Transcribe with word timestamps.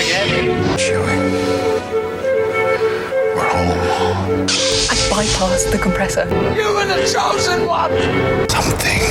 again. 0.00 0.28
Chewie. 0.78 1.16
We're 3.34 3.48
home. 3.48 4.46
I 4.88 4.96
bypassed 5.12 5.70
the 5.72 5.78
compressor. 5.78 6.24
You 6.56 6.72
were 6.74 6.86
the 6.86 7.00
chosen 7.12 7.66
one. 7.66 7.92
Something 8.48 9.02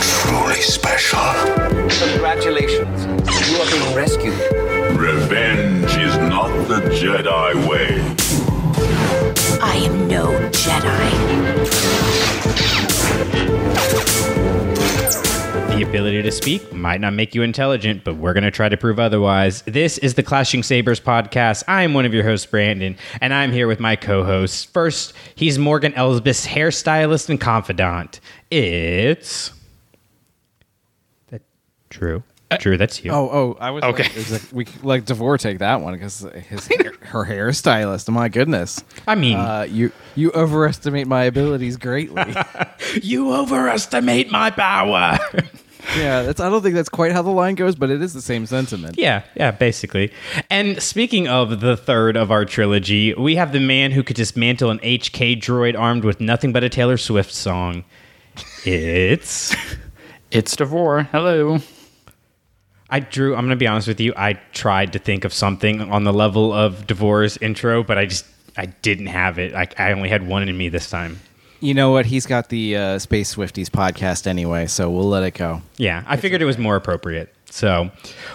truly 0.00 0.60
special. 0.60 1.20
Congratulations. 2.08 3.04
You 3.48 3.56
are 3.60 3.70
being 3.70 3.94
rescued. 3.94 4.40
Revenge 4.98 5.96
is 5.96 6.16
not 6.16 6.48
the 6.68 6.80
Jedi 6.98 7.68
way. 7.68 8.00
I 9.60 9.76
am 9.76 10.08
no 10.08 10.26
Jedi. 10.50 11.10
The 15.50 15.82
ability 15.82 16.22
to 16.22 16.30
speak 16.30 16.72
might 16.72 17.00
not 17.00 17.12
make 17.12 17.34
you 17.34 17.42
intelligent, 17.42 18.04
but 18.04 18.14
we're 18.14 18.34
going 18.34 18.44
to 18.44 18.52
try 18.52 18.68
to 18.68 18.76
prove 18.76 19.00
otherwise. 19.00 19.62
This 19.62 19.98
is 19.98 20.14
the 20.14 20.22
Clashing 20.22 20.62
Sabers 20.62 21.00
podcast. 21.00 21.64
I 21.66 21.82
am 21.82 21.92
one 21.92 22.04
of 22.04 22.14
your 22.14 22.22
hosts, 22.22 22.46
Brandon, 22.46 22.96
and 23.20 23.34
I'm 23.34 23.50
here 23.50 23.66
with 23.66 23.80
my 23.80 23.96
co 23.96 24.22
hosts. 24.22 24.64
First, 24.64 25.12
he's 25.34 25.58
Morgan 25.58 25.92
Elsbeth's 25.94 26.46
hairstylist 26.46 27.30
and 27.30 27.40
confidant. 27.40 28.20
It's. 28.52 29.52
That, 31.28 31.42
Drew. 31.88 32.22
Drew, 32.58 32.76
that's 32.76 33.04
you. 33.04 33.12
Oh, 33.12 33.28
oh, 33.30 33.56
I 33.60 33.70
was 33.70 33.84
Okay. 33.84 34.02
Like, 34.02 34.12
it 34.12 34.16
was 34.16 34.32
like, 34.32 34.42
we 34.52 34.64
could 34.64 34.84
let 34.84 35.04
Davor 35.04 35.38
take 35.38 35.60
that 35.60 35.80
one 35.80 35.94
because 35.94 36.20
his 36.48 36.66
hair, 36.66 36.92
her 37.02 37.24
hairstylist. 37.24 38.08
My 38.10 38.28
goodness, 38.28 38.82
I 39.06 39.14
mean, 39.14 39.36
uh, 39.36 39.66
you 39.68 39.92
you 40.16 40.32
overestimate 40.32 41.06
my 41.06 41.24
abilities 41.24 41.76
greatly. 41.76 42.34
you 43.02 43.32
overestimate 43.34 44.30
my 44.30 44.50
power. 44.50 45.18
yeah, 45.96 46.22
that's. 46.22 46.40
I 46.40 46.50
don't 46.50 46.62
think 46.62 46.74
that's 46.74 46.88
quite 46.88 47.12
how 47.12 47.22
the 47.22 47.30
line 47.30 47.54
goes, 47.54 47.76
but 47.76 47.88
it 47.90 48.02
is 48.02 48.14
the 48.14 48.20
same 48.22 48.46
sentiment. 48.46 48.98
Yeah, 48.98 49.22
yeah, 49.36 49.52
basically. 49.52 50.12
And 50.50 50.82
speaking 50.82 51.28
of 51.28 51.60
the 51.60 51.76
third 51.76 52.16
of 52.16 52.30
our 52.32 52.44
trilogy, 52.44 53.14
we 53.14 53.36
have 53.36 53.52
the 53.52 53.60
man 53.60 53.92
who 53.92 54.02
could 54.02 54.16
dismantle 54.16 54.70
an 54.70 54.80
HK 54.80 55.40
droid 55.40 55.78
armed 55.78 56.04
with 56.04 56.20
nothing 56.20 56.52
but 56.52 56.64
a 56.64 56.68
Taylor 56.68 56.96
Swift 56.96 57.32
song. 57.32 57.84
It's. 58.64 59.54
It's 60.30 60.54
Davor. 60.54 61.08
Hello. 61.10 61.58
I 62.90 63.00
drew, 63.00 63.34
I'm 63.34 63.42
going 63.44 63.50
to 63.50 63.56
be 63.56 63.66
honest 63.66 63.88
with 63.88 64.00
you. 64.00 64.12
I 64.16 64.34
tried 64.52 64.92
to 64.94 64.98
think 64.98 65.24
of 65.24 65.32
something 65.32 65.80
on 65.80 66.04
the 66.04 66.12
level 66.12 66.52
of 66.52 66.86
Davor's 66.86 67.36
intro, 67.38 67.82
but 67.82 67.98
I 67.98 68.06
just, 68.06 68.26
I 68.56 68.66
didn't 68.66 69.06
have 69.06 69.38
it. 69.38 69.54
I, 69.54 69.68
I 69.78 69.92
only 69.92 70.08
had 70.08 70.26
one 70.26 70.48
in 70.48 70.56
me 70.56 70.68
this 70.68 70.90
time. 70.90 71.20
You 71.60 71.74
know 71.74 71.90
what? 71.90 72.06
He's 72.06 72.26
got 72.26 72.48
the 72.48 72.76
uh, 72.76 72.98
Space 72.98 73.34
Swifties 73.34 73.68
podcast 73.68 74.26
anyway, 74.26 74.66
so 74.66 74.90
we'll 74.90 75.08
let 75.08 75.22
it 75.22 75.34
go. 75.34 75.62
Yeah, 75.76 76.04
I 76.06 76.16
figured 76.16 76.40
it 76.40 76.46
was 76.46 76.56
more 76.58 76.74
appropriate. 76.74 77.34
So, 77.52 77.90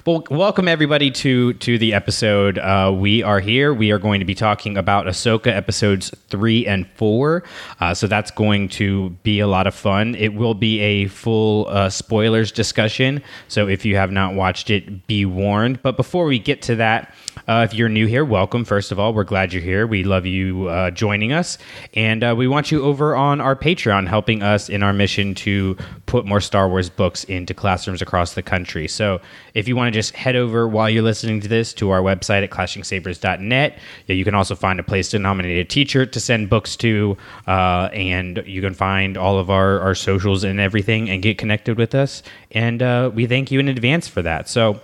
well, 0.05 0.25
welcome 0.29 0.67
everybody 0.67 1.09
to 1.09 1.53
to 1.53 1.77
the 1.77 1.93
episode. 1.93 2.57
Uh, 2.57 2.93
we 2.93 3.23
are 3.23 3.39
here. 3.39 3.73
We 3.73 3.91
are 3.91 3.97
going 3.97 4.19
to 4.19 4.25
be 4.25 4.35
talking 4.35 4.77
about 4.77 5.05
Ahsoka 5.05 5.47
episodes 5.47 6.11
three 6.29 6.67
and 6.67 6.85
four. 6.95 7.43
Uh, 7.79 7.93
so 7.93 8.07
that's 8.07 8.29
going 8.29 8.67
to 8.69 9.11
be 9.23 9.39
a 9.39 9.47
lot 9.47 9.67
of 9.67 9.73
fun. 9.73 10.15
It 10.15 10.33
will 10.33 10.53
be 10.53 10.81
a 10.81 11.07
full 11.07 11.67
uh, 11.69 11.89
spoilers 11.89 12.51
discussion. 12.51 13.23
So 13.47 13.67
if 13.69 13.85
you 13.85 13.95
have 13.95 14.11
not 14.11 14.33
watched 14.35 14.69
it, 14.69 15.07
be 15.07 15.25
warned. 15.25 15.81
But 15.81 15.95
before 15.95 16.25
we 16.25 16.37
get 16.37 16.61
to 16.63 16.75
that, 16.75 17.13
uh, 17.47 17.65
if 17.69 17.73
you're 17.73 17.89
new 17.89 18.07
here, 18.07 18.25
welcome. 18.25 18.65
First 18.65 18.91
of 18.91 18.99
all, 18.99 19.13
we're 19.13 19.23
glad 19.23 19.53
you're 19.53 19.61
here. 19.61 19.85
We 19.85 20.03
love 20.03 20.25
you 20.25 20.67
uh, 20.67 20.91
joining 20.91 21.31
us, 21.31 21.57
and 21.93 22.23
uh, 22.23 22.33
we 22.35 22.47
want 22.47 22.71
you 22.71 22.83
over 22.83 23.15
on 23.15 23.39
our 23.39 23.55
Patreon, 23.55 24.07
helping 24.07 24.41
us 24.41 24.69
in 24.69 24.81
our 24.83 24.93
mission 24.93 25.35
to 25.35 25.77
put 26.05 26.25
more 26.25 26.41
Star 26.41 26.67
Wars 26.67 26.89
books 26.89 27.23
into 27.25 27.53
classrooms 27.53 28.01
across 28.01 28.33
the 28.33 28.41
country. 28.41 28.87
So, 28.87 29.21
if 29.53 29.67
you 29.67 29.75
want 29.75 29.93
to 29.93 29.97
just 29.97 30.15
head 30.15 30.35
over 30.35 30.67
while 30.67 30.89
you're 30.89 31.03
listening 31.03 31.41
to 31.41 31.47
this 31.47 31.73
to 31.75 31.91
our 31.91 32.01
website 32.01 32.43
at 32.43 32.49
clashingsabers.net, 32.49 33.77
you 34.07 34.23
can 34.23 34.33
also 34.33 34.55
find 34.55 34.79
a 34.79 34.83
place 34.83 35.09
to 35.09 35.19
nominate 35.19 35.59
a 35.59 35.65
teacher 35.65 36.05
to 36.05 36.19
send 36.19 36.49
books 36.49 36.75
to, 36.77 37.17
uh, 37.47 37.89
and 37.93 38.43
you 38.45 38.61
can 38.61 38.73
find 38.73 39.17
all 39.17 39.37
of 39.37 39.49
our, 39.49 39.79
our 39.79 39.95
socials 39.95 40.43
and 40.43 40.59
everything 40.59 41.09
and 41.09 41.21
get 41.21 41.37
connected 41.37 41.77
with 41.77 41.93
us. 41.93 42.23
And 42.51 42.81
uh, 42.81 43.11
we 43.13 43.27
thank 43.27 43.51
you 43.51 43.59
in 43.59 43.67
advance 43.67 44.07
for 44.07 44.21
that. 44.21 44.49
So, 44.49 44.81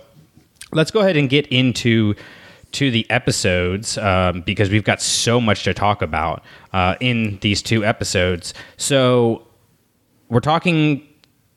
let's 0.72 0.90
go 0.90 1.00
ahead 1.00 1.16
and 1.16 1.28
get 1.28 1.46
into 1.48 2.14
to 2.72 2.90
the 2.90 3.08
episodes 3.10 3.98
um, 3.98 4.40
because 4.42 4.70
we've 4.70 4.84
got 4.84 5.00
so 5.00 5.40
much 5.40 5.64
to 5.64 5.74
talk 5.74 6.02
about 6.02 6.42
uh, 6.72 6.96
in 7.00 7.38
these 7.40 7.62
two 7.62 7.84
episodes. 7.84 8.54
So 8.76 9.46
we're 10.28 10.40
talking 10.40 11.06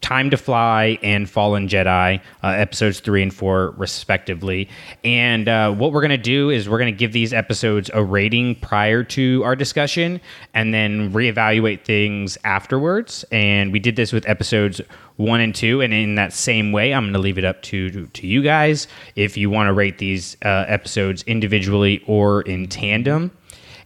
Time 0.05 0.29
to 0.29 0.37
Fly 0.37 0.99
and 1.01 1.27
Fallen 1.27 1.67
Jedi, 1.67 2.21
uh, 2.43 2.47
episodes 2.47 2.99
three 2.99 3.23
and 3.23 3.33
four, 3.33 3.71
respectively. 3.71 4.69
And 5.03 5.49
uh, 5.49 5.73
what 5.73 5.93
we're 5.93 6.01
going 6.01 6.11
to 6.11 6.17
do 6.17 6.51
is 6.51 6.69
we're 6.69 6.77
going 6.77 6.93
to 6.93 6.97
give 6.97 7.11
these 7.11 7.33
episodes 7.33 7.89
a 7.91 8.03
rating 8.03 8.53
prior 8.53 9.03
to 9.03 9.41
our 9.43 9.55
discussion 9.55 10.21
and 10.53 10.75
then 10.75 11.11
reevaluate 11.11 11.85
things 11.85 12.37
afterwards. 12.43 13.25
And 13.31 13.71
we 13.73 13.79
did 13.79 13.95
this 13.95 14.13
with 14.13 14.29
episodes 14.29 14.79
one 15.15 15.41
and 15.41 15.55
two. 15.55 15.81
And 15.81 15.91
in 15.91 16.13
that 16.13 16.33
same 16.33 16.71
way, 16.71 16.93
I'm 16.93 17.05
going 17.05 17.13
to 17.13 17.19
leave 17.19 17.39
it 17.39 17.43
up 17.43 17.63
to, 17.63 17.89
to, 17.89 18.05
to 18.05 18.27
you 18.27 18.43
guys 18.43 18.87
if 19.15 19.37
you 19.37 19.49
want 19.49 19.69
to 19.69 19.73
rate 19.73 19.97
these 19.97 20.37
uh, 20.45 20.65
episodes 20.67 21.23
individually 21.23 22.03
or 22.05 22.43
in 22.43 22.67
tandem. 22.67 23.31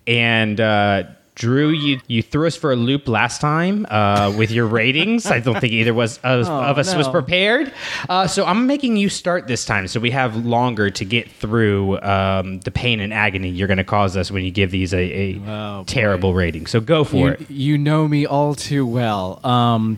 And, 0.06 0.60
uh, 0.60 1.04
Drew, 1.40 1.70
you, 1.70 2.02
you 2.08 2.22
threw 2.22 2.48
us 2.48 2.58
for 2.58 2.74
a 2.74 2.76
loop 2.76 3.08
last 3.08 3.40
time 3.40 3.88
uh, 3.90 4.34
with 4.38 4.52
your 4.52 4.66
ratings. 4.68 5.26
I 5.26 5.40
don't 5.40 5.58
think 5.58 5.72
either 5.72 5.94
was 5.94 6.18
of, 6.18 6.46
of 6.50 6.78
us 6.78 6.94
was 6.96 7.08
prepared. 7.08 7.72
Uh, 8.10 8.28
so 8.28 8.44
I'm 8.46 8.68
making 8.68 8.98
you 8.98 9.08
start 9.08 9.48
this 9.48 9.64
time, 9.64 9.88
so 9.88 10.02
we 10.02 10.12
have 10.12 10.36
longer 10.46 10.90
to 10.90 11.06
get 11.06 11.32
through 11.32 11.98
um, 12.02 12.60
the 12.60 12.72
pain 12.72 13.00
and 13.00 13.14
agony 13.14 13.48
you're 13.48 13.70
going 13.70 13.78
to 13.78 13.86
cause 13.86 14.18
us 14.18 14.30
when 14.30 14.44
you 14.44 14.52
give 14.52 14.70
these 14.70 14.94
a, 14.94 14.98
a 14.98 15.40
Oh, 15.48 15.84
terrible 15.88 16.34
rating. 16.34 16.68
So 16.68 16.82
go 16.82 17.06
for 17.06 17.16
You, 17.16 17.28
it. 17.30 17.50
you 17.50 17.78
know 17.78 18.06
me 18.06 18.26
all 18.26 18.54
too 18.54 18.86
well. 18.86 19.40
Um, 19.46 19.98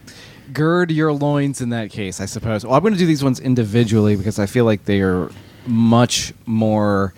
gird 0.53 0.91
your 0.91 1.11
loins 1.11 1.59
in 1.59 1.69
that 1.69 1.89
case, 1.89 2.21
I 2.21 2.25
suppose. 2.27 2.63
Well, 2.63 2.75
I'm 2.75 2.81
going 2.83 2.93
to 2.93 2.99
do 2.99 3.07
these 3.07 3.23
ones 3.23 3.39
individually 3.39 4.15
because 4.15 4.37
I 4.37 4.45
feel 4.45 4.65
like 4.65 4.85
they 4.85 5.01
are 5.01 5.31
much 5.65 6.33
more 6.45 7.15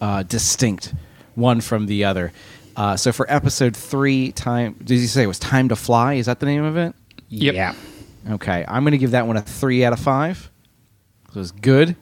uh, 0.00 0.22
distinct 0.22 0.94
one 1.34 1.60
from 1.60 1.84
the 1.86 2.04
other. 2.04 2.32
Uh, 2.80 2.96
so 2.96 3.12
for 3.12 3.30
episode 3.30 3.76
three, 3.76 4.32
time 4.32 4.74
did 4.82 4.98
you 4.98 5.06
say 5.06 5.22
it 5.22 5.26
was 5.26 5.38
time 5.38 5.68
to 5.68 5.76
fly? 5.76 6.14
Is 6.14 6.24
that 6.24 6.40
the 6.40 6.46
name 6.46 6.64
of 6.64 6.78
it? 6.78 6.94
Yep. 7.28 7.54
Yeah. 7.54 7.74
Okay, 8.30 8.64
I'm 8.66 8.84
going 8.84 8.92
to 8.92 8.98
give 8.98 9.10
that 9.10 9.26
one 9.26 9.36
a 9.36 9.42
three 9.42 9.84
out 9.84 9.92
of 9.92 10.00
five. 10.00 10.50
It 11.28 11.34
was 11.34 11.52
good, 11.52 11.94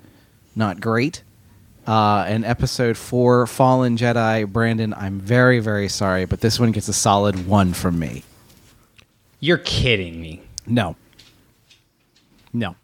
not 0.54 0.80
great. 0.80 1.24
Uh, 1.84 2.24
and 2.28 2.44
episode 2.44 2.96
four, 2.96 3.48
Fallen 3.48 3.96
Jedi, 3.96 4.46
Brandon, 4.46 4.94
I'm 4.94 5.18
very, 5.18 5.58
very 5.58 5.88
sorry, 5.88 6.26
but 6.26 6.42
this 6.42 6.60
one 6.60 6.70
gets 6.70 6.86
a 6.86 6.92
solid 6.92 7.48
one 7.48 7.72
from 7.72 7.98
me. 7.98 8.22
You're 9.40 9.58
kidding 9.58 10.20
me. 10.22 10.42
No. 10.64 10.94
No. 12.52 12.76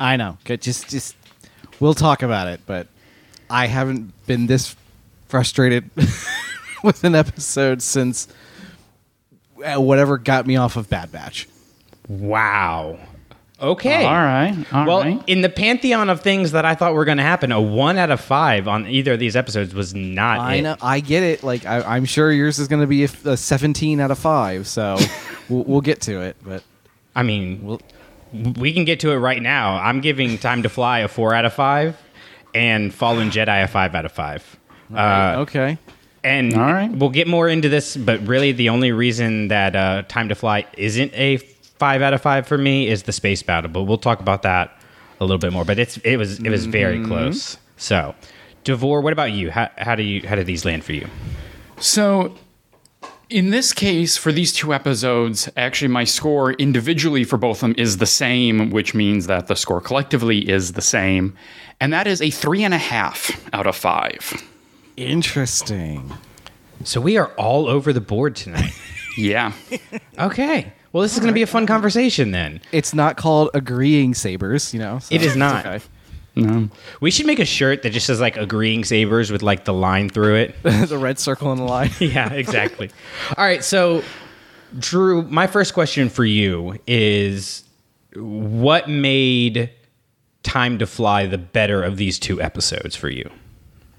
I 0.00 0.16
know. 0.16 0.38
Good, 0.42 0.60
Just, 0.60 0.88
just, 0.88 1.14
we'll 1.78 1.94
talk 1.94 2.24
about 2.24 2.48
it, 2.48 2.62
but 2.66 2.88
I 3.48 3.68
haven't 3.68 4.12
been 4.26 4.48
this 4.48 4.74
frustrated 5.28 5.88
with 6.84 7.04
an 7.04 7.14
episode 7.14 7.82
since 7.82 8.28
uh, 9.64 9.80
whatever 9.80 10.18
got 10.18 10.46
me 10.46 10.56
off 10.56 10.76
of 10.76 10.88
Bad 10.88 11.12
Batch. 11.12 11.48
Wow. 12.08 12.98
Okay. 13.60 14.04
All 14.04 14.12
right. 14.12 14.66
All 14.72 14.86
well, 14.86 15.00
right. 15.00 15.22
in 15.26 15.42
the 15.42 15.50
pantheon 15.50 16.08
of 16.08 16.22
things 16.22 16.52
that 16.52 16.64
I 16.64 16.74
thought 16.74 16.94
were 16.94 17.04
going 17.04 17.18
to 17.18 17.22
happen, 17.22 17.52
a 17.52 17.60
one 17.60 17.98
out 17.98 18.10
of 18.10 18.20
five 18.20 18.66
on 18.66 18.86
either 18.86 19.12
of 19.12 19.18
these 19.18 19.36
episodes 19.36 19.74
was 19.74 19.94
not. 19.94 20.40
I 20.40 20.54
it. 20.54 20.62
know. 20.62 20.76
I 20.80 21.00
get 21.00 21.22
it. 21.22 21.42
Like 21.42 21.66
I, 21.66 21.82
I'm 21.82 22.06
sure 22.06 22.32
yours 22.32 22.58
is 22.58 22.68
going 22.68 22.80
to 22.80 22.86
be 22.86 23.04
a, 23.04 23.08
a 23.26 23.36
17 23.36 24.00
out 24.00 24.10
of 24.10 24.18
five. 24.18 24.66
So 24.66 24.96
we'll, 25.50 25.64
we'll 25.64 25.80
get 25.82 26.00
to 26.02 26.22
it. 26.22 26.36
But 26.42 26.62
I 27.14 27.22
mean, 27.22 27.62
we'll, 27.62 27.80
we 28.32 28.72
can 28.72 28.86
get 28.86 29.00
to 29.00 29.10
it 29.10 29.16
right 29.16 29.42
now. 29.42 29.76
I'm 29.76 30.00
giving 30.00 30.38
Time 30.38 30.62
to 30.62 30.70
Fly 30.70 31.00
a 31.00 31.08
four 31.08 31.34
out 31.34 31.44
of 31.44 31.52
five, 31.52 32.00
and 32.54 32.94
Fallen 32.94 33.30
Jedi 33.30 33.62
a 33.62 33.68
five 33.68 33.94
out 33.94 34.06
of 34.06 34.12
five. 34.12 34.56
Uh, 34.94 35.36
okay. 35.40 35.78
And 36.22 36.54
All 36.54 36.72
right. 36.72 36.90
we'll 36.90 37.10
get 37.10 37.28
more 37.28 37.48
into 37.48 37.68
this, 37.68 37.96
but 37.96 38.26
really 38.26 38.52
the 38.52 38.68
only 38.68 38.92
reason 38.92 39.48
that 39.48 39.74
uh, 39.74 40.02
Time 40.08 40.28
to 40.28 40.34
Fly 40.34 40.66
isn't 40.76 41.14
a 41.14 41.38
five 41.38 42.02
out 42.02 42.12
of 42.12 42.20
five 42.20 42.46
for 42.46 42.58
me 42.58 42.88
is 42.88 43.04
the 43.04 43.12
space 43.12 43.42
battle. 43.42 43.70
But 43.70 43.84
we'll 43.84 43.98
talk 43.98 44.20
about 44.20 44.42
that 44.42 44.78
a 45.18 45.24
little 45.24 45.38
bit 45.38 45.52
more. 45.52 45.64
But 45.64 45.78
it's 45.78 45.96
it 45.98 46.16
was 46.16 46.38
it 46.38 46.50
was 46.50 46.66
very 46.66 47.02
close. 47.04 47.56
So, 47.76 48.14
Davor, 48.64 49.00
what 49.00 49.12
about 49.12 49.32
you? 49.32 49.50
How, 49.50 49.70
how 49.78 49.94
do 49.94 50.02
you 50.02 50.26
how 50.26 50.36
do 50.36 50.44
these 50.44 50.64
land 50.64 50.84
for 50.84 50.92
you? 50.92 51.08
So, 51.78 52.34
in 53.30 53.50
this 53.50 53.72
case, 53.72 54.18
for 54.18 54.32
these 54.32 54.52
two 54.52 54.74
episodes, 54.74 55.48
actually, 55.56 55.88
my 55.88 56.04
score 56.04 56.52
individually 56.52 57.24
for 57.24 57.38
both 57.38 57.58
of 57.58 57.60
them 57.60 57.74
is 57.78 57.96
the 57.96 58.06
same, 58.06 58.70
which 58.70 58.94
means 58.94 59.26
that 59.28 59.46
the 59.46 59.56
score 59.56 59.80
collectively 59.80 60.50
is 60.50 60.72
the 60.72 60.82
same. 60.82 61.34
And 61.80 61.92
that 61.94 62.06
is 62.06 62.20
a 62.20 62.28
three 62.28 62.62
and 62.62 62.74
a 62.74 62.78
half 62.78 63.30
out 63.54 63.66
of 63.66 63.74
five. 63.76 64.34
Interesting. 65.00 66.12
So 66.84 67.00
we 67.00 67.16
are 67.16 67.28
all 67.36 67.66
over 67.68 67.92
the 67.92 68.00
board 68.00 68.36
tonight. 68.36 68.72
Yeah. 69.16 69.52
okay. 70.20 70.72
Well, 70.92 71.02
this 71.02 71.14
is 71.14 71.18
going 71.18 71.28
to 71.28 71.34
be 71.34 71.42
a 71.42 71.46
fun 71.46 71.66
conversation 71.66 72.30
then. 72.30 72.60
It's 72.70 72.94
not 72.94 73.16
called 73.16 73.50
agreeing 73.54 74.14
sabers, 74.14 74.72
you 74.72 74.78
know. 74.78 75.00
so 75.00 75.12
It 75.12 75.20
is 75.22 75.28
it's 75.32 75.36
not. 75.36 75.66
okay. 75.66 75.84
No. 76.36 76.68
We 77.00 77.10
should 77.10 77.26
make 77.26 77.40
a 77.40 77.44
shirt 77.44 77.82
that 77.82 77.90
just 77.90 78.06
says 78.06 78.20
like 78.20 78.36
agreeing 78.36 78.84
sabers 78.84 79.32
with 79.32 79.42
like 79.42 79.64
the 79.64 79.74
line 79.74 80.10
through 80.10 80.36
it. 80.36 80.54
the 80.62 80.96
red 80.96 81.18
circle 81.18 81.50
in 81.52 81.58
the 81.58 81.64
line. 81.64 81.90
yeah, 81.98 82.32
exactly. 82.32 82.88
All 83.36 83.44
right, 83.44 83.64
so 83.64 84.04
Drew, 84.78 85.22
my 85.22 85.48
first 85.48 85.74
question 85.74 86.08
for 86.08 86.24
you 86.24 86.78
is 86.86 87.64
what 88.14 88.88
made 88.88 89.70
Time 90.44 90.78
to 90.78 90.86
Fly 90.86 91.26
the 91.26 91.36
better 91.36 91.82
of 91.82 91.96
these 91.96 92.18
two 92.18 92.40
episodes 92.40 92.94
for 92.94 93.10
you? 93.10 93.28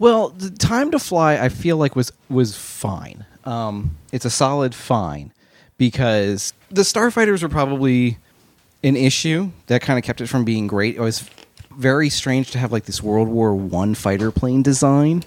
Well, 0.01 0.29
the 0.29 0.49
time 0.49 0.89
to 0.91 0.99
fly, 0.99 1.37
I 1.37 1.49
feel 1.49 1.77
like 1.77 1.95
was 1.95 2.11
was 2.27 2.57
fine. 2.57 3.23
Um, 3.45 3.97
it's 4.11 4.25
a 4.25 4.31
solid 4.31 4.73
fine 4.73 5.31
because 5.77 6.53
the 6.71 6.81
starfighters 6.81 7.43
were 7.43 7.49
probably 7.49 8.17
an 8.83 8.95
issue 8.95 9.51
that 9.67 9.83
kind 9.83 9.99
of 9.99 10.03
kept 10.03 10.19
it 10.19 10.25
from 10.25 10.43
being 10.43 10.65
great. 10.65 10.95
It 10.95 11.01
was 11.01 11.29
very 11.77 12.09
strange 12.09 12.49
to 12.49 12.57
have 12.57 12.71
like 12.71 12.85
this 12.85 13.03
World 13.03 13.27
War 13.27 13.53
One 13.53 13.93
fighter 13.93 14.31
plane 14.31 14.63
design. 14.63 15.23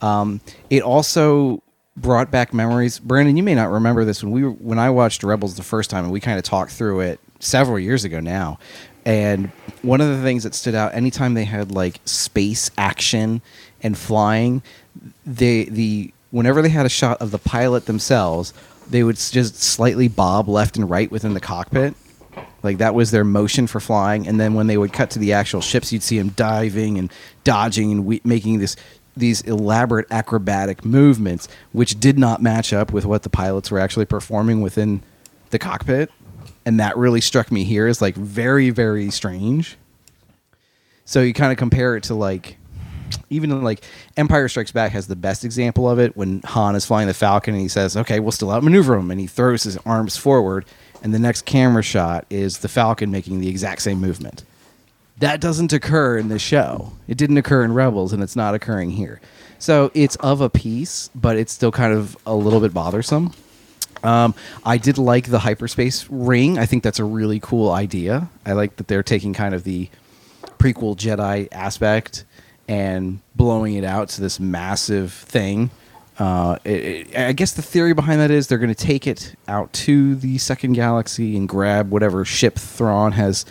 Um, 0.00 0.40
it 0.70 0.82
also 0.82 1.62
brought 1.94 2.30
back 2.30 2.54
memories. 2.54 2.98
Brandon, 2.98 3.36
you 3.36 3.42
may 3.42 3.54
not 3.54 3.70
remember 3.70 4.06
this 4.06 4.22
when 4.22 4.32
we 4.32 4.42
were, 4.42 4.52
when 4.52 4.78
I 4.78 4.88
watched 4.88 5.22
Rebels 5.22 5.56
the 5.56 5.62
first 5.62 5.90
time, 5.90 6.04
and 6.04 6.10
we 6.10 6.20
kind 6.20 6.38
of 6.38 6.44
talked 6.44 6.72
through 6.72 7.00
it 7.00 7.20
several 7.40 7.78
years 7.78 8.04
ago 8.04 8.20
now. 8.20 8.58
And 9.04 9.48
one 9.82 10.00
of 10.00 10.08
the 10.08 10.22
things 10.22 10.44
that 10.44 10.54
stood 10.54 10.74
out 10.74 10.94
anytime 10.94 11.34
they 11.34 11.44
had 11.44 11.70
like 11.70 12.00
space 12.04 12.70
action 12.78 13.42
and 13.82 13.96
flying, 13.96 14.62
they 15.26 15.64
the 15.64 16.12
whenever 16.30 16.62
they 16.62 16.68
had 16.68 16.86
a 16.86 16.90
shot 16.90 17.20
of 17.20 17.30
the 17.30 17.38
pilot 17.38 17.86
themselves, 17.86 18.54
they 18.88 19.02
would 19.02 19.16
just 19.16 19.56
slightly 19.62 20.08
bob 20.08 20.48
left 20.48 20.76
and 20.76 20.88
right 20.88 21.10
within 21.10 21.34
the 21.34 21.40
cockpit. 21.40 21.94
Like 22.62 22.78
that 22.78 22.94
was 22.94 23.10
their 23.10 23.24
motion 23.24 23.66
for 23.66 23.78
flying, 23.78 24.26
and 24.26 24.40
then 24.40 24.54
when 24.54 24.66
they 24.68 24.78
would 24.78 24.92
cut 24.92 25.10
to 25.10 25.18
the 25.18 25.34
actual 25.34 25.60
ships, 25.60 25.92
you'd 25.92 26.02
see 26.02 26.18
them 26.18 26.30
diving 26.30 26.98
and 26.98 27.12
dodging 27.44 27.92
and 27.92 28.06
we- 28.06 28.22
making 28.24 28.58
this 28.58 28.74
these 29.16 29.42
elaborate 29.42 30.10
acrobatic 30.10 30.84
movements, 30.84 31.46
which 31.72 32.00
did 32.00 32.18
not 32.18 32.42
match 32.42 32.72
up 32.72 32.92
with 32.92 33.04
what 33.04 33.22
the 33.22 33.30
pilots 33.30 33.70
were 33.70 33.78
actually 33.78 34.06
performing 34.06 34.60
within 34.60 35.02
the 35.50 35.58
cockpit, 35.58 36.10
and 36.66 36.80
that 36.80 36.96
really 36.96 37.20
struck 37.20 37.50
me 37.52 37.64
here 37.64 37.86
as 37.86 38.00
like 38.02 38.14
very 38.14 38.70
very 38.70 39.10
strange. 39.10 39.76
So 41.04 41.20
you 41.20 41.34
kind 41.34 41.52
of 41.52 41.58
compare 41.58 41.96
it 41.96 42.04
to 42.04 42.14
like 42.14 42.56
even 43.30 43.62
like 43.62 43.82
Empire 44.16 44.48
Strikes 44.48 44.72
Back 44.72 44.92
has 44.92 45.06
the 45.06 45.16
best 45.16 45.44
example 45.44 45.88
of 45.88 45.98
it 45.98 46.16
when 46.16 46.40
Han 46.44 46.74
is 46.74 46.84
flying 46.84 47.06
the 47.06 47.14
Falcon 47.14 47.54
and 47.54 47.62
he 47.62 47.68
says, 47.68 47.96
"Okay, 47.96 48.20
we'll 48.20 48.32
still 48.32 48.50
outmaneuver 48.50 48.94
him," 48.96 49.10
and 49.10 49.20
he 49.20 49.26
throws 49.26 49.62
his 49.62 49.76
arms 49.84 50.16
forward, 50.16 50.64
and 51.02 51.14
the 51.14 51.18
next 51.18 51.44
camera 51.44 51.82
shot 51.82 52.26
is 52.30 52.58
the 52.58 52.68
Falcon 52.68 53.10
making 53.10 53.40
the 53.40 53.48
exact 53.48 53.82
same 53.82 54.00
movement. 54.00 54.44
That 55.18 55.40
doesn't 55.40 55.72
occur 55.72 56.18
in 56.18 56.28
this 56.28 56.42
show. 56.42 56.92
It 57.06 57.16
didn't 57.16 57.36
occur 57.36 57.62
in 57.62 57.72
Rebels, 57.72 58.12
and 58.12 58.22
it's 58.22 58.34
not 58.34 58.54
occurring 58.54 58.90
here. 58.90 59.20
So 59.58 59.90
it's 59.94 60.16
of 60.16 60.40
a 60.40 60.50
piece, 60.50 61.08
but 61.14 61.36
it's 61.36 61.52
still 61.52 61.70
kind 61.70 61.92
of 61.92 62.16
a 62.26 62.34
little 62.34 62.60
bit 62.60 62.74
bothersome. 62.74 63.32
Um, 64.04 64.34
I 64.64 64.78
did 64.78 64.98
like 64.98 65.26
the 65.28 65.38
hyperspace 65.38 66.08
ring. 66.10 66.58
I 66.58 66.66
think 66.66 66.82
that's 66.82 66.98
a 66.98 67.04
really 67.04 67.40
cool 67.40 67.70
idea. 67.70 68.28
I 68.44 68.52
like 68.52 68.76
that 68.76 68.86
they're 68.88 69.02
taking 69.02 69.32
kind 69.32 69.54
of 69.54 69.64
the 69.64 69.88
prequel 70.58 70.96
Jedi 70.96 71.48
aspect 71.50 72.24
and 72.68 73.20
blowing 73.34 73.74
it 73.74 73.84
out 73.84 74.10
to 74.10 74.20
this 74.20 74.38
massive 74.38 75.12
thing. 75.12 75.70
Uh, 76.18 76.58
it, 76.64 76.70
it, 77.10 77.16
I 77.16 77.32
guess 77.32 77.52
the 77.52 77.62
theory 77.62 77.92
behind 77.92 78.20
that 78.20 78.30
is 78.30 78.46
they're 78.46 78.58
going 78.58 78.72
to 78.72 78.86
take 78.86 79.06
it 79.06 79.34
out 79.48 79.72
to 79.72 80.14
the 80.14 80.38
second 80.38 80.74
galaxy 80.74 81.36
and 81.36 81.48
grab 81.48 81.90
whatever 81.90 82.24
ship 82.24 82.56
Thrawn 82.56 83.12
has 83.12 83.44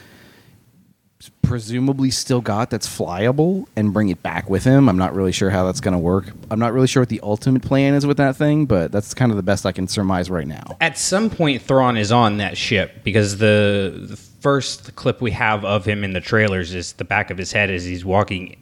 presumably 1.42 2.10
still 2.12 2.42
got 2.42 2.70
that's 2.70 2.88
flyable 2.88 3.66
and 3.76 3.94
bring 3.94 4.10
it 4.10 4.24
back 4.24 4.50
with 4.50 4.64
him. 4.64 4.90
I'm 4.90 4.98
not 4.98 5.14
really 5.16 5.32
sure 5.32 5.50
how 5.50 5.66
that's 5.66 5.80
going 5.82 5.94
to 5.94 6.00
work. 6.00 6.32
I'm 6.50 6.60
not 6.60 6.74
really 6.74 6.88
sure 6.88 7.02
what 7.02 7.10
the 7.10 7.20
ultimate 7.22 7.62
plan 7.62 7.94
is 7.94 8.06
with 8.06 8.18
that 8.18 8.36
thing, 8.36 8.66
but 8.66 8.92
that's 8.92 9.14
kind 9.14 9.32
of 9.32 9.36
the 9.38 9.44
best 9.44 9.66
I 9.66 9.72
can 9.72 9.88
surmise 9.88 10.30
right 10.30 10.48
now. 10.48 10.78
At 10.82 10.98
some 10.98 11.30
point, 11.30 11.62
Thrawn 11.62 11.98
is 11.98 12.12
on 12.12 12.38
that 12.38 12.58
ship 12.58 13.04
because 13.04 13.38
the, 13.38 14.06
the 14.10 14.16
first 14.18 14.96
clip 14.96 15.22
we 15.22 15.32
have 15.32 15.64
of 15.64 15.86
him 15.86 16.04
in 16.04 16.14
the 16.14 16.22
trailers 16.22 16.74
is 16.74 16.94
the 16.94 17.06
back 17.06 17.30
of 17.30 17.38
his 17.38 17.52
head 17.52 17.70
as 17.70 17.84
he's 17.84 18.04
walking 18.04 18.56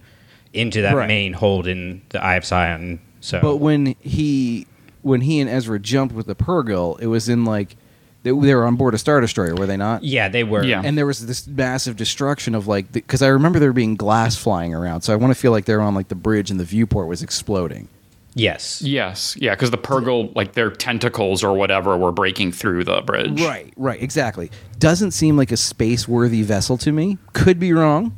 into 0.53 0.81
that 0.81 0.95
Right. 0.95 1.07
main 1.07 1.33
hold 1.33 1.67
in 1.67 2.01
the 2.09 2.21
Eye 2.23 2.35
of 2.35 2.45
Sion. 2.45 2.99
So, 3.21 3.39
But 3.41 3.57
when 3.57 3.95
he 4.01 4.67
when 5.03 5.21
he 5.21 5.39
and 5.39 5.49
Ezra 5.49 5.79
jumped 5.79 6.13
with 6.13 6.27
the 6.27 6.35
Purrgil, 6.35 6.99
it 6.99 7.07
was 7.07 7.27
in 7.29 7.45
like 7.45 7.75
they, 8.23 8.31
they 8.31 8.55
were 8.55 8.65
on 8.65 8.75
board 8.75 8.93
a 8.93 8.97
star 8.97 9.19
destroyer, 9.19 9.55
were 9.55 9.65
they 9.65 9.77
not? 9.77 10.03
yeah, 10.03 10.29
they 10.29 10.43
were. 10.43 10.63
Yeah. 10.63 10.81
And 10.83 10.97
there 10.97 11.05
was 11.05 11.25
this 11.25 11.47
massive 11.47 11.95
destruction 11.95 12.55
of 12.55 12.67
like 12.67 12.91
because 12.91 13.21
I 13.21 13.27
remember 13.27 13.59
there 13.59 13.73
being 13.73 13.95
glass 13.95 14.35
flying 14.35 14.73
around, 14.73 15.01
so 15.01 15.13
I 15.13 15.15
want 15.15 15.33
to 15.33 15.39
feel 15.39 15.51
like 15.51 15.65
they 15.65 15.75
were 15.75 15.81
on 15.81 15.95
like 15.95 16.09
the 16.09 16.15
bridge 16.15 16.51
and 16.51 16.59
the 16.59 16.65
viewport 16.65 17.07
was 17.07 17.23
exploding. 17.23 17.87
Yes. 18.33 18.81
Yes, 18.81 19.35
yeah, 19.37 19.55
because 19.55 19.71
the 19.71 19.77
Purrgil, 19.77 20.33
like 20.35 20.53
their 20.53 20.69
tentacles 20.71 21.43
or 21.43 21.53
whatever, 21.53 21.97
were 21.97 22.13
breaking 22.13 22.53
through 22.53 22.85
the 22.85 23.01
bridge. 23.01 23.41
Right, 23.41 23.73
right, 23.75 24.01
exactly. 24.01 24.51
Doesn't 24.79 25.11
seem 25.11 25.35
like 25.35 25.51
a 25.51 25.57
space 25.57 26.07
worthy 26.07 26.41
vessel 26.41 26.77
to 26.77 26.91
me. 26.91 27.17
Could 27.33 27.59
be 27.59 27.73
wrong. 27.73 28.15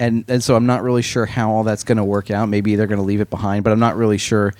And 0.00 0.24
and 0.26 0.42
so 0.42 0.56
I'm 0.56 0.66
not 0.66 0.82
really 0.82 1.02
sure 1.02 1.24
how 1.24 1.52
all 1.52 1.62
that's 1.62 1.84
going 1.84 1.98
to 1.98 2.04
work 2.04 2.30
out. 2.30 2.48
Maybe 2.48 2.74
they're 2.74 2.88
going 2.88 2.98
to 2.98 3.04
leave 3.04 3.20
it 3.20 3.30
behind, 3.30 3.62
but 3.62 3.72
I'm 3.72 3.78
not 3.78 3.96
really 3.96 4.18
sure 4.18 4.52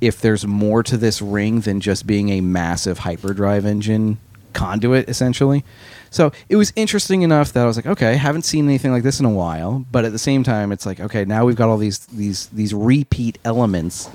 if 0.00 0.20
there's 0.20 0.46
more 0.46 0.82
to 0.82 0.96
this 0.96 1.20
ring 1.20 1.60
than 1.60 1.80
just 1.80 2.06
being 2.06 2.30
a 2.30 2.40
massive 2.40 2.98
hyperdrive 2.98 3.66
engine 3.66 4.18
conduit 4.52 5.08
essentially. 5.08 5.64
So 6.10 6.32
it 6.48 6.56
was 6.56 6.72
interesting 6.74 7.22
enough 7.22 7.52
that 7.52 7.62
I 7.62 7.66
was 7.66 7.76
like, 7.76 7.86
okay, 7.86 8.16
haven't 8.16 8.42
seen 8.42 8.64
anything 8.64 8.92
like 8.92 9.02
this 9.02 9.20
in 9.20 9.26
a 9.26 9.30
while, 9.30 9.84
but 9.90 10.04
at 10.04 10.12
the 10.12 10.18
same 10.18 10.42
time 10.42 10.72
it's 10.72 10.86
like, 10.86 11.00
okay, 11.00 11.24
now 11.24 11.44
we've 11.44 11.56
got 11.56 11.68
all 11.68 11.76
these 11.76 12.06
these 12.06 12.46
these 12.46 12.72
repeat 12.72 13.38
elements 13.44 14.10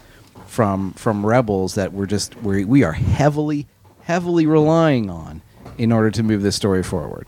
from 0.48 0.94
from 0.94 1.26
Rebels 1.26 1.76
that 1.76 1.94
we're 1.94 2.06
just 2.06 2.36
we 2.42 2.66
we 2.66 2.84
are 2.84 2.94
heavily 2.94 3.68
heavily 4.04 4.46
relying 4.46 5.10
on 5.10 5.42
in 5.78 5.92
order 5.92 6.12
to 6.12 6.24
move 6.24 6.42
this 6.42 6.56
story 6.56 6.84
forward. 6.84 7.28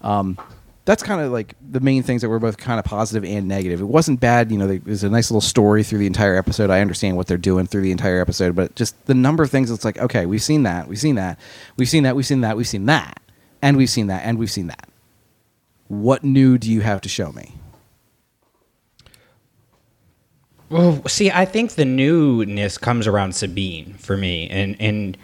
Um, 0.00 0.38
that's 0.86 1.02
kind 1.02 1.20
of 1.20 1.32
like 1.32 1.54
the 1.68 1.80
main 1.80 2.04
things 2.04 2.22
that 2.22 2.28
were 2.28 2.38
both 2.38 2.56
kind 2.56 2.78
of 2.78 2.84
positive 2.84 3.28
and 3.28 3.48
negative. 3.48 3.80
It 3.80 3.86
wasn't 3.86 4.20
bad, 4.20 4.52
you 4.52 4.56
know. 4.56 4.68
There 4.68 4.80
was 4.86 5.02
a 5.02 5.10
nice 5.10 5.32
little 5.32 5.40
story 5.40 5.82
through 5.82 5.98
the 5.98 6.06
entire 6.06 6.36
episode. 6.36 6.70
I 6.70 6.80
understand 6.80 7.16
what 7.16 7.26
they're 7.26 7.36
doing 7.36 7.66
through 7.66 7.82
the 7.82 7.90
entire 7.90 8.20
episode, 8.20 8.54
but 8.54 8.74
just 8.76 9.06
the 9.06 9.14
number 9.14 9.42
of 9.42 9.50
things. 9.50 9.70
It's 9.70 9.84
like, 9.84 9.98
okay, 9.98 10.26
we've 10.26 10.42
seen 10.42 10.62
that, 10.62 10.86
we've 10.86 11.00
seen 11.00 11.16
that, 11.16 11.40
we've 11.76 11.88
seen 11.88 12.04
that, 12.04 12.14
we've 12.14 12.24
seen 12.24 12.40
that, 12.42 12.56
we've 12.56 12.68
seen 12.68 12.86
that, 12.86 13.20
and 13.60 13.76
we've 13.76 13.90
seen 13.90 14.06
that, 14.06 14.24
and 14.24 14.38
we've 14.38 14.50
seen 14.50 14.68
that. 14.68 14.88
What 15.88 16.22
new 16.22 16.56
do 16.56 16.70
you 16.70 16.82
have 16.82 17.00
to 17.00 17.08
show 17.08 17.32
me? 17.32 17.56
Well, 20.68 21.04
see, 21.08 21.32
I 21.32 21.46
think 21.46 21.72
the 21.72 21.84
newness 21.84 22.78
comes 22.78 23.08
around 23.08 23.34
Sabine 23.34 23.94
for 23.94 24.16
me, 24.16 24.48
and 24.50 24.76
and 24.80 25.18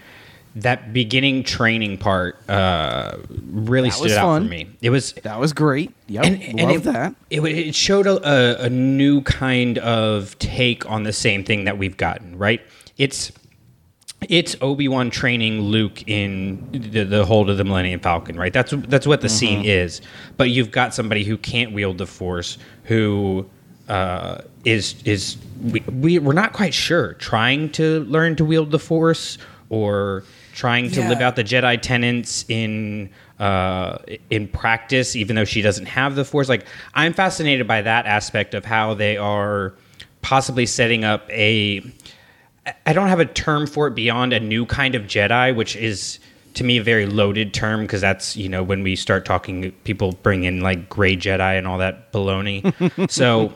that 0.56 0.92
beginning 0.92 1.44
training 1.44 1.98
part 1.98 2.38
uh, 2.48 3.16
really 3.28 3.88
That 3.88 3.96
stood 3.96 4.12
out 4.12 4.22
fun. 4.22 4.44
for 4.44 4.50
me. 4.50 4.68
It 4.82 4.90
was 4.90 5.12
That 5.14 5.40
was 5.40 5.52
great. 5.52 5.92
Yep, 6.08 6.24
and, 6.24 6.42
and 6.42 6.60
love 6.60 6.86
it, 6.86 6.92
that. 6.92 7.14
It, 7.30 7.40
it 7.40 7.74
showed 7.74 8.06
a, 8.06 8.64
a, 8.64 8.68
new 8.68 9.22
kind 9.22 9.78
of 9.78 10.38
take 10.38 10.88
on 10.90 11.04
the 11.04 11.12
same 11.12 11.42
thing 11.44 11.64
that 11.64 11.78
we've 11.78 11.96
gotten. 11.96 12.36
Right? 12.36 12.60
It's 12.98 13.32
it's 14.28 14.54
Obi 14.60 14.88
Wan 14.88 15.10
training 15.10 15.62
Luke 15.62 16.06
in 16.06 16.68
the, 16.70 17.04
the 17.04 17.24
hold 17.24 17.50
of 17.50 17.56
the 17.56 17.64
Millennium 17.64 18.00
Falcon. 18.00 18.38
Right? 18.38 18.52
That's 18.52 18.72
that's 18.88 19.06
what 19.06 19.22
the 19.22 19.30
scene 19.30 19.64
is. 19.64 20.02
But 20.36 20.50
you've 20.50 20.70
got 20.70 20.92
somebody 20.94 21.24
who 21.24 21.38
can't 21.38 21.72
wield 21.72 21.96
the 21.98 22.06
Force, 22.06 22.58
who 22.84 23.48
uh, 23.88 24.42
is 24.64 25.02
is 25.04 25.38
we, 25.62 25.80
we 25.80 26.18
we're 26.18 26.34
not 26.34 26.52
quite 26.52 26.74
sure 26.74 27.14
trying 27.14 27.70
to 27.72 28.00
learn 28.04 28.36
to 28.36 28.44
wield 28.44 28.70
the 28.70 28.78
Force 28.78 29.38
or 29.70 30.24
trying 30.52 30.90
to 30.90 31.08
live 31.08 31.20
out 31.20 31.36
the 31.36 31.44
Jedi 31.44 31.80
tenets 31.80 32.44
in 32.48 33.10
uh, 33.38 33.98
in 34.30 34.46
practice, 34.48 35.16
even 35.16 35.36
though 35.36 35.44
she 35.44 35.62
doesn't 35.62 35.86
have 35.86 36.14
the 36.14 36.24
Force. 36.24 36.48
Like 36.48 36.66
I'm 36.94 37.12
fascinated 37.12 37.66
by 37.66 37.82
that 37.82 38.06
aspect 38.06 38.54
of 38.54 38.64
how 38.64 38.94
they 38.94 39.16
are 39.16 39.74
possibly 40.20 40.66
setting 40.66 41.04
up 41.04 41.28
a. 41.30 41.82
I 42.86 42.92
don't 42.92 43.08
have 43.08 43.18
a 43.18 43.24
term 43.24 43.66
for 43.66 43.88
it 43.88 43.94
beyond 43.96 44.32
a 44.32 44.38
new 44.38 44.64
kind 44.66 44.94
of 44.94 45.02
Jedi, 45.02 45.54
which 45.56 45.74
is 45.74 46.20
to 46.54 46.64
me 46.64 46.78
a 46.78 46.82
very 46.82 47.06
loaded 47.06 47.52
term 47.54 47.82
because 47.82 48.00
that's 48.00 48.36
you 48.36 48.48
know 48.48 48.62
when 48.62 48.82
we 48.82 48.94
start 48.94 49.24
talking, 49.24 49.72
people 49.84 50.12
bring 50.22 50.44
in 50.44 50.60
like 50.60 50.88
gray 50.88 51.16
Jedi 51.16 51.58
and 51.58 51.66
all 51.66 51.78
that 51.78 52.12
baloney. 52.12 53.10
so 53.10 53.52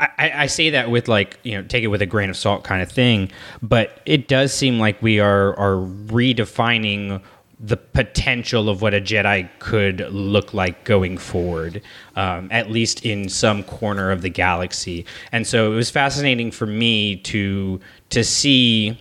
I, 0.00 0.32
I 0.34 0.46
say 0.46 0.70
that 0.70 0.90
with 0.90 1.08
like 1.08 1.38
you 1.42 1.56
know 1.56 1.62
take 1.62 1.84
it 1.84 1.88
with 1.88 2.02
a 2.02 2.06
grain 2.06 2.30
of 2.30 2.36
salt 2.36 2.64
kind 2.64 2.82
of 2.82 2.90
thing, 2.90 3.30
but 3.62 4.00
it 4.06 4.28
does 4.28 4.52
seem 4.52 4.78
like 4.78 5.00
we 5.02 5.20
are 5.20 5.56
are 5.58 5.76
redefining 5.76 7.20
the 7.62 7.76
potential 7.76 8.70
of 8.70 8.80
what 8.80 8.94
a 8.94 9.00
Jedi 9.00 9.48
could 9.58 10.00
look 10.10 10.54
like 10.54 10.84
going 10.84 11.18
forward, 11.18 11.82
um, 12.16 12.48
at 12.50 12.70
least 12.70 13.04
in 13.04 13.28
some 13.28 13.62
corner 13.62 14.10
of 14.10 14.22
the 14.22 14.30
galaxy. 14.30 15.04
And 15.30 15.46
so 15.46 15.70
it 15.70 15.74
was 15.74 15.90
fascinating 15.90 16.50
for 16.50 16.66
me 16.66 17.16
to 17.16 17.78
to 18.10 18.24
see 18.24 18.98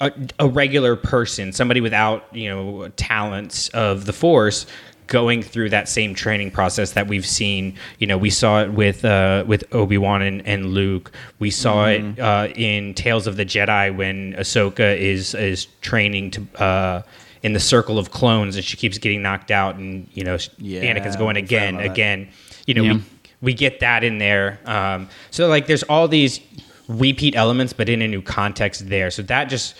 a, 0.00 0.12
a 0.38 0.48
regular 0.48 0.96
person, 0.96 1.52
somebody 1.52 1.80
without 1.80 2.24
you 2.34 2.48
know 2.48 2.88
talents 2.96 3.68
of 3.68 4.06
the 4.06 4.12
Force, 4.12 4.66
going 5.06 5.42
through 5.42 5.70
that 5.70 5.88
same 5.88 6.14
training 6.14 6.50
process 6.50 6.92
that 6.92 7.06
we've 7.06 7.26
seen. 7.26 7.74
You 7.98 8.06
know, 8.06 8.18
we 8.18 8.30
saw 8.30 8.62
it 8.62 8.72
with 8.72 9.04
uh, 9.04 9.44
with 9.46 9.64
Obi 9.72 9.98
Wan 9.98 10.22
and, 10.22 10.46
and 10.46 10.66
Luke. 10.66 11.12
We 11.38 11.50
saw 11.50 11.86
it 11.86 12.18
uh, 12.18 12.48
in 12.54 12.94
Tales 12.94 13.26
of 13.26 13.36
the 13.36 13.44
Jedi 13.44 13.94
when 13.96 14.34
Ahsoka 14.34 14.96
is 14.96 15.34
is 15.34 15.66
training 15.80 16.30
to. 16.32 16.46
Uh, 16.62 17.02
in 17.42 17.52
the 17.52 17.60
circle 17.60 17.96
of 17.96 18.10
clones, 18.10 18.56
and 18.56 18.64
she 18.64 18.76
keeps 18.76 18.98
getting 18.98 19.22
knocked 19.22 19.52
out, 19.52 19.76
and 19.76 20.08
you 20.14 20.24
know, 20.24 20.36
Yeah, 20.58 20.80
Anakin's 20.82 21.14
going 21.14 21.36
again, 21.36 21.78
again. 21.78 22.28
You 22.66 22.74
know, 22.74 22.82
Yeah. 22.82 22.92
we, 22.94 23.02
we 23.40 23.54
get 23.54 23.78
that 23.80 24.02
in 24.02 24.18
there. 24.18 24.58
Um, 24.64 25.08
so 25.30 25.46
like, 25.46 25.68
there's 25.68 25.84
all 25.84 26.08
these 26.08 26.40
repeat 26.88 27.36
elements, 27.36 27.72
but 27.72 27.88
in 27.88 28.02
a 28.02 28.08
new 28.08 28.22
context 28.22 28.88
there. 28.88 29.12
So 29.12 29.22
that 29.24 29.44
just 29.44 29.76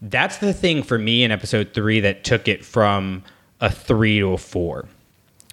that's 0.00 0.36
the 0.36 0.52
thing 0.52 0.84
for 0.84 0.96
me 0.96 1.24
in 1.24 1.32
episode 1.32 1.74
three 1.74 1.98
that 2.00 2.22
took 2.22 2.46
it 2.46 2.64
from 2.64 3.24
a 3.60 3.70
three 3.70 4.18
to 4.20 4.32
a 4.32 4.38
four. 4.38 4.86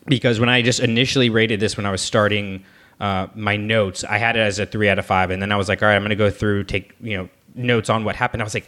Because 0.07 0.39
when 0.39 0.50
I 0.50 0.62
just 0.62 0.79
initially 0.79 1.29
rated 1.29 1.59
this 1.59 1.77
when 1.77 1.85
I 1.85 1.91
was 1.91 2.01
starting 2.01 2.63
uh, 3.00 3.27
my 3.35 3.57
notes, 3.57 4.03
I 4.03 4.17
had 4.17 4.35
it 4.35 4.39
as 4.39 4.59
a 4.59 4.65
three 4.65 4.88
out 4.88 5.00
of 5.00 5.05
five, 5.05 5.31
and 5.31 5.41
then 5.41 5.51
I 5.51 5.55
was 5.55 5.67
like, 5.67 5.81
all 5.81 5.89
right, 5.89 5.95
I'm 5.95 6.01
going 6.01 6.09
to 6.09 6.15
go 6.15 6.29
through, 6.29 6.65
take 6.65 6.93
you 7.01 7.17
know 7.17 7.29
notes 7.55 7.89
on 7.89 8.03
what 8.03 8.15
happened. 8.15 8.41
I 8.41 8.45
was 8.45 8.53
like, 8.53 8.67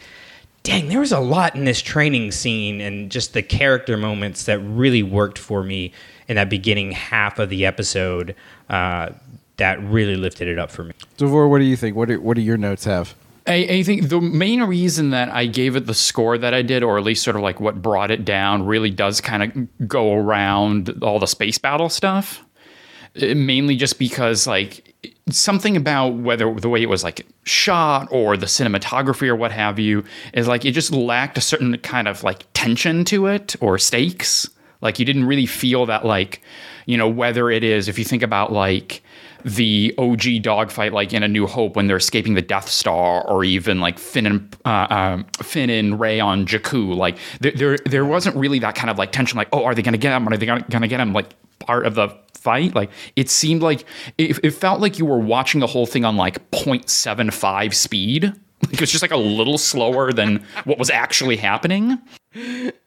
dang, 0.64 0.90
there 0.90 1.00
was 1.00 1.12
a 1.12 1.20
lot 1.20 1.56
in 1.56 1.66
this 1.66 1.82
training 1.82 2.32
scene 2.32 2.82
and 2.82 3.12
just 3.12 3.34
the 3.34 3.44
character 3.44 3.98
moments 3.98 4.46
that 4.46 4.60
really 4.60 5.04
worked 5.04 5.38
for 5.38 5.64
me 5.64 5.94
in 6.28 6.36
that 6.36 6.50
beginning 6.50 6.92
half 6.92 7.40
of 7.40 7.50
the 7.50 7.66
episode. 7.66 8.36
Uh, 8.70 9.10
that 9.58 9.82
really 9.84 10.16
lifted 10.16 10.48
it 10.48 10.60
up 10.60 10.70
for 10.70 10.84
me. 10.84 10.94
Davor, 11.18 11.48
what 11.48 11.60
do 11.60 11.66
you 11.66 11.76
think? 11.76 11.96
What 11.96 12.10
do, 12.10 12.22
what 12.22 12.36
do 12.36 12.42
your 12.42 12.58
notes 12.58 12.86
have? 12.86 13.16
I, 13.48 13.56
I 13.70 13.84
think 13.84 14.10
the 14.10 14.20
main 14.20 14.62
reason 14.64 15.12
that 15.12 15.30
I 15.30 15.46
gave 15.46 15.76
it 15.76 15.86
the 15.86 15.94
score 15.94 16.38
that 16.38 16.54
I 16.54 16.62
did, 16.62 16.84
or 16.84 16.98
at 16.98 17.04
least 17.04 17.24
sort 17.24 17.36
of 17.36 17.42
like 17.42 17.60
what 17.60 17.82
brought 17.82 18.12
it 18.12 18.26
down, 18.26 18.66
really 18.66 18.92
does 18.92 19.22
kind 19.22 19.44
of 19.44 19.88
go 19.88 20.14
around 20.14 21.02
all 21.02 21.20
the 21.20 21.28
space 21.28 21.58
battle 21.58 21.90
stuff. 21.90 22.44
Uh, 23.22 23.34
Mainly 23.34 23.76
just 23.76 23.98
because, 23.98 24.46
like, 24.46 24.94
something 25.30 25.78
about 25.78 26.10
whether 26.10 26.54
the 26.54 26.70
way 26.70 26.82
it 26.82 26.90
was 26.90 27.04
like 27.04 27.26
shot 27.44 28.08
or 28.12 28.38
the 28.38 28.46
cinematography 28.46 29.28
or 29.28 29.36
what 29.36 29.52
have 29.52 29.80
you 29.80 30.04
is 30.34 30.48
like 30.48 30.66
it 30.66 30.72
just 30.72 30.92
lacked 30.92 31.38
a 31.38 31.42
certain 31.42 31.78
kind 31.80 32.08
of 32.08 32.24
like 32.24 32.46
tension 32.54 33.06
to 33.06 33.28
it 33.28 33.56
or 33.62 33.78
stakes. 33.78 34.50
Like, 34.82 35.00
you 35.00 35.06
didn't 35.06 35.26
really 35.26 35.48
feel 35.48 35.88
that, 35.88 36.06
like, 36.06 36.42
you 36.86 36.98
know, 36.98 37.08
whether 37.10 37.50
it 37.50 37.64
is, 37.64 37.88
if 37.88 37.98
you 37.98 38.06
think 38.06 38.22
about 38.22 38.52
like, 38.52 39.02
the 39.48 39.96
OG 39.98 40.42
dogfight, 40.42 40.92
like 40.92 41.14
in 41.14 41.24
A 41.24 41.28
New 41.28 41.48
Hope, 41.48 41.78
when 41.78 41.88
they're 41.88 41.98
escaping 41.98 42.34
the 42.34 42.42
Death 42.42 42.68
Star, 42.68 43.26
or 43.26 43.46
even 43.46 43.80
like 43.80 43.98
Finn 43.98 44.26
and 44.26 44.56
uh, 44.66 44.88
um, 44.90 45.26
Finn 45.42 45.70
and 45.70 45.98
Rey 45.98 46.20
on 46.20 46.46
Jakku, 46.46 46.96
like 46.96 47.18
there, 47.40 47.54
there, 47.54 47.78
there 47.86 48.06
wasn't 48.06 48.36
really 48.36 48.60
that 48.60 48.76
kind 48.76 48.90
of 48.90 48.98
like 48.98 49.14
tension, 49.14 49.38
like 49.38 49.48
oh, 49.54 49.64
are 49.64 49.74
they 49.74 49.82
gonna 49.82 49.98
get 49.98 50.14
him? 50.14 50.28
Are 50.28 50.36
they 50.36 50.46
gonna, 50.46 50.66
gonna 50.70 50.90
get 50.90 51.00
him? 51.00 51.14
Like 51.14 51.34
part 51.60 51.86
of 51.86 51.96
the 51.96 52.10
fight, 52.34 52.76
like 52.76 52.92
it 53.16 53.30
seemed 53.30 53.62
like 53.62 53.86
it, 54.18 54.38
it 54.44 54.52
felt 54.52 54.82
like 54.82 55.00
you 55.00 55.06
were 55.06 55.20
watching 55.20 55.62
the 55.62 55.68
whole 55.68 55.86
thing 55.86 56.04
on 56.04 56.18
like 56.18 56.52
0.75 56.52 57.74
speed. 57.74 58.34
Like 58.66 58.74
it 58.74 58.82
was 58.82 58.92
just 58.92 59.02
like 59.02 59.12
a 59.12 59.18
little 59.18 59.58
slower 59.58 60.12
than 60.12 60.44
what 60.66 60.78
was 60.78 60.90
actually 60.90 61.38
happening. 61.38 62.00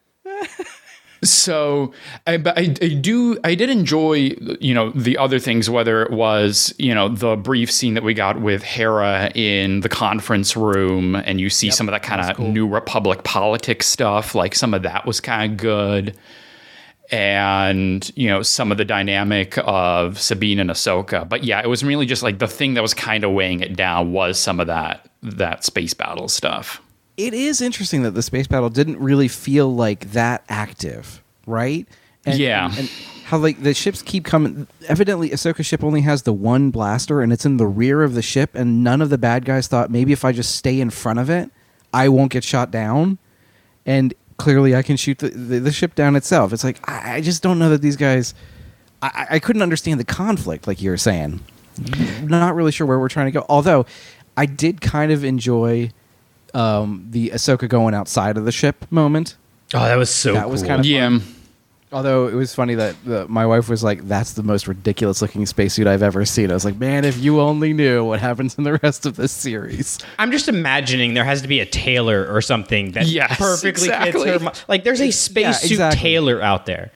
So, 1.22 1.92
I, 2.26 2.38
but 2.38 2.58
I, 2.58 2.62
I 2.62 2.88
do, 2.94 3.38
I 3.44 3.54
did 3.54 3.68
enjoy, 3.68 4.34
you 4.60 4.72
know, 4.72 4.90
the 4.90 5.18
other 5.18 5.38
things, 5.38 5.68
whether 5.68 6.02
it 6.02 6.10
was, 6.10 6.74
you 6.78 6.94
know, 6.94 7.08
the 7.08 7.36
brief 7.36 7.70
scene 7.70 7.94
that 7.94 8.02
we 8.02 8.14
got 8.14 8.40
with 8.40 8.62
Hera 8.62 9.30
in 9.34 9.80
the 9.80 9.90
conference 9.90 10.56
room, 10.56 11.16
and 11.16 11.38
you 11.38 11.50
see 11.50 11.70
some 11.70 11.88
of 11.88 11.92
that 11.92 12.02
kind 12.02 12.22
of 12.22 12.38
New 12.38 12.66
Republic 12.66 13.22
politics 13.24 13.86
stuff. 13.86 14.34
Like 14.34 14.54
some 14.54 14.72
of 14.72 14.82
that 14.82 15.04
was 15.04 15.20
kind 15.20 15.52
of 15.52 15.58
good, 15.58 16.16
and 17.10 18.10
you 18.16 18.28
know, 18.28 18.40
some 18.42 18.72
of 18.72 18.78
the 18.78 18.84
dynamic 18.84 19.58
of 19.58 20.18
Sabine 20.18 20.58
and 20.58 20.70
Ahsoka. 20.70 21.28
But 21.28 21.44
yeah, 21.44 21.60
it 21.60 21.68
was 21.68 21.84
really 21.84 22.06
just 22.06 22.22
like 22.22 22.38
the 22.38 22.48
thing 22.48 22.74
that 22.74 22.82
was 22.82 22.94
kind 22.94 23.24
of 23.24 23.32
weighing 23.32 23.60
it 23.60 23.76
down 23.76 24.12
was 24.12 24.38
some 24.38 24.58
of 24.58 24.68
that 24.68 25.06
that 25.22 25.64
space 25.64 25.92
battle 25.92 26.28
stuff. 26.28 26.80
It 27.26 27.34
is 27.34 27.60
interesting 27.60 28.02
that 28.04 28.12
the 28.12 28.22
space 28.22 28.46
battle 28.46 28.70
didn't 28.70 28.98
really 28.98 29.28
feel 29.28 29.74
like 29.74 30.12
that 30.12 30.42
active, 30.48 31.22
right? 31.46 31.86
And, 32.24 32.38
Yeah. 32.38 32.72
And 32.76 32.90
how 33.24 33.38
like 33.38 33.62
the 33.62 33.74
ships 33.74 34.02
keep 34.02 34.24
coming. 34.24 34.66
Evidently, 34.88 35.30
Ahsoka's 35.30 35.66
ship 35.66 35.84
only 35.84 36.00
has 36.00 36.22
the 36.22 36.32
one 36.32 36.70
blaster, 36.70 37.20
and 37.20 37.32
it's 37.32 37.44
in 37.44 37.58
the 37.58 37.66
rear 37.66 38.02
of 38.02 38.14
the 38.14 38.22
ship. 38.22 38.54
And 38.54 38.82
none 38.82 39.02
of 39.02 39.10
the 39.10 39.18
bad 39.18 39.44
guys 39.44 39.68
thought 39.68 39.90
maybe 39.90 40.12
if 40.12 40.24
I 40.24 40.32
just 40.32 40.56
stay 40.56 40.80
in 40.80 40.88
front 40.90 41.18
of 41.18 41.28
it, 41.28 41.50
I 41.92 42.08
won't 42.08 42.32
get 42.32 42.42
shot 42.42 42.70
down. 42.70 43.18
And 43.84 44.14
clearly, 44.36 44.74
I 44.74 44.82
can 44.82 44.96
shoot 44.96 45.18
the, 45.18 45.28
the, 45.28 45.60
the 45.60 45.72
ship 45.72 45.94
down 45.94 46.16
itself. 46.16 46.52
It's 46.52 46.64
like 46.64 46.80
I, 46.88 47.16
I 47.16 47.20
just 47.20 47.42
don't 47.42 47.58
know 47.58 47.68
that 47.68 47.82
these 47.82 47.96
guys. 47.96 48.34
I, 49.02 49.26
I 49.32 49.38
couldn't 49.38 49.62
understand 49.62 50.00
the 50.00 50.04
conflict, 50.04 50.66
like 50.66 50.80
you 50.82 50.90
were 50.90 50.96
saying. 50.96 51.40
Not 52.22 52.54
really 52.54 52.72
sure 52.72 52.86
where 52.86 52.98
we're 52.98 53.08
trying 53.08 53.26
to 53.26 53.32
go. 53.32 53.46
Although, 53.48 53.86
I 54.36 54.46
did 54.46 54.80
kind 54.80 55.12
of 55.12 55.22
enjoy 55.22 55.90
um, 56.54 57.06
the 57.10 57.30
Ahsoka 57.30 57.68
going 57.68 57.94
outside 57.94 58.36
of 58.36 58.44
the 58.44 58.52
ship 58.52 58.86
moment. 58.90 59.36
Oh, 59.74 59.80
that 59.84 59.96
was 59.96 60.10
so 60.12 60.34
That 60.34 60.50
was 60.50 60.62
kind 60.62 60.80
of 60.80 60.86
Yeah. 60.86 61.18
Although 61.92 62.28
it 62.28 62.34
was 62.34 62.54
funny 62.54 62.76
that 62.76 62.94
the, 63.04 63.26
my 63.26 63.44
wife 63.46 63.68
was 63.68 63.82
like, 63.82 64.06
"That's 64.06 64.34
the 64.34 64.44
most 64.44 64.68
ridiculous 64.68 65.20
looking 65.20 65.44
spacesuit 65.44 65.88
I've 65.88 66.04
ever 66.04 66.24
seen." 66.24 66.48
I 66.52 66.54
was 66.54 66.64
like, 66.64 66.76
"Man, 66.78 67.04
if 67.04 67.18
you 67.18 67.40
only 67.40 67.72
knew 67.72 68.04
what 68.04 68.20
happens 68.20 68.56
in 68.56 68.62
the 68.62 68.74
rest 68.82 69.06
of 69.06 69.16
this 69.16 69.32
series." 69.32 69.98
I'm 70.16 70.30
just 70.30 70.46
imagining 70.46 71.14
there 71.14 71.24
has 71.24 71.42
to 71.42 71.48
be 71.48 71.58
a 71.58 71.66
tailor 71.66 72.32
or 72.32 72.40
something 72.42 72.92
that 72.92 73.06
Yes, 73.06 73.36
perfectly 73.36 73.88
exactly. 73.88 74.22
fits 74.30 74.44
her. 74.44 74.52
Like 74.68 74.84
there's 74.84 75.00
a 75.00 75.10
spacesuit 75.10 75.72
exactly. 75.72 76.00
tailor 76.00 76.40
out 76.40 76.64
there. 76.66 76.92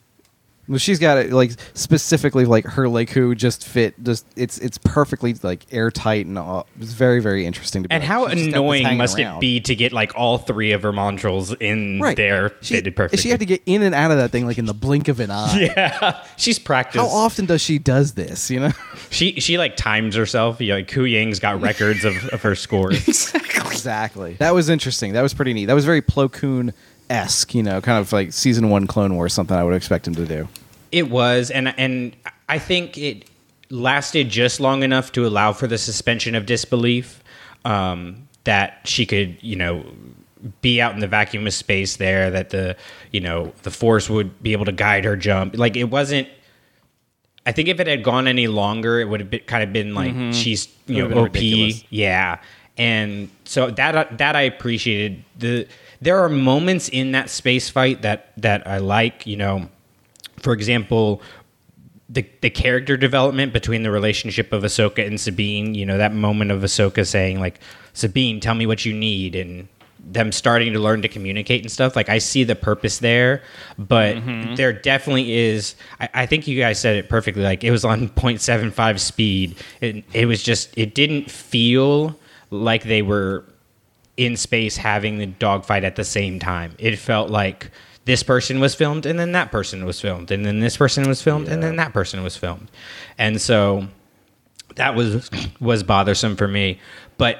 Well, 0.67 0.79
she's 0.79 0.97
got 0.99 1.17
it 1.19 1.31
like 1.31 1.51
specifically 1.75 2.45
like 2.45 2.65
her 2.65 2.89
like 2.89 3.11
who 3.11 3.35
just 3.35 3.67
fit 3.67 4.01
just 4.03 4.25
it's 4.35 4.57
it's 4.57 4.77
perfectly 4.79 5.35
like 5.43 5.65
airtight 5.71 6.25
and 6.25 6.37
all. 6.39 6.65
It's 6.79 6.93
very 6.93 7.19
very 7.19 7.45
interesting 7.45 7.83
to. 7.83 7.89
Be 7.89 7.93
And 7.93 8.01
like, 8.01 8.07
how 8.07 8.27
she 8.29 8.35
just 8.35 8.37
got 8.37 8.45
this 8.45 8.53
annoying 8.55 8.97
must 8.97 9.19
around. 9.19 9.37
it 9.37 9.41
be 9.41 9.59
to 9.61 9.75
get 9.75 9.93
like 9.93 10.13
all 10.15 10.37
three 10.39 10.71
of 10.71 10.81
her 10.81 10.91
montrals 10.91 11.55
in 11.61 11.99
Right. 11.99 12.17
there 12.17 12.51
She- 12.61 12.75
fitted 12.75 12.95
perfectly? 12.95 13.21
She 13.21 13.29
had 13.29 13.39
to 13.41 13.45
get 13.45 13.61
in 13.67 13.83
and 13.83 13.93
out 13.93 14.09
of 14.11 14.17
that 14.17 14.31
thing 14.31 14.45
like 14.47 14.57
in 14.57 14.65
the 14.65 14.73
blink 14.73 15.07
of 15.07 15.19
an 15.19 15.29
eye. 15.31 15.69
yeah, 15.77 16.23
she's 16.37 16.57
practiced. 16.57 16.99
How 17.03 17.09
often 17.11 17.45
does 17.45 17.61
she 17.61 17.77
does 17.77 18.13
this? 18.13 18.49
You 18.49 18.61
know. 18.61 18.71
She 19.11 19.39
she 19.39 19.57
like 19.59 19.75
times 19.77 20.15
herself. 20.15 20.59
Yeah, 20.61 20.75
like 20.75 20.89
Huyang's 20.89 21.39
got 21.39 21.61
records 21.61 22.03
of, 22.05 22.15
of 22.29 22.41
her 22.41 22.55
scores. 22.55 23.33
Exactly. 23.35 24.33
That 24.39 24.53
was 24.53 24.69
interesting. 24.69 25.13
That 25.13 25.21
was 25.21 25.33
pretty 25.33 25.53
neat. 25.53 25.65
That 25.65 25.73
was 25.73 25.85
very 25.85 26.01
Plo 26.01 26.31
Koon 26.31 26.73
esque, 27.09 27.53
you 27.53 27.63
know, 27.63 27.81
kind 27.81 27.99
of 27.99 28.11
like 28.11 28.33
season 28.33 28.69
one 28.69 28.87
Clone 28.87 29.15
Wars, 29.15 29.33
something 29.33 29.55
I 29.55 29.63
would 29.63 29.75
expect 29.75 30.07
him 30.07 30.15
to 30.15 30.25
do. 30.25 30.47
It 30.91 31.09
was, 31.09 31.51
and 31.51 31.73
and 31.77 32.15
I 32.47 32.59
think 32.59 32.97
it 32.97 33.25
lasted 33.69 34.29
just 34.29 34.59
long 34.59 34.83
enough 34.83 35.11
to 35.13 35.25
allow 35.25 35.53
for 35.53 35.67
the 35.67 35.77
suspension 35.77 36.35
of 36.35 36.45
disbelief 36.45 37.23
um, 37.65 38.27
that 38.43 38.79
she 38.85 39.05
could, 39.05 39.37
you 39.41 39.55
know, 39.55 39.85
be 40.61 40.79
out 40.79 40.93
in 40.93 40.99
the 40.99 41.07
vacuum 41.07 41.47
of 41.47 41.53
space 41.53 41.97
there. 41.97 42.29
That 42.29 42.51
the, 42.51 42.77
you 43.11 43.19
know, 43.19 43.51
the 43.63 43.71
force 43.71 44.09
would 44.09 44.41
be 44.41 44.53
able 44.53 44.65
to 44.65 44.71
guide 44.71 45.05
her 45.05 45.15
jump. 45.15 45.57
Like 45.57 45.75
it 45.75 45.85
wasn't. 45.85 46.27
I 47.47 47.51
think 47.51 47.67
if 47.69 47.79
it 47.79 47.85
had 47.85 48.03
gone 48.03 48.27
any 48.27 48.47
longer, 48.47 48.99
it 48.99 49.05
would 49.05 49.19
have 49.19 49.29
been, 49.29 49.41
kind 49.41 49.63
of 49.63 49.71
been 49.71 49.93
like 49.93 50.33
she's 50.33 50.67
you 50.87 51.07
know 51.07 51.25
OP, 51.25 51.33
ridiculous. 51.33 51.83
yeah. 51.89 52.39
And 52.77 53.29
so 53.45 53.69
that 53.71 54.17
that 54.17 54.35
I 54.35 54.41
appreciated. 54.43 55.23
The 55.37 55.67
there 56.01 56.19
are 56.19 56.29
moments 56.29 56.89
in 56.89 57.11
that 57.11 57.29
space 57.29 57.69
fight 57.69 58.01
that 58.01 58.31
that 58.37 58.67
I 58.67 58.77
like. 58.77 59.25
You 59.25 59.37
know, 59.37 59.69
for 60.37 60.53
example, 60.53 61.21
the 62.09 62.25
the 62.41 62.49
character 62.49 62.97
development 62.97 63.53
between 63.53 63.83
the 63.83 63.91
relationship 63.91 64.53
of 64.53 64.63
Ahsoka 64.63 65.05
and 65.05 65.19
Sabine. 65.19 65.75
You 65.75 65.85
know, 65.85 65.97
that 65.97 66.13
moment 66.13 66.51
of 66.51 66.61
Ahsoka 66.61 67.05
saying 67.05 67.39
like, 67.39 67.59
"Sabine, 67.93 68.39
tell 68.39 68.55
me 68.55 68.65
what 68.65 68.85
you 68.85 68.93
need," 68.93 69.35
and 69.35 69.67
them 70.05 70.31
starting 70.31 70.73
to 70.73 70.79
learn 70.79 71.01
to 71.01 71.07
communicate 71.07 71.61
and 71.61 71.71
stuff. 71.71 71.95
Like, 71.95 72.09
I 72.09 72.19
see 72.19 72.43
the 72.43 72.55
purpose 72.55 72.99
there, 72.99 73.41
but 73.77 74.17
mm-hmm. 74.17 74.55
there 74.55 74.71
definitely 74.71 75.35
is. 75.35 75.75
I, 75.99 76.09
I 76.13 76.25
think 76.25 76.47
you 76.47 76.59
guys 76.59 76.79
said 76.79 76.95
it 76.95 77.09
perfectly. 77.09 77.43
Like, 77.43 77.63
it 77.63 77.71
was 77.71 77.83
on 77.83 78.09
0.75 78.09 78.99
speed. 78.99 79.55
It, 79.81 80.05
it 80.13 80.25
was 80.27 80.43
just. 80.43 80.77
It 80.77 80.93
didn't 80.93 81.31
feel 81.31 82.17
like 82.51 82.83
they 82.83 83.01
were 83.01 83.45
in 84.17 84.37
space 84.37 84.77
having 84.77 85.17
the 85.17 85.25
dogfight 85.25 85.83
at 85.83 85.95
the 85.95 86.03
same 86.03 86.39
time. 86.39 86.73
It 86.79 86.97
felt 86.97 87.29
like 87.29 87.71
this 88.05 88.23
person 88.23 88.59
was 88.59 88.75
filmed 88.75 89.05
and 89.05 89.19
then 89.19 89.31
that 89.33 89.51
person 89.51 89.85
was 89.85 89.99
filmed 89.99 90.31
and 90.31 90.45
then 90.45 90.59
this 90.59 90.77
person 90.77 91.07
was 91.07 91.21
filmed 91.21 91.47
and 91.47 91.61
then 91.61 91.75
that 91.75 91.91
person 91.91 92.23
was 92.23 92.37
filmed. 92.37 92.69
And 93.17 93.41
so 93.41 93.87
that 94.75 94.95
was 94.95 95.29
was 95.59 95.83
bothersome 95.83 96.35
for 96.35 96.47
me. 96.47 96.79
But 97.17 97.39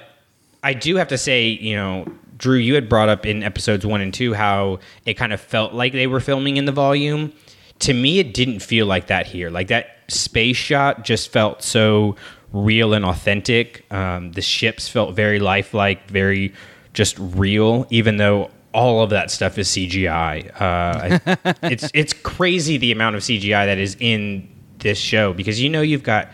I 0.64 0.74
do 0.74 0.96
have 0.96 1.08
to 1.10 1.18
say, 1.18 1.48
you 1.48 1.76
know, 1.76 2.06
Drew, 2.38 2.58
you 2.58 2.76
had 2.76 2.90
brought 2.90 3.08
up 3.08 3.26
in 3.26 3.44
episodes 3.44 3.86
1 3.86 4.02
and 4.02 4.14
2 4.14 4.34
how 4.34 4.80
it 5.06 5.14
kind 5.14 5.32
of 5.32 5.40
felt 5.40 5.74
like 5.74 5.94
they 5.94 6.08
were 6.08 6.20
filming 6.20 6.58
in 6.58 6.66
the 6.66 6.72
volume. 6.72 7.32
To 7.80 7.94
me 7.94 8.20
it 8.20 8.34
didn't 8.34 8.60
feel 8.60 8.86
like 8.86 9.08
that 9.08 9.28
here. 9.28 9.50
Like 9.50 9.68
that 9.68 10.00
space 10.08 10.58
shot 10.58 11.06
just 11.06 11.32
felt 11.32 11.62
so 11.62 12.16
real 12.56 12.94
and 12.94 13.06
authentic. 13.06 13.86
Um, 13.92 14.32
the 14.32 14.42
ships 14.42 14.88
felt 14.88 15.16
very 15.16 15.40
lifelike, 15.40 16.10
very 16.10 16.54
just 16.94 17.18
real, 17.20 17.86
even 17.90 18.18
though 18.18 18.50
all 18.74 19.04
of 19.04 19.10
that 19.12 19.30
stuff 19.30 19.58
is 19.58 19.68
CGI. 19.70 20.50
Uh, 20.60 21.20
I- 21.26 21.56
it's 21.64 21.90
it's 21.94 22.14
crazy 22.14 22.78
the 22.78 22.92
amount 22.92 23.16
of 23.16 23.22
CGI 23.22 23.66
that 23.66 23.78
is 23.78 23.98
in 24.00 24.50
this 24.80 24.98
show 24.98 25.34
because 25.34 25.60
you 25.62 25.70
know 25.70 25.82
you've 25.82 26.04
got 26.04 26.30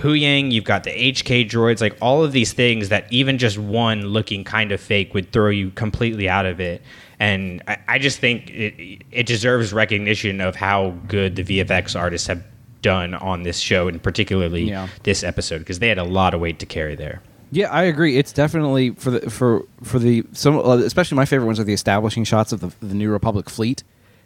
Huyang, 0.00 0.50
you've 0.50 0.64
got 0.64 0.82
the 0.84 0.90
HK 0.90 1.48
droids, 1.48 1.80
like 1.80 1.96
all 2.02 2.24
of 2.24 2.32
these 2.32 2.52
things 2.52 2.88
that 2.88 3.06
even 3.12 3.38
just 3.38 3.58
one 3.58 4.02
looking 4.02 4.42
kind 4.42 4.72
of 4.72 4.80
fake 4.80 5.14
would 5.14 5.30
throw 5.32 5.50
you 5.50 5.70
completely 5.70 6.28
out 6.28 6.46
of 6.46 6.60
it. 6.60 6.82
And 7.20 7.62
I, 7.68 7.78
I 7.86 7.98
just 8.00 8.18
think 8.18 8.50
it, 8.50 9.02
it 9.12 9.26
deserves 9.26 9.72
recognition 9.72 10.40
of 10.40 10.56
how 10.56 10.90
good 11.06 11.36
the 11.36 11.44
VFX 11.44 11.98
artists 11.98 12.26
have 12.26 12.42
done 12.84 13.14
on 13.14 13.42
this 13.42 13.58
show, 13.58 13.88
and 13.88 14.00
particularly 14.02 14.64
Yeah. 14.68 14.86
this 15.02 15.24
episode, 15.24 15.58
because 15.58 15.80
they 15.80 15.88
had 15.88 15.98
a 15.98 16.04
lot 16.04 16.34
of 16.34 16.40
weight 16.40 16.58
to 16.60 16.66
carry 16.66 16.94
there. 16.94 17.20
Yeah, 17.50 17.70
I 17.70 17.84
agree. 17.84 18.16
It's 18.18 18.32
definitely 18.32 18.90
for 18.90 19.10
the 19.12 19.30
for 19.30 19.64
for 19.82 19.98
the 19.98 20.24
some 20.32 20.56
uh, 20.58 20.76
especially 20.78 21.16
my 21.16 21.24
favorite 21.24 21.46
ones 21.46 21.58
are 21.60 21.64
the 21.64 21.72
establishing 21.72 22.24
shots 22.24 22.52
of 22.52 22.60
the, 22.60 22.70
the 22.84 22.94
New 22.94 23.10
Republic 23.10 23.48
fleet. 23.48 23.82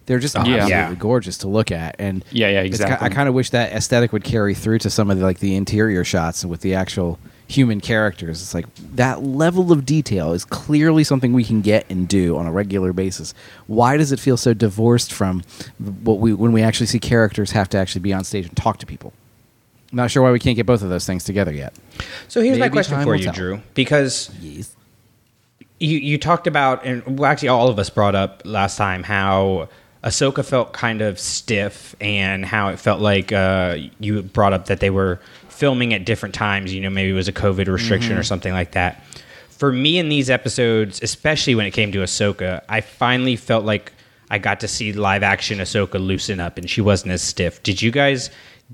They're 0.07 0.19
just 0.19 0.35
absolutely 0.37 0.71
Yeah. 0.71 0.95
gorgeous 0.95 1.37
to 1.39 1.49
look 1.49 1.71
at, 1.71 1.95
and 1.99 2.25
Yeah, 2.33 2.49
yeah, 2.49 2.61
it's 2.63 2.81
exactly. 2.81 3.07
I 3.07 3.11
kind 3.11 3.29
of 3.29 3.35
wish 3.35 3.51
that 3.51 3.73
aesthetic 3.73 4.13
would 4.13 4.25
carry 4.25 4.55
through 4.55 4.79
to 4.81 4.91
some 4.91 5.11
of 5.11 5.19
the 5.19 5.25
like 5.25 5.39
the 5.41 5.55
interior 5.57 6.03
shots 6.05 6.45
with 6.45 6.61
the 6.63 6.75
actual 6.75 7.19
human 7.49 7.81
characters. 7.81 8.43
It's 8.43 8.53
like 8.55 8.67
that 8.95 9.23
level 9.23 9.73
of 9.73 9.85
detail 9.87 10.33
is 10.33 10.45
clearly 10.45 11.03
something 11.03 11.33
we 11.33 11.45
can 11.45 11.63
get 11.63 11.87
and 11.91 12.07
do 12.07 12.37
on 12.37 12.47
a 12.47 12.53
regular 12.53 12.93
basis. 12.93 13.35
Why 13.67 13.97
does 13.97 14.13
it 14.13 14.21
feel 14.21 14.37
so 14.37 14.53
divorced 14.55 15.13
from 15.13 15.43
what 16.05 16.19
we 16.19 16.35
when 16.35 16.53
we 16.53 16.63
actually 16.63 16.87
see 16.87 16.99
characters 17.01 17.51
have 17.53 17.69
to 17.71 17.79
actually 17.79 18.03
be 18.03 18.13
on 18.13 18.23
stage 18.25 18.47
and 18.47 18.57
talk 18.57 18.79
to 18.79 18.87
people? 18.87 19.13
I'm 19.91 19.97
not 19.97 20.11
sure 20.11 20.23
why 20.23 20.31
we 20.31 20.39
can't 20.39 20.57
get 20.57 20.67
both 20.67 20.83
of 20.83 20.91
those 20.91 21.07
things 21.07 21.25
together 21.25 21.53
yet. 21.53 21.75
So 22.29 22.43
here's 22.43 22.59
my 22.59 22.69
question 22.69 23.03
for 23.03 23.15
you, 23.17 23.25
tell. 23.25 23.33
Drew, 23.33 23.61
because 23.73 24.31
Yes. 24.43 24.77
you 25.79 25.97
you 25.99 26.19
talked 26.19 26.47
about, 26.47 26.85
and 26.85 27.19
well, 27.19 27.31
actually, 27.31 27.49
all 27.49 27.69
of 27.69 27.79
us 27.79 27.89
brought 27.89 28.15
up 28.15 28.43
last 28.45 28.77
time 28.77 29.03
how 29.05 29.71
Ahsoka 30.05 30.45
felt 30.45 30.75
kind 30.75 31.01
of 31.01 31.19
stiff, 31.19 31.97
and 32.01 32.45
how 32.45 32.69
it 32.69 32.79
felt 32.79 33.01
like 33.01 33.33
uh, 33.33 33.79
you 33.99 34.23
brought 34.23 34.53
up 34.53 34.67
that 34.67 34.81
they 34.81 34.91
were 34.91 35.19
filming 35.59 35.93
at 35.93 36.05
different 36.05 36.35
times. 36.35 36.73
You 36.73 36.81
know, 36.81 36.91
maybe 36.91 37.11
it 37.11 37.15
was 37.15 37.29
a 37.29 37.33
COVID 37.33 37.67
restriction 37.67 38.17
or 38.17 38.23
something 38.23 38.53
like 38.53 38.73
that. 38.73 39.03
For 39.51 39.73
me, 39.73 39.99
in 39.99 40.09
these 40.09 40.31
episodes, 40.31 41.01
especially 41.03 41.57
when 41.57 41.67
it 41.67 41.73
came 41.73 41.91
to 41.93 41.99
Ahsoka, 41.99 42.63
I 42.69 42.81
finally 42.81 43.35
felt 43.35 43.65
like 43.65 43.93
I 44.31 44.39
got 44.39 44.61
to 44.61 44.69
see 44.69 44.93
live 44.93 45.25
action 45.25 45.59
Ahsoka 45.59 45.95
loosen 45.95 46.39
up, 46.39 46.59
and 46.59 46.71
she 46.71 46.81
wasn't 46.81 47.13
as 47.13 47.23
stiff. 47.23 47.63
Did 47.65 47.83
you 47.83 47.91
guys 47.91 48.31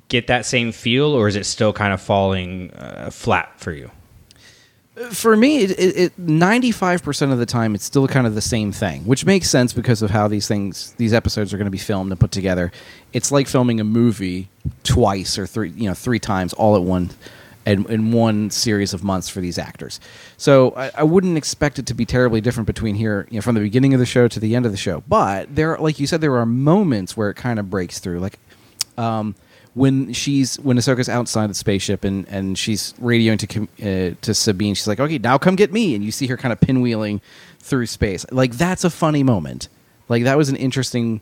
get 0.08 0.26
that 0.26 0.44
same 0.44 0.72
feel, 0.72 1.06
or 1.06 1.26
is 1.26 1.36
it 1.36 1.46
still 1.46 1.72
kind 1.72 1.94
of 1.94 2.02
falling 2.02 2.70
uh, 2.72 3.10
flat 3.10 3.58
for 3.58 3.72
you? 3.72 3.90
For 5.10 5.36
me, 5.36 5.58
it, 5.58 5.70
it, 5.72 5.96
it 5.96 6.26
95% 6.26 7.32
of 7.32 7.38
the 7.38 7.46
time, 7.46 7.74
it's 7.74 7.84
still 7.84 8.06
kind 8.06 8.26
of 8.26 8.34
the 8.34 8.40
same 8.40 8.70
thing, 8.70 9.04
which 9.04 9.26
makes 9.26 9.50
sense 9.50 9.72
because 9.72 10.02
of 10.02 10.10
how 10.10 10.28
these 10.28 10.46
things, 10.46 10.92
these 10.92 11.12
episodes 11.12 11.52
are 11.52 11.56
going 11.56 11.66
to 11.66 11.70
be 11.70 11.78
filmed 11.78 12.12
and 12.12 12.20
put 12.20 12.30
together. 12.30 12.70
It's 13.12 13.32
like 13.32 13.48
filming 13.48 13.80
a 13.80 13.84
movie 13.84 14.48
twice 14.84 15.36
or 15.36 15.46
three, 15.46 15.70
you 15.70 15.88
know, 15.88 15.94
three 15.94 16.20
times 16.20 16.52
all 16.52 16.76
at 16.76 16.82
once 16.82 17.16
in, 17.66 17.86
in 17.90 18.12
one 18.12 18.50
series 18.50 18.94
of 18.94 19.02
months 19.02 19.28
for 19.28 19.40
these 19.40 19.58
actors. 19.58 19.98
So 20.36 20.72
I, 20.76 20.90
I 20.98 21.02
wouldn't 21.02 21.36
expect 21.36 21.78
it 21.78 21.86
to 21.86 21.94
be 21.94 22.04
terribly 22.04 22.40
different 22.40 22.66
between 22.66 22.94
here, 22.94 23.26
you 23.30 23.36
know, 23.36 23.42
from 23.42 23.54
the 23.54 23.60
beginning 23.62 23.94
of 23.94 24.00
the 24.00 24.06
show 24.06 24.28
to 24.28 24.38
the 24.38 24.54
end 24.54 24.66
of 24.66 24.72
the 24.72 24.78
show. 24.78 25.02
But 25.08 25.54
there, 25.54 25.76
like 25.78 25.98
you 25.98 26.06
said, 26.06 26.20
there 26.20 26.36
are 26.36 26.46
moments 26.46 27.16
where 27.16 27.30
it 27.30 27.34
kind 27.34 27.58
of 27.58 27.70
breaks 27.70 27.98
through. 27.98 28.20
Like, 28.20 28.38
um, 28.96 29.34
when 29.74 30.12
she's 30.12 30.56
when 30.60 30.76
Ahsoka's 30.76 31.08
outside 31.08 31.50
the 31.50 31.54
spaceship 31.54 32.04
and, 32.04 32.26
and 32.28 32.56
she's 32.56 32.92
radioing 32.94 33.38
to 33.38 33.62
uh, 33.82 34.14
to 34.22 34.34
Sabine, 34.34 34.74
she's 34.74 34.86
like, 34.86 35.00
"Okay, 35.00 35.18
now 35.18 35.36
come 35.36 35.56
get 35.56 35.72
me," 35.72 35.94
and 35.94 36.04
you 36.04 36.12
see 36.12 36.26
her 36.28 36.36
kind 36.36 36.52
of 36.52 36.60
pinwheeling 36.60 37.20
through 37.58 37.86
space. 37.86 38.24
Like 38.30 38.52
that's 38.52 38.84
a 38.84 38.90
funny 38.90 39.22
moment. 39.22 39.68
Like 40.08 40.24
that 40.24 40.36
was 40.36 40.48
an 40.48 40.56
interesting 40.56 41.20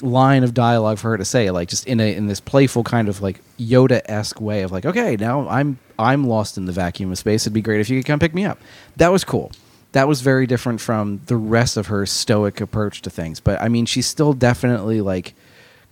line 0.00 0.42
of 0.42 0.54
dialogue 0.54 0.98
for 0.98 1.10
her 1.10 1.16
to 1.16 1.24
say, 1.24 1.50
like 1.50 1.68
just 1.68 1.86
in 1.86 2.00
a 2.00 2.14
in 2.14 2.26
this 2.26 2.40
playful 2.40 2.82
kind 2.82 3.08
of 3.08 3.22
like 3.22 3.40
Yoda 3.58 4.02
esque 4.06 4.40
way 4.40 4.62
of 4.62 4.72
like, 4.72 4.84
"Okay, 4.84 5.16
now 5.16 5.48
I'm 5.48 5.78
I'm 5.96 6.26
lost 6.26 6.58
in 6.58 6.64
the 6.64 6.72
vacuum 6.72 7.12
of 7.12 7.18
space. 7.18 7.44
It'd 7.44 7.52
be 7.52 7.62
great 7.62 7.80
if 7.80 7.88
you 7.88 8.00
could 8.00 8.06
come 8.06 8.18
pick 8.18 8.34
me 8.34 8.44
up." 8.44 8.58
That 8.96 9.12
was 9.12 9.22
cool. 9.22 9.52
That 9.92 10.08
was 10.08 10.20
very 10.20 10.48
different 10.48 10.80
from 10.80 11.20
the 11.26 11.36
rest 11.36 11.76
of 11.76 11.86
her 11.86 12.04
stoic 12.06 12.60
approach 12.60 13.02
to 13.02 13.10
things. 13.10 13.38
But 13.38 13.62
I 13.62 13.68
mean, 13.68 13.86
she's 13.86 14.08
still 14.08 14.32
definitely 14.32 15.00
like 15.00 15.34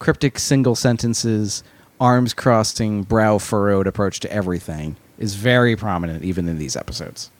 cryptic 0.01 0.41
single 0.41 0.75
sentences, 0.75 1.63
arms 2.03 2.35
crossing, 2.35 3.05
brow 3.05 3.39
furrowed 3.39 3.87
approach 3.87 4.19
to 4.19 4.33
everything 4.33 4.97
is 5.19 5.37
very 5.37 5.77
prominent 5.77 6.25
even 6.25 6.49
in 6.49 6.59
these 6.59 6.75
episodes. 6.75 7.31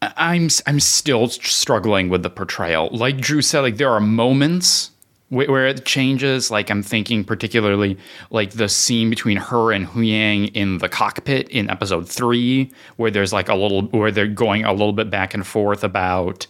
I'm 0.00 0.48
I'm 0.66 0.78
still 0.78 1.26
struggling 1.28 2.08
with 2.10 2.22
the 2.22 2.30
portrayal. 2.30 2.88
Like 2.92 3.18
Drew 3.18 3.42
said, 3.42 3.60
like 3.60 3.78
there 3.78 3.90
are 3.90 4.00
moments 4.00 4.92
where, 5.30 5.50
where 5.50 5.66
it 5.66 5.84
changes. 5.84 6.52
Like 6.52 6.70
I'm 6.70 6.84
thinking 6.84 7.24
particularly 7.24 7.98
like 8.30 8.52
the 8.52 8.68
scene 8.68 9.10
between 9.10 9.38
her 9.38 9.72
and 9.72 9.84
Huyang 9.88 10.52
in 10.54 10.78
the 10.78 10.88
cockpit 10.88 11.48
in 11.48 11.68
episode 11.68 12.08
three, 12.08 12.70
where 12.96 13.10
there's 13.10 13.32
like 13.32 13.48
a 13.48 13.56
little 13.56 13.82
where 13.88 14.12
they're 14.12 14.28
going 14.28 14.64
a 14.64 14.72
little 14.72 14.92
bit 14.92 15.10
back 15.10 15.34
and 15.34 15.44
forth 15.44 15.82
about 15.82 16.46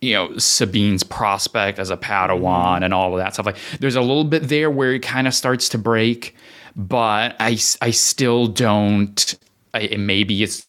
you 0.00 0.12
know 0.12 0.36
Sabine's 0.36 1.02
prospect 1.02 1.78
as 1.78 1.90
a 1.90 1.96
Padawan 1.96 2.84
and 2.84 2.92
all 2.92 3.12
of 3.12 3.18
that 3.18 3.34
stuff. 3.34 3.46
Like 3.46 3.56
there's 3.80 3.96
a 3.96 4.00
little 4.00 4.24
bit 4.24 4.48
there 4.48 4.70
where 4.70 4.92
it 4.92 5.00
kind 5.02 5.26
of 5.26 5.34
starts 5.34 5.68
to 5.70 5.78
break, 5.78 6.36
but 6.74 7.36
I 7.40 7.58
I 7.80 7.90
still 7.90 8.46
don't. 8.46 9.38
I, 9.74 9.96
maybe 9.98 10.42
it's 10.42 10.66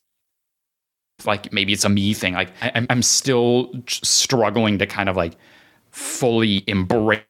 like 1.26 1.52
maybe 1.52 1.74
it's 1.74 1.86
a 1.86 1.90
me 1.90 2.14
thing. 2.14 2.34
Like 2.34 2.52
I, 2.62 2.86
I'm 2.90 3.02
still 3.02 3.72
struggling 3.88 4.78
to 4.80 4.88
kind 4.88 5.10
of 5.10 5.16
like 5.16 5.36
fully 5.92 6.64
embrace 6.68 7.24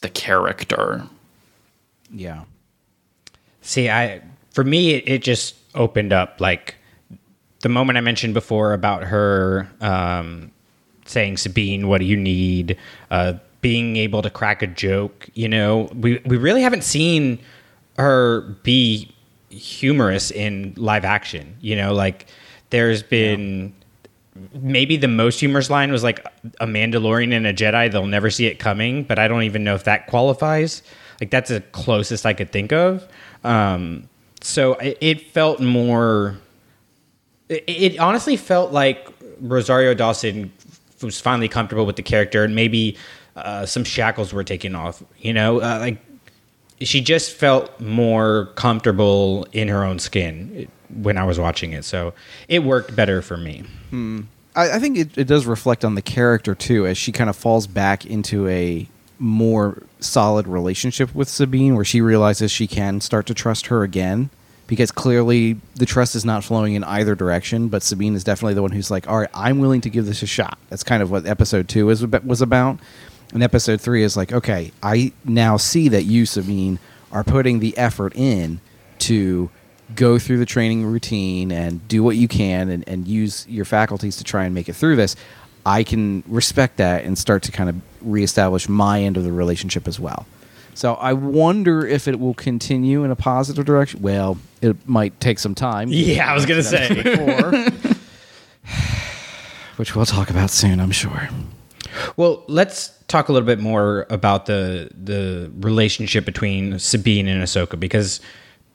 the 0.00 0.10
character. 0.12 1.04
Yeah. 2.10 2.44
See, 3.62 3.90
I 3.90 4.22
for 4.50 4.64
me, 4.64 4.94
it, 4.94 5.08
it 5.08 5.22
just 5.22 5.56
opened 5.74 6.12
up 6.12 6.40
like 6.40 6.76
the 7.60 7.68
moment 7.68 7.98
I 7.98 8.00
mentioned 8.00 8.34
before 8.34 8.72
about 8.72 9.04
her 9.04 9.68
um, 9.80 10.52
saying, 11.06 11.38
"Sabine, 11.38 11.88
what 11.88 11.98
do 11.98 12.04
you 12.04 12.16
need?" 12.16 12.76
Uh, 13.10 13.34
being 13.60 13.96
able 13.96 14.22
to 14.22 14.30
crack 14.30 14.62
a 14.62 14.66
joke. 14.66 15.28
You 15.34 15.48
know, 15.48 15.90
we 15.94 16.20
we 16.24 16.36
really 16.36 16.62
haven't 16.62 16.84
seen 16.84 17.38
her 17.98 18.42
be 18.62 19.12
humorous 19.48 20.30
in 20.30 20.74
live 20.76 21.04
action. 21.04 21.56
You 21.60 21.76
know, 21.76 21.94
like 21.94 22.26
there's 22.70 23.02
been. 23.02 23.74
Maybe 24.52 24.98
the 24.98 25.08
most 25.08 25.40
humorous 25.40 25.70
line 25.70 25.90
was 25.90 26.04
like 26.04 26.22
a 26.60 26.66
Mandalorian 26.66 27.34
and 27.34 27.46
a 27.46 27.54
Jedi. 27.54 27.90
They'll 27.90 28.06
never 28.06 28.28
see 28.28 28.44
it 28.44 28.58
coming, 28.58 29.02
but 29.02 29.18
I 29.18 29.28
don't 29.28 29.44
even 29.44 29.64
know 29.64 29.74
if 29.74 29.84
that 29.84 30.08
qualifies. 30.08 30.82
Like 31.20 31.30
that's 31.30 31.48
the 31.48 31.62
closest 31.72 32.26
I 32.26 32.34
could 32.34 32.52
think 32.52 32.70
of. 32.70 33.08
Um, 33.44 34.10
so 34.42 34.74
it, 34.74 34.98
it 35.00 35.20
felt 35.32 35.60
more. 35.60 36.36
It, 37.48 37.64
it 37.66 37.98
honestly 37.98 38.36
felt 38.36 38.72
like 38.72 39.08
Rosario 39.40 39.94
Dawson 39.94 40.52
was 41.02 41.20
finally 41.20 41.48
comfortable 41.48 41.86
with 41.86 41.96
the 41.96 42.02
character, 42.02 42.44
and 42.44 42.54
maybe 42.54 42.96
uh, 43.36 43.66
some 43.66 43.84
shackles 43.84 44.32
were 44.32 44.44
taken 44.44 44.74
off. 44.74 45.02
You 45.18 45.32
know, 45.32 45.60
uh, 45.60 45.78
like 45.80 45.98
she 46.80 47.00
just 47.00 47.32
felt 47.32 47.78
more 47.80 48.46
comfortable 48.54 49.46
in 49.52 49.68
her 49.68 49.84
own 49.84 49.98
skin 49.98 50.68
when 50.90 51.16
I 51.18 51.24
was 51.24 51.38
watching 51.38 51.72
it. 51.72 51.84
So 51.84 52.14
it 52.48 52.60
worked 52.60 52.94
better 52.94 53.22
for 53.22 53.36
me. 53.36 53.64
I, 54.54 54.72
I 54.72 54.78
think 54.78 54.96
it, 54.96 55.18
it 55.18 55.24
does 55.26 55.46
reflect 55.46 55.84
on 55.84 55.94
the 55.94 56.02
character 56.02 56.54
too, 56.54 56.86
as 56.86 56.98
she 56.98 57.12
kind 57.12 57.30
of 57.30 57.36
falls 57.36 57.66
back 57.66 58.06
into 58.06 58.48
a 58.48 58.88
more 59.18 59.82
solid 60.00 60.46
relationship 60.46 61.14
with 61.14 61.28
Sabine, 61.28 61.74
where 61.74 61.84
she 61.84 62.00
realizes 62.00 62.50
she 62.50 62.66
can 62.66 63.00
start 63.00 63.26
to 63.26 63.34
trust 63.34 63.66
her 63.68 63.82
again. 63.82 64.30
Because 64.66 64.90
clearly 64.90 65.60
the 65.76 65.86
trust 65.86 66.16
is 66.16 66.24
not 66.24 66.42
flowing 66.42 66.74
in 66.74 66.82
either 66.84 67.14
direction, 67.14 67.68
but 67.68 67.82
Sabine 67.82 68.14
is 68.14 68.24
definitely 68.24 68.54
the 68.54 68.62
one 68.62 68.72
who's 68.72 68.90
like, 68.90 69.08
"All 69.08 69.18
right, 69.18 69.30
I'm 69.32 69.60
willing 69.60 69.80
to 69.82 69.90
give 69.90 70.06
this 70.06 70.22
a 70.22 70.26
shot." 70.26 70.58
That's 70.70 70.82
kind 70.82 71.02
of 71.02 71.10
what 71.10 71.24
episode 71.26 71.68
two 71.68 71.88
is 71.90 72.04
was 72.04 72.42
about, 72.42 72.80
and 73.32 73.42
episode 73.42 73.80
three 73.80 74.02
is 74.02 74.16
like, 74.16 74.32
"Okay, 74.32 74.72
I 74.82 75.12
now 75.24 75.56
see 75.56 75.88
that 75.88 76.02
you, 76.02 76.26
Sabine, 76.26 76.80
are 77.12 77.22
putting 77.22 77.60
the 77.60 77.78
effort 77.78 78.12
in 78.16 78.60
to 78.98 79.50
go 79.94 80.18
through 80.18 80.38
the 80.38 80.46
training 80.46 80.84
routine 80.84 81.52
and 81.52 81.86
do 81.86 82.02
what 82.02 82.16
you 82.16 82.26
can 82.26 82.68
and, 82.68 82.84
and 82.88 83.06
use 83.06 83.46
your 83.48 83.64
faculties 83.64 84.16
to 84.16 84.24
try 84.24 84.44
and 84.44 84.54
make 84.54 84.68
it 84.68 84.74
through 84.74 84.96
this, 84.96 85.14
I 85.64 85.84
can 85.84 86.22
respect 86.26 86.76
that 86.78 87.04
and 87.04 87.16
start 87.16 87.42
to 87.44 87.52
kind 87.52 87.68
of 87.68 87.76
reestablish 88.00 88.68
my 88.68 89.02
end 89.02 89.16
of 89.16 89.24
the 89.24 89.32
relationship 89.32 89.86
as 89.86 89.98
well. 90.00 90.26
So 90.76 90.94
I 90.94 91.14
wonder 91.14 91.86
if 91.86 92.06
it 92.06 92.20
will 92.20 92.34
continue 92.34 93.02
in 93.02 93.10
a 93.10 93.16
positive 93.16 93.64
direction. 93.64 94.02
Well, 94.02 94.38
it 94.60 94.86
might 94.86 95.18
take 95.20 95.38
some 95.38 95.54
time. 95.54 95.88
Yeah, 95.90 96.30
I 96.30 96.34
was 96.34 96.44
gonna 96.44 96.62
say. 96.62 97.02
Before, 97.02 97.64
which 99.76 99.96
we'll 99.96 100.06
talk 100.06 100.28
about 100.28 100.50
soon, 100.50 100.78
I'm 100.78 100.90
sure. 100.90 101.30
Well, 102.18 102.44
let's 102.46 102.90
talk 103.08 103.28
a 103.28 103.32
little 103.32 103.46
bit 103.46 103.58
more 103.58 104.06
about 104.10 104.46
the 104.46 104.90
the 104.92 105.50
relationship 105.60 106.26
between 106.26 106.78
Sabine 106.78 107.26
and 107.26 107.42
Ahsoka 107.42 107.80
because 107.80 108.20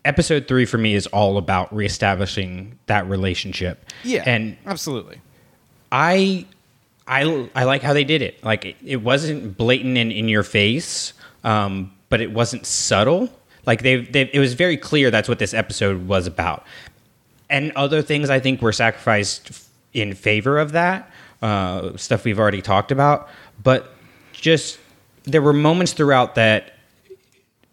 episode 0.03 0.47
three 0.47 0.65
for 0.65 0.79
me 0.79 0.95
is 0.95 1.05
all 1.07 1.37
about 1.37 1.73
reestablishing 1.73 2.79
that 2.87 3.07
relationship. 3.07 3.85
Yeah, 4.03 4.23
and 4.25 4.57
absolutely. 4.65 5.21
I 5.91 6.47
I 7.07 7.49
I 7.53 7.65
like 7.65 7.81
how 7.83 7.93
they 7.93 8.03
did 8.03 8.21
it. 8.21 8.43
Like 8.43 8.65
it, 8.65 8.75
it 8.83 8.97
wasn't 8.97 9.55
blatant 9.57 9.97
and 9.97 10.11
in 10.11 10.27
your 10.27 10.43
face, 10.43 11.13
um, 11.43 11.91
but 12.09 12.21
it 12.21 12.31
wasn't 12.31 12.65
subtle. 12.65 13.29
Like 13.65 13.83
they 13.83 13.97
they 13.97 14.29
it 14.33 14.39
was 14.39 14.53
very 14.53 14.77
clear 14.77 15.11
that's 15.11 15.29
what 15.29 15.39
this 15.39 15.53
episode 15.53 16.07
was 16.07 16.27
about. 16.27 16.65
And 17.49 17.71
other 17.75 18.01
things 18.01 18.29
I 18.29 18.39
think 18.39 18.61
were 18.61 18.71
sacrificed 18.71 19.67
in 19.93 20.15
favor 20.15 20.57
of 20.57 20.71
that 20.71 21.11
uh, 21.41 21.97
stuff 21.97 22.23
we've 22.23 22.39
already 22.39 22.61
talked 22.61 22.91
about. 22.91 23.29
But 23.61 23.93
just 24.31 24.79
there 25.23 25.41
were 25.41 25.53
moments 25.53 25.93
throughout 25.93 26.35
that 26.35 26.73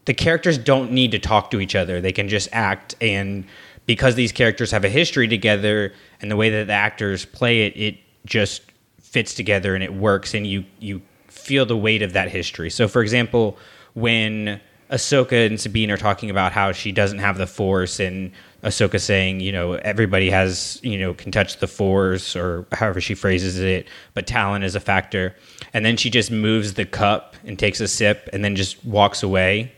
the 0.05 0.15
characters 0.15 0.59
don't 0.59 0.93
need 0.93 1.13
to 1.13 1.19
talk 1.19 1.51
to 1.51 1.61
each 1.61 1.75
other. 1.75 2.01
They 2.01 2.13
can 2.13 2.29
just 2.29 2.49
act 2.53 2.95
and 3.01 3.45
because 3.87 4.15
these 4.17 4.33
characters 4.33 4.71
have 4.71 4.85
a 4.85 4.89
history 4.89 5.29
together 5.29 5.95
and 6.21 6.31
the 6.31 6.37
way 6.37 6.51
that 6.51 6.67
the 6.67 6.73
actors 6.73 7.25
play 7.25 7.67
it, 7.67 7.77
it 7.77 7.97
just 8.27 8.63
fits 9.01 9.33
together 9.33 9.75
and 9.75 9.83
it 9.83 9.93
works 9.93 10.35
and 10.35 10.47
you 10.47 10.65
you 10.79 11.01
feel 11.49 11.65
the 11.65 11.77
weight 11.77 12.03
of 12.03 12.13
that 12.13 12.29
history. 12.29 12.69
So 12.69 12.87
for 12.87 13.01
example, 13.01 13.57
when 13.95 14.61
Ahsoka 14.91 15.47
and 15.47 15.59
Sabine 15.59 15.91
are 15.91 15.97
talking 15.97 16.29
about 16.29 16.53
how 16.53 16.73
she 16.73 16.93
doesn't 16.93 17.21
have 17.21 17.39
the 17.39 17.47
force 17.47 17.99
and 17.99 18.33
Ahsoka 18.63 19.01
saying, 19.01 19.41
you 19.41 19.51
know, 19.51 19.75
everybody 19.75 20.29
has, 20.29 20.79
you 20.83 20.99
know, 20.99 21.15
can 21.15 21.33
touch 21.33 21.59
the 21.59 21.67
force 21.67 22.37
or 22.37 22.67
however 22.73 23.01
she 23.01 23.15
phrases 23.15 23.59
it, 23.59 23.87
but 24.13 24.27
talent 24.27 24.65
is 24.65 24.75
a 24.75 24.81
factor. 24.81 25.35
And 25.73 25.87
then 25.87 25.97
she 25.97 26.11
just 26.11 26.31
moves 26.31 26.75
the 26.75 26.85
cup 26.85 27.35
and 27.47 27.59
takes 27.59 27.81
a 27.81 27.89
sip 27.89 28.29
and 28.33 28.45
then 28.45 28.55
just 28.55 28.85
walks 28.85 29.23
away. 29.23 29.73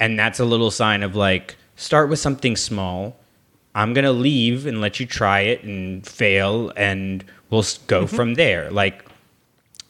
And 0.00 0.18
that's 0.18 0.40
a 0.40 0.44
little 0.44 0.72
sign 0.72 1.04
of 1.04 1.14
like, 1.14 1.56
start 1.76 2.08
with 2.08 2.18
something 2.18 2.56
small. 2.56 3.16
I'm 3.76 3.94
going 3.94 4.04
to 4.04 4.12
leave 4.12 4.66
and 4.66 4.80
let 4.80 4.98
you 4.98 5.06
try 5.06 5.40
it 5.40 5.62
and 5.62 6.06
fail 6.06 6.72
and 6.76 7.24
we'll 7.50 7.64
go 7.86 8.04
mm-hmm. 8.04 8.16
from 8.16 8.34
there. 8.34 8.70
Like, 8.70 9.04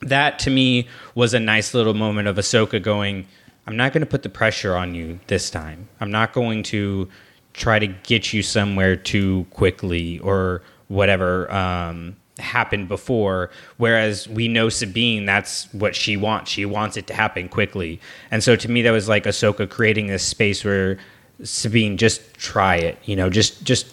that 0.08 0.38
to 0.40 0.50
me 0.50 0.88
was 1.14 1.34
a 1.34 1.40
nice 1.40 1.74
little 1.74 1.94
moment 1.94 2.28
of 2.28 2.36
Ahsoka 2.36 2.82
going, 2.82 3.26
I'm 3.66 3.76
not 3.76 3.92
going 3.92 4.00
to 4.00 4.06
put 4.06 4.22
the 4.22 4.28
pressure 4.28 4.76
on 4.76 4.94
you 4.94 5.18
this 5.26 5.50
time. 5.50 5.88
I'm 6.00 6.10
not 6.10 6.32
going 6.32 6.62
to 6.64 7.08
try 7.54 7.78
to 7.78 7.86
get 7.86 8.32
you 8.32 8.42
somewhere 8.42 8.96
too 8.96 9.46
quickly 9.50 10.18
or 10.18 10.62
whatever 10.88 11.50
um, 11.52 12.16
happened 12.38 12.88
before. 12.88 13.50
Whereas 13.76 14.28
we 14.28 14.48
know 14.48 14.68
Sabine, 14.68 15.24
that's 15.24 15.72
what 15.72 15.96
she 15.96 16.16
wants. 16.16 16.50
She 16.50 16.66
wants 16.66 16.96
it 16.96 17.06
to 17.06 17.14
happen 17.14 17.48
quickly. 17.48 18.00
And 18.30 18.42
so 18.42 18.56
to 18.56 18.70
me, 18.70 18.82
that 18.82 18.90
was 18.90 19.08
like 19.08 19.24
Ahsoka 19.24 19.68
creating 19.70 20.08
this 20.08 20.24
space 20.24 20.64
where 20.64 20.98
Sabine, 21.42 21.96
just 21.96 22.34
try 22.34 22.76
it, 22.76 22.98
you 23.04 23.16
know, 23.16 23.30
just, 23.30 23.64
just 23.64 23.92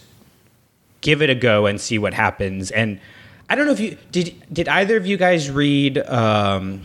give 1.00 1.22
it 1.22 1.30
a 1.30 1.34
go 1.34 1.66
and 1.66 1.80
see 1.80 1.98
what 1.98 2.14
happens. 2.14 2.70
And 2.70 3.00
I 3.52 3.54
don't 3.54 3.66
know 3.66 3.72
if 3.72 3.80
you 3.80 3.98
did. 4.12 4.34
Did 4.50 4.66
either 4.66 4.96
of 4.96 5.06
you 5.06 5.18
guys 5.18 5.50
read 5.50 5.98
um, 5.98 6.80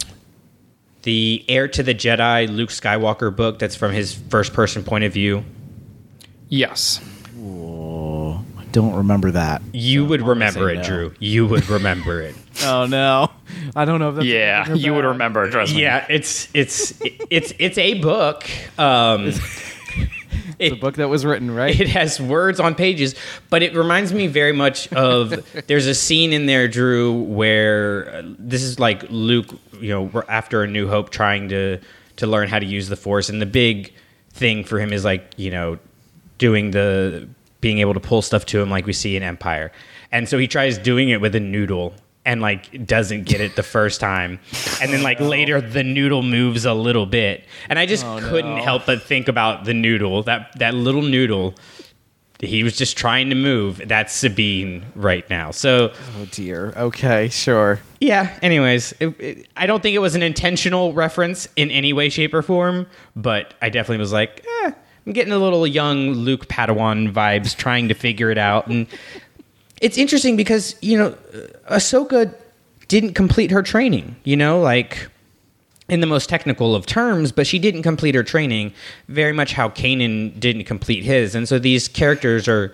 the 1.04 1.46
Heir 1.48 1.70
to 1.70 1.82
the 1.82 1.96
Jedi 1.96 2.54
Luke 2.54 2.72
Skywalker 2.72 3.34
book? 3.34 3.58
That's 3.58 3.74
from 3.78 3.94
his 3.94 4.14
first 4.14 4.52
person 4.52 4.84
point 4.84 5.06
of 5.06 5.14
view. 5.14 5.46
Yes. 6.50 7.00
I 7.38 8.66
don't 8.74 8.96
remember 8.96 9.32
that. 9.32 9.62
You 9.72 10.04
would 10.04 10.22
remember 10.22 10.70
it, 10.70 10.80
no. 10.80 10.84
Drew. 10.84 11.14
You 11.20 11.48
would 11.48 11.70
remember 11.70 12.22
it. 12.22 12.36
Oh 12.64 12.88
no, 12.88 13.30
I 13.76 13.86
don't 13.86 14.00
know 14.00 14.10
if 14.10 14.16
that's 14.16 14.26
Yeah, 14.26 14.66
good 14.66 14.74
or 14.74 14.76
you 14.78 14.94
would 14.96 15.06
remember. 15.06 15.48
Trust 15.52 15.76
me. 15.76 15.84
yeah, 15.84 16.08
it's 16.10 16.50
it's 16.56 16.92
it's 17.30 17.54
it's 17.60 17.78
a 17.78 18.02
book. 18.02 18.50
Um, 18.80 19.32
the 20.58 20.72
book 20.72 20.96
that 20.96 21.10
was 21.10 21.26
written, 21.26 21.52
right? 21.52 21.80
it 21.80 21.90
has 21.90 22.20
words 22.20 22.60
on 22.60 22.76
pages, 22.76 23.16
but 23.50 23.64
it 23.64 23.76
reminds 23.76 24.14
me 24.14 24.28
very 24.28 24.52
much 24.52 24.92
of. 24.94 25.46
there's 25.68 25.88
a 25.88 25.96
scene 25.96 26.34
in 26.34 26.46
there, 26.46 26.68
Drew, 26.68 27.14
where 27.24 28.14
uh, 28.14 28.24
this 28.40 28.64
is 28.64 28.80
like 28.80 29.04
Luke, 29.10 29.48
you 29.80 29.90
know, 29.90 30.24
after 30.28 30.64
A 30.64 30.68
New 30.68 30.88
Hope, 30.88 31.10
trying 31.10 31.50
to 31.50 31.80
to 32.18 32.28
learn 32.28 32.48
how 32.48 32.60
to 32.60 32.66
use 32.66 32.90
the 32.90 32.96
Force, 32.96 33.30
and 33.30 33.42
the 33.42 33.46
big 33.46 33.94
thing 34.32 34.64
for 34.64 34.80
him 34.80 34.94
is 34.94 35.04
like 35.04 35.34
you 35.38 35.52
know 35.52 35.80
doing 36.38 36.72
the 36.72 37.28
being 37.62 37.80
able 37.80 37.94
to 37.94 38.00
pull 38.00 38.22
stuff 38.22 38.46
to 38.46 38.62
him 38.62 38.70
like 38.70 38.86
we 38.86 38.94
see 38.94 39.16
in 39.16 39.24
Empire, 39.24 39.72
and 40.12 40.28
so 40.28 40.38
he 40.38 40.48
tries 40.48 40.78
doing 40.78 41.10
it 41.10 41.22
with 41.22 41.36
a 41.36 41.40
noodle. 41.40 41.94
And 42.28 42.42
like 42.42 42.86
doesn't 42.86 43.24
get 43.24 43.40
it 43.40 43.56
the 43.56 43.64
first 43.64 44.02
time, 44.02 44.40
and 44.82 44.92
then 44.92 45.02
like 45.02 45.20
later 45.20 45.62
the 45.62 45.84
noodle 45.84 46.24
moves 46.24 46.66
a 46.66 46.74
little 46.74 47.06
bit, 47.06 47.46
and 47.70 47.80
I 47.80 47.86
just 47.86 48.04
couldn't 48.06 48.58
no. 48.58 48.64
help 48.64 48.86
but 48.86 49.02
think 49.02 49.30
about 49.30 49.64
the 49.64 49.74
noodle 49.74 50.24
that 50.24 50.52
that 50.60 50.74
little 50.74 51.02
noodle 51.02 51.56
he 52.40 52.64
was 52.64 52.78
just 52.78 52.98
trying 52.98 53.30
to 53.30 53.36
move. 53.36 53.82
That's 53.86 54.14
Sabine 54.14 54.86
right 54.96 55.28
now. 55.30 55.52
So 55.52 55.92
Oh 56.18 56.28
dear. 56.32 56.74
Okay, 56.78 57.30
sure. 57.30 57.80
yeah. 58.00 58.38
Anyways, 58.42 58.94
it, 59.00 59.20
it, 59.20 59.48
I 59.58 59.66
don't 59.66 59.82
think 59.82 59.96
it 59.96 60.00
was 60.00 60.16
an 60.16 60.22
intentional 60.24 60.94
reference 60.94 61.48
in 61.56 61.72
any 61.72 61.94
way, 61.94 62.10
shape, 62.10 62.34
or 62.34 62.42
form, 62.42 62.88
but 63.16 63.54
I 63.62 63.70
definitely 63.70 64.00
was 64.00 64.14
like, 64.14 64.46
eh, 64.64 64.72
I'm 65.06 65.14
getting 65.14 65.34
a 65.34 65.40
little 65.40 65.66
young 65.66 66.12
Luke 66.12 66.48
Padawan 66.48 67.12
vibes, 67.12 67.56
trying 67.56 67.88
to 67.88 67.94
figure 67.94 68.30
it 68.30 68.38
out. 68.38 68.68
And 68.68 68.86
it's 69.82 69.98
interesting 69.98 70.36
because 70.36 70.76
you 70.82 70.98
know, 70.98 71.12
Ahsoka 71.70 72.34
didn't 72.88 73.14
complete 73.14 73.52
her 73.52 73.62
training. 73.62 74.16
You 74.24 74.36
know, 74.38 74.60
like 74.62 75.10
in 75.90 76.02
the 76.02 76.08
most 76.08 76.28
technical 76.30 76.76
of 76.76 76.86
terms, 76.86 77.32
but 77.32 77.48
she 77.48 77.60
didn't 77.60 77.84
complete 77.84 78.16
her 78.16 78.24
training. 78.24 78.74
Very 79.08 79.32
much 79.34 79.54
how 79.54 79.70
Kanan 79.70 80.38
didn't 80.40 80.66
complete 80.66 81.04
his, 81.04 81.36
and 81.36 81.48
so 81.48 81.60
these 81.60 81.88
characters 81.88 82.48
are 82.48 82.74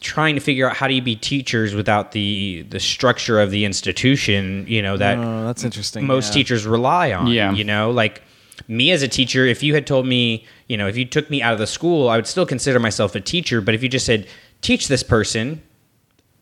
trying 0.00 0.34
to 0.34 0.40
figure 0.40 0.66
out 0.68 0.74
how 0.76 0.88
do 0.88 0.94
you 0.94 1.02
be 1.02 1.14
teachers 1.14 1.74
without 1.74 2.12
the 2.12 2.62
the 2.70 2.80
structure 2.80 3.40
of 3.40 3.50
the 3.50 3.64
institution. 3.64 4.64
You 4.66 4.82
know 4.82 4.96
that 4.96 5.18
Oh, 5.18 5.44
that's 5.46 5.64
interesting. 5.64 6.06
most 6.06 6.28
yeah. 6.28 6.34
teachers 6.34 6.66
rely 6.66 7.12
on. 7.12 7.26
Yeah. 7.28 7.52
You 7.52 7.64
know, 7.64 7.90
like 7.90 8.22
me 8.68 8.90
as 8.92 9.02
a 9.02 9.08
teacher, 9.08 9.44
if 9.46 9.62
you 9.62 9.74
had 9.74 9.86
told 9.86 10.06
me, 10.06 10.46
you 10.68 10.76
know, 10.76 10.86
if 10.86 10.96
you 10.96 11.04
took 11.04 11.28
me 11.30 11.42
out 11.42 11.52
of 11.52 11.58
the 11.58 11.66
school, 11.66 12.08
I 12.08 12.16
would 12.16 12.26
still 12.26 12.46
consider 12.46 12.78
myself 12.78 13.14
a 13.14 13.20
teacher. 13.20 13.60
But 13.60 13.74
if 13.74 13.82
you 13.82 13.88
just 13.88 14.06
said, 14.06 14.26
teach 14.60 14.88
this 14.88 15.02
person, 15.02 15.62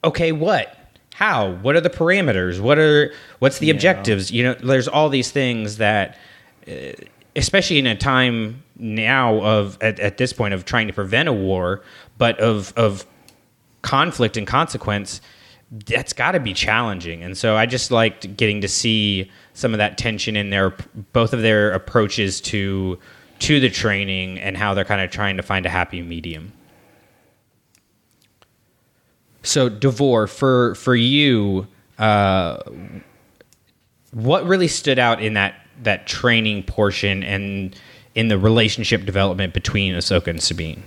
okay, 0.05 0.33
what? 0.33 0.75
How? 1.15 1.53
What 1.53 1.75
are 1.75 1.81
the 1.81 1.91
parameters? 1.91 2.61
What 2.61 2.79
are 2.79 3.13
what's 3.41 3.59
the 3.59 3.71
objectives? 3.71 4.31
You 4.31 4.45
know, 4.45 4.55
there's 4.55 4.87
all 4.87 5.09
these 5.09 5.31
things 5.31 5.79
that 5.79 6.17
uh, 6.69 6.93
especially 7.35 7.79
in 7.79 7.87
a 7.87 7.97
time 7.97 8.63
now 8.77 9.41
of 9.43 9.79
at, 9.81 9.99
at 10.01 10.19
this 10.19 10.33
point 10.33 10.55
of 10.55 10.65
trying 10.65 10.87
to 10.87 10.93
prevent 10.93 11.29
a 11.29 11.33
war, 11.33 11.83
but 12.19 12.39
of 12.39 12.73
of 12.77 13.05
conflict 13.83 14.37
and 14.37 14.47
consequence, 14.47 15.21
that's 15.71 16.13
got 16.13 16.33
to 16.33 16.41
be 16.41 16.53
challenging. 16.53 17.23
And 17.23 17.37
so 17.37 17.57
I 17.57 17.67
just 17.67 17.91
liked 17.91 18.37
getting 18.37 18.61
to 18.61 18.69
see 18.69 19.31
some 19.55 19.75
of 19.75 19.79
that 19.79 19.99
tension 19.99 20.37
in 20.37 20.51
their 20.51 20.75
both 21.13 21.33
of 21.33 21.43
their 21.43 21.73
approaches 21.73 22.41
to 22.43 22.99
to 23.41 23.61
the 23.61 23.71
training 23.71 24.39
and 24.39 24.57
how 24.57 24.75
they're 24.75 24.85
kind 24.85 25.01
of 25.01 25.11
trying 25.11 25.37
to 25.37 25.43
find 25.43 25.67
a 25.67 25.69
happy 25.69 26.03
medium. 26.03 26.53
So 29.49 29.71
Davor, 29.71 30.27
for 30.27 30.75
for 30.75 30.95
you, 30.95 31.67
uh, 31.99 32.59
what 34.13 34.47
really 34.47 34.69
stood 34.69 34.99
out 34.99 35.23
in 35.23 35.35
that 35.35 35.55
that 35.83 36.07
training 36.07 36.65
portion 36.65 37.23
and 37.23 37.75
in 38.15 38.29
the 38.29 38.39
relationship 38.39 39.07
development 39.07 39.55
between 39.55 39.95
Ahsoka 39.95 40.27
and 40.27 40.43
Sabine? 40.43 40.83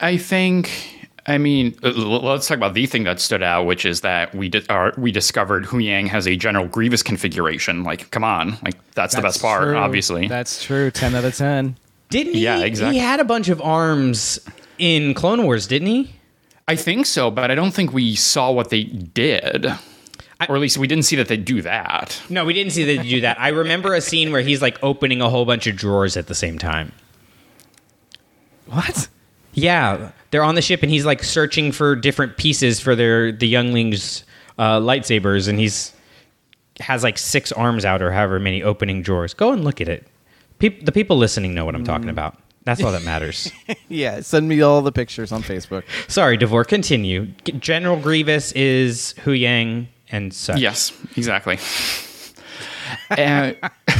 I 0.00 0.16
think. 0.16 0.88
I 1.24 1.38
mean, 1.38 1.76
uh, 1.84 1.90
let's 1.90 2.48
talk 2.48 2.56
about 2.56 2.74
the 2.74 2.86
thing 2.86 3.04
that 3.04 3.20
stood 3.20 3.44
out, 3.44 3.64
which 3.64 3.86
is 3.86 4.00
that 4.00 4.34
we 4.34 4.48
di- 4.48 4.66
are, 4.68 4.92
we 4.98 5.12
discovered 5.12 5.66
Huyang 5.66 6.08
has 6.08 6.26
a 6.26 6.34
General 6.34 6.66
Grievous 6.66 7.00
configuration. 7.04 7.84
Like, 7.84 8.10
come 8.10 8.24
on, 8.24 8.58
like 8.64 8.74
that's, 8.94 9.14
the 9.14 9.20
That's 9.20 9.36
best 9.36 9.42
part, 9.42 9.76
obviously. 9.76 10.26
That's 10.26 10.64
true. 10.64 10.90
Ten 10.90 11.14
out 11.14 11.24
of 11.24 11.36
ten. 11.36 11.76
Didn't 12.10 12.34
he? 12.34 12.40
Yeah, 12.40 12.64
exactly. 12.64 12.98
He 12.98 13.04
had 13.04 13.20
a 13.20 13.24
bunch 13.24 13.48
of 13.50 13.62
arms 13.62 14.40
in 14.78 15.14
Clone 15.14 15.44
Wars, 15.44 15.68
didn't 15.68 15.86
he? 15.86 16.12
I 16.68 16.76
think 16.76 17.06
so, 17.06 17.30
but 17.30 17.50
I 17.50 17.54
don't 17.54 17.72
think 17.72 17.92
we 17.92 18.14
saw 18.14 18.50
what 18.50 18.70
they 18.70 18.84
did, 18.84 19.66
or 19.66 20.54
at 20.54 20.60
least 20.60 20.78
we 20.78 20.86
didn't 20.86 21.04
see 21.04 21.16
that 21.16 21.28
they 21.28 21.36
do 21.36 21.62
that. 21.62 22.20
No, 22.30 22.44
we 22.44 22.52
didn't 22.54 22.72
see 22.72 22.84
that 22.84 23.02
they 23.02 23.08
do 23.08 23.20
that. 23.22 23.40
I 23.40 23.48
remember 23.48 23.94
a 23.94 24.00
scene 24.00 24.32
where 24.32 24.42
he's 24.42 24.62
like 24.62 24.78
opening 24.82 25.20
a 25.20 25.28
whole 25.28 25.44
bunch 25.44 25.66
of 25.66 25.76
drawers 25.76 26.16
at 26.16 26.28
the 26.28 26.34
same 26.34 26.58
time. 26.58 26.92
What? 28.66 29.08
Yeah, 29.54 30.12
they're 30.30 30.44
on 30.44 30.54
the 30.54 30.62
ship 30.62 30.82
and 30.82 30.90
he's 30.90 31.04
like 31.04 31.22
searching 31.22 31.72
for 31.72 31.94
different 31.94 32.36
pieces 32.36 32.80
for 32.80 32.94
their 32.94 33.32
the 33.32 33.46
younglings' 33.46 34.24
uh, 34.58 34.78
lightsabers, 34.78 35.48
and 35.48 35.58
he's 35.58 35.92
has 36.80 37.02
like 37.02 37.18
six 37.18 37.52
arms 37.52 37.84
out 37.84 38.00
or 38.02 38.12
however 38.12 38.40
many 38.40 38.62
opening 38.62 39.02
drawers. 39.02 39.34
Go 39.34 39.52
and 39.52 39.64
look 39.64 39.80
at 39.80 39.88
it. 39.88 40.06
Peop- 40.58 40.84
the 40.86 40.92
people 40.92 41.18
listening 41.18 41.54
know 41.54 41.64
what 41.64 41.74
I'm 41.74 41.84
talking 41.84 42.08
about. 42.08 42.38
That's 42.64 42.82
all 42.82 42.92
that 42.92 43.04
matters. 43.04 43.50
Yeah, 43.88 44.20
send 44.20 44.48
me 44.48 44.62
all 44.62 44.80
the 44.80 44.92
pictures 44.92 45.32
on 45.32 45.42
Facebook. 45.42 45.82
Sorry, 46.08 46.38
Davor. 46.38 46.64
Continue. 46.64 47.26
General 47.44 47.98
Grievous 47.98 48.52
is 48.52 49.14
Huyang 49.24 49.88
and 50.10 50.32
such. 50.32 50.58
Yes, 50.58 50.92
exactly. 51.16 51.58
Uh, 53.10 53.52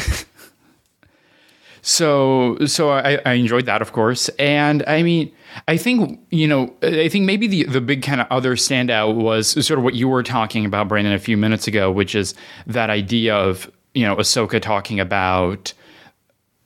so 1.83 2.59
so 2.67 2.91
I, 2.91 3.19
I 3.25 3.33
enjoyed 3.35 3.67
that, 3.67 3.83
of 3.83 3.93
course, 3.93 4.29
and 4.31 4.85
I 4.87 5.03
mean, 5.03 5.33
I 5.69 5.77
think 5.77 6.21
you 6.31 6.47
know, 6.47 6.75
I 6.83 7.09
think 7.09 7.25
maybe 7.25 7.47
the 7.47 7.65
the 7.65 7.81
big 7.81 8.03
kind 8.03 8.21
of 8.21 8.27
other 8.31 8.55
standout 8.57 9.15
was 9.15 9.51
sort 9.67 9.79
of 9.79 9.85
what 9.85 9.95
you 9.95 10.09
were 10.09 10.23
talking 10.23 10.65
about, 10.65 10.89
Brandon, 10.89 11.13
a 11.13 11.19
few 11.19 11.37
minutes 11.37 11.67
ago, 11.67 11.91
which 11.91 12.15
is 12.15 12.35
that 12.67 12.91
idea 12.91 13.35
of 13.35 13.71
you 13.95 14.05
know 14.05 14.17
Ahsoka 14.17 14.61
talking 14.61 15.01
about 15.01 15.73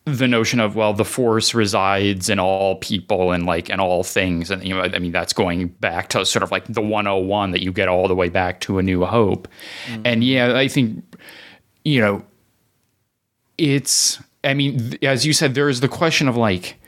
the 0.06 0.28
notion 0.28 0.60
of 0.60 0.76
well 0.76 0.92
the 0.92 1.04
force 1.04 1.52
resides 1.52 2.30
in 2.30 2.38
all 2.38 2.76
people 2.76 3.32
and 3.32 3.44
like 3.44 3.68
in 3.68 3.80
all 3.80 4.04
things 4.04 4.52
and 4.52 4.62
you 4.62 4.72
know 4.72 4.80
i 4.80 4.98
mean 5.00 5.10
that's 5.10 5.32
going 5.32 5.66
back 5.66 6.08
to 6.08 6.24
sort 6.24 6.44
of 6.44 6.52
like 6.52 6.64
the 6.66 6.80
101 6.80 7.50
that 7.50 7.60
you 7.60 7.72
get 7.72 7.88
all 7.88 8.06
the 8.06 8.14
way 8.14 8.28
back 8.28 8.60
to 8.60 8.78
a 8.78 8.82
new 8.82 9.04
hope 9.04 9.48
mm-hmm. 9.86 10.02
and 10.04 10.22
yeah 10.22 10.56
i 10.56 10.68
think 10.68 11.02
you 11.84 12.00
know 12.00 12.24
it's 13.58 14.22
i 14.44 14.54
mean 14.54 14.96
as 15.02 15.26
you 15.26 15.32
said 15.32 15.56
there 15.56 15.68
is 15.68 15.80
the 15.80 15.88
question 15.88 16.28
of 16.28 16.36
like 16.36 16.78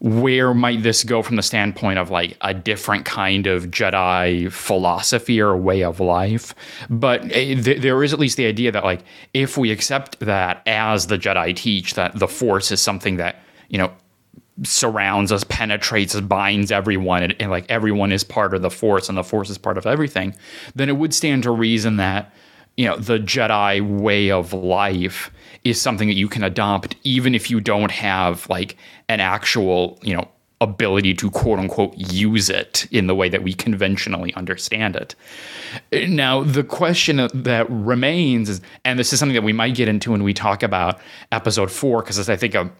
where 0.00 0.52
might 0.54 0.82
this 0.82 1.04
go 1.04 1.22
from 1.22 1.36
the 1.36 1.42
standpoint 1.42 1.98
of 1.98 2.10
like 2.10 2.36
a 2.40 2.52
different 2.52 3.04
kind 3.04 3.46
of 3.46 3.66
Jedi 3.66 4.50
philosophy 4.52 5.40
or 5.40 5.56
way 5.56 5.82
of 5.82 6.00
life? 6.00 6.54
But 6.90 7.24
eh, 7.32 7.60
th- 7.60 7.80
there 7.80 8.02
is 8.02 8.12
at 8.12 8.18
least 8.18 8.36
the 8.36 8.46
idea 8.46 8.72
that 8.72 8.84
like 8.84 9.02
if 9.32 9.56
we 9.56 9.70
accept 9.70 10.20
that 10.20 10.62
as 10.66 11.06
the 11.06 11.18
Jedi 11.18 11.54
teach 11.56 11.94
that 11.94 12.18
the 12.18 12.28
Force 12.28 12.70
is 12.70 12.80
something 12.80 13.16
that 13.16 13.36
you 13.68 13.78
know 13.78 13.92
surrounds 14.62 15.32
us, 15.32 15.42
penetrates 15.44 16.14
us, 16.14 16.20
binds 16.20 16.70
everyone, 16.70 17.22
and, 17.22 17.34
and 17.40 17.50
like 17.50 17.66
everyone 17.68 18.12
is 18.12 18.22
part 18.22 18.54
of 18.54 18.62
the 18.62 18.70
Force, 18.70 19.08
and 19.08 19.18
the 19.18 19.24
Force 19.24 19.50
is 19.50 19.58
part 19.58 19.78
of 19.78 19.86
everything, 19.86 20.34
then 20.74 20.88
it 20.88 20.96
would 20.96 21.12
stand 21.12 21.42
to 21.42 21.50
reason 21.50 21.96
that 21.96 22.32
you 22.76 22.86
know 22.86 22.96
the 22.96 23.18
Jedi 23.18 23.80
way 24.00 24.30
of 24.30 24.52
life 24.52 25.30
is 25.64 25.80
something 25.80 26.08
that 26.08 26.14
you 26.14 26.28
can 26.28 26.44
adopt 26.44 26.94
even 27.02 27.34
if 27.34 27.50
you 27.50 27.60
don't 27.60 27.90
have 27.90 28.48
like 28.48 28.76
an 29.08 29.20
actual, 29.20 29.98
you 30.02 30.14
know, 30.14 30.28
ability 30.60 31.12
to 31.14 31.30
quote 31.30 31.58
unquote 31.58 31.94
use 31.96 32.48
it 32.48 32.86
in 32.90 33.06
the 33.06 33.14
way 33.14 33.28
that 33.28 33.42
we 33.42 33.52
conventionally 33.52 34.32
understand 34.34 34.96
it. 34.96 35.14
Now, 36.08 36.42
the 36.42 36.64
question 36.64 37.28
that 37.34 37.66
remains 37.68 38.48
is, 38.48 38.60
and 38.84 38.98
this 38.98 39.12
is 39.12 39.18
something 39.18 39.34
that 39.34 39.42
we 39.42 39.52
might 39.52 39.74
get 39.74 39.88
into 39.88 40.12
when 40.12 40.22
we 40.22 40.32
talk 40.32 40.62
about 40.62 41.00
episode 41.32 41.70
four, 41.70 42.02
because 42.02 42.28
I 42.28 42.36
think 42.36 42.54
a 42.54 42.70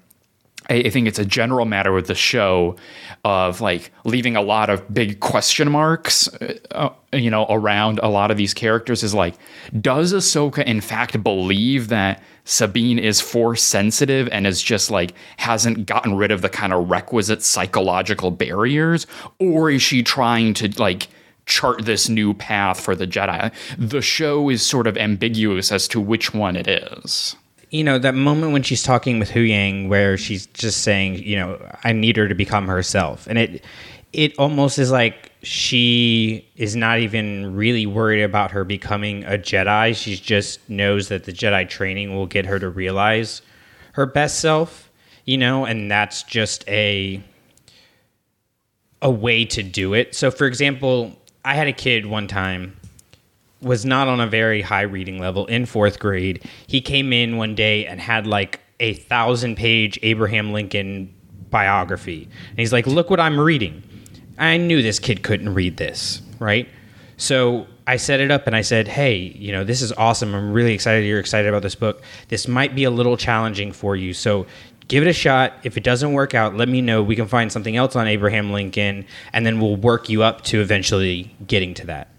I 0.71 0.89
think 0.89 1.07
it's 1.07 1.19
a 1.19 1.25
general 1.27 1.67
matter 1.67 1.93
with 1.93 2.07
the 2.07 2.15
show 2.15 2.77
of 3.25 3.61
like 3.61 3.93
leaving 4.05 4.35
a 4.35 4.41
lot 4.41 4.71
of 4.71 4.93
big 4.93 5.21
question 5.21 5.71
marks, 5.71 6.29
uh, 6.71 6.91
you 7.13 7.31
know, 7.31 7.47
around 7.51 8.01
a 8.03 8.09
lot 8.09 8.31
of 8.31 8.39
these 8.39 8.55
characters. 8.55 9.03
Is 9.03 9.15
like, 9.15 9.35
does 9.79 10.15
Ahsoka 10.15 10.65
in 10.65 10.81
fact 10.81 11.23
believe 11.23 11.89
that 11.89 12.23
Sabine 12.45 12.99
is 12.99 13.21
force 13.21 13.63
sensitive 13.63 14.29
and 14.33 14.47
is 14.47 14.63
just 14.63 14.91
like 14.91 15.13
hasn't 15.37 15.87
gotten 15.87 16.15
rid 16.15 16.31
of 16.31 16.41
the 16.41 16.49
kind 16.49 16.73
of 16.73 16.89
requisite 16.89 17.43
psychological 17.43 18.31
barriers, 18.31 19.07
or 19.39 19.71
is 19.71 19.83
she 19.83 20.03
trying 20.03 20.55
to 20.55 20.69
like 20.81 21.09
chart 21.45 21.85
this 21.85 22.09
new 22.09 22.33
path 22.33 22.81
for 22.81 22.97
the 22.97 23.07
Jedi? 23.07 23.53
The 23.77 24.01
show 24.01 24.49
is 24.49 24.63
sort 24.65 24.87
of 24.87 24.97
ambiguous 24.97 25.71
as 25.71 25.87
to 25.89 26.01
which 26.01 26.33
one 26.33 26.57
it 26.57 26.67
is 26.67 27.37
you 27.75 27.83
know 27.83 27.99
that 27.99 28.15
moment 28.15 28.53
when 28.53 28.63
she's 28.63 28.85
talking 28.85 29.19
with 29.19 29.31
Huyang 29.31 29.89
where 29.89 30.17
she's 30.17 30.47
just 30.47 30.83
saying 30.83 31.17
you 31.17 31.35
know 31.35 31.59
i 31.83 31.93
need 31.93 32.17
her 32.17 32.29
to 32.29 32.35
become 32.35 32.69
herself. 32.69 33.27
And 33.27 33.37
it 33.37 33.65
it 34.13 34.39
almost 34.39 34.79
is 34.79 34.93
like 34.93 35.33
she 35.43 36.49
is 36.55 36.77
not 36.77 37.01
even 37.01 37.57
really 37.57 37.85
worried 37.85 38.23
about 38.23 38.53
her 38.53 38.63
becoming 38.63 39.25
a 39.25 39.37
jedi. 39.37 39.97
She 39.97 40.15
just 40.15 40.61
knows 40.71 41.09
that 41.09 41.25
the 41.25 41.33
jedi 41.33 41.69
training 41.69 42.15
will 42.15 42.27
get 42.27 42.47
her 42.47 42.61
to 42.61 42.69
realize 42.69 43.43
her 43.95 44.07
best 44.07 44.39
self 44.39 44.89
you 45.25 45.37
know 45.37 45.65
and 45.65 45.91
that's 45.91 46.23
just 46.23 46.67
a 46.69 47.21
a 49.03 49.11
way 49.11 49.45
to 49.47 49.65
do 49.65 49.95
it. 49.95 50.15
So 50.15 50.31
for 50.31 50.47
example 50.47 51.19
i 51.45 51.57
had 51.57 51.67
a 51.67 51.73
kid 51.73 52.07
one 52.07 52.29
time 52.29 52.77
was 53.65 53.85
not 53.85 54.07
on 54.09 54.21
a 54.21 54.27
very 54.27 54.63
high 54.63 54.83
reading 54.83 55.19
level 55.19 55.47
in 55.47 55.67
fourth 55.67 55.99
grade. 55.99 56.49
He 56.67 56.81
came 56.81 57.13
in 57.13 57.37
one 57.37 57.55
day 57.55 57.87
and 57.87 58.01
had 58.01 58.27
like 58.27 58.61
a 58.81 58.95
thousand 58.95 59.57
page 59.57 59.99
Abraham 60.03 60.53
Lincoln 60.53 61.13
biography. 61.51 62.29
And 62.51 62.59
he's 62.59 62.73
like, 62.73 62.87
Look 62.87 63.11
what 63.11 63.21
I'm 63.21 63.41
reading. 63.41 63.83
I 64.39 64.57
knew 64.57 64.83
this 64.83 64.99
kid 64.99 65.23
couldn't 65.23 65.55
read 65.55 65.77
this, 65.77 66.21
right? 66.39 66.69
So 67.17 67.67
I 67.87 67.97
set 67.97 68.21
it 68.21 68.31
up 68.31 68.47
and 68.47 68.57
I 68.57 68.63
said, 68.63 68.89
Hey, 68.89 69.17
you 69.17 69.53
know, 69.53 69.65
this 69.65 69.81
is 69.81 69.93
awesome. 69.93 70.35
I'm 70.35 70.53
really 70.53 70.75
excited 70.75 71.07
you're 71.07 71.21
excited 71.21 71.49
about 71.49 71.63
this 71.63 71.75
book. 71.75 72.03
This 72.29 72.49
might 72.49 72.75
be 72.75 72.85
a 72.85 72.91
little 72.91 73.17
challenging 73.17 73.73
for 73.73 73.97
you. 73.97 74.13
So 74.13 74.47
give 74.89 75.03
it 75.03 75.09
a 75.09 75.13
shot. 75.13 75.55
If 75.63 75.77
it 75.77 75.85
doesn't 75.85 76.13
work 76.13 76.35
out, 76.35 76.57
let 76.57 76.69
me 76.69 76.83
know. 76.83 77.03
We 77.03 77.17
can 77.17 77.29
find 77.29 77.51
something 77.51 77.77
else 77.77 77.97
on 77.97 78.07
Abraham 78.07 78.53
Lincoln 78.53 79.07
and 79.33 79.47
then 79.47 79.61
we'll 79.61 79.77
work 79.77 80.09
you 80.09 80.23
up 80.23 80.43
to 80.43 80.61
eventually 80.61 81.35
getting 81.47 81.75
to 81.75 81.87
that 81.87 82.14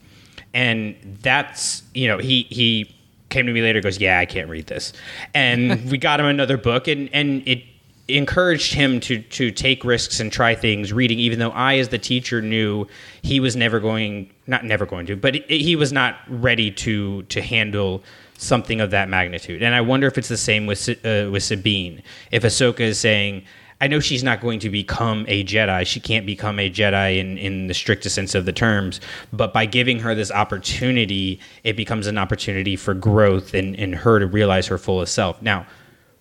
and 0.56 0.96
that's 1.22 1.84
you 1.94 2.08
know 2.08 2.18
he 2.18 2.44
he 2.50 2.96
came 3.30 3.46
to 3.46 3.52
me 3.52 3.62
later 3.62 3.82
goes 3.82 4.00
yeah 4.00 4.18
i 4.18 4.26
can't 4.26 4.50
read 4.50 4.66
this. 4.66 4.94
And 5.36 5.92
we 5.92 6.00
got 6.00 6.20
him 6.20 6.26
another 6.26 6.58
book 6.58 6.88
and 6.88 7.10
and 7.14 7.48
it 7.48 7.64
encouraged 8.08 8.74
him 8.74 9.00
to 9.02 9.22
to 9.22 9.52
take 9.52 9.84
risks 9.84 10.20
and 10.20 10.32
try 10.32 10.56
things 10.56 10.94
reading 10.94 11.20
even 11.20 11.40
though 11.40 11.50
i 11.52 11.78
as 11.78 11.90
the 11.90 11.98
teacher 11.98 12.40
knew 12.40 12.86
he 13.24 13.40
was 13.40 13.56
never 13.56 13.80
going 13.80 14.30
not 14.46 14.64
never 14.64 14.86
going 14.86 15.08
to 15.08 15.16
but 15.16 15.34
he 15.50 15.76
was 15.76 15.92
not 15.92 16.20
ready 16.28 16.70
to 16.70 17.24
to 17.24 17.42
handle 17.42 18.04
something 18.38 18.82
of 18.82 18.92
that 18.92 19.10
magnitude. 19.10 19.62
And 19.62 19.76
i 19.76 19.82
wonder 19.82 20.08
if 20.08 20.18
it's 20.18 20.28
the 20.30 20.38
same 20.38 20.66
with 20.66 20.90
uh, 21.06 21.30
with 21.32 21.44
sabine. 21.44 22.02
If 22.32 22.44
ahsoka 22.44 22.82
is 22.82 23.00
saying 23.00 23.44
I 23.82 23.88
know 23.88 24.00
she's 24.00 24.24
not 24.24 24.42
going 24.42 24.60
to 24.60 24.70
become 24.70 25.26
a 25.28 25.44
Jedi. 25.44 25.86
She 25.86 26.00
can't 26.00 26.26
become 26.26 26.60
a 26.60 26.70
Jedi 26.70 27.20
in, 27.20 27.38
in 27.38 27.68
the 27.68 27.74
strictest 27.74 28.16
sense 28.16 28.34
of 28.34 28.46
the 28.46 28.54
terms. 28.54 29.02
But 29.34 29.54
by 29.54 29.66
giving 29.66 30.00
her 30.00 30.16
this 30.16 30.32
opportunity, 30.32 31.40
it 31.64 31.76
becomes 31.76 32.08
an 32.08 32.18
opportunity 32.18 32.78
for 32.78 32.94
growth 32.94 33.54
and, 33.54 33.76
and 33.76 33.94
her 33.94 34.20
to 34.20 34.28
realize 34.28 34.68
her 34.68 34.78
fullest 34.78 35.14
self. 35.14 35.42
Now, 35.42 35.66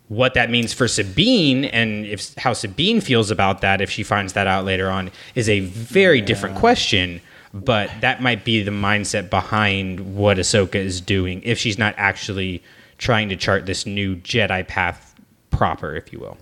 what 0.09 0.35
that 0.35 0.51
means 0.51 0.73
for 0.73 0.89
Sabine 0.89 1.65
and 1.65 2.05
if 2.05 2.35
how 2.35 2.53
Sabine 2.53 3.01
feels 3.01 3.31
about 3.31 3.63
that 3.63 3.81
if 3.81 3.91
she 3.91 4.03
finds 4.03 4.35
that 4.35 4.47
out 4.47 4.65
later 4.65 4.91
on 4.91 5.11
is 5.35 5.49
a 5.49 5.61
very 5.61 6.19
yeah. 6.19 6.25
different 6.25 6.57
question. 6.57 7.21
But 7.55 7.89
that 8.01 8.21
might 8.21 8.45
be 8.45 8.65
the 8.65 8.73
mindset 8.73 9.31
behind 9.31 10.17
what 10.17 10.39
Ahsoka 10.39 10.75
is 10.75 11.01
doing 11.01 11.41
if 11.45 11.57
she's 11.57 11.79
not 11.79 11.95
actually 11.97 12.65
trying 12.99 13.29
to 13.29 13.37
chart 13.37 13.65
this 13.65 13.87
new 13.87 14.17
Jedi 14.17 14.67
path 14.67 15.15
proper, 15.51 15.95
if 15.95 16.13
you 16.13 16.19
will. 16.19 16.37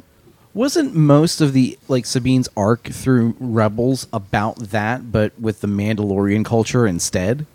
Wasn't 0.54 0.94
most 0.94 1.40
of 1.40 1.54
the 1.54 1.78
like 1.88 2.04
Sabine's 2.04 2.48
arc 2.56 2.84
through 2.84 3.34
Rebels 3.40 4.06
about 4.12 4.58
that, 4.58 5.10
but 5.10 5.38
with 5.40 5.60
the 5.60 5.68
Mandalorian 5.68 6.44
culture 6.44 6.86
instead? 6.86 7.46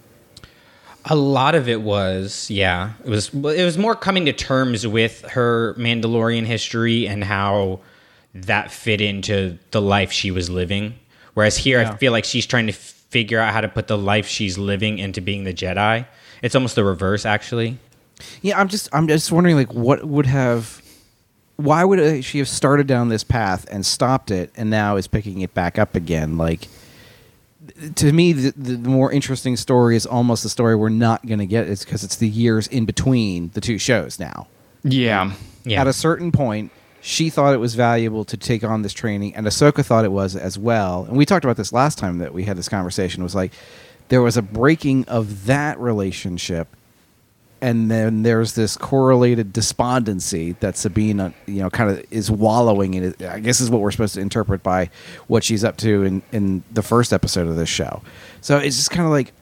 A 1.06 1.16
lot 1.16 1.56
of 1.56 1.70
it 1.70 1.82
was, 1.82 2.50
yeah. 2.50 2.94
It 3.06 3.10
was 3.10 3.34
it 3.34 3.64
was 3.64 3.78
more 3.78 3.96
coming 3.96 4.26
to 4.26 4.34
terms 4.34 4.86
with 4.86 5.22
her 5.22 5.76
Mandalorian 5.76 6.46
history 6.46 7.08
and 7.08 7.24
how 7.24 7.80
that 8.34 8.72
fit 8.72 9.00
into 9.00 9.58
the 9.72 9.82
life 9.82 10.12
she 10.12 10.32
was 10.32 10.50
living. 10.50 10.96
Whereas 11.34 11.58
here, 11.58 11.82
yeah. 11.82 11.92
I 11.92 11.98
feel 11.98 12.12
like 12.12 12.26
she's 12.26 12.46
trying 12.48 12.68
to 12.68 12.74
figure 12.74 13.40
out 13.40 13.54
how 13.54 13.62
to 13.62 13.70
put 13.70 13.88
the 13.88 13.98
life 13.98 14.28
she's 14.28 14.58
living 14.58 14.98
into 14.98 15.22
being 15.22 15.44
the 15.44 15.54
Jedi. 15.54 16.06
It's 16.42 16.56
almost 16.56 16.76
the 16.76 16.84
reverse, 16.84 17.26
actually. 17.26 17.78
Yeah, 18.42 18.60
I'm 18.60 18.68
just 18.68 18.90
I'm 18.92 19.08
just 19.08 19.32
wondering 19.32 19.56
like 19.56 19.74
what 19.74 20.04
would 20.04 20.26
have 20.26 20.82
why 21.58 21.84
would 21.84 22.24
she 22.24 22.38
have 22.38 22.48
started 22.48 22.88
down 22.88 23.10
this 23.10 23.24
path 23.24 23.66
and 23.70 23.86
stopped 23.86 24.32
it 24.32 24.52
and 24.56 24.70
now 24.70 24.96
is 24.96 25.08
picking 25.08 25.42
it 25.42 25.54
back 25.54 25.78
up 25.78 25.96
again? 25.96 26.38
Like 26.38 26.68
to 27.96 28.12
me 28.12 28.32
the, 28.32 28.52
the 28.52 28.90
more 28.90 29.12
interesting 29.12 29.58
story 29.58 29.96
is 29.96 30.06
almost 30.06 30.44
the 30.44 30.50
story 30.50 30.76
we're 30.76 30.90
not 30.90 31.26
going 31.26 31.40
to 31.40 31.46
get. 31.46 31.68
It's 31.68 31.84
because 31.84 32.04
it's 32.04 32.16
the 32.16 32.30
years 32.30 32.68
in 32.68 32.86
between 32.86 33.50
the 33.50 33.62
two 33.62 33.78
shows 33.80 34.20
now. 34.20 34.48
Yeah. 34.84 35.34
Yeah. 35.66 35.82
At 35.82 35.88
a 35.88 35.94
certain 35.94 36.32
point 36.32 36.72
she 37.02 37.30
thought 37.30 37.54
it 37.54 37.60
was 37.60 37.74
valuable 37.74 38.24
to 38.26 38.38
take 38.38 38.64
on 38.64 38.84
this 38.84 38.94
training 38.94 39.36
and 39.36 39.48
ahsoka 39.48 39.84
thought 39.84 40.06
it 40.06 40.12
was 40.12 40.36
as 40.36 40.60
well. 40.60 41.06
And 41.06 41.18
we 41.18 41.26
talked 41.26 41.44
about 41.44 41.58
this 41.58 41.74
last 41.74 41.98
time 41.98 42.20
that 42.20 42.34
we 42.34 42.44
had 42.44 42.58
this 42.58 42.70
conversation 42.70 43.22
it 43.22 43.24
was 43.24 43.36
like 43.36 43.52
there 44.10 44.22
was 44.22 44.38
a 44.38 44.42
breaking 44.44 45.06
of 45.06 45.48
that 45.48 45.80
relationship 45.80 46.77
and 47.62 47.90
then 47.90 48.24
there's 48.24 48.54
this 48.54 48.78
correlated 48.78 49.52
despondency 49.52 50.54
that 50.60 50.78
Sabine, 50.78 51.34
you 51.46 51.62
know, 51.62 51.70
kind 51.70 51.90
of 51.90 52.06
is 52.12 52.30
wallowing 52.30 52.94
in. 52.94 53.16
I 53.28 53.40
guess 53.40 53.60
is 53.60 53.70
what 53.70 53.82
we're 53.82 53.92
supposed 53.92 54.16
to 54.16 54.22
interpret 54.22 54.64
by 54.64 54.90
what 55.28 55.44
she's 55.44 55.64
up 55.64 55.78
to 55.78 56.04
in 56.04 56.22
in 56.32 56.64
the 56.72 56.84
first 56.84 57.14
episode 57.14 57.48
of 57.48 57.56
this 57.56 57.70
show. 57.70 58.02
So 58.42 58.58
it's 58.58 58.76
just 58.76 58.92
kind 58.92 59.06
of 59.06 59.12
like 59.12 59.34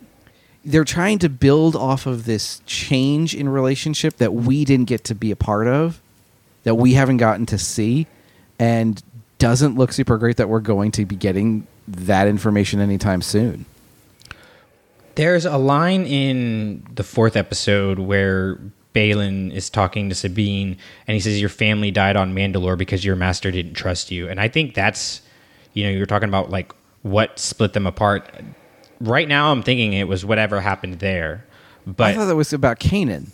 they're 0.64 0.84
trying 0.84 1.20
to 1.20 1.30
build 1.30 1.76
off 1.76 2.06
of 2.06 2.26
this 2.26 2.62
change 2.66 3.36
in 3.36 3.50
relationship 3.50 4.18
that 4.18 4.34
we 4.34 4.66
didn't 4.66 4.88
get 4.88 5.04
to 5.06 5.16
be 5.16 5.30
a 5.32 5.36
part 5.36 5.68
of, 5.68 6.02
that 6.64 6.76
we 6.76 6.94
haven't 6.94 7.18
gotten 7.18 7.46
to 7.48 7.58
see, 7.58 8.08
and 8.58 9.04
doesn't 9.38 9.76
look 9.76 9.92
super 9.92 10.18
great 10.18 10.38
that 10.38 10.50
we're 10.50 10.60
going 10.60 10.92
to 10.92 11.06
be 11.06 11.16
getting 11.16 11.68
that 11.88 12.28
information 12.28 12.80
anytime 12.80 13.22
soon. 13.22 13.66
There's 15.16 15.46
a 15.46 15.58
line 15.58 16.06
in 16.06 16.86
the 16.94 17.04
fourth 17.04 17.36
episode 17.36 18.00
where 18.00 18.60
Baylan 18.94 19.52
is 19.54 19.70
talking 19.70 20.10
to 20.10 20.16
Sabine, 20.16 20.78
and 21.08 21.16
he 21.16 21.20
says, 21.22 21.40
"Your 21.40 21.50
family 21.50 21.92
died 21.92 22.16
on 22.16 22.34
Mandalore 22.36 22.78
because 22.78 23.04
your 23.06 23.16
master 23.16 23.52
didn't 23.52 23.74
trust 23.74 24.12
you." 24.12 24.28
And 24.30 24.40
I 24.40 24.48
think 24.48 24.74
that's, 24.74 25.22
you 25.74 25.84
know, 25.86 25.90
you're 25.90 26.06
talking 26.06 26.30
about 26.30 26.50
like 26.50 26.74
what 27.02 27.40
split 27.40 27.74
them 27.74 27.86
apart. 27.88 28.30
Right 29.02 29.28
now, 29.28 29.52
I'm 29.52 29.64
thinking 29.64 29.94
it 29.94 30.08
was 30.08 30.24
whatever 30.26 30.62
happened 30.62 31.00
there, 31.00 31.46
But 31.86 32.08
I 32.08 32.14
thought 32.16 32.26
that 32.26 32.36
was 32.36 32.54
about 32.54 32.80
Kanan. 32.80 33.28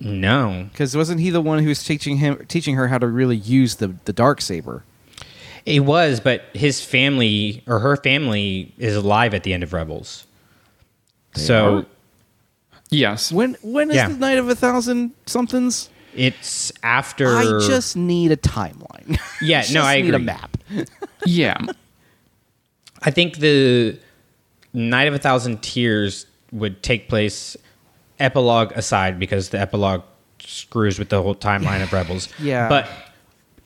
no, 0.00 0.68
Because 0.70 0.96
wasn't 0.96 1.20
he 1.20 1.30
the 1.30 1.40
one 1.40 1.60
who 1.62 1.68
was 1.68 1.82
teaching 1.82 2.18
him, 2.18 2.44
teaching 2.48 2.76
her 2.76 2.88
how 2.88 2.98
to 2.98 3.06
really 3.06 3.36
use 3.36 3.76
the 3.76 3.94
the 4.04 4.12
dark 4.12 4.40
saber? 4.40 4.84
It 5.68 5.80
was. 5.80 6.20
But 6.20 6.42
his 6.54 6.84
family 6.84 7.62
or 7.66 7.78
her 7.80 7.96
family 7.96 8.72
is 8.78 8.96
alive 8.96 9.34
at 9.34 9.42
the 9.42 9.52
end 9.52 9.62
of 9.62 9.72
Rebels, 9.72 10.26
so 11.34 11.78
are? 11.78 11.86
Yes. 12.90 13.30
When 13.32 13.56
when 13.62 13.90
is 13.90 13.96
Yeah. 13.96 14.08
the 14.08 14.16
night 14.16 14.38
of 14.38 14.48
a 14.48 14.54
thousand 14.54 15.12
somethings? 15.26 15.90
it's 16.14 16.72
after. 16.82 17.36
I 17.36 17.44
just 17.66 17.96
need 17.96 18.32
a 18.32 18.36
timeline. 18.36 19.18
Yeah, 19.40 19.60
Just 19.60 19.72
no, 19.74 19.82
I 19.82 20.00
need 20.00 20.14
a 20.14 20.18
map. 20.18 20.56
Yeah. 21.24 21.56
I 23.02 23.12
think 23.12 23.38
the 23.38 23.96
Night 24.72 25.06
of 25.06 25.14
a 25.14 25.18
Thousand 25.18 25.62
Tears 25.62 26.26
would 26.50 26.82
take 26.82 27.08
place 27.08 27.56
epilogue 28.18 28.72
aside 28.74 29.20
because 29.20 29.50
the 29.50 29.60
epilogue 29.60 30.02
screws 30.40 30.98
with 30.98 31.10
the 31.10 31.22
whole 31.22 31.36
timeline 31.36 31.82
of 31.84 31.92
Rebels. 31.92 32.28
Yeah. 32.40 32.68
But 32.68 32.88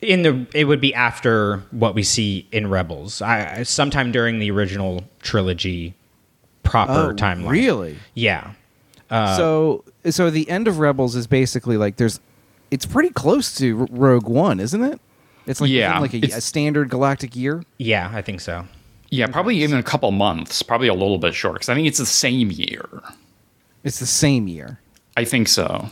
in 0.03 0.21
the 0.23 0.45
it 0.53 0.65
would 0.65 0.81
be 0.81 0.93
after 0.93 1.57
what 1.71 1.95
we 1.95 2.03
see 2.03 2.47
in 2.51 2.69
Rebels. 2.69 3.21
I 3.21 3.59
I- 3.59 3.63
sometime 3.63 4.11
during 4.11 4.39
the 4.39 4.51
original 4.51 5.03
trilogy 5.21 5.93
proper 6.63 6.91
Oh, 7.11 7.13
timeline. 7.13 7.49
Really? 7.49 7.97
Yeah. 8.13 8.51
Uh, 9.09 9.35
so 9.37 9.83
so 10.09 10.29
the 10.29 10.49
end 10.49 10.67
of 10.67 10.79
Rebels 10.79 11.15
is 11.15 11.27
basically 11.27 11.77
like 11.77 11.97
there's 11.97 12.19
it's 12.71 12.85
pretty 12.85 13.09
close 13.09 13.55
to 13.55 13.81
R- 13.81 13.87
Rogue 13.91 14.27
One, 14.27 14.59
isn't 14.59 14.83
it? 14.83 14.99
It's 15.45 15.59
like 15.61 15.69
Yeah, 15.69 15.99
like 15.99 16.13
a, 16.13 16.17
it's- 16.17 16.37
a 16.37 16.41
standard 16.41 16.89
galactic 16.89 17.35
year. 17.35 17.63
Yeah, 17.77 18.09
I 18.13 18.21
think 18.21 18.41
so. 18.41 18.65
Yeah, 19.09 19.27
probably 19.27 19.61
even 19.61 19.77
a 19.77 19.83
couple 19.83 20.09
months, 20.11 20.63
probably 20.63 20.87
a 20.87 20.93
little 20.93 21.19
bit 21.19 21.35
short, 21.35 21.55
because 21.55 21.69
I 21.69 21.75
think 21.75 21.85
it's 21.87 21.99
the 21.99 22.05
same 22.05 22.49
year. 22.49 22.83
It's 23.83 23.99
the 23.99 24.07
same 24.07 24.47
year. 24.47 24.79
I 25.15 25.23
think 25.25 25.47
so. 25.49 25.89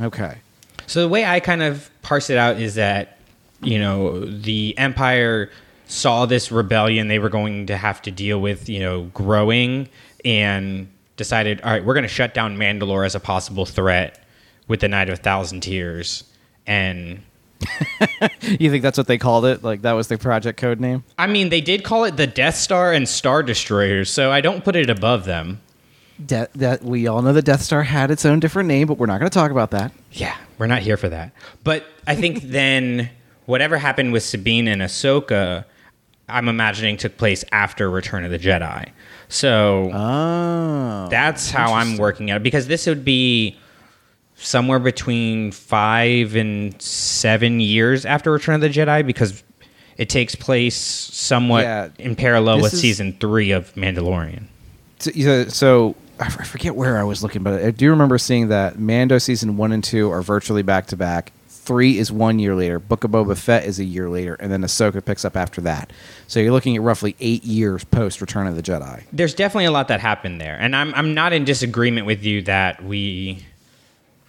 Okay. 0.00 0.38
So 0.86 1.00
the 1.02 1.08
way 1.08 1.26
I 1.26 1.38
kind 1.40 1.62
of 1.62 1.90
parse 2.00 2.30
it 2.30 2.38
out 2.38 2.58
is 2.58 2.76
that, 2.76 3.18
you 3.62 3.78
know, 3.78 4.20
the 4.24 4.76
Empire 4.78 5.50
saw 5.86 6.26
this 6.26 6.50
rebellion 6.50 7.08
they 7.08 7.18
were 7.18 7.28
going 7.28 7.66
to 7.66 7.76
have 7.76 8.00
to 8.02 8.10
deal 8.10 8.40
with, 8.40 8.68
you 8.68 8.80
know, 8.80 9.04
growing 9.14 9.88
and 10.24 10.88
decided, 11.16 11.60
all 11.62 11.70
right, 11.70 11.84
we're 11.84 11.94
going 11.94 12.02
to 12.04 12.08
shut 12.08 12.34
down 12.34 12.56
Mandalore 12.56 13.04
as 13.04 13.14
a 13.14 13.20
possible 13.20 13.66
threat 13.66 14.24
with 14.68 14.80
the 14.80 14.88
Night 14.88 15.08
of 15.08 15.18
a 15.18 15.22
Thousand 15.22 15.60
Tears. 15.60 16.24
And 16.66 17.22
You 18.42 18.70
think 18.70 18.82
that's 18.82 18.98
what 18.98 19.06
they 19.06 19.18
called 19.18 19.44
it? 19.44 19.62
Like 19.62 19.82
that 19.82 19.92
was 19.92 20.08
the 20.08 20.18
project 20.18 20.58
code 20.58 20.80
name? 20.80 21.04
I 21.18 21.26
mean, 21.26 21.48
they 21.48 21.60
did 21.60 21.84
call 21.84 22.04
it 22.04 22.16
the 22.16 22.26
Death 22.26 22.56
Star 22.56 22.92
and 22.92 23.08
Star 23.08 23.42
Destroyers, 23.42 24.10
so 24.10 24.30
I 24.30 24.40
don't 24.40 24.64
put 24.64 24.76
it 24.76 24.90
above 24.90 25.24
them. 25.24 25.60
De- 26.24 26.48
that 26.54 26.82
we 26.82 27.06
all 27.06 27.22
know 27.22 27.32
the 27.32 27.42
Death 27.42 27.62
Star 27.62 27.82
had 27.82 28.10
its 28.10 28.24
own 28.24 28.40
different 28.40 28.68
name, 28.68 28.86
but 28.86 28.98
we're 28.98 29.06
not 29.06 29.18
going 29.18 29.30
to 29.30 29.34
talk 29.34 29.50
about 29.50 29.70
that. 29.72 29.92
Yeah, 30.12 30.36
we're 30.58 30.66
not 30.66 30.82
here 30.82 30.96
for 30.96 31.08
that. 31.08 31.32
But 31.64 31.84
I 32.06 32.14
think 32.14 32.42
then 32.44 33.10
whatever 33.46 33.78
happened 33.78 34.12
with 34.12 34.22
Sabine 34.22 34.68
and 34.68 34.82
Ahsoka, 34.82 35.64
I'm 36.28 36.48
imagining 36.48 36.96
took 36.96 37.16
place 37.16 37.44
after 37.52 37.90
Return 37.90 38.24
of 38.24 38.30
the 38.30 38.38
Jedi. 38.38 38.88
So 39.28 39.90
Oh. 39.92 41.08
that's 41.10 41.50
how 41.50 41.74
I'm 41.74 41.96
working 41.96 42.30
at 42.30 42.36
it 42.38 42.42
because 42.42 42.66
this 42.66 42.86
would 42.86 43.04
be 43.04 43.56
somewhere 44.36 44.78
between 44.78 45.52
five 45.52 46.34
and 46.36 46.80
seven 46.80 47.60
years 47.60 48.04
after 48.04 48.32
Return 48.32 48.56
of 48.56 48.60
the 48.60 48.68
Jedi 48.68 49.06
because 49.06 49.42
it 49.96 50.08
takes 50.08 50.34
place 50.34 50.76
somewhat 50.76 51.64
Yeah. 51.64 51.88
in 51.98 52.16
parallel 52.16 52.60
with 52.60 52.72
is- 52.74 52.80
season 52.80 53.16
three 53.20 53.50
of 53.52 53.74
Mandalorian. 53.74 54.44
So, 54.98 55.48
so- 55.48 55.96
I 56.20 56.28
forget 56.28 56.76
where 56.76 56.98
I 56.98 57.02
was 57.02 57.22
looking, 57.22 57.42
but 57.42 57.62
I 57.64 57.70
do 57.72 57.90
remember 57.90 58.16
seeing 58.16 58.48
that 58.48 58.78
Mando 58.78 59.18
season 59.18 59.56
one 59.56 59.72
and 59.72 59.82
two 59.82 60.10
are 60.10 60.22
virtually 60.22 60.62
back 60.62 60.86
to 60.88 60.96
back. 60.96 61.32
Three 61.64 61.96
is 61.98 62.10
one 62.10 62.40
year 62.40 62.56
later. 62.56 62.80
Book 62.80 63.04
of 63.04 63.12
Boba 63.12 63.36
Fett 63.38 63.64
is 63.64 63.78
a 63.78 63.84
year 63.84 64.10
later, 64.10 64.34
and 64.40 64.50
then 64.50 64.62
Ahsoka 64.62 65.04
picks 65.04 65.24
up 65.24 65.36
after 65.36 65.60
that. 65.60 65.92
So 66.26 66.40
you're 66.40 66.50
looking 66.50 66.74
at 66.74 66.82
roughly 66.82 67.14
eight 67.20 67.44
years 67.44 67.84
post 67.84 68.20
Return 68.20 68.48
of 68.48 68.56
the 68.56 68.62
Jedi. 68.62 69.04
there's 69.12 69.32
definitely 69.32 69.66
a 69.66 69.70
lot 69.70 69.86
that 69.88 70.00
happened 70.00 70.40
there 70.40 70.56
and 70.60 70.74
i'm 70.74 70.92
i'm 70.94 71.14
not 71.14 71.32
in 71.32 71.44
disagreement 71.44 72.04
with 72.06 72.24
you 72.24 72.42
that 72.42 72.82
we 72.84 73.38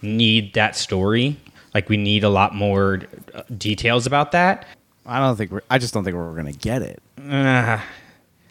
need 0.00 0.54
that 0.54 0.76
story 0.76 1.36
like 1.74 1.88
we 1.88 1.96
need 1.96 2.22
a 2.22 2.28
lot 2.28 2.54
more 2.54 3.00
uh, 3.34 3.42
details 3.58 4.06
about 4.06 4.30
that 4.32 4.66
I 5.06 5.18
don't 5.18 5.36
think 5.36 5.50
we're. 5.50 5.60
I 5.68 5.76
just 5.78 5.92
don't 5.92 6.02
think 6.04 6.16
we're 6.16 6.32
going 6.32 6.52
to 6.52 6.58
get 6.58 6.82
it. 6.82 7.02
uh, 7.30 7.80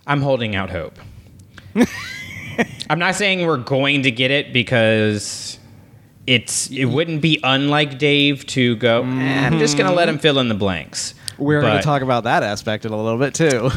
i'm 0.06 0.22
holding 0.22 0.56
out 0.56 0.70
hope 0.70 0.98
i'm 2.90 3.00
not 3.00 3.16
saying 3.16 3.46
we're 3.48 3.58
going 3.58 4.04
to 4.04 4.12
get 4.12 4.30
it 4.32 4.52
because 4.52 5.58
it's 6.28 6.70
it 6.72 6.86
wouldn't 6.86 7.22
be 7.22 7.40
unlike 7.44 7.98
dave 8.00 8.46
to 8.46 8.76
go 8.78 9.04
eh, 9.04 9.46
i'm 9.46 9.60
just 9.60 9.78
gonna 9.78 9.92
let 9.94 10.08
him 10.08 10.18
fill 10.18 10.40
in 10.40 10.48
the 10.48 10.56
blanks 10.56 11.14
We're 11.38 11.62
going 11.62 11.74
But- 11.74 11.80
to 11.82 11.84
talk 11.86 12.02
about 12.02 12.24
that 12.26 12.44
aspect 12.44 12.86
in 12.86 12.92
a 12.94 12.98
little 13.02 13.20
bit 13.20 13.34
too. 13.34 13.70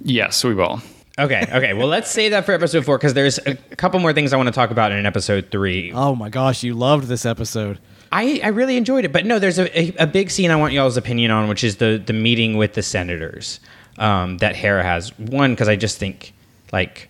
Yes, 0.00 0.44
we 0.44 0.54
will. 0.54 0.80
okay 1.18 1.44
okay 1.52 1.74
well 1.74 1.88
let's 1.88 2.10
say 2.10 2.28
that 2.28 2.46
for 2.46 2.52
episode 2.52 2.84
four 2.84 2.96
because 2.98 3.14
there's 3.14 3.38
a 3.38 3.56
couple 3.76 3.98
more 3.98 4.12
things 4.12 4.32
i 4.32 4.36
want 4.36 4.46
to 4.46 4.52
talk 4.52 4.70
about 4.70 4.92
in 4.92 5.04
episode 5.04 5.48
three 5.50 5.92
oh 5.92 6.14
my 6.14 6.28
gosh, 6.28 6.62
you 6.62 6.74
loved 6.74 7.08
this 7.08 7.26
episode. 7.26 7.78
I, 8.10 8.40
I 8.42 8.48
really 8.48 8.78
enjoyed 8.78 9.04
it, 9.04 9.12
but 9.12 9.26
no, 9.26 9.38
there's 9.38 9.58
a, 9.58 9.68
a, 9.78 10.04
a 10.04 10.06
big 10.06 10.30
scene 10.30 10.50
I 10.50 10.56
want 10.56 10.72
y'all's 10.72 10.96
opinion 10.96 11.30
on, 11.30 11.46
which 11.48 11.62
is 11.62 11.76
the 11.76 12.02
the 12.04 12.14
meeting 12.14 12.56
with 12.56 12.72
the 12.72 12.82
senators 12.82 13.60
um, 13.98 14.38
that 14.38 14.56
Hera 14.56 14.82
has. 14.82 15.10
One, 15.18 15.52
because 15.52 15.68
I 15.68 15.76
just 15.76 15.98
think 15.98 16.32
like 16.72 17.07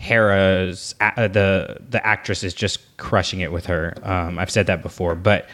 Hera's 0.00 0.94
uh, 1.00 1.28
the 1.28 1.76
the 1.88 2.04
actress 2.06 2.42
is 2.42 2.54
just 2.54 2.80
crushing 2.96 3.40
it 3.40 3.52
with 3.52 3.66
her. 3.66 3.94
Um, 4.02 4.38
I've 4.38 4.50
said 4.50 4.66
that 4.66 4.82
before, 4.82 5.14
but 5.14 5.46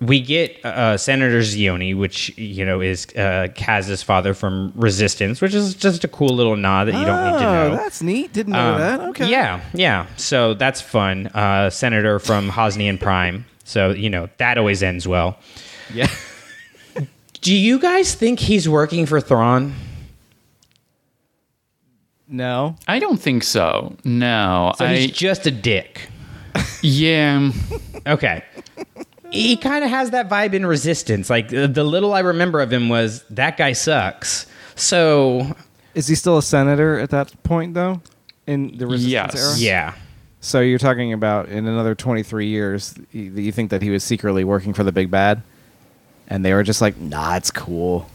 we 0.00 0.20
get 0.20 0.64
uh, 0.64 0.96
Senator 0.96 1.40
Xiono, 1.40 1.98
which 1.98 2.36
you 2.38 2.64
know 2.64 2.80
is 2.80 3.06
uh, 3.16 3.48
Kaz's 3.54 4.02
father 4.02 4.32
from 4.32 4.72
Resistance, 4.76 5.40
which 5.40 5.54
is 5.54 5.74
just 5.74 6.04
a 6.04 6.08
cool 6.08 6.34
little 6.34 6.56
nod 6.56 6.84
that 6.86 6.94
you 6.98 7.04
don't 7.04 7.24
need 7.32 7.38
to 7.38 7.44
know. 7.44 7.64
Oh, 7.64 7.68
know. 7.70 7.76
That's 7.76 8.00
neat. 8.00 8.32
Didn't 8.32 8.52
know 8.52 8.74
Um, 8.74 8.80
that. 8.80 9.00
Okay. 9.10 9.28
Yeah, 9.28 9.60
yeah. 9.74 10.06
So 10.16 10.54
that's 10.54 10.80
fun. 10.80 11.26
Uh, 11.28 11.68
Senator 11.68 12.18
from 12.18 12.48
Hosnian 12.50 12.98
Prime. 12.98 13.44
So, 13.64 13.90
you 13.90 14.08
know, 14.10 14.28
that 14.38 14.56
always 14.58 14.82
ends 14.82 15.08
well. 15.08 15.38
Yeah. 15.92 16.08
Do 17.40 17.54
you 17.54 17.78
guys 17.78 18.14
think 18.14 18.40
he's 18.40 18.68
working 18.68 19.04
for 19.06 19.20
Thrawn? 19.20 19.74
No. 22.28 22.76
I 22.88 22.98
don't 22.98 23.20
think 23.20 23.42
so. 23.42 23.96
No. 24.04 24.72
So 24.78 24.86
I, 24.86 24.96
he's 24.96 25.10
just 25.12 25.46
a 25.46 25.50
dick. 25.50 26.08
yeah. 26.82 27.50
Okay. 28.06 28.42
he 29.30 29.56
kind 29.56 29.84
of 29.84 29.90
has 29.90 30.10
that 30.10 30.28
vibe 30.28 30.54
in 30.54 30.64
Resistance. 30.66 31.28
Like, 31.30 31.48
the 31.48 31.66
the 31.68 31.84
little 31.84 32.14
I 32.14 32.20
remember 32.20 32.60
of 32.60 32.72
him 32.72 32.88
was 32.88 33.24
that 33.30 33.56
guy 33.56 33.72
sucks. 33.72 34.46
So, 34.76 35.54
Is 35.94 36.06
he 36.08 36.14
still 36.14 36.38
a 36.38 36.42
senator 36.42 36.98
at 36.98 37.10
that 37.10 37.32
point 37.44 37.74
though? 37.74 38.00
In 38.46 38.76
the 38.76 38.86
resistance 38.86 39.34
Yes. 39.34 39.34
era? 39.36 39.58
yeah. 39.58 39.94
So 40.40 40.60
you're 40.60 40.78
talking 40.78 41.12
about 41.14 41.48
in 41.48 41.66
another 41.66 41.94
23 41.94 42.46
years, 42.46 42.94
you, 43.12 43.22
you 43.32 43.50
think 43.52 43.70
that 43.70 43.80
he 43.80 43.88
was 43.88 44.04
secretly 44.04 44.44
working 44.44 44.74
for 44.74 44.84
the 44.84 44.92
big 44.92 45.10
bad, 45.10 45.42
and 46.28 46.44
they 46.44 46.52
were 46.52 46.62
just 46.62 46.82
like, 46.82 46.98
"Nah, 46.98 47.36
it's 47.36 47.50
cool. 47.50 48.06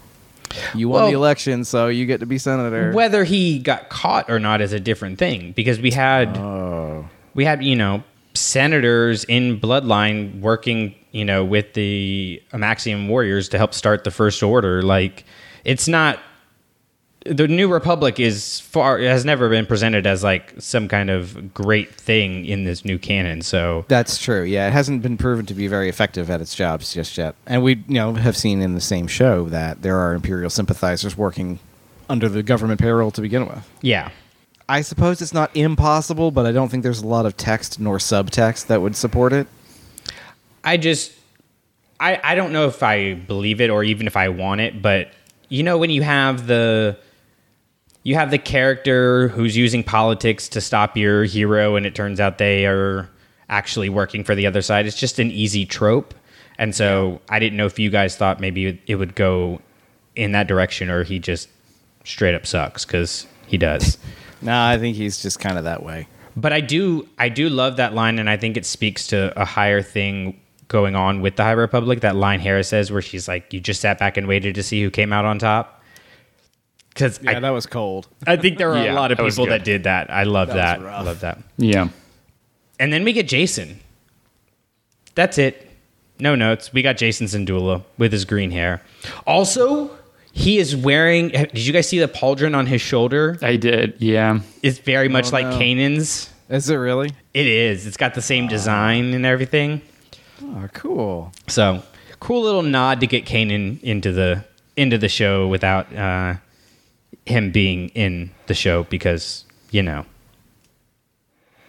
You 0.74 0.90
won 0.90 1.02
Well- 1.02 1.12
the 1.12 1.16
election, 1.16 1.64
so 1.64 1.88
you 1.88 2.06
get 2.06 2.20
to 2.20 2.26
be 2.26 2.38
senator." 2.38 2.92
Whether 2.92 3.24
he 3.24 3.60
got 3.60 3.90
caught 3.90 4.30
or 4.30 4.40
not 4.40 4.62
is 4.62 4.74
a 4.74 4.80
different 4.80 5.20
thing 5.20 5.54
because 5.56 5.80
we 5.80 5.92
had 5.92 6.38
oh. 6.38 7.08
we 7.36 7.46
had 7.46 7.64
you 7.64 7.76
know 7.76 8.04
senators 8.34 9.24
in 9.26 9.60
bloodline 9.60 10.40
working 10.40 10.96
you 11.12 11.26
know 11.26 11.44
with 11.44 11.74
the 11.74 12.42
Amaxine 12.54 13.08
warriors 13.08 13.50
to 13.50 13.58
help 13.58 13.74
start 13.74 14.04
the 14.04 14.12
first 14.12 14.42
order 14.44 14.82
like 14.82 15.26
it's 15.66 15.88
not 15.88 16.20
the 17.26 17.48
new 17.48 17.68
republic 17.72 18.20
is 18.20 18.62
far 18.62 18.98
has 19.00 19.26
never 19.26 19.50
been 19.50 19.66
presented 19.66 20.08
as 20.08 20.24
like 20.24 20.54
some 20.58 20.88
kind 20.88 21.10
of 21.10 21.54
great 21.54 21.94
thing 21.94 22.46
in 22.46 22.64
this 22.64 22.86
new 22.86 22.98
canon 22.98 23.42
so 23.42 23.86
That's 23.88 24.18
true. 24.18 24.44
Yeah, 24.44 24.68
it 24.68 24.72
hasn't 24.72 25.02
been 25.02 25.18
proven 25.18 25.46
to 25.48 25.54
be 25.54 25.68
very 25.68 25.90
effective 25.90 26.30
at 26.30 26.40
its 26.42 26.56
jobs 26.56 26.94
just 26.94 27.18
yet. 27.18 27.36
And 27.46 27.62
we, 27.64 27.76
you 27.88 27.96
know, 27.96 28.14
have 28.14 28.38
seen 28.38 28.62
in 28.62 28.74
the 28.74 28.82
same 28.82 29.08
show 29.08 29.46
that 29.50 29.82
there 29.82 29.98
are 29.98 30.14
imperial 30.14 30.50
sympathizers 30.50 31.18
working 31.18 31.60
under 32.10 32.30
the 32.30 32.42
government 32.42 32.80
payroll 32.80 33.12
to 33.12 33.22
begin 33.22 33.48
with. 33.48 33.70
yeah 33.82 34.10
I 34.70 34.82
suppose 34.82 35.20
it's 35.20 35.34
not 35.34 35.50
impossible, 35.56 36.30
but 36.30 36.46
I 36.46 36.52
don't 36.52 36.70
think 36.70 36.84
there's 36.84 37.02
a 37.02 37.08
lot 37.08 37.26
of 37.26 37.36
text 37.36 37.80
nor 37.80 37.98
subtext 37.98 38.68
that 38.68 38.84
would 38.84 38.96
support 38.96 39.34
it. 39.34 39.48
I 40.64 40.78
just 40.78 41.12
I 42.00 42.20
I 42.24 42.36
don't 42.36 42.54
know 42.54 42.68
if 42.68 42.84
I 42.84 43.16
believe 43.16 43.62
it 43.62 43.72
or 43.72 43.84
even 43.84 44.06
if 44.06 44.16
I 44.16 44.30
want 44.30 44.62
it, 44.62 44.80
but 44.82 45.12
you 45.50 45.64
know 45.64 45.80
when 45.80 45.90
you 45.90 46.04
have 46.04 46.46
the 46.46 47.00
you 48.04 48.16
have 48.16 48.32
the 48.32 48.38
character 48.38 49.28
who's 49.30 49.58
using 49.58 49.84
politics 49.84 50.48
to 50.50 50.62
stop 50.62 50.96
your 50.96 51.26
hero 51.26 51.76
and 51.76 51.86
it 51.86 51.96
turns 51.96 52.20
out 52.20 52.38
they 52.38 52.66
are 52.66 53.10
actually 53.50 53.90
working 53.90 54.24
for 54.24 54.36
the 54.36 54.46
other 54.46 54.62
side. 54.62 54.86
It's 54.86 55.00
just 55.00 55.20
an 55.20 55.32
easy 55.32 55.66
trope. 55.66 56.14
And 56.58 56.76
so 56.76 57.22
I 57.30 57.40
didn't 57.40 57.58
know 57.58 57.66
if 57.66 57.80
you 57.80 57.90
guys 57.90 58.16
thought 58.16 58.40
maybe 58.40 58.82
it 58.88 58.96
would 58.96 59.16
go 59.16 59.62
in 60.16 60.34
that 60.34 60.48
direction 60.48 60.90
or 60.90 61.04
he 61.04 61.20
just 61.20 61.50
straight 62.04 62.36
up 62.36 62.46
sucks 62.46 62.86
because 62.86 63.28
he 63.48 63.58
does. 63.58 63.98
No, 64.42 64.58
I 64.58 64.78
think 64.78 64.96
he's 64.96 65.22
just 65.22 65.42
kind 65.42 65.58
of 65.58 65.66
that 65.66 65.84
way. 65.84 66.08
But 66.38 66.54
I 66.54 66.62
do 66.62 67.10
I 67.18 67.28
do 67.28 67.50
love 67.50 67.76
that 67.76 67.94
line 67.94 68.20
and 68.20 68.30
I 68.30 68.38
think 68.38 68.56
it 68.56 68.66
speaks 68.66 69.06
to 69.08 69.38
a 69.38 69.44
higher 69.44 69.82
thing 69.82 70.40
going 70.70 70.96
on 70.96 71.20
with 71.20 71.36
the 71.36 71.44
High 71.44 71.52
Republic. 71.52 72.00
That 72.00 72.16
line 72.16 72.40
Hera 72.40 72.64
says 72.64 72.90
where 72.90 73.02
she's 73.02 73.28
like, 73.28 73.52
You 73.52 73.60
just 73.60 73.82
sat 73.82 74.00
back 74.00 74.16
and 74.16 74.30
waited 74.30 74.56
to 74.56 74.64
see 74.64 74.82
who 74.82 74.90
came 74.90 75.12
out 75.12 75.26
on 75.26 75.40
top. 75.40 75.79
Because 77.00 77.20
Yeah, 77.24 77.38
I, 77.38 77.40
that 77.40 77.50
was 77.52 77.66
cold. 77.66 78.08
I 78.28 78.36
think 78.36 78.58
there 78.58 78.74
are 78.74 78.84
Yeah, 78.84 78.92
a 78.92 78.96
lot 78.96 79.12
of 79.12 79.18
that 79.18 79.30
people 79.30 79.46
that 79.48 79.64
did 79.64 79.84
that. 79.86 80.12
I 80.12 80.24
love 80.24 80.50
That 80.50 80.80
that. 80.82 80.86
I 80.86 81.02
love 81.02 81.22
that. 81.22 81.40
Yeah. 81.58 81.90
And 82.78 82.92
then 82.92 83.06
we 83.06 83.14
get 83.14 83.26
Jacen. 83.28 83.76
That's 85.16 85.38
it. 85.38 85.66
No 86.20 86.36
notes. 86.36 86.74
We 86.74 86.82
got 86.82 86.98
Jacen 86.98 87.28
Syndulla 87.28 87.84
with 87.98 88.12
his 88.12 88.26
green 88.26 88.52
hair. 88.52 88.82
Also, 89.26 89.90
he 90.34 90.58
is 90.58 90.76
wearing. 90.76 91.30
Did 91.30 91.58
you 91.58 91.72
guys 91.72 91.88
see 91.88 92.00
the 92.00 92.10
pauldron 92.10 92.56
on 92.56 92.66
his 92.66 92.82
shoulder? 92.82 93.38
I 93.42 93.56
did. 93.56 93.96
Yeah. 94.00 94.42
It's 94.62 94.80
very 94.80 95.08
much 95.08 95.32
like 95.32 95.46
no. 95.46 95.58
Kanan's. 95.58 96.30
Is 96.50 96.70
it 96.70 96.76
really? 96.76 97.12
It 97.34 97.48
is. 97.48 97.88
It's 97.88 97.98
got 97.98 98.14
the 98.14 98.22
same 98.22 98.48
design 98.48 99.14
and 99.14 99.26
everything. 99.26 99.82
Oh, 100.44 100.68
cool. 100.74 101.32
So 101.48 101.82
cool 102.20 102.42
little 102.42 102.64
nod 102.64 103.00
to 103.00 103.08
get 103.08 103.26
Kanan 103.26 103.82
into 103.84 104.12
the 104.12 104.44
into 104.76 104.98
the 104.98 105.10
show 105.10 105.48
without 105.48 105.94
uh, 105.96 106.36
him 107.30 107.52
being 107.52 107.90
in 107.90 108.32
the 108.48 108.54
show 108.54 108.84
because 108.84 109.46
you 109.72 109.84
know. 109.84 110.06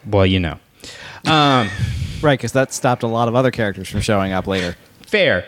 Well, 0.06 0.26
you 0.26 0.40
know. 0.40 0.58
Um, 1.26 1.68
Right, 2.22 2.38
because 2.38 2.52
that 2.52 2.72
stopped 2.72 3.02
a 3.02 3.06
lot 3.06 3.28
of 3.28 3.34
other 3.34 3.50
characters 3.50 3.88
from 3.88 4.00
showing 4.00 4.32
up 4.32 4.46
later. 4.46 4.76
Fair. 5.06 5.46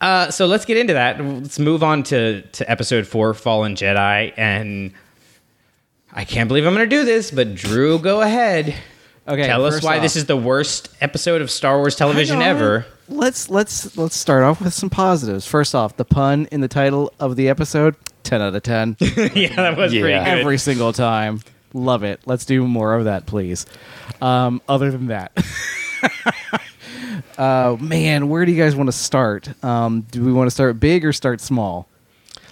Uh, 0.00 0.30
so 0.30 0.46
let's 0.46 0.64
get 0.64 0.76
into 0.76 0.92
that. 0.92 1.22
Let's 1.22 1.58
move 1.58 1.82
on 1.82 2.02
to, 2.04 2.42
to 2.42 2.70
episode 2.70 3.06
four, 3.06 3.32
Fallen 3.32 3.74
Jedi. 3.74 4.32
And 4.36 4.92
I 6.12 6.24
can't 6.24 6.48
believe 6.48 6.66
I'm 6.66 6.74
going 6.74 6.88
to 6.88 6.94
do 6.94 7.04
this, 7.04 7.30
but 7.30 7.54
Drew, 7.54 7.98
go 7.98 8.20
ahead. 8.20 8.74
Okay, 9.28 9.46
Tell 9.46 9.64
us 9.64 9.82
why 9.82 9.96
off- 9.96 10.02
this 10.02 10.16
is 10.16 10.26
the 10.26 10.36
worst 10.36 10.88
episode 11.00 11.40
of 11.42 11.50
Star 11.50 11.76
Wars 11.78 11.94
television 11.94 12.40
Hang 12.40 12.50
on. 12.50 12.56
ever. 12.56 12.86
Let's 13.08 13.48
let's 13.50 13.96
let's 13.96 14.16
start 14.16 14.44
off 14.44 14.60
with 14.60 14.72
some 14.72 14.88
positives. 14.90 15.46
First 15.46 15.74
off, 15.74 15.96
the 15.96 16.04
pun 16.04 16.46
in 16.52 16.60
the 16.60 16.68
title 16.68 17.12
of 17.20 17.36
the 17.36 17.48
episode, 17.48 17.94
ten 18.22 18.40
out 18.40 18.54
of 18.54 18.62
ten, 18.62 18.96
yeah, 19.00 19.54
that 19.56 19.76
was 19.76 19.92
Yeah. 19.92 20.00
pretty 20.02 20.18
good. 20.18 20.38
every 20.40 20.58
single 20.58 20.92
time. 20.92 21.40
Love 21.74 22.02
it. 22.02 22.20
Let's 22.26 22.44
do 22.44 22.66
more 22.66 22.94
of 22.94 23.04
that, 23.04 23.26
please. 23.26 23.66
Um, 24.22 24.60
other 24.68 24.90
than 24.90 25.06
that, 25.06 25.32
uh, 27.38 27.76
man, 27.80 28.28
where 28.28 28.44
do 28.44 28.52
you 28.52 28.60
guys 28.62 28.74
want 28.74 28.88
to 28.88 28.92
start? 28.92 29.48
Um, 29.64 30.02
do 30.10 30.24
we 30.24 30.32
want 30.32 30.46
to 30.46 30.50
start 30.50 30.80
big 30.80 31.04
or 31.04 31.12
start 31.12 31.40
small? 31.40 31.88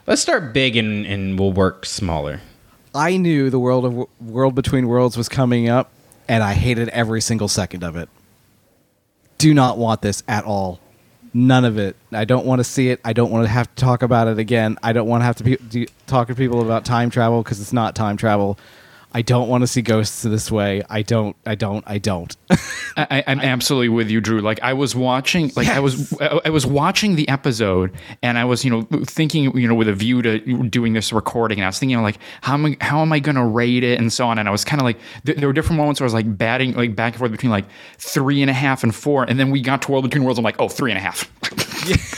Let's 0.07 0.23
start 0.23 0.53
big 0.53 0.77
and, 0.77 1.05
and 1.07 1.39
we'll 1.39 1.53
work 1.53 1.85
smaller. 1.85 2.41
I 2.95 3.17
knew 3.17 3.51
the 3.51 3.59
world 3.59 3.85
of 3.85 4.09
World 4.21 4.55
Between 4.55 4.87
Worlds 4.89 5.17
was 5.17 5.29
coming 5.29 5.69
up, 5.69 5.91
and 6.29 6.43
I 6.43 6.53
hated 6.53 6.89
every 6.91 7.21
single 7.21 7.49
second 7.49 7.83
of 7.83 7.97
it. 7.97 8.09
Do 9.39 9.55
not 9.55 9.79
want 9.79 10.03
this 10.03 10.23
at 10.29 10.45
all. 10.45 10.81
None 11.33 11.65
of 11.65 11.79
it. 11.79 11.97
I 12.13 12.25
don't 12.25 12.47
want 12.47 12.61
to 12.61 12.65
see 12.65 12.91
it. 12.91 13.01
I 13.05 13.13
don't 13.13 13.31
want 13.31 13.45
to 13.45 13.49
have 13.51 13.75
to 13.75 13.85
talk 13.85 14.03
about 14.03 14.29
it 14.29 14.39
again. 14.39 14.79
I 14.83 14.93
don't 14.93 15.07
want 15.07 15.21
to 15.21 15.25
have 15.27 15.37
to 15.37 15.45
be, 15.45 15.57
do, 15.57 15.87
talk 16.07 16.29
to 16.29 16.35
people 16.35 16.61
about 16.63 16.85
time 16.85 17.11
travel 17.11 17.43
because 17.43 17.61
it's 17.61 17.73
not 17.73 17.95
time 17.95 18.17
travel. 18.17 18.59
I 19.13 19.23
don't 19.23 19.49
want 19.49 19.63
to 19.63 19.67
see 19.67 19.81
ghosts 19.81 20.23
this 20.23 20.51
way. 20.51 20.83
I 20.91 21.03
don't. 21.03 21.35
I 21.47 21.55
don't. 21.55 21.83
I 21.87 21.99
don't. 21.99 22.37
I, 22.97 23.25
I'm 23.27 23.41
absolutely 23.41 23.89
with 23.89 24.11
you, 24.11 24.21
Drew. 24.21 24.41
Like 24.41 24.61
I 24.63 24.75
was 24.75 24.95
watching, 24.95 25.51
like 25.57 25.69
I 25.69 25.81
was, 25.81 26.13
I 26.21 26.41
I 26.45 26.51
was 26.51 26.67
watching 26.67 27.17
the 27.17 27.27
episode, 27.29 27.93
and 28.23 28.37
I 28.37 28.45
was, 28.45 28.65
you 28.65 28.71
know, 28.71 28.83
thinking, 29.05 29.57
you 29.57 29.67
know, 29.67 29.75
with 29.75 29.89
a 29.89 29.95
view 29.95 30.21
to 30.23 30.39
doing 30.69 30.93
this 30.93 31.13
recording, 31.13 31.59
and 31.59 31.65
I 31.65 31.69
was 31.69 31.79
thinking, 31.79 32.01
like, 32.03 32.19
how 32.43 32.55
am 32.55 32.67
I, 32.67 32.77
how 32.81 33.01
am 33.01 33.13
I 33.13 33.19
going 33.21 33.37
to 33.37 33.45
rate 33.45 33.83
it, 33.83 33.99
and 33.99 34.13
so 34.13 34.27
on. 34.27 34.39
And 34.39 34.47
I 34.47 34.53
was 34.53 34.65
kind 34.65 34.81
of 34.81 34.85
like, 34.85 34.99
th- 35.25 35.39
there 35.39 35.49
were 35.49 35.55
different 35.55 35.79
moments 35.79 36.01
where 36.01 36.05
I 36.05 36.09
was 36.09 36.15
like 36.15 36.37
batting, 36.37 36.75
like 36.75 36.95
back 36.95 37.15
and 37.15 37.19
forth 37.19 37.33
between 37.33 37.51
like 37.51 37.65
three 37.97 38.43
and 38.43 38.51
a 38.51 38.55
half 38.55 38.83
and 38.83 38.95
four, 38.95 39.25
and 39.25 39.41
then 39.41 39.51
we 39.51 39.63
got 39.63 39.81
to 39.83 39.93
World 39.93 40.05
Between 40.05 40.25
Worlds. 40.25 40.39
I'm 40.39 40.45
like, 40.45 40.61
oh, 40.61 40.69
three 40.69 40.91
and 40.91 40.99
a 40.99 41.03
half, 41.03 41.31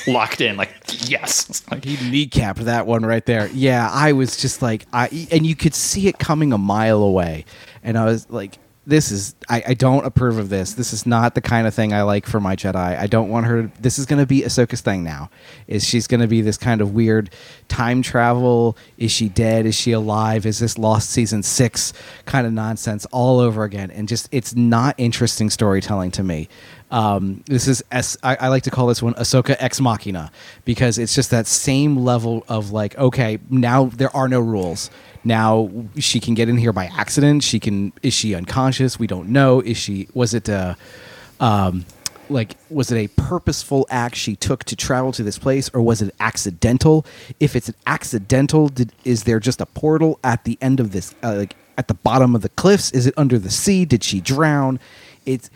locked 0.09 0.41
in. 0.41 0.57
Like, 0.57 0.73
yes. 1.09 1.63
Like, 1.71 1.85
He 1.85 1.97
kneecapped 1.97 2.65
that 2.65 2.87
one 2.87 3.07
right 3.07 3.25
there. 3.27 3.49
Yeah, 3.49 3.89
I 3.93 4.13
was 4.13 4.37
just 4.37 4.61
like, 4.61 4.87
I 4.93 5.29
and 5.31 5.47
you 5.47 5.55
could 5.55 5.75
see 5.75 6.09
it 6.09 6.19
coming 6.19 6.53
a 6.53 6.59
mile 6.59 6.80
away, 6.89 7.45
and 7.83 7.97
I 7.99 8.05
was 8.05 8.29
like, 8.31 8.59
this 8.87 9.13
is 9.13 9.35
I, 9.49 9.63
I 9.69 9.75
don't 9.75 10.05
approve 10.05 10.39
of 10.39 10.49
this. 10.49 10.73
This 10.75 10.93
is 10.93 11.07
not 11.07 11.35
the 11.35 11.41
kind 11.41 11.67
of 11.67 11.75
thing 11.75 11.93
I 11.93 12.03
like 12.03 12.27
for 12.27 12.41
my 12.41 12.57
Jedi. 12.57 12.77
I 12.77 13.07
don't 13.07 13.29
want 13.29 13.47
her. 13.47 13.63
To, 13.63 13.83
this 13.83 13.99
is 13.99 14.07
going 14.07 14.19
to 14.19 14.27
be 14.27 14.43
Ahsoka's 14.43 14.81
thing 14.81 15.05
now. 15.05 15.31
Is 15.67 15.87
she's 15.87 16.07
going 16.07 16.21
to 16.21 16.27
be 16.27 16.41
this 16.41 16.57
kind 16.57 16.81
of 16.81 16.93
weird 16.93 17.31
time 17.69 18.03
travel? 18.03 18.77
Is 18.99 19.13
she 19.13 19.29
dead? 19.29 19.67
Is 19.67 19.75
she 19.75 19.93
alive? 19.93 20.47
Is 20.47 20.59
this 20.59 20.79
Lost 20.79 21.11
season 21.11 21.43
six 21.43 21.93
kind 22.25 22.47
of 22.47 22.53
nonsense 22.53 23.07
all 23.13 23.39
over 23.39 23.65
again? 23.65 23.91
And 23.91 24.09
just 24.09 24.29
it's 24.33 24.57
not 24.57 24.95
interesting 24.99 25.51
storytelling 25.51 26.11
to 26.13 26.23
me. 26.23 26.49
Um, 26.91 27.45
this 27.47 27.69
is 27.69 27.85
S- 27.93 28.17
I, 28.23 28.37
I 28.37 28.49
like 28.49 28.65
to 28.65 28.71
call 28.71 28.89
this 28.89 29.03
one 29.03 29.15
Ahsoka 29.15 29.57
ex 29.61 29.81
machina 29.81 30.33
because 30.65 30.99
it's 30.99 31.15
just 31.15 31.31
that 31.31 31.47
same 31.47 31.99
level 31.99 32.45
of 32.49 32.73
like, 32.73 32.99
okay, 32.99 33.39
now 33.49 33.85
there 33.85 34.15
are 34.17 34.29
no 34.29 34.41
rules. 34.41 34.91
Now 35.25 35.71
she 35.99 36.21
can 36.21 36.35
get 36.35 36.49
in 36.49 36.57
here 36.57 36.73
by 36.73 36.87
accident. 36.87 37.43
She 37.43 37.61
can. 37.61 37.93
Is 38.03 38.15
she 38.15 38.35
unconscious? 38.35 38.99
We 38.99 39.07
don't 39.07 39.29
know. 39.29 39.61
Is 39.61 39.77
she? 39.77 40.09
Was 40.15 40.33
it 40.33 40.49
a, 40.49 40.77
um, 41.41 41.85
like 42.31 42.57
was 42.71 42.91
it 42.91 42.97
a 42.97 43.09
purposeful 43.21 43.87
act 43.91 44.17
she 44.17 44.37
took 44.37 44.65
to 44.65 44.77
travel 44.77 45.13
to 45.13 45.23
this 45.23 45.39
place, 45.39 45.71
or 45.75 45.83
was 45.83 46.01
it 46.01 46.15
accidental? 46.21 47.05
If 47.39 47.55
it's 47.55 47.71
accidental, 47.87 48.69
did 48.69 48.93
is 49.05 49.25
there 49.25 49.41
just 49.41 49.61
a 49.61 49.67
portal 49.67 50.19
at 50.25 50.45
the 50.45 50.57
end 50.61 50.81
of 50.81 50.93
this, 50.93 51.15
uh, 51.23 51.35
like 51.35 51.57
at 51.77 51.89
the 51.89 51.95
bottom 51.95 52.35
of 52.35 52.43
the 52.43 52.49
cliffs? 52.51 52.91
Is 52.93 53.07
it 53.07 53.15
under 53.17 53.39
the 53.39 53.51
sea? 53.51 53.85
Did 53.85 54.03
she 54.03 54.21
drown? 54.21 54.81
It's 55.27 55.51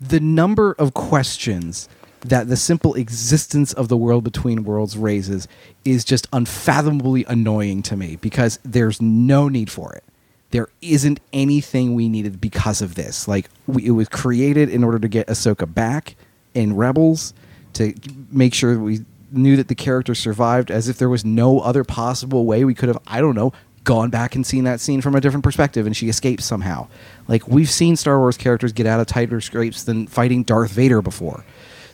the 0.00 0.20
number 0.20 0.72
of 0.72 0.94
questions 0.94 1.88
that 2.20 2.48
the 2.48 2.56
simple 2.56 2.94
existence 2.94 3.72
of 3.72 3.88
the 3.88 3.96
world 3.96 4.24
between 4.24 4.64
worlds 4.64 4.96
raises 4.96 5.46
is 5.84 6.04
just 6.04 6.26
unfathomably 6.32 7.24
annoying 7.24 7.82
to 7.82 7.96
me 7.96 8.16
because 8.16 8.58
there's 8.64 9.00
no 9.00 9.48
need 9.48 9.70
for 9.70 9.92
it. 9.94 10.04
There 10.50 10.68
isn't 10.80 11.20
anything 11.32 11.94
we 11.94 12.08
needed 12.08 12.40
because 12.40 12.80
of 12.80 12.94
this. 12.94 13.28
Like 13.28 13.50
we, 13.66 13.86
it 13.86 13.90
was 13.92 14.08
created 14.08 14.68
in 14.70 14.82
order 14.82 14.98
to 14.98 15.08
get 15.08 15.26
Ahsoka 15.26 15.72
back 15.72 16.16
in 16.54 16.74
Rebels 16.74 17.34
to 17.74 17.94
make 18.30 18.54
sure 18.54 18.78
we 18.78 19.04
knew 19.30 19.56
that 19.56 19.68
the 19.68 19.74
character 19.74 20.14
survived 20.14 20.70
as 20.70 20.88
if 20.88 20.96
there 20.96 21.08
was 21.08 21.24
no 21.24 21.60
other 21.60 21.84
possible 21.84 22.46
way 22.46 22.64
we 22.64 22.74
could 22.74 22.88
have 22.88 22.98
I 23.06 23.20
don't 23.20 23.34
know 23.34 23.52
gone 23.84 24.10
back 24.10 24.34
and 24.34 24.46
seen 24.46 24.64
that 24.64 24.80
scene 24.80 25.00
from 25.00 25.14
a 25.14 25.20
different 25.20 25.44
perspective 25.44 25.86
and 25.86 25.96
she 25.96 26.08
escapes 26.08 26.44
somehow. 26.44 26.86
Like 27.26 27.48
we've 27.48 27.70
seen 27.70 27.96
Star 27.96 28.18
Wars 28.18 28.36
characters 28.36 28.72
get 28.72 28.86
out 28.86 29.00
of 29.00 29.06
tighter 29.06 29.40
scrapes 29.40 29.84
than 29.84 30.06
fighting 30.06 30.42
Darth 30.42 30.72
Vader 30.72 31.00
before. 31.00 31.44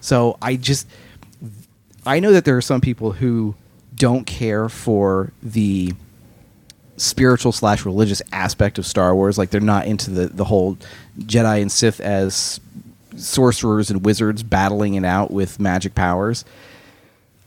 So 0.04 0.36
I 0.42 0.56
just 0.56 0.86
I 2.04 2.20
know 2.20 2.32
that 2.32 2.44
there 2.44 2.58
are 2.58 2.62
some 2.62 2.82
people 2.82 3.12
who 3.12 3.54
don't 3.94 4.26
care 4.26 4.68
for 4.68 5.32
the 5.42 5.94
spiritual 6.98 7.52
slash 7.52 7.86
religious 7.86 8.20
aspect 8.30 8.78
of 8.78 8.84
Star 8.84 9.14
Wars. 9.14 9.38
Like 9.38 9.48
they're 9.48 9.62
not 9.62 9.86
into 9.86 10.10
the 10.10 10.26
the 10.26 10.44
whole 10.44 10.76
Jedi 11.20 11.62
and 11.62 11.72
Sith 11.72 12.00
as 12.00 12.60
sorcerers 13.16 13.90
and 13.90 14.04
wizards 14.04 14.42
battling 14.42 14.92
it 14.92 15.06
out 15.06 15.30
with 15.30 15.58
magic 15.58 15.94
powers. 15.94 16.44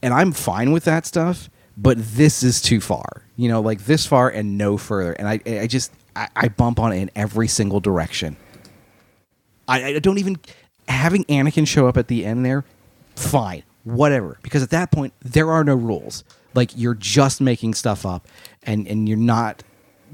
And 0.02 0.12
I'm 0.12 0.32
fine 0.32 0.72
with 0.72 0.86
that 0.86 1.06
stuff, 1.06 1.52
but 1.78 1.98
this 2.00 2.42
is 2.42 2.60
too 2.60 2.82
far. 2.82 3.22
You 3.36 3.50
know, 3.50 3.62
like 3.62 3.86
this 3.86 4.08
far 4.08 4.30
and 4.30 4.58
no 4.58 4.78
further. 4.78 5.14
And 5.14 5.28
I 5.28 5.40
I 5.46 5.68
just 5.68 5.92
I, 6.16 6.28
I 6.36 6.48
bump 6.48 6.80
on 6.80 6.92
it 6.92 7.02
in 7.02 7.12
every 7.16 7.48
single 7.50 7.82
direction. 7.82 8.36
I, 9.68 9.84
I 9.84 10.00
don't 10.00 10.18
even 10.18 10.40
having 10.88 11.24
Anakin 11.26 11.68
show 11.68 11.88
up 11.88 11.98
at 11.98 12.08
the 12.08 12.26
end 12.26 12.46
there, 12.46 12.64
fine, 13.16 13.64
whatever. 13.84 14.38
Because 14.42 14.64
at 14.64 14.70
that 14.72 14.92
point, 14.92 15.14
there 15.22 15.52
are 15.52 15.64
no 15.64 15.76
rules. 15.76 16.24
Like 16.54 16.72
you're 16.76 16.96
just 16.96 17.42
making 17.42 17.76
stuff 17.76 18.06
up, 18.06 18.28
and 18.64 18.88
and 18.88 19.08
you're 19.08 19.18
not 19.18 19.64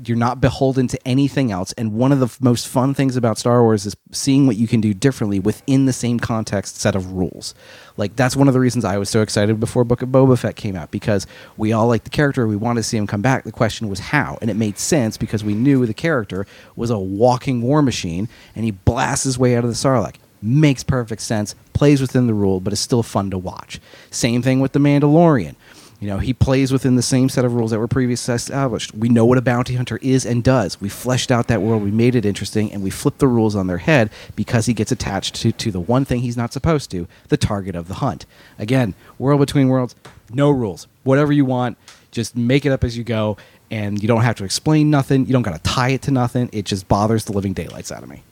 you're 0.06 0.18
not 0.18 0.42
beholden 0.42 0.88
to 0.88 1.08
anything 1.08 1.52
else. 1.52 1.74
And 1.74 1.94
one 1.94 2.12
of 2.12 2.20
the 2.20 2.26
f- 2.26 2.42
most 2.42 2.68
fun 2.68 2.94
things 2.94 3.16
about 3.16 3.38
Star 3.38 3.62
Wars 3.62 3.86
is 3.86 3.96
seeing 4.12 4.48
what 4.48 4.56
you 4.56 4.68
can 4.68 4.82
do 4.82 4.94
differently 4.94 5.40
within 5.40 5.86
the 5.86 5.94
same 5.94 6.20
context 6.20 6.78
set 6.80 6.96
of 6.96 7.12
rules. 7.12 7.54
Like 7.98 8.16
that's 8.16 8.36
one 8.36 8.48
of 8.48 8.54
the 8.54 8.60
reasons 8.60 8.86
I 8.86 8.98
was 8.98 9.10
so 9.10 9.22
excited 9.22 9.60
before 9.60 9.84
Book 9.84 10.02
of 10.02 10.10
Boba 10.10 10.38
Fett 10.38 10.56
came 10.56 10.76
out 10.76 10.92
because 10.92 11.28
we 11.58 11.72
all 11.72 11.88
liked 11.88 12.06
the 12.06 12.10
character, 12.10 12.48
we 12.48 12.56
wanted 12.56 12.82
to 12.82 12.88
see 12.88 12.98
him 12.98 13.08
come 13.08 13.22
back. 13.22 13.44
The 13.44 13.52
question 13.52 13.88
was 13.90 14.00
how, 14.00 14.38
and 14.42 14.50
it 14.50 14.56
made 14.56 14.78
sense 14.78 15.18
because 15.18 15.44
we 15.44 15.54
knew 15.54 15.86
the 15.86 15.94
character 15.94 16.46
was 16.76 16.90
a 16.90 16.98
walking 16.98 17.62
war 17.62 17.82
machine, 17.82 18.30
and 18.56 18.66
he 18.66 18.72
blasts 18.72 19.24
his 19.24 19.38
way 19.38 19.56
out 19.56 19.64
of 19.64 19.70
the 19.70 19.76
Sarlacc. 19.76 20.16
Makes 20.46 20.84
perfect 20.84 21.22
sense, 21.22 21.56
plays 21.72 22.02
within 22.02 22.28
the 22.28 22.34
rule, 22.34 22.60
but 22.60 22.74
is 22.74 22.80
still 22.82 23.02
fun 23.02 23.30
to 23.30 23.38
watch. 23.38 23.80
Same 24.12 24.42
thing 24.42 24.60
with 24.60 24.74
the 24.74 24.80
Mandalorian 24.80 25.56
You 26.02 26.10
know, 26.10 26.18
he 26.18 26.34
plays 26.34 26.70
within 26.70 26.98
the 26.98 27.02
same 27.02 27.30
set 27.30 27.46
of 27.46 27.54
rules 27.54 27.72
that 27.72 27.80
were 27.80 27.88
previously 27.88 28.36
established. 28.36 28.94
We 28.94 29.08
know 29.08 29.24
what 29.24 29.38
a 29.38 29.42
bounty 29.42 29.76
hunter 29.76 30.00
is 30.02 30.26
and 30.26 30.44
does. 30.44 30.82
We 30.82 30.90
fleshed 30.90 31.32
out 31.32 31.48
that 31.48 31.62
world, 31.62 31.82
we 31.82 31.92
made 31.92 32.14
it 32.14 32.26
interesting, 32.26 32.74
and 32.74 32.84
we 32.84 32.90
flipped 32.90 33.20
the 33.20 33.28
rules 33.30 33.56
on 33.56 33.68
their 33.68 33.78
head 33.78 34.10
because 34.36 34.66
he 34.66 34.74
gets 34.74 34.92
attached 34.92 35.36
to, 35.36 35.54
to 35.54 35.72
the 35.72 35.80
one 35.80 36.04
thing 36.04 36.20
he's 36.20 36.36
not 36.36 36.52
supposed 36.52 36.92
to, 36.92 37.08
the 37.30 37.38
target 37.38 37.74
of 37.74 37.88
the 37.88 37.96
hunt. 37.96 38.26
Again, 38.60 38.96
World 39.18 39.40
Between 39.40 39.70
Worlds, 39.70 39.96
no 40.30 40.52
rules. 40.52 40.88
Whatever 41.04 41.32
you 41.32 41.46
want, 41.46 41.78
just 42.12 42.36
make 42.36 42.66
it 42.66 42.74
up 42.74 42.84
as 42.84 42.98
you 42.98 43.06
go, 43.06 43.38
and 43.72 44.02
you 44.02 44.10
don't 44.10 44.24
have 44.24 44.36
to 44.36 44.44
explain 44.44 44.90
nothing. 44.90 45.26
You 45.26 45.32
don't 45.32 45.42
got 45.42 45.56
to 45.56 45.72
tie 45.72 45.92
it 45.92 46.02
to 46.02 46.12
nothing. 46.12 46.50
It 46.52 46.66
just 46.66 46.90
bothers 46.90 47.24
the 47.24 47.32
living 47.32 47.54
daylights 47.54 47.94
out 47.94 48.04
of 48.04 48.10
me. 48.10 48.24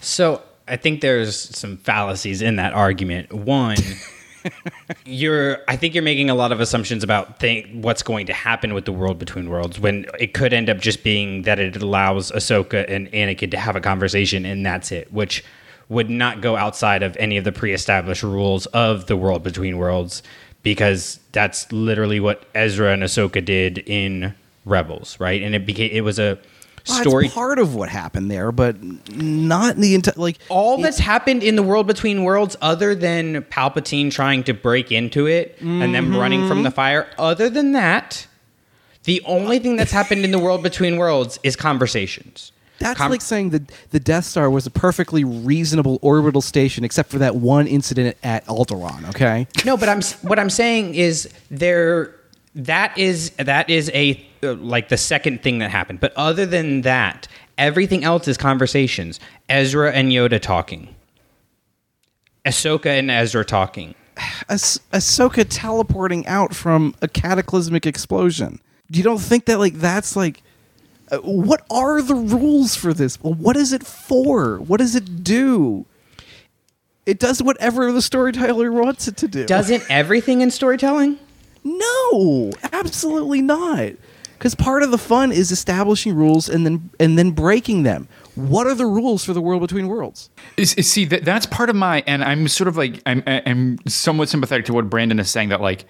So 0.00 0.42
I 0.70 0.76
think 0.76 1.00
there's 1.00 1.36
some 1.36 1.76
fallacies 1.78 2.40
in 2.40 2.56
that 2.56 2.72
argument. 2.72 3.32
One, 3.32 3.76
you're 5.04 5.58
I 5.66 5.76
think 5.76 5.94
you're 5.94 6.04
making 6.04 6.30
a 6.30 6.34
lot 6.34 6.52
of 6.52 6.60
assumptions 6.60 7.02
about 7.02 7.42
what's 7.72 8.02
going 8.02 8.26
to 8.26 8.32
happen 8.32 8.72
with 8.72 8.84
the 8.84 8.92
world 8.92 9.18
between 9.18 9.50
worlds 9.50 9.80
when 9.80 10.06
it 10.18 10.32
could 10.32 10.52
end 10.52 10.70
up 10.70 10.78
just 10.78 11.02
being 11.02 11.42
that 11.42 11.58
it 11.58 11.76
allows 11.76 12.30
Ahsoka 12.30 12.88
and 12.88 13.10
Anakin 13.10 13.50
to 13.50 13.58
have 13.58 13.76
a 13.76 13.80
conversation 13.80 14.46
and 14.46 14.64
that's 14.64 14.92
it, 14.92 15.12
which 15.12 15.44
would 15.88 16.08
not 16.08 16.40
go 16.40 16.56
outside 16.56 17.02
of 17.02 17.16
any 17.16 17.36
of 17.36 17.42
the 17.42 17.50
pre-established 17.50 18.22
rules 18.22 18.66
of 18.66 19.06
the 19.06 19.16
world 19.16 19.42
between 19.42 19.76
worlds 19.76 20.22
because 20.62 21.18
that's 21.32 21.70
literally 21.72 22.20
what 22.20 22.44
Ezra 22.54 22.92
and 22.92 23.02
Ahsoka 23.02 23.44
did 23.44 23.78
in 23.78 24.34
Rebels, 24.64 25.18
right? 25.18 25.42
And 25.42 25.54
it 25.54 25.66
became 25.66 25.90
it 25.90 26.02
was 26.02 26.18
a 26.18 26.38
Well, 26.88 27.00
story 27.00 27.24
That's 27.24 27.34
part 27.34 27.58
of 27.58 27.74
what 27.74 27.88
happened 27.88 28.30
there, 28.30 28.52
but 28.52 28.76
not 29.14 29.76
the 29.76 29.94
entire. 29.94 30.14
Like 30.16 30.38
all 30.48 30.78
that's 30.78 30.98
happened 30.98 31.42
in 31.42 31.56
the 31.56 31.62
world 31.62 31.86
between 31.86 32.24
worlds 32.24 32.56
other 32.60 32.94
than 32.94 33.42
palpatine 33.42 34.10
trying 34.10 34.44
to 34.44 34.54
break 34.54 34.90
into 34.90 35.26
it 35.26 35.56
and 35.60 35.94
them 35.94 36.06
mm-hmm. 36.06 36.16
running 36.16 36.48
from 36.48 36.62
the 36.62 36.70
fire 36.70 37.08
other 37.18 37.48
than 37.48 37.72
that 37.72 38.26
the 39.04 39.22
only 39.24 39.58
thing 39.58 39.76
that's 39.76 39.92
happened 39.92 40.24
in 40.24 40.30
the 40.30 40.38
world 40.38 40.62
between 40.62 40.96
worlds 40.96 41.38
is 41.42 41.56
conversations 41.56 42.52
That's 42.78 42.98
Com- 42.98 43.10
like 43.10 43.20
saying 43.20 43.50
that 43.50 43.68
the 43.90 44.00
Death 44.00 44.24
Star 44.24 44.50
was 44.50 44.66
a 44.66 44.70
perfectly 44.70 45.24
reasonable 45.24 45.98
orbital 46.02 46.40
station, 46.40 46.84
except 46.84 47.10
for 47.10 47.18
that 47.18 47.36
one 47.36 47.66
incident 47.66 48.16
at 48.22 48.46
Alderaan. 48.46 49.08
Okay, 49.10 49.46
no 49.64 49.76
but 49.76 49.88
i'm 49.88 50.02
what 50.22 50.38
i'm 50.38 50.50
saying 50.50 50.94
is 50.94 51.28
there 51.50 52.14
that 52.54 52.96
is 52.98 53.30
that 53.30 53.70
is 53.70 53.90
a 53.94 54.24
uh, 54.42 54.54
like 54.54 54.88
the 54.88 54.96
second 54.96 55.42
thing 55.42 55.58
that 55.58 55.70
happened 55.70 56.00
but 56.00 56.12
other 56.16 56.46
than 56.46 56.80
that 56.82 57.28
everything 57.58 58.04
else 58.04 58.26
is 58.26 58.36
conversations 58.36 59.20
ezra 59.48 59.92
and 59.92 60.10
yoda 60.10 60.40
talking 60.40 60.94
ahsoka 62.44 62.86
and 62.86 63.10
ezra 63.10 63.44
talking 63.44 63.94
Ahs- 64.48 64.80
Ahsoka 64.92 65.46
teleporting 65.48 66.26
out 66.26 66.54
from 66.54 66.94
a 67.00 67.08
cataclysmic 67.08 67.86
explosion. 67.86 68.60
You 68.90 69.02
don't 69.02 69.18
think 69.18 69.46
that 69.46 69.58
like 69.58 69.74
that's 69.74 70.16
like. 70.16 70.42
Uh, 71.10 71.18
what 71.18 71.64
are 71.70 72.00
the 72.02 72.14
rules 72.14 72.76
for 72.76 72.92
this? 72.94 73.16
What 73.16 73.56
is 73.56 73.72
it 73.72 73.84
for? 73.84 74.58
What 74.58 74.78
does 74.78 74.94
it 74.94 75.24
do? 75.24 75.86
It 77.06 77.18
does 77.18 77.42
whatever 77.42 77.90
the 77.90 78.02
storyteller 78.02 78.70
wants 78.70 79.08
it 79.08 79.16
to 79.18 79.28
do. 79.28 79.46
doesn't 79.46 79.82
everything 79.90 80.40
in 80.40 80.50
storytelling 80.50 81.18
No, 81.64 82.50
absolutely 82.72 83.42
not. 83.42 83.92
Because 84.40 84.54
part 84.54 84.82
of 84.82 84.90
the 84.90 84.98
fun 84.98 85.32
is 85.32 85.52
establishing 85.52 86.14
rules 86.14 86.48
and 86.48 86.64
then 86.64 86.88
and 86.98 87.18
then 87.18 87.32
breaking 87.32 87.82
them. 87.82 88.08
What 88.36 88.66
are 88.66 88.74
the 88.74 88.86
rules 88.86 89.22
for 89.22 89.34
the 89.34 89.40
world 89.42 89.60
between 89.60 89.86
worlds? 89.86 90.30
See 90.64 91.04
that 91.04 91.26
that's 91.26 91.44
part 91.44 91.68
of 91.68 91.76
my 91.76 92.02
and 92.06 92.24
I'm 92.24 92.48
sort 92.48 92.68
of 92.68 92.78
like 92.78 93.02
I'm 93.04 93.22
I'm 93.26 93.78
somewhat 93.86 94.30
sympathetic 94.30 94.64
to 94.66 94.72
what 94.72 94.88
Brandon 94.88 95.18
is 95.18 95.30
saying 95.30 95.50
that 95.50 95.60
like 95.60 95.84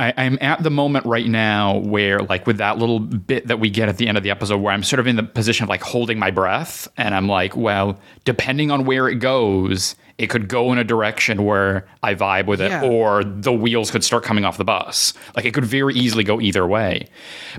I, 0.00 0.12
I'm 0.16 0.36
at 0.40 0.64
the 0.64 0.70
moment 0.70 1.06
right 1.06 1.26
now 1.26 1.78
where 1.78 2.18
like 2.18 2.46
with 2.46 2.58
that 2.58 2.78
little 2.78 2.98
bit 2.98 3.46
that 3.46 3.60
we 3.60 3.70
get 3.70 3.88
at 3.88 3.98
the 3.98 4.08
end 4.08 4.18
of 4.18 4.24
the 4.24 4.30
episode 4.30 4.58
where 4.58 4.72
I'm 4.72 4.82
sort 4.82 5.00
of 5.00 5.06
in 5.06 5.14
the 5.14 5.22
position 5.22 5.62
of 5.62 5.68
like 5.68 5.82
holding 5.82 6.18
my 6.18 6.32
breath 6.32 6.88
and 6.96 7.14
I'm 7.14 7.28
like 7.28 7.56
well 7.56 8.00
depending 8.24 8.72
on 8.72 8.84
where 8.84 9.08
it 9.08 9.16
goes 9.16 9.94
it 10.18 10.28
could 10.30 10.48
go 10.48 10.72
in 10.72 10.78
a 10.78 10.84
direction 10.84 11.44
where 11.44 11.86
I 12.02 12.14
vibe 12.14 12.46
with 12.46 12.60
it 12.62 12.70
Yeah. 12.70 12.82
or 12.84 13.22
the 13.22 13.52
wheels 13.52 13.90
could 13.90 14.02
start 14.02 14.22
coming 14.24 14.46
off 14.46 14.56
the 14.56 14.64
bus. 14.64 15.12
Like 15.36 15.44
it 15.44 15.52
could 15.52 15.66
very 15.66 15.94
easily 15.94 16.24
go 16.24 16.40
either 16.40 16.66
way. 16.66 17.08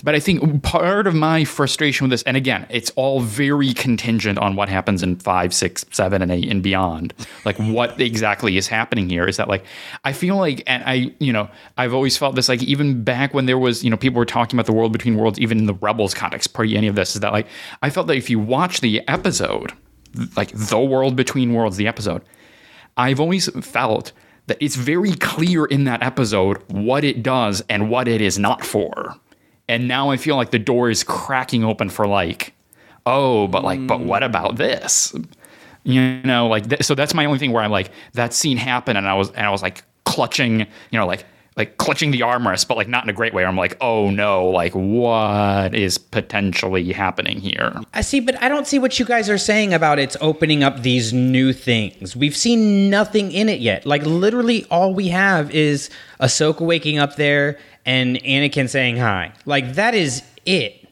But 0.04 0.16
I 0.16 0.20
think 0.20 0.64
part 0.64 1.06
of 1.06 1.14
my 1.14 1.44
frustration 1.46 2.06
with 2.06 2.12
this 2.12 2.24
and 2.24 2.36
again 2.36 2.66
it's 2.72 2.90
all 2.96 3.20
very 3.22 3.74
contingent 3.74 4.40
on 4.40 4.56
what 4.56 4.70
happens 4.70 5.04
in 5.04 5.18
five 5.18 5.54
six 5.54 5.86
seven 5.92 6.24
and 6.24 6.32
eight 6.32 6.50
and 6.50 6.64
beyond. 6.64 7.14
Like 7.46 7.58
what 7.58 8.02
exactly 8.02 8.58
is 8.58 8.68
happening 8.68 9.08
here 9.08 9.28
is 9.28 9.38
that 9.38 9.48
like 9.48 9.64
I 10.04 10.12
feel 10.14 10.36
like 10.38 10.64
and 10.66 10.84
I 10.84 11.14
you 11.20 11.32
know 11.32 11.50
I've 11.78 11.94
always 11.94 12.18
felt 12.18 12.34
this 12.36 12.50
like 12.50 12.64
even 12.64 13.04
back 13.04 13.36
when 13.36 13.46
there 13.46 13.60
was 13.60 13.84
you 13.84 13.92
know 13.92 13.98
people 13.98 14.18
were 14.18 14.26
talking 14.26 14.58
about 14.58 14.66
the 14.66 14.74
world 14.74 14.92
between 14.92 15.16
worlds 15.16 15.38
even 15.40 15.60
in 15.60 15.68
the 15.68 15.76
rebels 15.76 16.16
context 16.16 16.54
pre 16.56 16.76
any 16.76 16.88
of 16.88 16.96
this 16.96 17.14
is 17.16 17.22
that 17.22 17.34
like 17.34 17.46
I 17.84 17.92
felt 17.92 18.08
that 18.08 18.18
if 18.18 18.32
you 18.32 18.40
watch 18.40 18.82
the 18.82 19.08
episode 19.08 19.74
like 20.36 20.50
the 20.54 20.80
world 20.80 21.16
between 21.16 21.54
worlds 21.54 21.78
the 21.78 21.86
episode 21.88 22.24
I've 22.98 23.20
always 23.20 23.48
felt 23.66 24.12
that 24.48 24.58
it's 24.60 24.76
very 24.76 25.14
clear 25.14 25.66
in 25.66 25.84
that 25.84 26.02
episode 26.02 26.58
what 26.72 27.04
it 27.04 27.22
does 27.22 27.64
and 27.70 27.90
what 27.90 28.08
it 28.08 28.22
is 28.22 28.40
not 28.40 28.66
for. 28.66 29.16
And 29.70 29.88
now 29.88 30.10
I 30.10 30.18
feel 30.18 30.36
like 30.36 30.52
the 30.52 30.60
door 30.60 30.90
is 30.90 31.04
cracking 31.04 31.64
open 31.64 31.90
for 31.90 32.08
like, 32.08 32.54
oh, 33.06 33.48
but 33.48 33.64
like, 33.64 33.86
but 33.86 34.00
what 34.00 34.24
mm. 34.24 34.26
about 34.26 34.56
this? 34.56 35.14
You 35.84 36.22
know, 36.24 36.48
like 36.48 36.68
th- 36.70 36.84
so 36.84 36.96
that's 36.96 37.14
my 37.14 37.26
only 37.26 37.40
thing 37.40 37.52
where 37.52 37.64
I'm 37.64 37.72
like 37.72 37.92
that 38.14 38.34
scene 38.34 38.58
happened 38.58 38.98
and 38.98 39.08
I 39.08 39.14
was 39.14 39.32
and 39.32 39.46
I 39.46 39.50
was 39.50 39.62
like 39.62 39.84
clutching, 40.06 40.60
you 40.60 41.00
know, 41.00 41.06
like 41.06 41.26
like 41.58 41.78
clutching 41.78 42.12
the 42.12 42.20
armrest, 42.20 42.68
but 42.68 42.78
like 42.78 42.88
not 42.88 43.04
in 43.04 43.10
a 43.10 43.14
great 43.14 43.34
way. 43.34 43.44
I'm 43.44 43.58
like, 43.58 43.76
oh 43.82 44.12
no, 44.12 44.46
like 44.46 44.74
what 44.74 45.74
is 45.74 45.98
potentially 45.98 46.94
happening 46.94 47.40
here? 47.40 47.74
I 47.96 48.02
see, 48.02 48.20
but 48.20 48.42
I 48.42 48.48
don't 48.48 48.68
see 48.68 48.78
what 48.78 49.00
you 49.00 49.06
guys 49.06 49.28
are 49.28 49.40
saying 49.40 49.74
about 49.74 49.98
it's 49.98 50.16
opening 50.22 50.64
up 50.64 50.84
these 50.84 51.14
new 51.14 51.52
things. 51.52 52.16
We've 52.16 52.38
seen 52.38 52.92
nothing 52.92 53.32
in 53.32 53.50
it 53.50 53.60
yet. 53.60 53.88
Like 53.88 54.04
literally, 54.06 54.66
all 54.70 54.94
we 54.94 55.08
have 55.08 55.50
is 55.50 55.90
Ahsoka 56.22 56.62
waking 56.62 57.00
up 57.00 57.16
there 57.16 57.58
and 57.86 58.18
Anakin 58.18 58.70
saying 58.70 58.98
hi. 58.98 59.34
Like 59.46 59.74
that 59.74 59.96
is 59.96 60.22
it. 60.46 60.88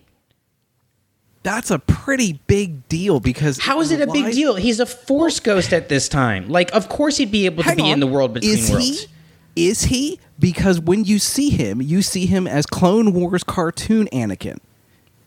That's 1.44 1.70
a 1.70 1.78
pretty 1.78 2.40
big 2.48 2.90
deal 2.90 3.20
because 3.20 3.60
How 3.60 3.80
is 3.80 3.92
it 3.92 4.02
a 4.02 4.08
big 4.12 4.34
deal? 4.34 4.56
He's 4.56 4.80
a 4.80 4.86
Force 4.88 5.40
ghost 5.40 5.74
at 5.74 5.90
this 5.90 6.10
time. 6.10 6.50
Like, 6.50 6.74
of 6.74 6.90
course 6.90 7.18
he'd 7.18 7.30
be 7.30 7.46
able 7.46 7.62
to 7.62 7.70
Hang 7.70 7.78
be 7.78 7.84
on. 7.84 7.92
in 7.92 8.00
the 8.00 8.08
world 8.08 8.34
between 8.34 8.54
is 8.58 8.72
worlds. 8.72 9.08
He? 9.54 9.70
Is 9.70 9.84
he? 9.84 10.20
Because 10.40 10.80
when 10.80 11.06
you 11.06 11.20
see 11.20 11.50
him, 11.50 11.82
you 11.82 12.02
see 12.02 12.26
him 12.26 12.48
as 12.48 12.66
Clone 12.66 13.14
Wars 13.14 13.44
cartoon 13.44 14.08
Anakin. 14.12 14.58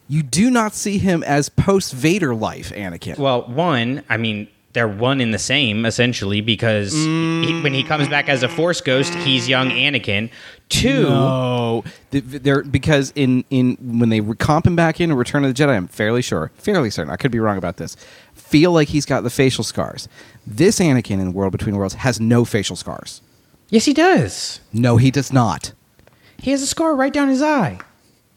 You 0.06 0.22
do 0.22 0.50
not 0.50 0.74
see 0.74 0.98
him 0.98 1.22
as 1.22 1.48
post 1.48 1.92
Vader 1.92 2.34
life 2.34 2.72
Anakin. 2.72 3.18
Well, 3.18 3.42
one, 3.42 4.02
I 4.08 4.16
mean, 4.16 4.48
they're 4.74 4.88
one 4.88 5.20
in 5.20 5.30
the 5.30 5.38
same 5.38 5.84
essentially 5.86 6.40
because 6.40 6.92
he, 6.92 7.60
when 7.62 7.72
he 7.72 7.82
comes 7.82 8.08
back 8.08 8.28
as 8.28 8.42
a 8.42 8.48
Force 8.48 8.80
ghost, 8.80 9.14
he's 9.14 9.48
young 9.48 9.70
Anakin. 9.70 10.30
Two, 10.68 11.02
No, 11.04 11.84
they're 12.10 12.62
because 12.62 13.12
in 13.16 13.44
in 13.50 13.76
when 13.80 14.10
they 14.10 14.20
comp 14.20 14.66
him 14.66 14.76
back 14.76 15.00
in 15.00 15.12
Return 15.14 15.44
of 15.44 15.54
the 15.54 15.62
Jedi, 15.62 15.74
I'm 15.74 15.88
fairly 15.88 16.20
sure, 16.22 16.52
fairly 16.56 16.90
certain. 16.90 17.10
I 17.10 17.16
could 17.16 17.30
be 17.30 17.40
wrong 17.40 17.56
about 17.56 17.78
this. 17.78 17.96
Feel 18.34 18.72
like 18.72 18.88
he's 18.88 19.06
got 19.06 19.22
the 19.22 19.30
facial 19.30 19.64
scars. 19.64 20.08
This 20.46 20.78
Anakin 20.78 21.20
in 21.20 21.32
World 21.32 21.52
Between 21.52 21.76
Worlds 21.76 21.94
has 21.94 22.20
no 22.20 22.44
facial 22.44 22.76
scars. 22.76 23.22
Yes, 23.68 23.84
he 23.84 23.92
does. 23.92 24.60
No, 24.72 24.96
he 24.96 25.10
does 25.10 25.32
not. 25.32 25.72
He 26.38 26.52
has 26.52 26.62
a 26.62 26.66
scar 26.66 26.94
right 26.94 27.12
down 27.12 27.28
his 27.28 27.42
eye. 27.42 27.78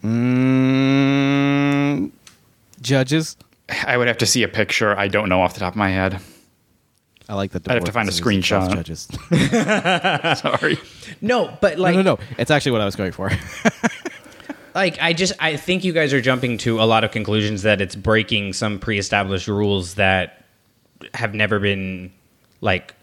Mm, 0.03 2.11
judges, 2.81 3.37
I 3.85 3.97
would 3.97 4.07
have 4.07 4.17
to 4.19 4.25
see 4.25 4.43
a 4.43 4.47
picture. 4.47 4.97
I 4.97 5.07
don't 5.07 5.29
know 5.29 5.41
off 5.41 5.53
the 5.53 5.59
top 5.59 5.73
of 5.73 5.77
my 5.77 5.89
head. 5.89 6.19
I 7.29 7.35
like 7.35 7.51
that. 7.51 7.69
I'd 7.69 7.75
have 7.75 7.83
to 7.85 7.91
find 7.91 8.09
a 8.09 8.11
screenshot. 8.11 8.73
Judges. 8.75 9.07
Sorry. 10.41 10.77
No, 11.21 11.57
but 11.61 11.79
like, 11.79 11.95
no, 11.95 12.01
no, 12.01 12.15
no. 12.15 12.23
It's 12.37 12.51
actually 12.51 12.73
what 12.73 12.81
I 12.81 12.85
was 12.85 12.97
going 12.97 13.13
for. 13.13 13.31
like 14.75 14.97
I 15.01 15.13
just 15.13 15.33
I 15.39 15.55
think 15.55 15.83
you 15.83 15.93
guys 15.93 16.13
are 16.13 16.21
jumping 16.21 16.57
to 16.59 16.81
a 16.81 16.83
lot 16.83 17.03
of 17.03 17.11
conclusions 17.11 17.61
that 17.61 17.79
it's 17.79 17.95
breaking 17.95 18.53
some 18.53 18.79
pre-established 18.79 19.47
rules 19.47 19.95
that 19.95 20.43
have 21.13 21.33
never 21.33 21.59
been 21.59 22.11
like 22.59 22.93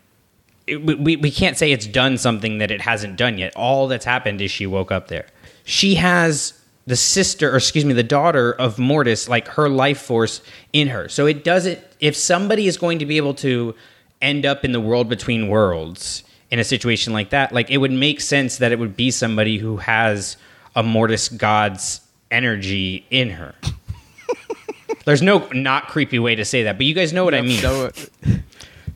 it- 0.69 1.01
we, 1.01 1.17
we 1.17 1.31
can't 1.31 1.57
say 1.57 1.73
it's 1.73 1.87
done 1.87 2.19
something 2.19 2.59
that 2.59 2.71
it 2.71 2.81
hasn't 2.81 3.17
done 3.17 3.39
yet. 3.39 3.55
All 3.57 3.89
that's 3.89 4.05
happened 4.05 4.41
is 4.41 4.51
she 4.51 4.67
woke 4.67 4.93
up 4.93 5.09
there. 5.09 5.27
She 5.65 5.97
has 5.97 6.55
the 6.87 6.97
sister 6.97 7.53
or 7.53 7.57
excuse 7.57 7.85
me 7.85 7.93
the 7.93 8.03
daughter 8.03 8.53
of 8.53 8.79
Mortis 8.79 9.29
like 9.29 9.47
her 9.49 9.69
life 9.69 10.01
force 10.01 10.41
in 10.73 10.89
her. 10.89 11.09
So 11.09 11.27
it 11.27 11.45
doesn't 11.45 11.79
if 12.01 12.17
somebody 12.17 12.67
is 12.67 12.79
going 12.79 12.99
to 13.01 13.07
be 13.07 13.19
able 13.19 13.35
to 13.35 13.75
end 14.23 14.47
up 14.47 14.65
in 14.65 14.73
the 14.73 14.81
world 14.81 15.09
between 15.09 15.49
worlds 15.49 16.25
in 16.51 16.59
a 16.59 16.65
situation 16.65 17.13
like 17.13 17.31
that, 17.31 17.53
like 17.53 17.71
it 17.71 17.77
would 17.79 17.93
make 17.93 18.21
sense 18.23 18.57
that 18.59 18.73
it 18.73 18.79
would 18.79 18.97
be 18.97 19.11
somebody 19.11 19.59
who 19.59 19.77
has 19.77 20.39
a 20.75 20.83
Mortis 20.83 21.29
god's 21.29 22.01
energy 22.31 23.05
in 23.11 23.31
her. 23.31 23.55
There's 25.05 25.23
no 25.23 25.47
not 25.53 25.89
creepy 25.89 26.19
way 26.19 26.35
to 26.37 26.45
say 26.45 26.63
that, 26.65 26.79
but 26.79 26.87
you 26.87 26.95
guys 26.95 27.13
know 27.13 27.25
what 27.25 27.35
I 27.35 27.43
mean. 27.43 27.61
So, 27.61 27.91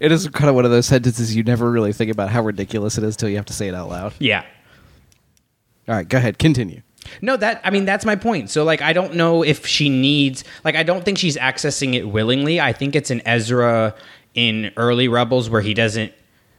it 0.02 0.10
is 0.10 0.28
kind 0.30 0.48
of 0.48 0.56
one 0.56 0.64
of 0.64 0.72
those 0.72 0.86
sentences 0.86 1.34
you 1.34 1.44
never 1.44 1.70
really 1.70 1.92
think 1.92 2.10
about 2.10 2.28
how 2.28 2.42
ridiculous 2.42 2.98
it 2.98 3.04
is 3.04 3.16
till 3.16 3.28
you 3.28 3.36
have 3.36 3.46
to 3.46 3.52
say 3.52 3.68
it 3.68 3.74
out 3.74 3.88
loud. 3.88 4.12
Yeah. 4.18 4.44
All 5.88 5.94
right, 5.94 6.08
go 6.08 6.18
ahead. 6.18 6.40
Continue. 6.40 6.82
No, 7.20 7.36
that 7.36 7.60
I 7.62 7.70
mean 7.70 7.84
that's 7.84 8.04
my 8.04 8.16
point. 8.16 8.50
So 8.50 8.64
like 8.64 8.82
I 8.82 8.92
don't 8.92 9.14
know 9.14 9.44
if 9.44 9.64
she 9.64 9.88
needs 9.88 10.42
like 10.64 10.74
I 10.74 10.82
don't 10.82 11.04
think 11.04 11.18
she's 11.18 11.36
accessing 11.36 11.94
it 11.94 12.08
willingly. 12.08 12.60
I 12.60 12.72
think 12.72 12.96
it's 12.96 13.10
an 13.10 13.22
Ezra 13.24 13.94
in 14.34 14.72
early 14.76 15.06
Rebels 15.06 15.48
where 15.48 15.60
he 15.60 15.72
doesn't 15.72 16.12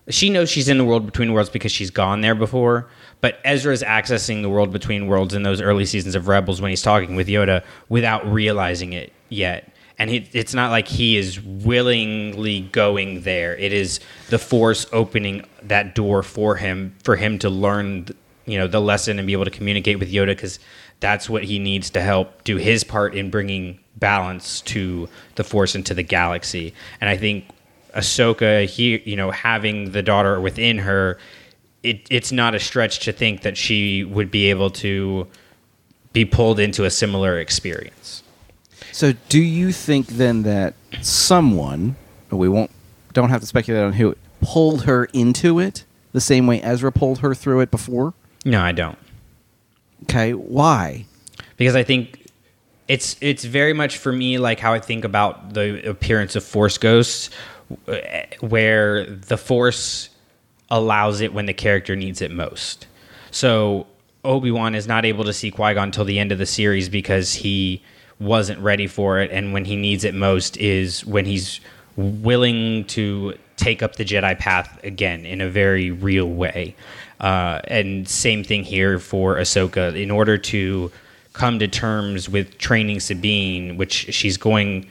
she 0.08 0.30
knows 0.30 0.50
she's 0.50 0.70
in 0.70 0.78
the 0.78 0.86
world 0.86 1.06
between 1.06 1.34
worlds 1.34 1.50
because 1.50 1.72
she's 1.72 1.90
gone 1.90 2.22
there 2.22 2.36
before, 2.36 2.90
but 3.20 3.40
Ezra's 3.44 3.84
accessing 3.84 4.42
the 4.42 4.50
world 4.50 4.72
between 4.72 5.08
worlds 5.08 5.34
in 5.34 5.44
those 5.44 5.60
early 5.60 5.86
seasons 5.86 6.16
of 6.16 6.30
Rebels 6.30 6.62
when 6.62 6.70
he's 6.70 6.82
talking 6.82 7.16
with 7.16 7.28
Yoda 7.28 7.64
without 7.90 8.26
realizing 8.26 8.94
it 8.94 9.12
yet. 9.30 9.73
And 10.00 10.10
he, 10.10 10.28
it's 10.34 10.54
not 10.54 10.72
like 10.72 10.88
he 10.88 11.18
is 11.18 11.40
willingly 11.42 12.62
going 12.62 13.22
there. 13.22 13.56
It 13.56 13.72
is 13.74 14.00
the 14.30 14.40
Force 14.40 14.88
opening 14.92 15.46
that 15.62 15.96
door 15.96 16.24
for 16.24 16.56
him, 16.56 16.96
for 17.04 17.16
him 17.16 17.38
to 17.40 17.50
learn 17.50 18.08
you 18.46 18.58
know 18.58 18.68
the 18.68 18.82
lesson 18.82 19.20
and 19.20 19.28
be 19.28 19.34
able 19.34 19.46
to 19.46 19.52
communicate 19.52 20.00
with 20.00 20.12
Yoda 20.12 20.28
because 20.28 20.60
that's 21.00 21.30
what 21.30 21.44
he 21.44 21.60
needs 21.60 21.90
to 21.92 22.02
help 22.02 22.44
do 22.44 22.58
his 22.58 22.84
part 22.84 23.16
in 23.16 23.30
bringing 23.30 23.80
balance 23.98 24.62
to 24.62 25.08
the 25.36 25.44
Force 25.44 25.76
and 25.76 25.86
to 25.86 25.94
the 25.94 26.04
galaxy. 26.04 26.74
And 27.00 27.10
I 27.10 27.18
think 27.18 27.46
Ahsoka, 27.96 28.66
he 28.66 29.02
you 29.06 29.16
know 29.16 29.32
having 29.32 29.92
the 29.92 30.02
daughter 30.02 30.40
within 30.40 30.80
her, 30.80 31.18
it, 31.84 32.08
it's 32.10 32.32
not 32.32 32.56
a 32.56 32.60
stretch 32.60 33.00
to 33.00 33.12
think 33.12 33.42
that 33.42 33.58
she 33.58 34.04
would 34.04 34.32
be 34.32 34.50
able 34.50 34.70
to 34.72 35.28
be 36.12 36.26
pulled 36.26 36.60
into 36.60 36.86
a 36.86 36.92
similar 36.92 37.40
experience. 37.40 38.23
So, 38.94 39.14
do 39.28 39.42
you 39.42 39.72
think 39.74 40.08
then 40.08 40.44
that 40.44 40.76
someone, 41.02 41.98
we 42.30 42.48
won't, 42.48 42.72
don't 43.12 43.30
have 43.30 43.42
to 43.42 43.48
speculate 43.48 43.84
on 43.84 43.94
who, 43.94 44.16
pulled 44.42 44.84
her 44.86 45.06
into 45.06 45.60
it 45.60 45.84
the 46.14 46.22
same 46.22 46.48
way 46.48 46.62
Ezra 46.62 46.92
pulled 46.92 47.20
her 47.20 47.36
through 47.36 47.60
it 47.60 47.72
before? 47.72 48.14
No, 48.46 48.62
I 48.62 48.72
don't. 48.72 48.98
Okay, 50.04 50.34
why? 50.34 51.06
because 51.58 51.76
I 51.76 51.84
think 51.84 52.28
it's 52.88 53.16
it's 53.22 53.44
very 53.44 53.74
much 53.74 53.98
for 53.98 54.12
me 54.12 54.38
like 54.38 54.60
how 54.60 54.74
I 54.74 54.80
think 54.80 55.06
about 55.06 55.54
the 55.54 55.88
appearance 55.90 56.36
of 56.36 56.44
Force 56.44 56.78
ghosts, 56.78 57.30
where 58.40 59.06
the 59.06 59.38
Force 59.38 60.10
allows 60.70 61.22
it 61.22 61.34
when 61.34 61.46
the 61.46 61.54
character 61.54 61.96
needs 61.96 62.22
it 62.22 62.32
most. 62.32 62.88
So 63.32 63.88
Obi 64.26 64.52
Wan 64.52 64.76
is 64.76 64.88
not 64.88 65.06
able 65.06 65.24
to 65.26 65.34
see 65.34 65.52
Qui 65.52 65.74
Gon 65.74 65.84
until 65.86 66.06
the 66.06 66.20
end 66.20 66.32
of 66.32 66.38
the 66.38 66.46
series 66.46 66.90
because 66.90 67.34
he 67.34 67.82
wasn't 68.24 68.60
ready 68.60 68.88
for 68.88 69.20
it, 69.20 69.32
and 69.32 69.54
when 69.54 69.66
he 69.66 69.76
needs 69.76 70.04
it 70.04 70.14
most 70.14 70.58
is 70.58 71.06
when 71.06 71.26
he's 71.26 71.60
willing 71.96 72.86
to 72.86 73.36
take 73.56 73.84
up 73.84 73.96
the 73.96 74.06
Jedi 74.06 74.38
path 74.38 74.84
again 74.84 75.26
in 75.26 75.42
a 75.42 75.50
very 75.50 75.92
real 75.92 76.30
way. 76.30 76.76
Uh, 77.20 77.62
and 77.66 78.08
same 78.08 78.44
thing 78.44 78.64
here 78.64 79.00
for 79.00 79.36
Ahsoka. 79.36 79.96
In 80.02 80.12
order 80.12 80.38
to 80.38 80.92
come 81.34 81.60
to 81.60 81.68
terms 81.68 82.28
with 82.30 82.58
training 82.58 83.00
Sabine, 83.00 83.78
which 83.78 84.14
she's 84.14 84.38
going 84.38 84.90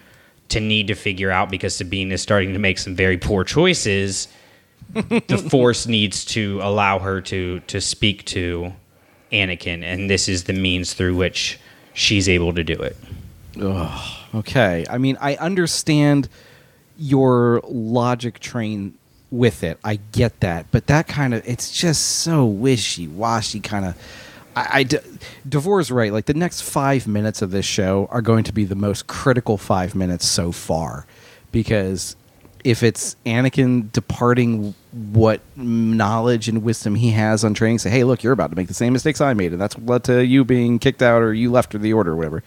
to 0.49 0.61
need 0.61 0.87
to 0.89 0.95
figure 0.95 1.31
out 1.31 1.51
because 1.51 1.77
Sabine 1.77 2.13
is 2.13 2.23
starting 2.23 2.53
to 2.53 2.59
make 2.59 2.79
some 2.79 2.95
very 2.95 3.19
poor 3.19 3.45
choices, 3.45 4.29
the 4.95 5.45
Force 5.51 5.87
needs 5.87 6.25
to 6.27 6.61
allow 6.63 6.99
her 6.99 7.21
to 7.23 7.61
to 7.61 7.81
speak 7.81 8.25
to 8.27 8.73
Anakin, 9.33 9.83
and 9.83 10.11
this 10.11 10.29
is 10.29 10.45
the 10.45 10.53
means 10.53 10.93
through 10.93 11.17
which 11.17 11.59
she's 11.95 12.29
able 12.29 12.53
to 12.53 12.63
do 12.63 12.75
it. 12.75 12.97
Okay. 14.35 14.85
I 14.89 14.99
mean, 14.99 15.19
I 15.21 15.37
understand 15.37 16.29
your 16.99 17.61
logic 17.65 18.41
train 18.41 18.95
with 19.31 19.65
it. 19.65 19.79
I 19.83 19.97
get 20.13 20.41
that. 20.41 20.67
But 20.71 20.87
that 20.89 21.09
kind 21.09 21.35
of, 21.35 21.47
it's 21.47 21.73
just 21.73 22.03
so 22.03 22.45
wishy 22.45 23.09
washy 23.09 23.61
kind 23.61 23.87
of. 23.87 23.97
I, 24.55 24.87
Davor's 25.49 25.91
right. 25.91 26.13
Like 26.13 26.27
the 26.27 26.35
next 26.35 26.61
five 26.61 27.07
minutes 27.07 27.41
of 27.41 27.51
this 27.51 27.65
show 27.65 28.07
are 28.11 28.21
going 28.21 28.45
to 28.45 28.53
be 28.53 28.65
the 28.65 28.75
most 28.75 29.07
critical 29.07 29.57
five 29.57 29.95
minutes 29.95 30.27
so 30.27 30.53
far, 30.53 31.07
because 31.53 32.17
if 32.63 32.83
it's 32.83 33.17
Anakin 33.25 33.91
departing 33.93 34.75
what 34.93 35.41
knowledge 35.57 36.49
and 36.49 36.63
wisdom 36.63 36.97
he 36.97 37.13
has 37.13 37.45
on 37.45 37.55
training, 37.55 37.79
say, 37.79 37.89
hey, 37.89 38.05
look, 38.05 38.23
you're 38.23 38.35
about 38.35 38.51
to 38.51 38.57
make 38.57 38.69
the 38.69 38.75
same 38.75 38.93
mistakes 38.93 39.23
I 39.23 39.33
made, 39.33 39.53
and 39.53 39.61
that's 39.61 39.75
what 39.75 39.89
led 39.89 40.05
to 40.05 40.25
you 40.25 40.45
being 40.45 40.79
kicked 40.79 41.01
out 41.01 41.23
or 41.23 41.33
you 41.33 41.51
left 41.51 41.75
or 41.75 41.79
the 41.79 41.95
order 41.95 42.13
or 42.13 42.17
whatever. 42.17 42.45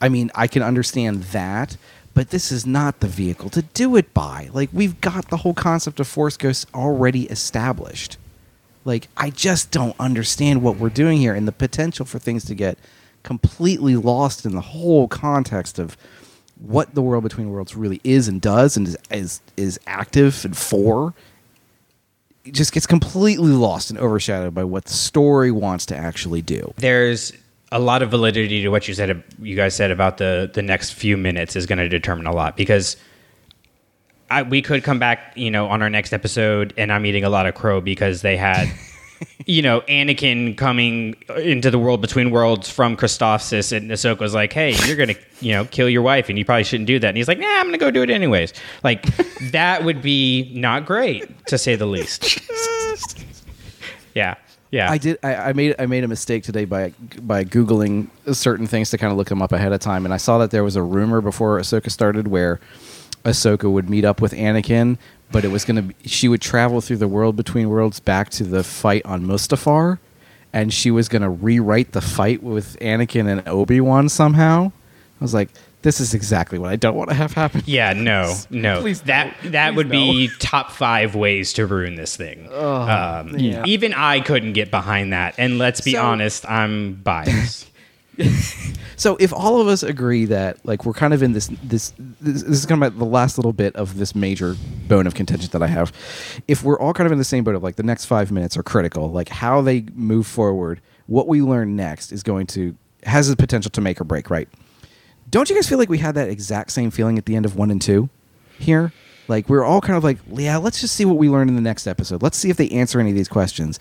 I 0.00 0.08
mean, 0.08 0.30
I 0.34 0.46
can 0.46 0.62
understand 0.62 1.24
that, 1.24 1.76
but 2.14 2.30
this 2.30 2.52
is 2.52 2.66
not 2.66 3.00
the 3.00 3.08
vehicle 3.08 3.50
to 3.50 3.62
do 3.62 3.96
it 3.96 4.14
by. 4.14 4.50
Like, 4.52 4.70
we've 4.72 5.00
got 5.00 5.28
the 5.28 5.38
whole 5.38 5.54
concept 5.54 6.00
of 6.00 6.06
Force 6.06 6.36
Ghosts 6.36 6.66
already 6.74 7.24
established. 7.24 8.16
Like, 8.84 9.08
I 9.16 9.30
just 9.30 9.70
don't 9.70 9.96
understand 9.98 10.62
what 10.62 10.76
we're 10.76 10.88
doing 10.88 11.18
here 11.18 11.34
and 11.34 11.46
the 11.46 11.52
potential 11.52 12.06
for 12.06 12.18
things 12.18 12.44
to 12.46 12.54
get 12.54 12.78
completely 13.22 13.96
lost 13.96 14.46
in 14.46 14.54
the 14.54 14.60
whole 14.60 15.08
context 15.08 15.78
of 15.78 15.96
what 16.56 16.94
the 16.94 17.02
world 17.02 17.22
between 17.22 17.50
worlds 17.50 17.76
really 17.76 18.00
is 18.02 18.28
and 18.28 18.40
does 18.40 18.76
and 18.76 18.88
is 18.88 18.96
is, 19.10 19.40
is 19.56 19.80
active 19.86 20.44
and 20.44 20.56
for 20.56 21.14
it 22.44 22.54
just 22.54 22.72
gets 22.72 22.86
completely 22.86 23.52
lost 23.52 23.90
and 23.90 23.98
overshadowed 23.98 24.54
by 24.54 24.64
what 24.64 24.86
the 24.86 24.92
story 24.92 25.50
wants 25.50 25.84
to 25.86 25.96
actually 25.96 26.40
do. 26.40 26.72
There's 26.76 27.32
a 27.70 27.78
lot 27.78 28.02
of 28.02 28.10
validity 28.10 28.62
to 28.62 28.68
what 28.68 28.88
you 28.88 28.94
said. 28.94 29.22
You 29.40 29.56
guys 29.56 29.74
said 29.74 29.90
about 29.90 30.18
the 30.18 30.50
the 30.52 30.62
next 30.62 30.92
few 30.92 31.16
minutes 31.16 31.56
is 31.56 31.66
going 31.66 31.78
to 31.78 31.88
determine 31.88 32.26
a 32.26 32.32
lot 32.32 32.56
because. 32.56 32.96
I, 34.30 34.42
we 34.42 34.60
could 34.60 34.84
come 34.84 34.98
back, 34.98 35.32
you 35.36 35.50
know, 35.50 35.68
on 35.68 35.80
our 35.80 35.88
next 35.88 36.12
episode, 36.12 36.74
and 36.76 36.92
I'm 36.92 37.06
eating 37.06 37.24
a 37.24 37.30
lot 37.30 37.46
of 37.46 37.54
crow 37.54 37.80
because 37.80 38.20
they 38.20 38.36
had, 38.36 38.70
you 39.46 39.62
know, 39.62 39.80
Anakin 39.88 40.54
coming 40.54 41.16
into 41.34 41.70
the 41.70 41.78
world 41.78 42.02
between 42.02 42.30
worlds 42.30 42.68
from 42.68 42.94
Christophsis, 42.94 43.74
and 43.74 43.90
Ahsoka 43.90 44.18
was 44.18 44.34
like, 44.34 44.52
"Hey, 44.52 44.74
you're 44.86 44.98
gonna, 44.98 45.14
you 45.40 45.52
know, 45.52 45.64
kill 45.64 45.88
your 45.88 46.02
wife, 46.02 46.28
and 46.28 46.38
you 46.38 46.44
probably 46.44 46.64
shouldn't 46.64 46.88
do 46.88 46.98
that." 46.98 47.08
And 47.08 47.16
he's 47.16 47.26
like, 47.26 47.38
"Nah, 47.38 47.46
I'm 47.46 47.64
gonna 47.64 47.78
go 47.78 47.90
do 47.90 48.02
it 48.02 48.10
anyways." 48.10 48.52
Like 48.84 49.06
that 49.52 49.82
would 49.82 50.02
be 50.02 50.52
not 50.54 50.84
great, 50.84 51.46
to 51.46 51.56
say 51.56 51.74
the 51.74 51.86
least. 51.86 52.38
yeah, 54.14 54.34
yeah. 54.70 54.90
I 54.90 54.98
did. 54.98 55.18
I, 55.22 55.34
I 55.34 55.52
made 55.52 55.74
I 55.78 55.86
made 55.86 56.04
a 56.04 56.08
mistake 56.08 56.42
today 56.42 56.64
by 56.64 56.92
by 57.20 57.44
googling 57.44 58.08
certain 58.32 58.66
things 58.66 58.90
to 58.90 58.98
kind 58.98 59.10
of 59.10 59.16
look 59.16 59.28
them 59.28 59.42
up 59.42 59.52
ahead 59.52 59.72
of 59.72 59.80
time, 59.80 60.04
and 60.04 60.12
I 60.12 60.18
saw 60.18 60.38
that 60.38 60.50
there 60.50 60.64
was 60.64 60.76
a 60.76 60.82
rumor 60.82 61.20
before 61.20 61.58
Ahsoka 61.58 61.90
started 61.90 62.28
where 62.28 62.60
Ahsoka 63.24 63.70
would 63.70 63.88
meet 63.88 64.04
up 64.04 64.20
with 64.20 64.32
Anakin, 64.32 64.98
but 65.30 65.44
it 65.44 65.48
was 65.48 65.64
gonna 65.64 65.90
she 66.04 66.28
would 66.28 66.40
travel 66.40 66.80
through 66.80 66.98
the 66.98 67.08
world 67.08 67.36
between 67.36 67.68
worlds 67.68 68.00
back 68.00 68.30
to 68.30 68.44
the 68.44 68.62
fight 68.62 69.04
on 69.04 69.24
Mustafar, 69.24 69.98
and 70.52 70.72
she 70.72 70.90
was 70.90 71.08
gonna 71.08 71.30
rewrite 71.30 71.92
the 71.92 72.00
fight 72.00 72.42
with 72.42 72.78
Anakin 72.80 73.26
and 73.26 73.46
Obi 73.48 73.80
Wan 73.80 74.08
somehow. 74.08 74.72
I 75.20 75.24
was 75.24 75.34
like, 75.34 75.50
this 75.82 76.00
is 76.00 76.12
exactly 76.14 76.58
what 76.58 76.70
I 76.70 76.76
don't 76.76 76.96
want 76.96 77.10
to 77.10 77.14
have 77.16 77.32
happen. 77.34 77.62
Yeah, 77.66 77.92
no, 77.92 78.34
no. 78.50 78.80
Please 78.80 79.02
that 79.02 79.34
no. 79.44 79.50
that 79.50 79.70
Please 79.70 79.76
would 79.76 79.86
no. 79.88 79.92
be 79.92 80.28
top 80.38 80.70
five 80.72 81.14
ways 81.14 81.52
to 81.54 81.66
ruin 81.66 81.94
this 81.94 82.16
thing. 82.16 82.52
um, 82.52 83.38
yeah. 83.38 83.64
Even 83.66 83.94
I 83.94 84.20
couldn't 84.20 84.54
get 84.54 84.70
behind 84.70 85.12
that. 85.12 85.34
And 85.38 85.58
let's 85.58 85.80
be 85.80 85.92
So- 85.92 86.02
honest, 86.02 86.48
I'm 86.50 86.94
biased. 86.94 87.66
So 88.96 89.16
if 89.20 89.32
all 89.32 89.60
of 89.60 89.68
us 89.68 89.84
agree 89.84 90.24
that 90.24 90.58
like 90.66 90.84
we're 90.84 90.92
kind 90.92 91.14
of 91.14 91.22
in 91.22 91.32
this 91.32 91.46
this 91.62 91.92
this, 92.20 92.42
this 92.42 92.58
is 92.58 92.66
kind 92.66 92.82
of 92.82 92.98
the 92.98 93.04
last 93.04 93.38
little 93.38 93.52
bit 93.52 93.76
of 93.76 93.96
this 93.96 94.12
major 94.12 94.56
bone 94.88 95.06
of 95.06 95.14
contention 95.14 95.48
that 95.52 95.62
I 95.62 95.68
have. 95.68 95.92
If 96.48 96.64
we're 96.64 96.80
all 96.80 96.92
kind 96.92 97.06
of 97.06 97.12
in 97.12 97.18
the 97.18 97.24
same 97.24 97.44
boat 97.44 97.54
of 97.54 97.62
like 97.62 97.76
the 97.76 97.84
next 97.84 98.06
five 98.06 98.32
minutes 98.32 98.56
are 98.56 98.64
critical, 98.64 99.08
like 99.12 99.28
how 99.28 99.60
they 99.60 99.84
move 99.94 100.26
forward, 100.26 100.80
what 101.06 101.28
we 101.28 101.42
learn 101.42 101.76
next 101.76 102.10
is 102.10 102.24
going 102.24 102.48
to 102.48 102.74
has 103.04 103.28
the 103.28 103.36
potential 103.36 103.70
to 103.70 103.80
make 103.80 104.00
or 104.00 104.04
break, 104.04 104.30
right? 104.30 104.48
Don't 105.28 105.48
you 105.50 105.56
guys 105.56 105.68
feel 105.68 105.78
like 105.78 105.88
we 105.88 105.98
had 105.98 106.14
that 106.14 106.28
exact 106.28 106.70
same 106.72 106.90
feeling 106.90 107.18
at 107.18 107.26
the 107.26 107.36
end 107.36 107.44
of 107.44 107.56
one 107.56 107.70
and 107.70 107.80
two 107.80 108.08
here? 108.58 108.92
Like 109.26 109.48
we're 109.48 109.64
all 109.64 109.80
kind 109.80 109.96
of 109.96 110.04
like, 110.04 110.18
yeah, 110.32 110.56
let's 110.56 110.80
just 110.80 110.94
see 110.94 111.04
what 111.04 111.16
we 111.18 111.28
learn 111.28 111.48
in 111.48 111.54
the 111.54 111.60
next 111.60 111.86
episode. 111.86 112.22
Let's 112.22 112.38
see 112.38 112.50
if 112.50 112.56
they 112.56 112.68
answer 112.70 112.98
any 112.98 113.10
of 113.10 113.16
these 113.16 113.28
questions. 113.28 113.78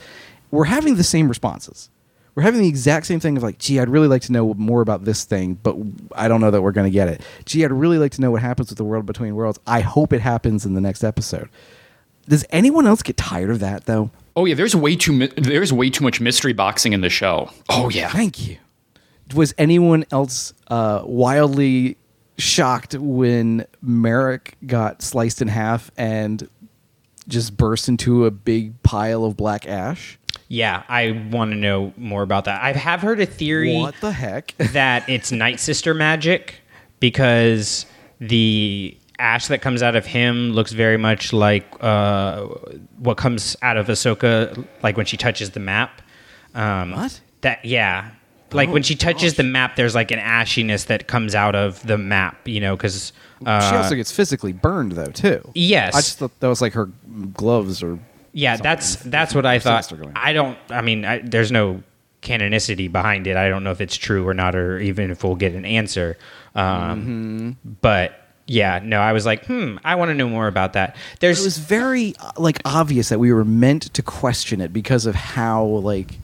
We're 0.51 0.65
having 0.65 0.95
the 0.95 1.03
same 1.03 1.29
responses. 1.29 1.89
We're 2.35 2.43
having 2.43 2.61
the 2.61 2.67
exact 2.67 3.07
same 3.07 3.19
thing 3.19 3.35
of 3.35 3.43
like, 3.43 3.57
gee, 3.57 3.79
I'd 3.79 3.89
really 3.89 4.07
like 4.07 4.21
to 4.23 4.31
know 4.31 4.53
more 4.53 4.81
about 4.81 5.05
this 5.05 5.23
thing, 5.23 5.55
but 5.55 5.75
I 6.13 6.27
don't 6.27 6.39
know 6.39 6.51
that 6.51 6.61
we're 6.61 6.71
going 6.71 6.85
to 6.85 6.91
get 6.93 7.07
it. 7.07 7.21
Gee, 7.45 7.65
I'd 7.65 7.71
really 7.71 7.97
like 7.97 8.11
to 8.13 8.21
know 8.21 8.29
what 8.29 8.41
happens 8.41 8.69
with 8.69 8.77
the 8.77 8.83
world 8.83 9.05
between 9.07 9.35
worlds. 9.35 9.59
I 9.65 9.79
hope 9.81 10.13
it 10.13 10.21
happens 10.21 10.65
in 10.65 10.75
the 10.75 10.81
next 10.81 11.03
episode. 11.03 11.49
Does 12.29 12.45
anyone 12.51 12.85
else 12.85 13.01
get 13.01 13.17
tired 13.17 13.49
of 13.49 13.59
that 13.61 13.85
though? 13.85 14.11
Oh 14.35 14.45
yeah, 14.45 14.53
there's 14.53 14.75
way 14.75 14.95
too 14.95 15.13
mi- 15.13 15.31
there's 15.35 15.73
way 15.73 15.89
too 15.89 16.03
much 16.03 16.19
mystery 16.21 16.53
boxing 16.53 16.93
in 16.93 17.01
the 17.01 17.09
show. 17.09 17.49
Oh 17.69 17.89
yeah. 17.89 18.09
Thank 18.09 18.47
you. 18.47 18.57
Was 19.33 19.53
anyone 19.57 20.05
else 20.11 20.53
uh, 20.67 21.01
wildly 21.05 21.97
shocked 22.37 22.95
when 22.95 23.65
Marrok 23.81 24.53
got 24.65 25.01
sliced 25.01 25.41
in 25.41 25.47
half 25.47 25.91
and 25.97 26.47
just 27.27 27.57
burst 27.57 27.89
into 27.89 28.25
a 28.25 28.31
big 28.31 28.81
pile 28.83 29.25
of 29.25 29.35
black 29.35 29.67
ash? 29.67 30.17
yeah, 30.49 30.83
I 30.87 31.27
want 31.31 31.51
to 31.51 31.57
know 31.57 31.93
more 31.97 32.23
about 32.23 32.45
that. 32.45 32.61
I 32.61 32.71
have 32.71 33.01
heard 33.01 33.19
a 33.19 33.25
theory 33.25 33.75
What 33.75 33.95
the 33.99 34.11
heck? 34.11 34.55
that 34.57 35.07
it's 35.09 35.31
Night 35.31 35.59
Sister 35.59 35.93
magic 35.93 36.55
because 36.99 37.85
the 38.19 38.97
ash 39.19 39.47
that 39.47 39.61
comes 39.61 39.81
out 39.81 39.95
of 39.95 40.05
him 40.05 40.51
looks 40.51 40.71
very 40.71 40.97
much 40.97 41.33
like 41.33 41.65
uh, 41.81 42.45
what 42.97 43.17
comes 43.17 43.57
out 43.61 43.77
of 43.77 43.87
Ahsoka, 43.87 44.65
like 44.83 44.95
when 44.95 45.05
she 45.05 45.17
touches 45.17 45.51
the 45.51 45.59
map. 45.59 46.01
Um, 46.55 46.91
What? 46.91 47.19
That 47.41 47.65
yeah. 47.65 48.11
Like 48.51 48.69
when 48.69 48.83
she 48.83 48.95
touches 48.95 49.33
the 49.35 49.43
map, 49.43 49.75
there's 49.75 49.95
like 49.95 50.11
an 50.11 50.19
ashiness 50.19 50.85
that 50.87 51.07
comes 51.07 51.35
out 51.35 51.55
of 51.55 51.85
the 51.85 51.97
map, 51.97 52.47
you 52.47 52.61
know, 52.61 52.75
because 52.75 53.11
uh, 53.45 53.69
she 53.69 53.75
also 53.75 53.95
gets 53.95 54.11
physically 54.11 54.53
burned 54.53 54.93
though 54.93 55.11
too. 55.11 55.41
Yes. 55.53 55.95
I 55.95 55.99
just 55.99 56.19
thought 56.19 56.39
that 56.39 56.47
was 56.47 56.61
like 56.61 56.73
her 56.73 56.85
gloves 56.85 57.83
or 57.83 57.99
yeah, 58.33 58.55
that's 58.57 58.97
that's 58.97 59.33
what 59.33 59.45
I 59.45 59.59
thought. 59.59 59.91
I 60.15 60.31
don't. 60.31 60.57
I 60.69 60.81
mean, 60.81 61.05
I, 61.05 61.19
there's 61.19 61.51
no 61.51 61.81
canonicity 62.21 62.91
behind 62.91 63.25
it. 63.25 63.35
I 63.35 63.49
don't 63.49 63.63
know 63.63 63.71
if 63.71 63.81
it's 63.81 63.95
true 63.95 64.27
or 64.27 64.33
not, 64.33 64.55
or 64.55 64.79
even 64.79 65.09
if 65.09 65.23
we'll 65.23 65.35
get 65.35 65.53
an 65.53 65.65
answer. 65.65 66.17
Um, 66.53 67.57
But 67.81 68.19
yeah, 68.45 68.79
no, 68.83 68.99
I 68.99 69.13
was 69.13 69.25
like, 69.25 69.45
hmm, 69.45 69.77
I 69.83 69.95
want 69.95 70.09
to 70.09 70.15
know 70.15 70.29
more 70.29 70.47
about 70.47 70.73
that. 70.73 70.95
There's 71.19 71.41
it 71.41 71.45
was 71.45 71.57
very 71.57 72.15
uh, 72.19 72.31
like 72.37 72.59
obvious 72.63 73.09
that 73.09 73.19
we 73.19 73.33
were 73.33 73.45
meant 73.45 73.93
to 73.93 74.01
question 74.03 74.61
it 74.61 74.71
because 74.71 75.05
of 75.05 75.15
how 75.15 75.63
like 75.65 76.17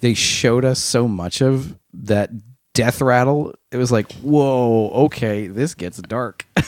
they 0.00 0.14
showed 0.14 0.64
us 0.64 0.80
so 0.80 1.06
much 1.06 1.40
of 1.40 1.78
that 1.92 2.30
death 2.74 3.00
rattle. 3.00 3.54
It 3.70 3.76
was 3.76 3.92
like, 3.92 4.12
whoa, 4.16 4.90
okay, 5.06 5.46
this 5.46 5.74
gets 5.74 5.98
dark. 5.98 6.46
I 6.56 6.64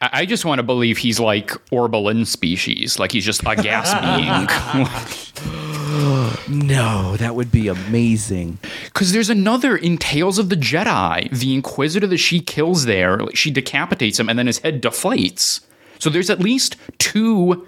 I 0.00 0.26
just 0.26 0.44
want 0.44 0.58
to 0.58 0.62
believe 0.62 0.98
he's 0.98 1.20
like 1.20 1.50
Orbalin 1.70 2.26
species, 2.26 2.98
like 2.98 3.12
he's 3.12 3.24
just 3.24 3.42
a 3.46 3.56
gas 3.56 3.92
being. 6.48 6.58
no, 6.66 7.16
that 7.16 7.34
would 7.34 7.52
be 7.52 7.68
amazing. 7.68 8.58
Because 8.84 9.12
there's 9.12 9.30
another 9.30 9.76
in 9.76 9.98
Tales 9.98 10.38
of 10.38 10.48
the 10.48 10.56
Jedi, 10.56 11.30
the 11.30 11.54
Inquisitor 11.54 12.06
that 12.06 12.18
she 12.18 12.40
kills 12.40 12.86
there, 12.86 13.20
she 13.34 13.50
decapitates 13.50 14.18
him 14.18 14.28
and 14.28 14.38
then 14.38 14.46
his 14.46 14.58
head 14.58 14.82
deflates. 14.82 15.60
So 15.98 16.10
there's 16.10 16.30
at 16.30 16.40
least 16.40 16.76
two 16.98 17.66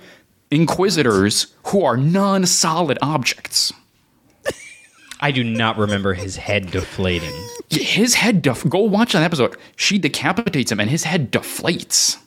Inquisitors 0.50 1.48
who 1.64 1.84
are 1.84 1.96
non 1.96 2.46
solid 2.46 2.98
objects. 3.02 3.72
I 5.20 5.30
do 5.32 5.42
not 5.42 5.76
remember 5.78 6.14
his 6.14 6.36
head 6.36 6.70
deflating. 6.70 7.32
His 7.70 8.14
head 8.14 8.40
def- 8.42 8.68
go 8.68 8.78
watch 8.80 9.12
that 9.12 9.22
episode. 9.22 9.56
She 9.76 9.98
decapitates 9.98 10.70
him 10.72 10.78
and 10.80 10.88
his 10.90 11.04
head 11.04 11.32
deflates. 11.32 12.18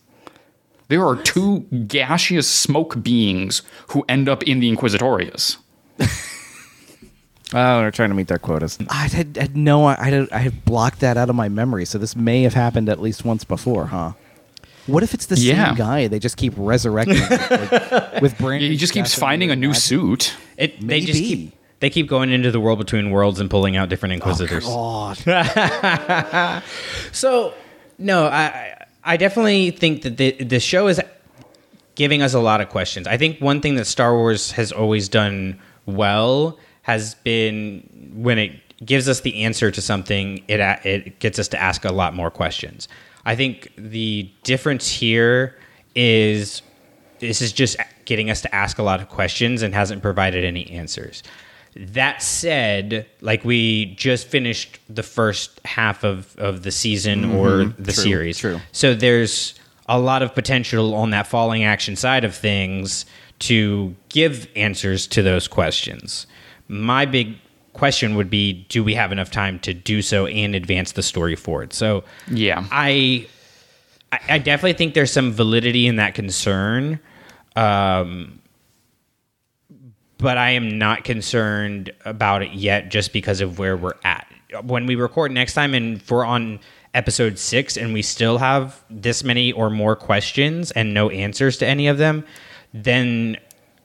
There 0.89 1.05
are 1.05 1.15
two 1.15 1.61
gaseous 1.87 2.49
smoke 2.49 3.01
beings 3.01 3.61
who 3.89 4.03
end 4.09 4.27
up 4.27 4.43
in 4.43 4.59
the 4.59 4.69
Inquisitorius. 4.75 5.57
Oh, 7.53 7.81
they're 7.81 7.91
trying 7.91 8.07
to 8.09 8.15
meet 8.15 8.27
their 8.29 8.39
quotas. 8.39 8.77
I 8.89 9.07
had, 9.09 9.35
had 9.35 9.57
no, 9.57 9.85
I 9.85 9.95
had, 10.09 10.31
I 10.31 10.37
had 10.37 10.63
blocked 10.63 11.01
that 11.01 11.17
out 11.17 11.29
of 11.29 11.35
my 11.35 11.49
memory. 11.49 11.83
So 11.83 11.97
this 11.97 12.15
may 12.15 12.43
have 12.43 12.53
happened 12.53 12.87
at 12.87 13.01
least 13.01 13.25
once 13.25 13.43
before, 13.43 13.87
huh? 13.87 14.13
What 14.87 15.03
if 15.03 15.13
it's 15.13 15.25
the 15.25 15.37
Yeah. 15.37 15.67
same 15.67 15.75
guy? 15.75 16.07
They 16.07 16.17
just 16.17 16.37
keep 16.37 16.53
resurrecting 16.55 17.17
him, 17.17 17.29
like, 17.29 18.21
with 18.21 18.37
brand. 18.39 18.63
He 18.63 18.77
just 18.77 18.93
keeps 18.93 19.13
finding 19.13 19.51
a 19.51 19.55
new 19.57 19.73
suit. 19.73 20.33
It 20.57 20.79
they 20.87 21.01
just 21.01 21.19
Maybe. 21.19 21.35
keep 21.47 21.53
they 21.81 21.89
keep 21.89 22.07
going 22.07 22.31
into 22.31 22.51
the 22.51 22.59
world 22.59 22.79
between 22.79 23.09
worlds 23.11 23.39
and 23.39 23.49
pulling 23.49 23.75
out 23.75 23.89
different 23.89 24.13
oh, 24.13 24.15
inquisitors. 24.15 24.63
Oh, 24.67 25.13
God. 25.25 26.63
So 27.11 27.53
no, 27.97 28.27
I 28.27 28.85
I 29.03 29.17
definitely 29.17 29.71
think 29.71 30.03
that 30.03 30.17
the 30.17 30.31
the 30.31 30.59
show 30.59 30.87
is 30.87 31.01
giving 31.95 32.21
us 32.21 32.33
a 32.33 32.39
lot 32.39 32.61
of 32.61 32.69
questions. 32.69 33.07
I 33.07 33.17
think 33.17 33.39
one 33.39 33.61
thing 33.61 33.75
that 33.75 33.85
Star 33.85 34.15
Wars 34.15 34.51
has 34.51 34.71
always 34.71 35.09
done 35.09 35.59
well 35.85 36.57
has 36.83 37.15
been 37.15 38.11
when 38.15 38.37
it 38.37 38.59
gives 38.85 39.09
us 39.09 39.21
the 39.21 39.43
answer 39.43 39.71
to 39.71 39.81
something, 39.81 40.43
it 40.47 40.59
it 40.85 41.19
gets 41.19 41.39
us 41.39 41.47
to 41.49 41.61
ask 41.61 41.83
a 41.83 41.91
lot 41.91 42.13
more 42.13 42.31
questions. 42.31 42.87
I 43.25 43.35
think 43.35 43.71
the 43.75 44.31
difference 44.43 44.89
here 44.89 45.57
is 45.95 46.61
this 47.19 47.41
is 47.41 47.53
just 47.53 47.77
getting 48.05 48.29
us 48.29 48.41
to 48.41 48.53
ask 48.53 48.79
a 48.79 48.83
lot 48.83 48.99
of 48.99 49.09
questions 49.09 49.61
and 49.61 49.73
hasn't 49.73 50.01
provided 50.01 50.43
any 50.43 50.69
answers. 50.71 51.21
That 51.75 52.21
said, 52.21 53.05
like 53.21 53.45
we 53.45 53.85
just 53.95 54.27
finished 54.27 54.79
the 54.89 55.03
first 55.03 55.59
half 55.65 56.03
of, 56.03 56.35
of 56.37 56.63
the 56.63 56.71
season 56.71 57.31
or 57.33 57.65
the 57.65 57.93
True, 57.93 58.03
series. 58.03 58.37
true. 58.39 58.59
So 58.73 58.93
there's 58.93 59.55
a 59.87 59.97
lot 59.99 60.21
of 60.21 60.35
potential 60.35 60.93
on 60.95 61.11
that 61.11 61.27
falling 61.27 61.63
action 61.63 61.95
side 61.95 62.23
of 62.25 62.35
things 62.35 63.05
to 63.39 63.95
give 64.09 64.47
answers 64.55 65.07
to 65.07 65.21
those 65.23 65.47
questions. 65.47 66.27
My 66.67 67.05
big 67.05 67.35
question 67.73 68.15
would 68.15 68.29
be 68.29 68.65
do 68.67 68.83
we 68.83 68.93
have 68.95 69.11
enough 69.13 69.31
time 69.31 69.57
to 69.59 69.73
do 69.73 70.01
so 70.01 70.25
and 70.27 70.53
advance 70.55 70.91
the 70.91 71.01
story 71.03 71.35
forward? 71.37 71.71
So 71.73 72.03
Yeah. 72.29 72.65
I 72.69 73.27
I 74.11 74.19
I 74.27 74.37
definitely 74.39 74.73
think 74.73 74.93
there's 74.93 75.11
some 75.11 75.31
validity 75.31 75.87
in 75.87 75.95
that 75.95 76.15
concern. 76.15 76.99
Um, 77.55 78.39
but 80.21 80.37
I 80.37 80.51
am 80.51 80.77
not 80.77 81.03
concerned 81.03 81.91
about 82.05 82.43
it 82.43 82.53
yet 82.53 82.89
just 82.89 83.11
because 83.11 83.41
of 83.41 83.57
where 83.57 83.75
we're 83.75 83.97
at. 84.03 84.27
When 84.63 84.85
we 84.85 84.95
record 84.95 85.31
next 85.31 85.53
time 85.53 85.73
and 85.73 86.01
we're 86.09 86.25
on 86.25 86.59
episode 86.93 87.39
six 87.39 87.75
and 87.77 87.93
we 87.93 88.01
still 88.01 88.37
have 88.37 88.83
this 88.89 89.23
many 89.23 89.51
or 89.51 89.69
more 89.69 89.95
questions 89.95 90.71
and 90.71 90.93
no 90.93 91.09
answers 91.09 91.57
to 91.57 91.65
any 91.65 91.87
of 91.87 91.97
them, 91.97 92.23
then 92.73 93.37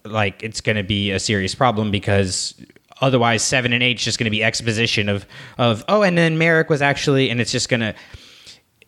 like 0.05 0.43
it's 0.43 0.61
going 0.61 0.77
to 0.77 0.83
be 0.83 1.11
a 1.11 1.19
serious 1.19 1.55
problem 1.55 1.91
because 1.91 2.55
otherwise 3.01 3.43
seven 3.43 3.73
and 3.73 3.83
eight 3.83 3.99
is 3.99 4.05
just 4.05 4.19
going 4.19 4.27
to 4.27 4.31
be 4.31 4.45
exposition 4.45 5.09
of 5.09 5.27
of 5.59 5.85
oh 5.89 6.03
and 6.03 6.17
then 6.17 6.39
Marrok 6.39 6.71
was 6.71 6.83
actually 6.83 7.31
and 7.31 7.41
it's 7.41 7.51
just 7.51 7.69
going 7.69 7.81
to 7.81 7.95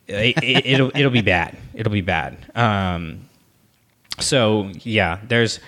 it, 0.07 0.65
it'll 0.65 0.91
it'll 0.95 1.11
be 1.11 1.21
bad. 1.21 1.57
It'll 1.73 1.91
be 1.91 2.01
bad. 2.01 2.37
Um, 2.55 3.21
so 4.19 4.71
yeah, 4.81 5.19
there's 5.27 5.59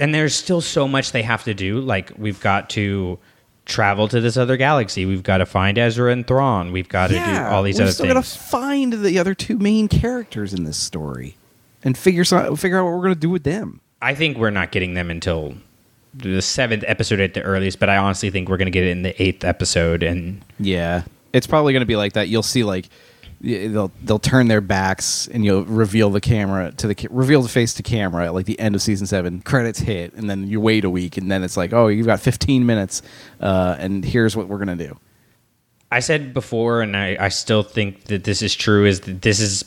and 0.00 0.12
there's 0.14 0.34
still 0.34 0.60
so 0.60 0.88
much 0.88 1.12
they 1.12 1.22
have 1.22 1.44
to 1.44 1.54
do. 1.54 1.78
Like 1.80 2.12
we've 2.18 2.40
got 2.40 2.70
to 2.70 3.18
travel 3.66 4.08
to 4.08 4.20
this 4.20 4.36
other 4.36 4.56
galaxy. 4.56 5.06
We've 5.06 5.22
got 5.22 5.38
to 5.38 5.46
find 5.46 5.78
Ezra 5.78 6.10
and 6.10 6.26
Thrawn. 6.26 6.72
We've 6.72 6.88
got 6.88 7.08
to 7.08 7.14
do 7.14 7.20
all 7.20 7.62
these 7.62 7.78
other 7.78 7.92
things. 7.92 8.00
we 8.00 8.10
other 8.10 8.22
still 8.22 8.38
gotta 8.40 8.50
find 8.50 8.92
the 9.04 9.18
other 9.18 9.34
two 9.34 9.58
main 9.58 9.86
characters 9.86 10.52
in 10.52 10.64
this 10.64 10.76
story, 10.78 11.36
and 11.84 11.96
figure 11.96 12.24
some, 12.24 12.56
figure 12.56 12.80
out 12.80 12.84
what 12.86 12.94
we're 12.94 13.02
gonna 13.02 13.14
do 13.14 13.30
with 13.30 13.44
them. 13.44 13.80
I 14.02 14.14
think 14.14 14.38
we're 14.38 14.50
not 14.50 14.72
getting 14.72 14.94
them 14.94 15.10
until 15.10 15.54
the 16.14 16.42
seventh 16.42 16.82
episode 16.88 17.20
at 17.20 17.34
the 17.34 17.42
earliest, 17.42 17.78
but 17.78 17.88
I 17.88 17.96
honestly 17.98 18.30
think 18.30 18.48
we're 18.48 18.56
going 18.56 18.66
to 18.66 18.72
get 18.72 18.82
it 18.82 18.90
in 18.90 19.02
the 19.02 19.22
eighth 19.22 19.44
episode. 19.44 20.02
And 20.02 20.42
Yeah, 20.58 21.02
it's 21.32 21.46
probably 21.46 21.72
gonna 21.72 21.84
be 21.86 21.94
like 21.96 22.14
that. 22.14 22.28
You'll 22.28 22.42
see 22.42 22.64
like 22.64 22.86
y- 22.86 22.90
they'll 23.40 23.90
they'll 24.02 24.18
turn 24.18 24.48
their 24.48 24.60
backs 24.60 25.26
and 25.28 25.44
you'll 25.44 25.64
reveal 25.64 26.10
the 26.10 26.20
camera 26.20 26.72
to 26.72 26.86
the 26.86 26.94
ca- 26.94 27.08
reveal 27.10 27.42
the 27.42 27.48
face 27.48 27.74
to 27.74 27.82
camera 27.82 28.26
at 28.26 28.34
like 28.34 28.46
the 28.46 28.58
end 28.60 28.74
of 28.74 28.82
season 28.82 29.06
seven. 29.06 29.40
Credits 29.40 29.80
hit, 29.80 30.14
and 30.14 30.28
then 30.28 30.46
you 30.46 30.60
wait 30.60 30.84
a 30.84 30.90
week, 30.90 31.16
and 31.16 31.30
then 31.30 31.42
it's 31.42 31.56
like, 31.56 31.72
oh, 31.72 31.88
you've 31.88 32.06
got 32.06 32.20
15 32.20 32.66
minutes, 32.66 33.02
uh, 33.40 33.76
and 33.78 34.04
here's 34.04 34.36
what 34.36 34.48
we're 34.48 34.58
gonna 34.58 34.76
do. 34.76 34.98
I 35.90 36.00
said 36.00 36.32
before, 36.32 36.82
and 36.82 36.96
I, 36.96 37.16
I 37.18 37.28
still 37.30 37.62
think 37.62 38.04
that 38.04 38.24
this 38.24 38.42
is 38.42 38.54
true, 38.54 38.84
is 38.86 39.00
that 39.00 39.22
this 39.22 39.40
is 39.40 39.64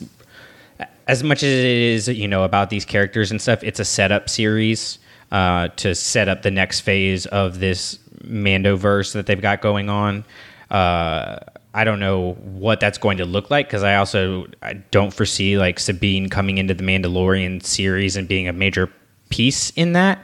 as 1.07 1.23
much 1.23 1.43
as 1.43 1.49
it 1.49 1.65
is, 1.65 2.07
you 2.07 2.27
know, 2.27 2.43
about 2.43 2.69
these 2.69 2.85
characters 2.85 3.31
and 3.31 3.41
stuff, 3.41 3.63
it's 3.63 3.79
a 3.79 3.85
setup 3.85 4.29
series 4.29 4.99
uh, 5.31 5.67
to 5.75 5.93
set 5.95 6.29
up 6.29 6.43
the 6.43 6.51
next 6.51 6.81
phase 6.81 7.25
of 7.25 7.59
this 7.59 7.99
Mandoverse 8.23 9.13
that 9.13 9.25
they've 9.25 9.41
got 9.41 9.61
going 9.61 9.89
on. 9.89 10.23
Uh, 10.71 11.39
I 11.73 11.83
don't 11.83 11.99
know 11.99 12.33
what 12.33 12.79
that's 12.79 12.97
going 12.97 13.17
to 13.17 13.25
look 13.25 13.49
like 13.49 13.67
because 13.67 13.83
I 13.83 13.95
also 13.95 14.45
I 14.61 14.73
don't 14.73 15.13
foresee 15.13 15.57
like 15.57 15.79
Sabine 15.79 16.29
coming 16.29 16.57
into 16.59 16.73
the 16.73 16.83
Mandalorian 16.83 17.63
series 17.63 18.15
and 18.15 18.27
being 18.27 18.47
a 18.47 18.53
major 18.53 18.89
piece 19.29 19.71
in 19.71 19.93
that. 19.93 20.19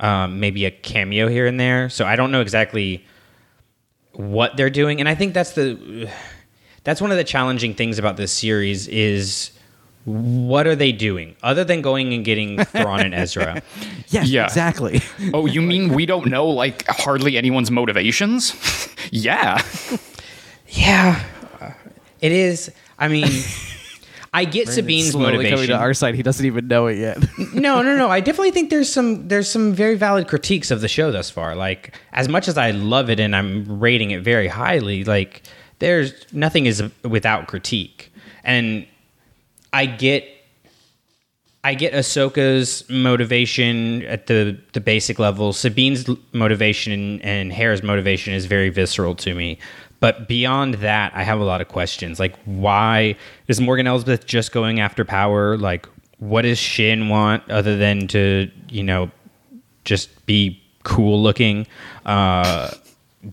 Um, 0.00 0.38
maybe 0.40 0.64
a 0.64 0.70
cameo 0.70 1.28
here 1.28 1.46
and 1.46 1.58
there. 1.58 1.88
So 1.88 2.04
I 2.06 2.14
don't 2.16 2.30
know 2.30 2.40
exactly 2.40 3.04
what 4.12 4.56
they're 4.56 4.70
doing 4.70 4.98
and 4.98 5.08
i 5.08 5.14
think 5.14 5.32
that's 5.32 5.52
the 5.52 6.10
that's 6.82 7.00
one 7.00 7.12
of 7.12 7.16
the 7.16 7.22
challenging 7.22 7.72
things 7.72 7.98
about 8.00 8.16
this 8.16 8.32
series 8.32 8.88
is 8.88 9.52
what 10.04 10.66
are 10.66 10.74
they 10.74 10.90
doing 10.90 11.36
other 11.42 11.62
than 11.62 11.82
going 11.82 12.12
and 12.14 12.24
getting 12.24 12.58
Thrawn 12.64 13.00
and 13.00 13.14
Ezra? 13.14 13.62
Yes, 14.08 14.28
Yeah. 14.28 14.44
exactly. 14.46 15.02
Oh, 15.34 15.44
you 15.46 15.60
mean 15.60 15.92
we 15.92 16.06
don't 16.06 16.26
know 16.28 16.46
like 16.48 16.84
hardly 16.88 17.36
anyone's 17.36 17.70
motivations? 17.70 18.54
yeah. 19.12 19.62
Yeah, 20.68 21.22
it 22.20 22.32
is. 22.32 22.70
I 22.98 23.08
mean, 23.08 23.26
I 24.34 24.44
get 24.44 24.68
Sabine's 24.68 25.10
Slowly 25.12 25.48
coming 25.48 25.68
to 25.68 25.76
our 25.76 25.94
side. 25.94 26.14
He 26.14 26.22
doesn't 26.22 26.44
even 26.44 26.68
know 26.68 26.86
it 26.86 26.98
yet. 26.98 27.18
no, 27.54 27.82
no, 27.82 27.96
no. 27.96 28.08
I 28.10 28.20
definitely 28.20 28.50
think 28.50 28.70
there's 28.70 28.92
some 28.92 29.28
there's 29.28 29.50
some 29.50 29.72
very 29.72 29.96
valid 29.96 30.28
critiques 30.28 30.70
of 30.70 30.80
the 30.80 30.88
show 30.88 31.10
thus 31.10 31.30
far. 31.30 31.54
Like 31.56 31.94
as 32.12 32.28
much 32.28 32.48
as 32.48 32.58
I 32.58 32.72
love 32.72 33.08
it 33.10 33.18
and 33.20 33.34
I'm 33.34 33.80
rating 33.80 34.10
it 34.10 34.22
very 34.22 34.48
highly, 34.48 35.04
like 35.04 35.42
there's 35.78 36.12
nothing 36.32 36.66
is 36.66 36.82
without 37.02 37.48
critique. 37.48 38.12
And 38.44 38.86
I 39.72 39.86
get 39.86 40.24
I 41.64 41.74
get 41.74 41.92
Ahsoka's 41.92 42.88
motivation 42.88 44.02
at 44.04 44.26
the 44.26 44.58
the 44.74 44.80
basic 44.80 45.18
level. 45.18 45.52
Sabine's 45.52 46.08
l- 46.08 46.18
motivation 46.32 47.20
and 47.22 47.52
Hera's 47.52 47.82
motivation 47.82 48.34
is 48.34 48.46
very 48.46 48.68
visceral 48.68 49.14
to 49.16 49.34
me. 49.34 49.58
But 50.00 50.28
beyond 50.28 50.74
that, 50.74 51.12
I 51.14 51.24
have 51.24 51.40
a 51.40 51.44
lot 51.44 51.60
of 51.60 51.68
questions. 51.68 52.20
Like, 52.20 52.36
why 52.44 53.16
is 53.48 53.60
Morgan 53.60 53.86
Elsbeth 53.86 54.26
just 54.26 54.52
going 54.52 54.78
after 54.78 55.04
power? 55.04 55.56
Like, 55.56 55.86
what 56.18 56.42
does 56.42 56.58
Shin 56.58 57.08
want 57.08 57.48
other 57.50 57.76
than 57.76 58.06
to, 58.08 58.50
you 58.68 58.84
know, 58.84 59.10
just 59.84 60.26
be 60.26 60.62
cool 60.84 61.20
looking. 61.20 61.66
Uh, 62.06 62.70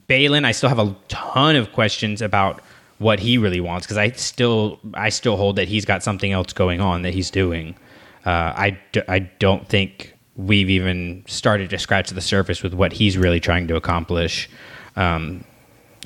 Baylan, 0.09 0.45
I 0.45 0.51
still 0.51 0.69
have 0.69 0.79
a 0.79 0.95
ton 1.07 1.55
of 1.55 1.71
questions 1.71 2.21
about 2.21 2.61
what 2.97 3.19
he 3.19 3.37
really 3.37 3.59
wants 3.59 3.85
because 3.85 3.97
I 3.97 4.11
still 4.11 4.79
I 4.93 5.09
still 5.09 5.35
hold 5.35 5.57
that 5.57 5.67
he's 5.67 5.85
got 5.85 6.01
something 6.01 6.31
else 6.31 6.53
going 6.53 6.79
on 6.81 7.01
that 7.01 7.13
he's 7.13 7.29
doing. 7.29 7.75
Uh, 8.25 8.53
I, 8.55 8.79
d- 8.91 9.03
I 9.07 9.19
don't 9.19 9.67
think 9.67 10.15
we've 10.35 10.69
even 10.69 11.23
started 11.27 11.69
to 11.69 11.77
scratch 11.77 12.09
the 12.09 12.21
surface 12.21 12.63
with 12.63 12.73
what 12.73 12.93
he's 12.93 13.17
really 13.17 13.39
trying 13.39 13.67
to 13.67 13.75
accomplish. 13.75 14.49
Um, 14.95 15.43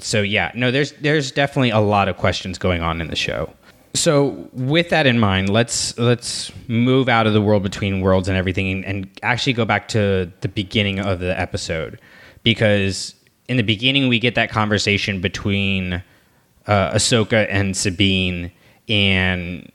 so 0.01 0.21
yeah, 0.21 0.51
no, 0.55 0.71
there's 0.71 0.91
there's 0.93 1.31
definitely 1.31 1.69
a 1.69 1.79
lot 1.79 2.07
of 2.07 2.17
questions 2.17 2.57
going 2.57 2.81
on 2.81 3.01
in 3.01 3.07
the 3.07 3.15
show. 3.15 3.53
So 3.95 4.49
with 4.53 4.89
that 4.89 5.07
in 5.07 5.19
mind, 5.19 5.49
let's 5.49 5.97
let's 5.97 6.51
move 6.67 7.09
out 7.09 7.27
of 7.27 7.33
the 7.33 7.41
world 7.41 7.63
between 7.63 8.01
worlds 8.01 8.27
and 8.27 8.37
everything, 8.37 8.85
and, 8.85 9.09
actually 9.23 9.53
go 9.53 9.65
back 9.65 9.87
to 9.89 10.31
the 10.41 10.47
beginning 10.47 10.99
of 10.99 11.19
the 11.19 11.37
episode, 11.39 11.99
because 12.43 13.15
in 13.47 13.57
the 13.57 13.63
beginning 13.63 14.07
we 14.07 14.19
get 14.19 14.35
that 14.35 14.49
conversation 14.51 15.21
between 15.21 16.03
uh, 16.67 16.91
Ahsoka 16.91 17.47
and 17.49 17.75
Sabine, 17.75 18.51
and 18.87 19.71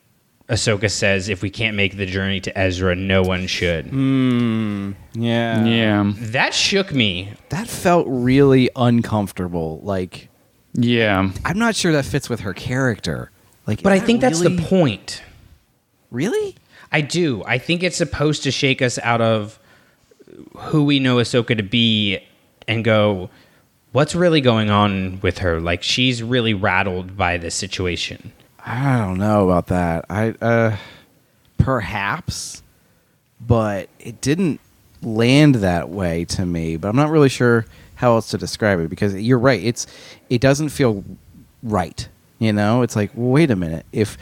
Ahsoka 0.48 0.90
says, 0.90 1.28
"If 1.28 1.40
we 1.42 1.48
can't 1.50 1.76
make 1.76 1.96
the 1.96 2.04
journey 2.06 2.40
to 2.40 2.56
Ezra, 2.58 2.94
no 2.94 3.22
one 3.22 3.46
should." 3.46 3.86
Hmm. 3.86 4.92
Yeah. 5.14 5.64
Yeah. 5.64 6.12
That 6.16 6.52
shook 6.52 6.92
me. 6.92 7.32
That 7.48 7.66
felt 7.68 8.06
really 8.08 8.68
uncomfortable. 8.76 9.80
Like 9.82 10.28
Yeah. 10.74 11.30
I'm 11.44 11.58
not 11.58 11.74
sure 11.76 11.92
that 11.92 12.04
fits 12.04 12.28
with 12.28 12.40
her 12.40 12.52
character. 12.52 13.30
Like 13.66 13.82
But 13.82 13.92
I 13.92 13.96
is 13.96 14.00
that 14.02 14.06
think 14.06 14.20
that's 14.20 14.40
the 14.40 14.56
point. 14.62 15.22
Really? 16.10 16.56
I 16.92 17.00
do. 17.00 17.42
I 17.46 17.58
think 17.58 17.82
it's 17.82 17.96
supposed 17.96 18.42
to 18.44 18.50
shake 18.50 18.82
us 18.82 18.98
out 18.98 19.20
of 19.20 19.58
who 20.56 20.84
we 20.84 21.00
know 21.00 21.16
Ahsoka 21.16 21.56
to 21.56 21.62
be 21.62 22.18
and 22.68 22.84
go, 22.84 23.30
what's 23.92 24.14
really 24.14 24.40
going 24.40 24.70
on 24.70 25.20
with 25.22 25.38
her? 25.38 25.60
Like 25.60 25.82
she's 25.82 26.22
really 26.22 26.54
rattled 26.54 27.16
by 27.16 27.38
this 27.38 27.54
situation. 27.54 28.32
I 28.64 28.98
don't 28.98 29.18
know 29.18 29.48
about 29.48 29.66
that. 29.68 30.06
I 30.08 30.30
uh 30.40 30.76
perhaps 31.58 32.62
but 33.40 33.88
it 34.00 34.20
didn't 34.20 34.60
land 35.02 35.56
that 35.56 35.90
way 35.90 36.24
to 36.24 36.46
me, 36.46 36.76
but 36.76 36.88
I'm 36.88 36.96
not 36.96 37.10
really 37.10 37.28
sure 37.28 37.66
how 37.96 38.14
else 38.14 38.30
to 38.30 38.38
describe 38.38 38.80
it 38.80 38.88
because 38.88 39.14
you're 39.14 39.38
right. 39.38 39.62
It's 39.62 39.86
it 40.30 40.40
doesn't 40.40 40.70
feel 40.70 41.04
right. 41.62 42.08
You 42.38 42.52
know, 42.52 42.82
it's 42.82 42.96
like 42.96 43.10
wait 43.14 43.50
a 43.50 43.56
minute. 43.56 43.86
If 43.92 44.18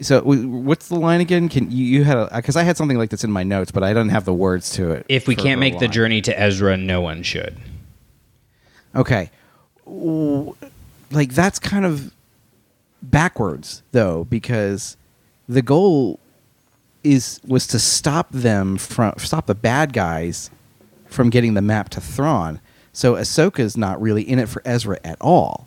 so, 0.00 0.20
what's 0.22 0.88
the 0.88 0.96
line 0.96 1.20
again? 1.20 1.48
Can 1.48 1.70
you, 1.70 1.84
you 1.84 2.04
had 2.04 2.28
because 2.34 2.56
I 2.56 2.62
had 2.62 2.76
something 2.76 2.98
like 2.98 3.10
this 3.10 3.24
in 3.24 3.30
my 3.30 3.42
notes, 3.42 3.70
but 3.70 3.82
I 3.82 3.92
don't 3.92 4.08
have 4.08 4.24
the 4.24 4.34
words 4.34 4.70
to 4.70 4.90
it. 4.90 5.06
If 5.08 5.28
we 5.28 5.36
can't 5.36 5.60
make 5.60 5.78
the 5.78 5.88
journey 5.88 6.20
to 6.22 6.38
Ezra, 6.38 6.76
no 6.76 7.00
one 7.00 7.22
should. 7.22 7.56
Okay. 8.94 9.30
Like 9.86 11.32
that's 11.32 11.58
kind 11.58 11.84
of 11.84 12.12
backwards 13.02 13.82
though 13.92 14.24
because 14.24 14.96
the 15.48 15.62
goal 15.62 16.20
is 17.04 17.40
was 17.46 17.66
to 17.66 17.78
stop 17.78 18.30
them 18.30 18.76
from 18.76 19.14
stop 19.18 19.46
the 19.46 19.54
bad 19.54 19.92
guys 19.92 20.50
from 21.06 21.30
getting 21.30 21.54
the 21.54 21.62
map 21.62 21.88
to 21.90 22.00
Thrawn. 22.00 22.60
So 22.92 23.14
Ahsoka's 23.14 23.76
not 23.76 24.00
really 24.00 24.22
in 24.22 24.38
it 24.38 24.48
for 24.48 24.62
Ezra 24.64 24.98
at 25.04 25.16
all. 25.20 25.66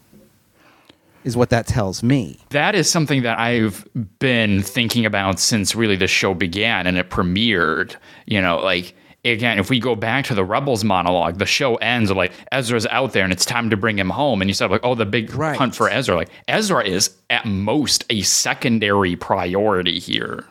Is 1.23 1.35
what 1.35 1.49
that 1.49 1.65
tells 1.65 2.03
me. 2.03 2.39
That 2.49 2.75
is 2.75 2.89
something 2.89 3.23
that 3.23 3.39
I've 3.39 3.87
been 4.19 4.61
thinking 4.61 5.07
about 5.07 5.39
since 5.39 5.75
really 5.75 5.95
the 5.95 6.07
show 6.07 6.35
began 6.35 6.85
and 6.85 6.97
it 6.97 7.09
premiered. 7.09 7.95
You 8.27 8.41
know, 8.41 8.59
like 8.59 8.95
again, 9.25 9.59
if 9.59 9.69
we 9.69 9.79
go 9.79 9.95
back 9.95 10.25
to 10.25 10.35
the 10.35 10.43
Rebels 10.45 10.83
monologue, 10.83 11.37
the 11.39 11.45
show 11.45 11.75
ends 11.75 12.11
like 12.11 12.31
Ezra's 12.51 12.85
out 12.87 13.13
there 13.13 13.23
and 13.23 13.33
it's 13.33 13.45
time 13.45 13.69
to 13.71 13.77
bring 13.77 13.97
him 13.97 14.09
home. 14.09 14.41
And 14.41 14.49
you 14.49 14.53
said 14.53 14.71
like, 14.71 14.81
oh, 14.83 14.95
the 14.95 15.05
big 15.05 15.33
Right. 15.33 15.57
hunt 15.57 15.75
for 15.75 15.89
Ezra. 15.89 16.15
Like 16.15 16.29
Ezra 16.47 16.83
is 16.85 17.15
at 17.29 17.45
most 17.45 18.05
a 18.09 18.21
secondary 18.21 19.15
priority 19.15 19.99
here. 19.99 20.45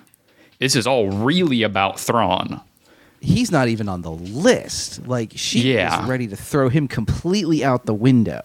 This 0.58 0.76
is 0.76 0.86
all 0.86 1.08
really 1.10 1.62
about 1.62 1.98
Thrawn. 2.00 2.60
He's 3.20 3.50
not 3.50 3.68
even 3.68 3.88
on 3.88 4.02
the 4.02 4.10
list. 4.10 5.06
Like 5.06 5.32
she 5.34 5.72
Yeah. 5.74 6.02
is 6.02 6.08
ready 6.08 6.26
to 6.26 6.36
throw 6.36 6.68
him 6.68 6.88
completely 6.88 7.64
out 7.64 7.86
the 7.86 7.94
window, 7.94 8.42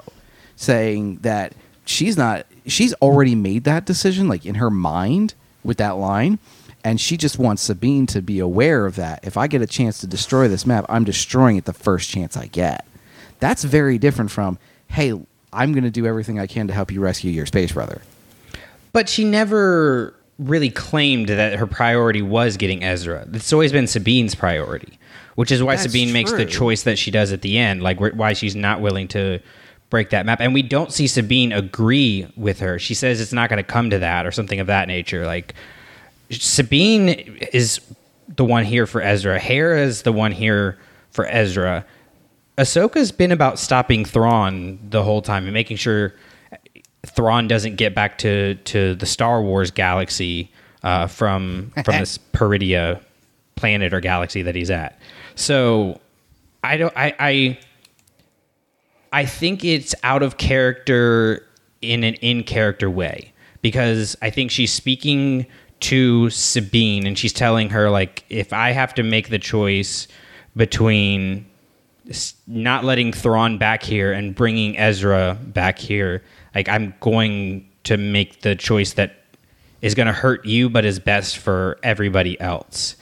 saying 0.55 1.19
that 1.21 1.53
she's 1.85 2.15
not 2.17 2.45
she's 2.65 2.93
already 2.95 3.33
made 3.35 3.63
that 3.63 3.85
decision 3.85 4.27
like 4.27 4.45
in 4.45 4.55
her 4.55 4.69
mind 4.69 5.33
with 5.63 5.77
that 5.77 5.97
line 5.97 6.37
and 6.83 6.99
she 6.99 7.17
just 7.17 7.37
wants 7.37 7.61
Sabine 7.61 8.05
to 8.07 8.21
be 8.21 8.39
aware 8.39 8.85
of 8.85 8.95
that. 8.95 9.25
If 9.25 9.37
I 9.37 9.47
get 9.47 9.61
a 9.61 9.67
chance 9.67 9.99
to 9.99 10.07
destroy 10.07 10.47
this 10.47 10.65
map, 10.65 10.85
I'm 10.89 11.03
destroying 11.03 11.57
it 11.57 11.65
the 11.65 11.73
first 11.73 12.09
chance 12.09 12.37
I 12.37 12.47
get. 12.47 12.85
That's 13.39 13.63
very 13.63 13.97
different 13.97 14.31
from, 14.31 14.57
hey, 14.87 15.13
I'm 15.51 15.71
going 15.73 15.83
to 15.83 15.91
do 15.91 16.05
everything 16.05 16.39
I 16.39 16.47
can 16.47 16.67
to 16.67 16.73
help 16.73 16.91
you 16.91 17.01
rescue 17.01 17.31
your 17.31 17.45
space 17.45 17.71
brother. 17.71 18.01
But 18.93 19.09
she 19.09 19.23
never 19.23 20.15
really 20.37 20.69
claimed 20.69 21.27
that 21.29 21.59
her 21.59 21.67
priority 21.67 22.21
was 22.21 22.57
getting 22.57 22.83
Ezra. 22.83 23.27
It's 23.33 23.51
always 23.51 23.71
been 23.71 23.87
Sabine's 23.87 24.35
priority, 24.35 24.97
which 25.35 25.51
is 25.51 25.61
why 25.61 25.75
That's 25.75 25.91
Sabine 25.91 26.13
makes 26.13 26.31
the 26.31 26.45
choice 26.45 26.83
that 26.83 26.97
she 26.97 27.11
does 27.11 27.31
at 27.31 27.41
the 27.41 27.57
end, 27.57 27.83
like 27.83 27.99
why 27.99 28.33
she's 28.33 28.55
not 28.55 28.81
willing 28.81 29.07
to 29.09 29.39
break 29.89 30.11
that 30.11 30.25
map. 30.25 30.39
And 30.39 30.53
we 30.53 30.61
don't 30.61 30.93
see 30.93 31.07
Sabine 31.07 31.51
agree 31.51 32.31
with 32.37 32.59
her. 32.59 32.79
She 32.79 32.93
says 32.93 33.19
it's 33.19 33.33
not 33.33 33.49
going 33.49 33.57
to 33.57 33.63
come 33.63 33.89
to 33.89 33.99
that 33.99 34.25
or 34.25 34.31
something 34.31 34.59
of 34.59 34.67
that 34.67 34.87
nature. 34.87 35.25
Like 35.25 35.55
Sabine 36.31 37.09
is 37.51 37.81
the 38.27 38.45
one 38.45 38.63
here 38.63 38.85
for 38.85 39.01
Ezra. 39.01 39.39
Hera 39.39 39.81
is 39.81 40.03
the 40.03 40.11
one 40.11 40.31
here 40.31 40.77
for 41.11 41.25
Ezra. 41.27 41.85
Ahsoka's 42.57 43.11
been 43.11 43.31
about 43.31 43.57
stopping 43.57 44.05
Thrawn 44.05 44.79
the 44.89 45.03
whole 45.03 45.21
time 45.21 45.45
and 45.45 45.53
making 45.53 45.77
sure 45.77 46.13
Thrawn 47.05 47.47
doesn't 47.47 47.77
get 47.77 47.95
back 47.95 48.17
to, 48.19 48.55
to 48.55 48.95
the 48.95 49.05
Star 49.05 49.41
Wars 49.41 49.71
galaxy 49.71 50.51
uh, 50.83 51.07
from 51.07 51.71
from 51.83 51.97
this 51.97 52.17
Peridea 52.17 53.01
planet 53.55 53.93
or 53.93 53.99
galaxy 53.99 54.41
that 54.43 54.55
he's 54.55 54.69
at. 54.69 54.99
So 55.35 55.99
I 56.63 56.77
don't 56.77 56.93
I, 56.95 57.15
I 57.19 57.59
I 59.11 59.25
think 59.25 59.63
it's 59.63 59.95
out 60.03 60.23
of 60.23 60.37
character 60.37 61.45
in 61.81 62.03
an 62.03 62.15
in 62.15 62.43
character 62.43 62.89
way 62.89 63.33
because 63.61 64.15
I 64.21 64.29
think 64.29 64.51
she's 64.51 64.71
speaking 64.71 65.45
to 65.81 66.29
Sabine 66.29 67.07
and 67.07 67.17
she's 67.17 67.33
telling 67.33 67.69
her 67.69 67.89
like 67.89 68.25
if 68.29 68.53
I 68.53 68.71
have 68.71 68.93
to 68.95 69.03
make 69.03 69.29
the 69.29 69.39
choice 69.39 70.07
between 70.55 71.45
not 72.47 72.83
letting 72.83 73.13
Thrawn 73.13 73.57
back 73.57 73.83
here 73.83 74.11
and 74.11 74.33
bringing 74.33 74.77
Ezra 74.77 75.37
back 75.41 75.77
here, 75.79 76.23
like 76.55 76.67
I'm 76.67 76.93
going 76.99 77.67
to 77.83 77.97
make 77.97 78.41
the 78.41 78.55
choice 78.55 78.93
that 78.93 79.15
is 79.81 79.95
going 79.95 80.07
to 80.07 80.13
hurt 80.13 80.45
you 80.45 80.69
but 80.69 80.85
is 80.85 80.99
best 80.99 81.37
for 81.37 81.79
everybody 81.83 82.39
else. 82.41 82.95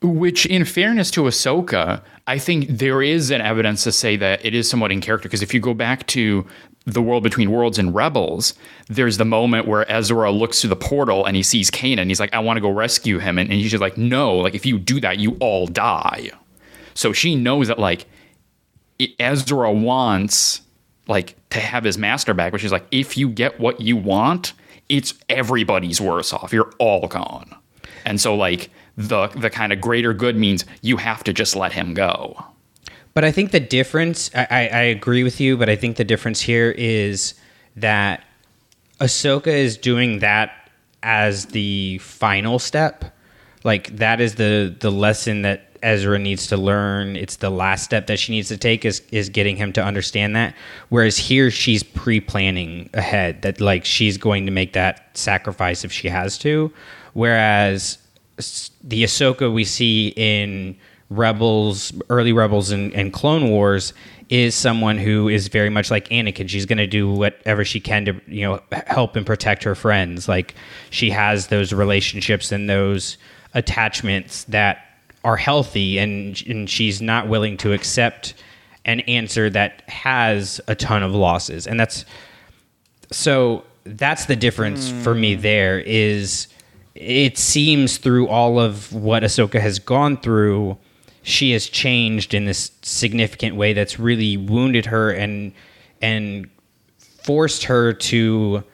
Which, 0.00 0.46
in 0.46 0.64
fairness 0.64 1.12
to 1.12 1.22
Ahsoka, 1.22 2.02
I 2.26 2.38
think 2.38 2.66
there 2.68 3.02
is 3.02 3.30
an 3.30 3.40
evidence 3.40 3.84
to 3.84 3.92
say 3.92 4.16
that 4.16 4.44
it 4.44 4.52
is 4.52 4.68
somewhat 4.68 4.90
in 4.90 5.00
character. 5.00 5.28
Because 5.28 5.42
if 5.42 5.54
you 5.54 5.60
go 5.60 5.74
back 5.74 6.06
to 6.08 6.44
the 6.84 7.02
world 7.02 7.22
between 7.22 7.50
worlds 7.50 7.78
and 7.78 7.94
rebels, 7.94 8.54
there's 8.88 9.16
the 9.16 9.24
moment 9.24 9.66
where 9.66 9.90
Ezra 9.90 10.30
looks 10.30 10.60
through 10.60 10.70
the 10.70 10.76
portal 10.76 11.24
and 11.24 11.36
he 11.36 11.42
sees 11.42 11.70
Kanan. 11.70 12.08
He's 12.08 12.20
like, 12.20 12.34
I 12.34 12.40
want 12.40 12.56
to 12.56 12.60
go 12.60 12.70
rescue 12.70 13.18
him. 13.18 13.38
And, 13.38 13.50
and 13.50 13.60
he's 13.60 13.70
just 13.70 13.80
like, 13.80 13.96
no, 13.96 14.36
like 14.36 14.54
if 14.54 14.66
you 14.66 14.78
do 14.78 15.00
that, 15.00 15.18
you 15.18 15.36
all 15.40 15.66
die. 15.66 16.30
So 16.94 17.12
she 17.12 17.36
knows 17.36 17.68
that 17.68 17.78
like 17.78 18.06
Ezra 19.18 19.72
wants 19.72 20.62
like 21.08 21.36
to 21.50 21.60
have 21.60 21.84
his 21.84 21.98
master 21.98 22.34
back, 22.34 22.52
which 22.52 22.64
is 22.64 22.72
like, 22.72 22.86
if 22.90 23.16
you 23.16 23.28
get 23.28 23.60
what 23.60 23.80
you 23.80 23.96
want, 23.96 24.52
it's 24.88 25.14
everybody's 25.28 26.00
worse 26.00 26.32
off. 26.32 26.52
You're 26.52 26.72
all 26.78 27.06
gone. 27.06 27.54
And 28.04 28.20
so 28.20 28.34
like 28.34 28.70
the 28.96 29.28
the 29.28 29.50
kind 29.50 29.72
of 29.72 29.80
greater 29.80 30.12
good 30.12 30.36
means 30.36 30.64
you 30.82 30.96
have 30.98 31.24
to 31.24 31.32
just 31.32 31.56
let 31.56 31.72
him 31.72 31.94
go. 31.94 32.44
But 33.14 33.24
I 33.24 33.32
think 33.32 33.50
the 33.50 33.60
difference, 33.60 34.30
I, 34.34 34.46
I, 34.50 34.60
I 34.60 34.82
agree 34.82 35.22
with 35.22 35.40
you, 35.40 35.56
but 35.56 35.68
I 35.68 35.76
think 35.76 35.96
the 35.96 36.04
difference 36.04 36.40
here 36.40 36.70
is 36.70 37.34
that 37.76 38.24
Ahsoka 39.00 39.48
is 39.48 39.76
doing 39.76 40.20
that 40.20 40.70
as 41.02 41.46
the 41.46 41.98
final 41.98 42.58
step. 42.58 43.16
Like 43.64 43.96
that 43.96 44.20
is 44.20 44.36
the 44.36 44.74
the 44.78 44.90
lesson 44.90 45.42
that 45.42 45.76
Ezra 45.82 46.18
needs 46.18 46.46
to 46.48 46.56
learn. 46.56 47.16
It's 47.16 47.36
the 47.36 47.50
last 47.50 47.84
step 47.84 48.06
that 48.06 48.18
she 48.18 48.32
needs 48.32 48.48
to 48.48 48.56
take 48.56 48.84
is 48.84 49.02
is 49.10 49.28
getting 49.28 49.56
him 49.56 49.72
to 49.74 49.82
understand 49.82 50.34
that. 50.36 50.54
Whereas 50.88 51.18
here 51.18 51.50
she's 51.50 51.82
pre-planning 51.82 52.90
ahead 52.94 53.42
that 53.42 53.60
like 53.60 53.84
she's 53.84 54.16
going 54.16 54.46
to 54.46 54.52
make 54.52 54.72
that 54.72 55.16
sacrifice 55.16 55.84
if 55.84 55.92
she 55.92 56.08
has 56.08 56.38
to. 56.38 56.72
Whereas 57.12 57.98
the 58.82 59.04
Ahsoka 59.04 59.52
we 59.52 59.64
see 59.64 60.12
in 60.16 60.76
Rebels, 61.16 61.92
early 62.10 62.32
Rebels, 62.32 62.70
and, 62.70 62.92
and 62.94 63.12
Clone 63.12 63.48
Wars 63.50 63.92
is 64.28 64.54
someone 64.54 64.98
who 64.98 65.28
is 65.28 65.48
very 65.48 65.68
much 65.68 65.90
like 65.90 66.08
Anakin. 66.08 66.48
She's 66.48 66.66
going 66.66 66.78
to 66.78 66.86
do 66.86 67.10
whatever 67.10 67.64
she 67.64 67.80
can 67.80 68.04
to 68.06 68.20
you 68.26 68.42
know 68.42 68.62
help 68.86 69.16
and 69.16 69.26
protect 69.26 69.62
her 69.64 69.74
friends. 69.74 70.28
Like 70.28 70.54
she 70.90 71.10
has 71.10 71.48
those 71.48 71.72
relationships 71.72 72.52
and 72.52 72.68
those 72.68 73.18
attachments 73.54 74.44
that 74.44 74.86
are 75.24 75.36
healthy, 75.36 75.98
and 75.98 76.42
and 76.46 76.68
she's 76.68 77.02
not 77.02 77.28
willing 77.28 77.56
to 77.58 77.72
accept 77.72 78.34
an 78.84 79.00
answer 79.00 79.48
that 79.50 79.82
has 79.88 80.60
a 80.68 80.74
ton 80.74 81.02
of 81.02 81.14
losses. 81.14 81.66
And 81.66 81.78
that's 81.78 82.04
so 83.10 83.64
that's 83.84 84.26
the 84.26 84.36
difference 84.36 84.90
hmm. 84.90 85.02
for 85.02 85.14
me 85.14 85.34
there 85.34 85.80
is 85.80 86.48
it 86.94 87.38
seems 87.38 87.96
through 87.96 88.28
all 88.28 88.60
of 88.60 88.92
what 88.92 89.22
Ahsoka 89.22 89.60
has 89.60 89.78
gone 89.78 90.18
through, 90.18 90.76
she 91.22 91.52
has 91.52 91.68
changed 91.68 92.34
in 92.34 92.44
this 92.44 92.72
significant 92.82 93.56
way 93.56 93.72
that's 93.72 93.98
really 93.98 94.36
wounded 94.36 94.86
her 94.86 95.10
and 95.10 95.52
and 96.00 96.50
forced 96.98 97.64
her 97.64 97.92
to 97.92 98.64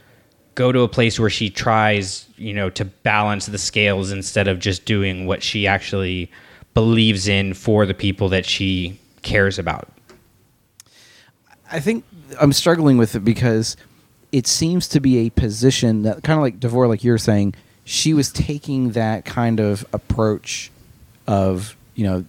go 0.55 0.73
to 0.73 0.81
a 0.81 0.89
place 0.89 1.21
where 1.21 1.31
she 1.31 1.51
tries, 1.51 2.27
you 2.37 2.55
know, 2.55 2.71
to 2.71 2.85
balance 2.85 3.47
the 3.47 3.59
scales 3.59 4.11
instead 4.11 4.49
of 4.49 4.59
just 4.59 4.85
doing 4.85 5.27
what 5.27 5.43
she 5.43 5.67
actually 5.67 6.31
believes 6.75 7.29
in 7.29 7.55
for 7.55 7.87
the 7.87 7.95
people 7.95 8.29
that 8.31 8.47
she 8.47 8.99
cares 9.23 9.59
about. 9.59 9.89
I 11.71 11.81
think 11.81 12.05
I'm 12.41 12.53
struggling 12.53 12.97
with 12.97 13.15
it 13.15 13.21
because 13.21 13.77
it 14.33 14.47
seems 14.47 14.89
to 14.89 15.01
be 15.01 15.27
a 15.27 15.31
position 15.31 16.03
that 16.03 16.23
kind 16.23 16.39
of 16.39 16.43
like 16.43 16.59
Davor, 16.59 16.89
like 16.89 17.05
you're 17.05 17.19
saying, 17.19 17.55
she 17.85 18.15
was 18.15 18.33
taking 18.33 18.93
that 18.93 19.25
kind 19.25 19.61
of 19.61 19.87
approach 19.93 20.71
of 21.27 21.77
you 21.95 22.05
know 22.05 22.25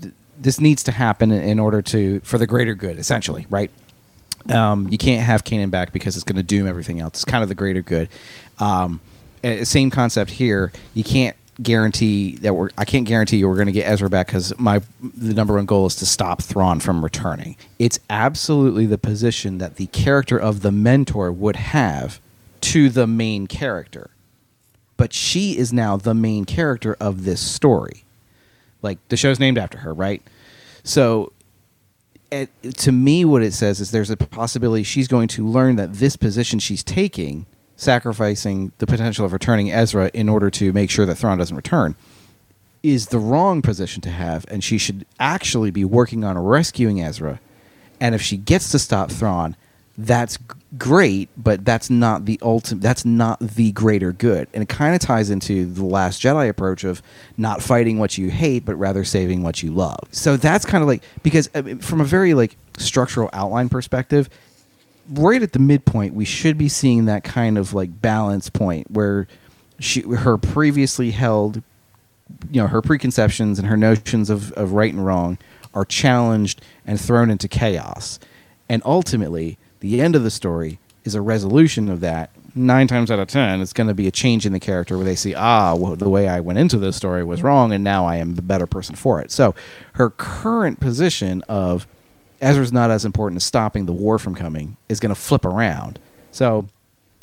th- 0.00 0.14
this 0.38 0.60
needs 0.60 0.82
to 0.84 0.92
happen 0.92 1.30
in 1.30 1.58
order 1.58 1.82
to 1.82 2.20
for 2.20 2.38
the 2.38 2.46
greater 2.46 2.74
good, 2.74 2.98
essentially, 2.98 3.46
right? 3.50 3.70
Um, 4.48 4.88
you 4.88 4.98
can't 4.98 5.22
have 5.24 5.44
Kanan 5.44 5.70
back 5.70 5.92
because 5.92 6.16
it's 6.16 6.24
going 6.24 6.36
to 6.36 6.42
doom 6.42 6.66
everything 6.66 7.00
else. 7.00 7.14
It's 7.14 7.24
kind 7.24 7.42
of 7.42 7.48
the 7.48 7.54
greater 7.54 7.82
good. 7.82 8.08
Um, 8.58 9.00
same 9.62 9.90
concept 9.90 10.32
here. 10.32 10.72
You 10.94 11.04
can't 11.04 11.36
guarantee 11.60 12.36
that 12.36 12.54
we're. 12.54 12.70
I 12.78 12.84
can't 12.84 13.06
guarantee 13.06 13.38
you 13.38 13.48
we're 13.48 13.56
going 13.56 13.66
to 13.66 13.72
get 13.72 13.88
Ezra 13.88 14.08
back 14.08 14.26
because 14.26 14.58
my 14.58 14.80
the 15.00 15.34
number 15.34 15.54
one 15.54 15.66
goal 15.66 15.86
is 15.86 15.96
to 15.96 16.06
stop 16.06 16.42
Thrawn 16.42 16.80
from 16.80 17.04
returning. 17.04 17.56
It's 17.78 17.98
absolutely 18.10 18.86
the 18.86 18.98
position 18.98 19.58
that 19.58 19.76
the 19.76 19.86
character 19.86 20.38
of 20.38 20.62
the 20.62 20.72
mentor 20.72 21.30
would 21.30 21.56
have 21.56 22.20
to 22.62 22.88
the 22.88 23.06
main 23.06 23.46
character, 23.46 24.10
but 24.96 25.12
she 25.12 25.58
is 25.58 25.72
now 25.72 25.96
the 25.96 26.14
main 26.14 26.44
character 26.44 26.96
of 27.00 27.24
this 27.24 27.40
story. 27.40 28.04
Like 28.82 28.98
the 29.08 29.16
show's 29.16 29.40
named 29.40 29.58
after 29.58 29.78
her, 29.78 29.94
right? 29.94 30.22
So 30.84 31.32
it, 32.30 32.50
to 32.78 32.92
me, 32.92 33.24
what 33.24 33.42
it 33.42 33.52
says 33.52 33.80
is 33.80 33.90
there's 33.90 34.10
a 34.10 34.16
possibility 34.16 34.82
she's 34.82 35.08
going 35.08 35.28
to 35.28 35.46
learn 35.46 35.76
that 35.76 35.94
this 35.94 36.16
position 36.16 36.58
she's 36.58 36.82
taking, 36.82 37.46
sacrificing 37.76 38.72
the 38.78 38.86
potential 38.86 39.24
of 39.24 39.32
returning 39.32 39.70
Ezra 39.70 40.10
in 40.14 40.28
order 40.28 40.50
to 40.50 40.72
make 40.72 40.90
sure 40.90 41.06
that 41.06 41.16
Thrawn 41.16 41.38
doesn't 41.38 41.56
return, 41.56 41.94
is 42.82 43.08
the 43.08 43.18
wrong 43.18 43.62
position 43.62 44.00
to 44.02 44.10
have, 44.10 44.44
and 44.48 44.64
she 44.64 44.78
should 44.78 45.06
actually 45.20 45.70
be 45.70 45.84
working 45.84 46.24
on 46.24 46.36
rescuing 46.38 47.00
Ezra. 47.00 47.38
And 48.00 48.14
if 48.14 48.22
she 48.22 48.36
gets 48.36 48.70
to 48.72 48.78
stop 48.78 49.10
Thrawn, 49.12 49.54
that's 49.96 50.38
great, 50.78 51.28
but 51.36 51.64
that's 51.64 51.90
not 51.90 52.24
the 52.24 52.38
ultimate. 52.42 52.82
That's 52.82 53.04
not 53.04 53.40
the 53.40 53.72
greater 53.72 54.12
good, 54.12 54.48
and 54.54 54.62
it 54.62 54.68
kind 54.68 54.94
of 54.94 55.00
ties 55.00 55.30
into 55.30 55.66
the 55.66 55.84
Last 55.84 56.22
Jedi 56.22 56.48
approach 56.48 56.84
of 56.84 57.02
not 57.36 57.62
fighting 57.62 57.98
what 57.98 58.18
you 58.18 58.30
hate, 58.30 58.64
but 58.64 58.76
rather 58.76 59.04
saving 59.04 59.42
what 59.42 59.62
you 59.62 59.70
love. 59.72 60.00
So 60.10 60.36
that's 60.36 60.64
kind 60.64 60.82
of 60.82 60.88
like 60.88 61.02
because 61.22 61.48
uh, 61.54 61.62
mean, 61.62 61.78
from 61.78 62.00
a 62.00 62.04
very 62.04 62.34
like 62.34 62.56
structural 62.78 63.28
outline 63.32 63.68
perspective, 63.68 64.28
right 65.10 65.42
at 65.42 65.52
the 65.52 65.58
midpoint, 65.58 66.14
we 66.14 66.24
should 66.24 66.56
be 66.56 66.68
seeing 66.68 67.04
that 67.06 67.24
kind 67.24 67.58
of 67.58 67.74
like 67.74 68.00
balance 68.00 68.48
point 68.48 68.90
where 68.90 69.26
she 69.78 70.02
her 70.02 70.38
previously 70.38 71.10
held 71.10 71.62
you 72.50 72.60
know 72.60 72.68
her 72.68 72.80
preconceptions 72.80 73.58
and 73.58 73.68
her 73.68 73.76
notions 73.76 74.30
of, 74.30 74.52
of 74.52 74.72
right 74.72 74.92
and 74.92 75.04
wrong 75.04 75.38
are 75.74 75.84
challenged 75.84 76.62
and 76.86 77.00
thrown 77.00 77.30
into 77.30 77.48
chaos 77.48 78.18
and 78.68 78.82
ultimately 78.84 79.58
the 79.82 80.00
end 80.00 80.14
of 80.14 80.22
the 80.22 80.30
story 80.30 80.78
is 81.04 81.16
a 81.16 81.20
resolution 81.20 81.88
of 81.88 81.98
that 82.00 82.30
nine 82.54 82.86
times 82.86 83.10
out 83.10 83.18
of 83.18 83.26
ten 83.26 83.60
it's 83.60 83.72
going 83.72 83.88
to 83.88 83.94
be 83.94 84.06
a 84.06 84.10
change 84.12 84.46
in 84.46 84.52
the 84.52 84.60
character 84.60 84.96
where 84.96 85.04
they 85.04 85.16
see 85.16 85.34
ah 85.34 85.74
well, 85.74 85.96
the 85.96 86.08
way 86.08 86.28
i 86.28 86.38
went 86.38 86.58
into 86.58 86.78
this 86.78 86.96
story 86.96 87.24
was 87.24 87.42
wrong 87.42 87.72
and 87.72 87.82
now 87.82 88.06
i 88.06 88.16
am 88.16 88.36
the 88.36 88.42
better 88.42 88.66
person 88.66 88.94
for 88.94 89.20
it. 89.20 89.30
So 89.30 89.54
her 89.94 90.10
current 90.10 90.78
position 90.78 91.42
of 91.48 91.86
ezra's 92.40 92.72
not 92.72 92.90
as 92.90 93.04
important 93.04 93.38
as 93.38 93.44
stopping 93.44 93.86
the 93.86 93.92
war 93.92 94.18
from 94.18 94.34
coming 94.34 94.76
is 94.88 95.00
going 95.00 95.14
to 95.14 95.20
flip 95.20 95.44
around. 95.44 95.98
So 96.30 96.68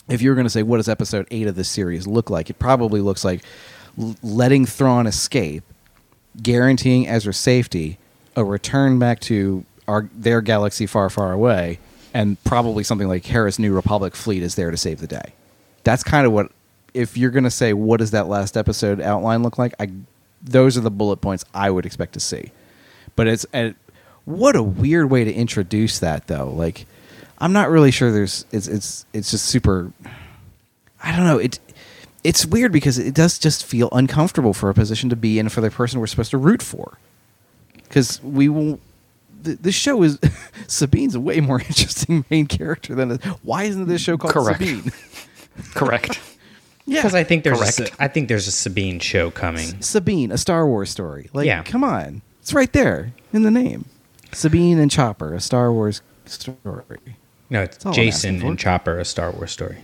if 0.10 0.22
you're 0.22 0.36
going 0.36 0.47
to 0.47 0.51
say 0.51 0.64
what 0.64 0.78
does 0.78 0.89
episode 0.89 1.28
8 1.32 1.47
of 1.47 1.55
this 1.55 1.70
series 1.70 2.07
look 2.07 2.30
like? 2.30 2.49
It 2.49 2.60
probably 2.60 2.99
looks 2.99 3.24
like 3.24 3.41
letting 4.22 4.66
Thrawn 4.66 5.07
escape 5.07 5.64
guaranteeing 6.41 7.07
Ezra's 7.07 7.38
safety 7.38 7.99
a 8.36 8.43
return 8.43 8.99
back 8.99 9.22
to 9.22 9.64
our 9.88 10.10
their 10.14 10.41
galaxy 10.41 10.86
far 10.86 11.10
far 11.10 11.32
away 11.32 11.80
and 12.14 12.41
probably 12.43 12.84
something 12.84 13.07
like 13.07 13.26
Hera's 13.26 13.60
New 13.60 13.74
Republic 13.74 14.16
fleet 14.16 14.43
is 14.43 14.55
there 14.55 14.72
to 14.72 14.78
save 14.78 14.99
the 14.99 15.07
day. 15.07 15.34
That's 15.84 16.03
kind 16.03 16.26
of 16.26 16.34
what 16.34 16.51
if 16.93 17.18
you're 17.18 17.30
going 17.32 17.43
to 17.43 17.51
say 17.51 17.74
what 17.74 17.97
does 17.97 18.12
that 18.12 18.28
last 18.28 18.57
episode 18.57 18.99
outline 19.01 19.43
look 19.43 19.57
like? 19.57 19.74
I 19.80 19.89
those 20.41 20.78
are 20.78 20.82
the 20.82 20.91
bullet 20.91 21.18
points 21.18 21.45
I 21.53 21.70
would 21.70 21.86
expect 21.86 22.14
to 22.14 22.20
see. 22.20 22.51
But 23.16 23.28
it's 23.28 23.45
and 23.53 23.76
what 24.26 24.55
a 24.55 24.64
weird 24.64 25.10
way 25.10 25.24
to 25.24 25.34
introduce 25.34 25.99
that 25.99 26.28
though. 26.28 26.49
Like 26.51 26.86
i'm 27.41 27.53
not 27.53 27.70
really 27.70 27.91
sure 27.91 28.12
there's 28.12 28.43
it's 28.51 28.68
it's 28.68 29.05
it's 29.14 29.32
just 29.32 29.45
super 29.45 29.93
i 31.01 31.16
don't 31.16 31.26
know. 31.26 31.38
It 31.38 31.60
it's 32.24 32.45
weird 32.45 32.72
because 32.72 32.97
it 32.97 33.14
does 33.14 33.39
just 33.39 33.66
feel 33.66 33.89
uncomfortable 33.91 34.53
for 34.53 34.70
a 34.70 34.74
position 34.74 35.10
to 35.10 35.16
be 35.16 35.39
in 35.39 35.49
for 35.49 35.62
the 35.62 35.72
person 35.72 35.99
we're 35.99 36.07
supposed 36.07 36.32
to 36.32 36.38
root 36.38 36.62
for. 36.62 36.97
Because 37.76 38.22
we 38.22 38.49
will 38.49 38.80
th- 39.44 39.58
this 39.60 39.76
show 39.76 40.02
is 40.04 40.20
sabine's 40.68 41.16
a 41.16 41.20
way 41.20 41.40
more 41.40 41.60
interesting 41.68 42.26
main 42.30 42.46
character 42.48 42.96
than 42.96 43.18
why 43.44 43.64
isn't 43.64 43.88
this 43.88 44.02
show 44.02 44.18
called 44.18 44.34
Correct. 44.34 44.60
sabine 44.60 44.92
Correct. 45.74 46.20
yeah 46.86 47.00
Because 47.00 47.14
I 47.16 47.24
think 47.24 47.44
there's 47.44 47.58
a, 47.60 47.62
Correct. 47.62 47.76
Sa- 47.98 48.04
I 48.04 48.08
think 48.08 48.28
there's 48.30 48.48
a 48.48 48.52
Sabine 48.52 49.00
show 49.00 49.30
coming. 49.32 49.82
Sabine, 49.82 50.32
a 50.32 50.38
Star 50.38 50.66
Wars 50.66 50.90
story. 50.90 51.30
Like, 51.34 51.46
Yeah. 51.48 51.64
come 51.64 51.84
on, 51.84 52.22
it's 52.42 52.54
right 52.54 52.72
there 52.74 53.12
in 53.34 53.44
the 53.44 53.52
name. 53.52 53.86
Sabine 54.32 54.80
and 54.80 54.90
Chopper, 54.90 55.34
a 55.34 55.40
Star 55.42 55.72
Wars 55.74 56.02
story. 56.26 57.18
No, 57.50 57.64
it's 57.64 57.78
That's 57.84 57.98
Jacen 57.98 58.42
and 58.44 58.58
Chopper, 58.60 59.00
a 59.00 59.06
Star 59.06 59.32
Wars 59.32 59.52
story. 59.52 59.80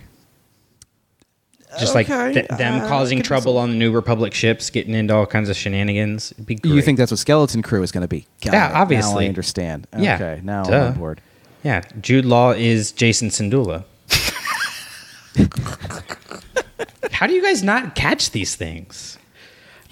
Just 1.78 1.94
like 1.94 2.08
Okay, 2.10 2.32
th- 2.32 2.48
them 2.48 2.82
uh, 2.82 2.88
causing 2.88 3.22
trouble 3.22 3.58
on 3.58 3.70
the 3.70 3.76
New 3.76 3.92
Republic 3.92 4.34
ships, 4.34 4.70
getting 4.70 4.94
into 4.94 5.14
all 5.14 5.26
kinds 5.26 5.48
of 5.48 5.56
shenanigans. 5.56 6.32
It'd 6.32 6.46
be 6.46 6.56
great. 6.56 6.74
You 6.74 6.82
think 6.82 6.98
that's 6.98 7.10
what 7.10 7.18
Skeleton 7.18 7.62
Crew 7.62 7.82
is 7.82 7.92
going 7.92 8.02
to 8.02 8.08
be? 8.08 8.26
Got 8.42 8.52
Yeah, 8.54 8.68
it. 8.68 8.72
Now 8.74 8.82
obviously. 8.82 9.24
I 9.26 9.28
understand. 9.28 9.86
Yeah, 9.98 10.14
Okay, 10.16 10.40
now 10.42 10.64
duh. 10.64 10.76
I'm 10.76 10.92
on 10.92 10.98
board. 10.98 11.20
Yeah, 11.64 11.82
Jude 12.00 12.24
Law 12.24 12.52
is 12.52 12.92
Jacen 12.92 13.28
Syndulla. 13.30 13.84
How 17.12 17.26
do 17.26 17.34
you 17.34 17.42
guys 17.42 17.62
not 17.62 17.94
catch 17.94 18.30
these 18.32 18.56
things? 18.56 19.18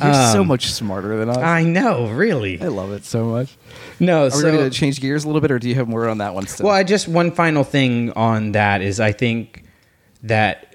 You're 0.03 0.13
so 0.33 0.41
Um, 0.43 0.49
much 0.49 0.67
smarter 0.73 1.17
than 1.17 1.31
us. 1.31 1.37
I 1.39 1.63
know, 1.63 2.09
really. 2.09 2.61
I 2.61 2.67
love 2.67 2.93
it 2.93 3.05
so 3.05 3.25
much. 3.27 3.57
No, 4.01 4.27
Are 4.27 4.37
we 4.37 4.43
ready 4.45 4.59
to 4.59 4.71
change 4.71 5.01
gears 5.01 5.25
a 5.25 5.29
little 5.29 5.41
bit, 5.41 5.51
or 5.53 5.59
do 5.59 5.69
you 5.69 5.77
have 5.77 5.89
more 5.89 6.09
on 6.09 6.19
that 6.19 6.35
one 6.35 6.47
still? 6.47 6.67
Well, 6.67 6.75
I 6.75 6.83
just 6.83 7.07
one 7.09 7.31
final 7.31 7.63
thing 7.65 8.11
on 8.13 8.53
that 8.53 8.83
is 8.83 8.99
I 9.01 9.13
think 9.13 9.63
that 10.25 10.74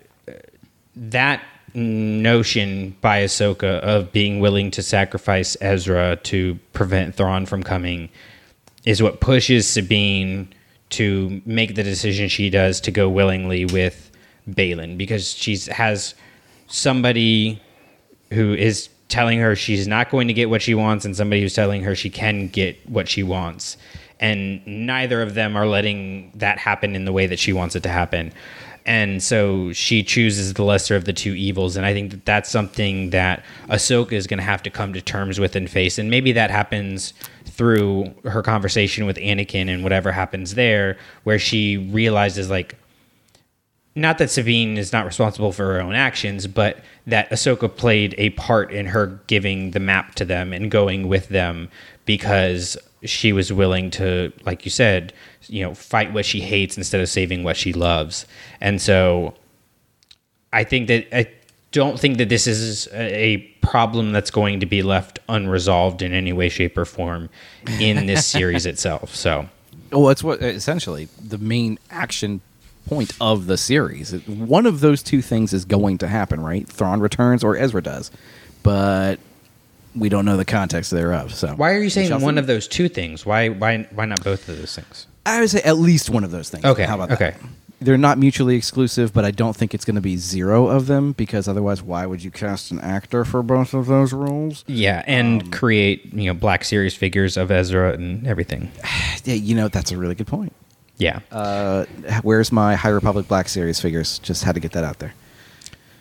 that 1.00 1.42
notion 1.74 2.96
by 3.00 3.22
Ahsoka 3.22 3.80
of 3.80 4.12
being 4.12 4.40
willing 4.40 4.72
to 4.72 4.84
sacrifice 4.84 5.56
Ezra 5.62 6.18
to 6.18 6.60
prevent 6.74 7.16
Thrawn 7.16 7.46
from 7.46 7.64
coming 7.64 8.10
is 8.86 9.02
what 9.02 9.22
pushes 9.22 9.68
Sabine 9.68 10.54
to 10.90 11.42
make 11.46 11.76
the 11.76 11.84
decision 11.84 12.28
she 12.28 12.50
does 12.50 12.82
to 12.82 12.92
go 12.92 13.08
willingly 13.08 13.66
with 13.66 14.12
Baylan 14.50 14.98
because 14.98 15.32
she 15.32 15.58
has 15.72 16.16
somebody 16.68 17.62
who 18.32 18.54
is 18.54 18.90
telling 19.08 19.40
her 19.40 19.56
she's 19.56 19.88
not 19.88 20.10
going 20.10 20.28
to 20.28 20.34
get 20.34 20.50
what 20.50 20.62
she 20.62 20.74
wants 20.74 21.06
and 21.06 21.16
somebody 21.16 21.42
who's 21.42 21.54
telling 21.54 21.84
her 21.84 21.96
she 21.96 22.10
can 22.10 22.48
get 22.48 22.90
what 22.90 23.08
she 23.08 23.24
wants. 23.24 23.78
And 24.20 24.66
neither 24.68 25.22
of 25.22 25.34
them 25.34 25.56
are 25.56 25.66
letting 25.66 26.32
that 26.36 26.58
happen 26.58 26.96
in 26.96 27.06
the 27.06 27.14
way 27.14 27.26
that 27.28 27.40
she 27.40 27.54
wants 27.54 27.76
it 27.76 27.84
to 27.84 27.90
happen 27.90 28.34
and 28.90 29.22
so 29.22 29.72
she 29.72 30.02
chooses 30.02 30.56
the 30.56 30.64
lesser 30.64 30.96
of 30.96 31.06
the 31.06 31.14
two 31.14 31.34
evils 31.36 31.78
and 31.78 31.86
i 31.86 31.94
think 31.94 32.12
that 32.12 32.26
that's 32.26 32.50
something 32.50 33.12
that 33.12 33.46
ahsoka 33.70 34.14
is 34.14 34.28
going 34.28 34.40
to 34.40 34.44
have 34.44 34.64
to 34.64 34.70
come 34.70 34.92
to 34.92 35.02
terms 35.02 35.40
with 35.40 35.56
and 35.56 35.70
face 35.70 35.98
and 35.98 36.10
maybe 36.10 36.32
that 36.32 36.50
happens 36.50 37.14
through 37.46 38.06
her 38.24 38.42
conversation 38.42 39.06
with 39.06 39.16
anakin 39.18 39.70
and 39.70 39.84
whatever 39.84 40.12
happens 40.12 40.56
there 40.56 40.98
where 41.24 41.40
she 41.40 41.78
realizes 41.78 42.50
like 42.50 42.76
not 43.96 44.18
that 44.20 44.30
Sabine 44.30 44.78
is 44.78 44.94
not 44.94 45.06
responsible 45.06 45.52
for 45.52 45.66
her 45.66 45.82
own 45.82 45.94
actions, 45.94 46.48
but 46.48 46.78
that 47.08 47.30
Ahsoka 47.32 47.76
played 47.76 48.16
a 48.18 48.30
part 48.30 48.72
in 48.72 48.86
her 48.86 49.20
giving 49.28 49.72
the 49.72 49.80
map 49.80 50.16
to 50.16 50.24
them 50.24 50.54
and 50.54 50.72
going 50.72 51.10
with 51.10 51.28
them 51.30 51.70
because 52.06 52.78
she 53.04 53.32
was 53.34 53.52
willing 53.52 53.92
to, 53.92 54.32
like 54.46 54.66
you 54.66 54.72
said, 54.72 55.14
you 55.48 55.64
know, 55.64 55.74
fight 55.74 56.14
what 56.14 56.26
she 56.26 56.42
hates 56.42 56.78
instead 56.78 57.02
of 57.02 57.10
saving 57.10 57.44
what 57.44 57.58
she 57.58 57.74
loves. 57.74 58.26
And 58.60 58.82
so 58.82 59.36
I 60.52 60.64
think 60.64 60.88
that 60.88 61.08
I, 61.16 61.30
don't 61.72 62.00
think 62.00 62.18
that 62.18 62.30
this 62.30 62.48
is 62.48 62.88
a 62.94 63.20
a 63.30 63.38
problem 63.62 64.12
that's 64.12 64.32
going 64.32 64.60
to 64.60 64.66
be 64.66 64.82
left 64.82 65.20
unresolved 65.30 66.02
in 66.02 66.14
any 66.14 66.34
way, 66.34 66.50
shape, 66.50 66.76
or 66.78 66.86
form 66.86 67.30
in 67.80 68.08
this 68.08 68.26
series 68.38 68.66
itself. 68.66 69.14
So, 69.14 69.48
Well, 69.92 70.06
that's 70.06 70.24
what 70.24 70.42
essentially 70.42 71.08
the 71.24 71.38
main 71.38 71.78
action 71.92 72.42
point 72.88 73.14
of 73.22 73.46
the 73.46 73.58
series. 73.58 74.14
One 74.26 74.66
of 74.66 74.80
those 74.80 75.04
two 75.04 75.22
things 75.22 75.54
is 75.54 75.66
going 75.66 76.00
to 76.00 76.08
happen, 76.08 76.42
right? 76.42 76.68
Thrawn 76.68 77.00
returns 77.00 77.44
or 77.44 77.56
Ezra 77.56 77.84
does, 77.84 78.10
but 78.64 79.20
we 79.96 80.10
don't 80.10 80.26
know 80.26 80.38
the 80.38 80.46
context 80.46 80.92
thereof. 80.92 81.34
So 81.34 81.50
why 81.56 81.74
are 81.74 81.80
you 81.82 81.90
saying 81.90 82.20
one 82.22 82.38
of 82.38 82.48
those 82.48 82.68
two 82.68 82.90
things? 82.90 83.26
Why, 83.26 83.50
why, 83.50 83.88
why 83.92 84.06
not 84.06 84.24
both 84.24 84.48
of 84.50 84.58
those 84.58 84.76
things? 84.76 85.08
I 85.26 85.40
would 85.42 85.50
say 85.50 85.62
at 85.62 85.78
least 85.78 86.10
one 86.10 86.24
of 86.24 86.32
those 86.32 86.50
things. 86.50 86.66
Okay, 86.66 86.86
How 86.86 86.96
about 86.96 87.12
okay. 87.12 87.32
that? 87.32 87.50
They're 87.82 87.98
not 87.98 88.18
mutually 88.18 88.58
exclusive, 88.58 89.14
but 89.14 89.24
I 89.24 89.32
don't 89.32 89.56
think 89.56 89.74
it's 89.74 89.86
going 89.86 89.96
to 89.96 90.02
be 90.02 90.18
zero 90.18 90.68
of 90.68 90.88
them 90.88 91.14
because 91.14 91.48
otherwise, 91.48 91.82
why 91.82 92.06
would 92.06 92.22
you 92.22 92.30
cast 92.30 92.72
an 92.72 92.80
actor 92.82 93.24
for 93.24 93.42
both 93.42 93.74
of 93.74 93.86
those 93.86 94.12
roles? 94.12 94.66
Yeah, 94.68 95.02
and 95.08 95.44
Um, 95.44 95.52
create 95.52 96.14
you 96.14 96.26
know 96.26 96.34
Black 96.34 96.66
Series 96.66 96.94
figures 96.94 97.38
of 97.38 97.52
Ezra 97.52 97.94
and 97.94 98.28
everything. 98.28 98.72
Yeah, 99.24 99.36
you 99.36 99.56
know 99.56 99.68
that's 99.70 99.92
a 99.92 99.98
really 99.98 100.16
good 100.16 100.28
point. 100.28 100.52
Yeah, 100.98 101.20
Uh, 101.32 101.86
where's 102.24 102.52
my 102.52 102.76
High 102.76 102.90
Republic 102.90 103.28
Black 103.30 103.48
Series 103.48 103.80
figures? 103.80 104.20
Just 104.20 104.44
had 104.44 104.56
to 104.56 104.60
get 104.62 104.72
that 104.74 104.84
out 104.84 105.00
there. 105.00 105.14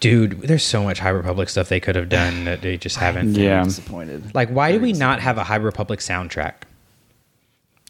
Dude, 0.00 0.42
there's 0.42 0.62
so 0.64 0.82
much 0.84 1.00
High 1.00 1.08
Republic 1.10 1.48
stuff 1.48 1.68
they 1.68 1.80
could 1.80 1.96
have 1.96 2.08
done 2.08 2.44
that 2.44 2.62
they 2.62 2.76
just 2.76 2.96
haven't. 2.96 3.34
Yeah. 3.34 3.64
disappointed. 3.64 4.34
Like, 4.34 4.48
why 4.50 4.72
do 4.72 4.80
we 4.80 4.92
not 4.92 5.20
have 5.20 5.38
a 5.38 5.44
High 5.44 5.56
Republic 5.56 6.00
soundtrack? 6.00 6.54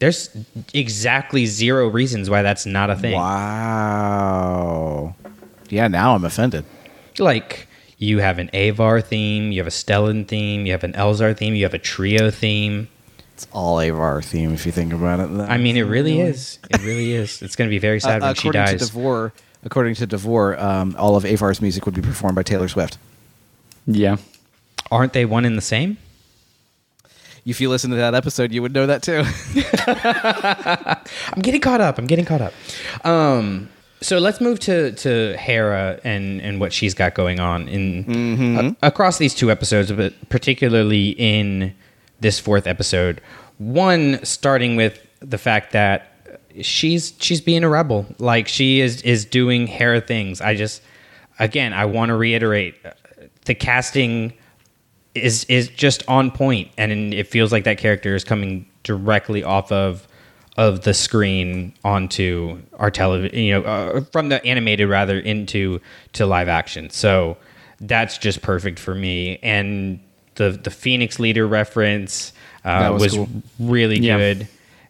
There's 0.00 0.30
exactly 0.72 1.44
zero 1.46 1.88
reasons 1.88 2.30
why 2.30 2.42
that's 2.42 2.64
not 2.66 2.88
a 2.88 2.94
thing. 2.96 3.14
Wow. 3.14 5.14
Yeah, 5.68 5.88
now 5.88 6.14
I'm 6.14 6.24
offended. 6.24 6.64
Like, 7.18 7.66
you 7.98 8.20
have 8.20 8.38
an 8.38 8.48
Avar 8.54 9.00
theme, 9.00 9.50
you 9.50 9.59
have 9.61 9.66
a 9.66 9.70
Stellan 9.70 10.26
theme, 10.26 10.66
you 10.66 10.72
have 10.72 10.84
an 10.84 10.92
Elzar 10.92 11.36
theme, 11.36 11.54
you 11.54 11.64
have 11.64 11.74
a 11.74 11.78
trio 11.80 12.30
theme. 12.30 12.88
It's 13.34 13.48
all 13.52 13.80
Avar 13.80 14.22
theme 14.22 14.54
if 14.54 14.66
you 14.66 14.72
think 14.72 14.92
about 14.92 15.20
it. 15.20 15.30
I 15.48 15.59
mean, 15.59 15.76
it 15.76 15.82
really 15.82 16.20
is. 16.20 16.59
It 16.70 16.80
really 16.82 17.12
is. 17.12 17.42
It's 17.42 17.56
going 17.56 17.68
to 17.68 17.74
be 17.74 17.78
very 17.78 18.00
sad 18.00 18.22
Uh, 18.22 18.26
when 18.26 18.34
she 18.36 18.50
dies. 18.50 18.74
according 18.74 18.78
to 18.78 18.84
Davor, 18.86 19.32
according 19.64 19.94
to 19.96 20.06
Davor, 20.06 20.59
um, 20.59 20.94
all 20.98 21.16
of 21.16 21.24
Avar's 21.24 21.61
music 21.61 21.84
would 21.86 21.94
be 21.94 22.02
performed 22.02 22.36
by 22.36 22.42
Taylor 22.42 22.68
Swift. 22.68 22.98
Yeah. 23.86 24.16
Aren't 24.90 25.12
they 25.12 25.24
one 25.24 25.44
in 25.44 25.56
the 25.56 25.62
same? 25.62 25.96
If 27.46 27.61
you 27.61 27.70
listen 27.70 27.90
to 27.90 27.96
that 27.96 28.14
episode, 28.14 28.52
you 28.52 28.61
would 28.62 28.74
know 28.74 28.86
that 28.86 29.02
too. 29.02 29.22
I'm 31.32 31.42
getting 31.42 31.61
caught 31.61 31.80
up. 31.80 31.98
I'm 31.98 32.06
getting 32.06 32.24
caught 32.24 32.40
up. 32.42 32.52
Um, 33.04 33.68
so 34.00 34.18
let's 34.18 34.40
move 34.40 34.61
to 34.61 34.92
to 34.92 35.36
Hera 35.38 35.98
and 36.04 36.40
and 36.42 36.61
what 36.61 36.72
she's 36.72 36.94
got 36.94 37.14
going 37.14 37.40
on 37.40 37.68
in 37.68 38.76
a- 38.82 38.86
across 38.86 39.18
these 39.18 39.34
two 39.34 39.50
episodes, 39.50 39.90
but 39.92 40.12
particularly 40.28 41.11
in 41.11 41.74
this 42.20 42.38
fourth 42.38 42.66
episode. 42.66 43.20
One 43.59 44.24
starting 44.24 44.76
with 44.76 45.00
the 45.20 45.38
fact 45.38 45.72
that 45.72 46.12
she's 46.62 47.14
she's 47.18 47.40
being 47.40 47.64
a 47.64 47.68
rebel. 47.68 48.06
Like 48.18 48.48
she 48.48 48.80
is 48.80 49.02
is 49.02 49.24
doing 49.24 49.66
Hera 49.66 50.00
things. 50.00 50.40
I 50.40 50.54
just 50.54 50.82
again 51.38 51.72
I 51.72 51.84
want 51.86 52.11
to 52.11 52.14
reiterate 52.16 52.74
uh, 52.84 52.90
the 53.44 53.54
casting 53.54 54.32
is 55.14 55.44
is 55.44 55.68
just 55.68 56.02
on 56.09 56.30
point, 56.30 56.70
and 56.78 57.12
it 57.14 57.26
feels 57.26 57.52
like 57.52 57.64
that 57.64 57.78
character 57.78 58.14
is 58.14 58.24
coming 58.24 58.66
directly 58.82 59.42
off 59.42 59.72
of 59.72 60.06
of 60.56 60.82
the 60.82 60.92
screen 60.94 61.72
onto 61.84 62.61
our 62.80 62.90
television, 62.90 63.38
you 63.38 63.52
know, 63.52 63.62
uh, 63.62 64.00
from 64.12 64.28
the 64.28 64.44
animated 64.44 64.88
rather 64.88 65.18
into 65.20 65.80
to 66.14 66.26
live 66.26 66.48
action. 66.48 66.90
So 66.90 67.36
that's 67.80 68.18
just 68.18 68.42
perfect 68.42 68.78
for 68.80 68.94
me. 68.94 69.38
And 69.42 70.00
the 70.34 70.50
the 70.50 70.70
Phoenix 70.70 71.18
Leader 71.20 71.46
reference 71.46 72.32
uh, 72.64 72.90
was 72.92 73.02
was, 73.02 73.14
cool. 73.14 73.28
really 73.61 73.98
Yeah. 73.98 74.18
good. 74.18 74.48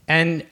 And 0.08 0.44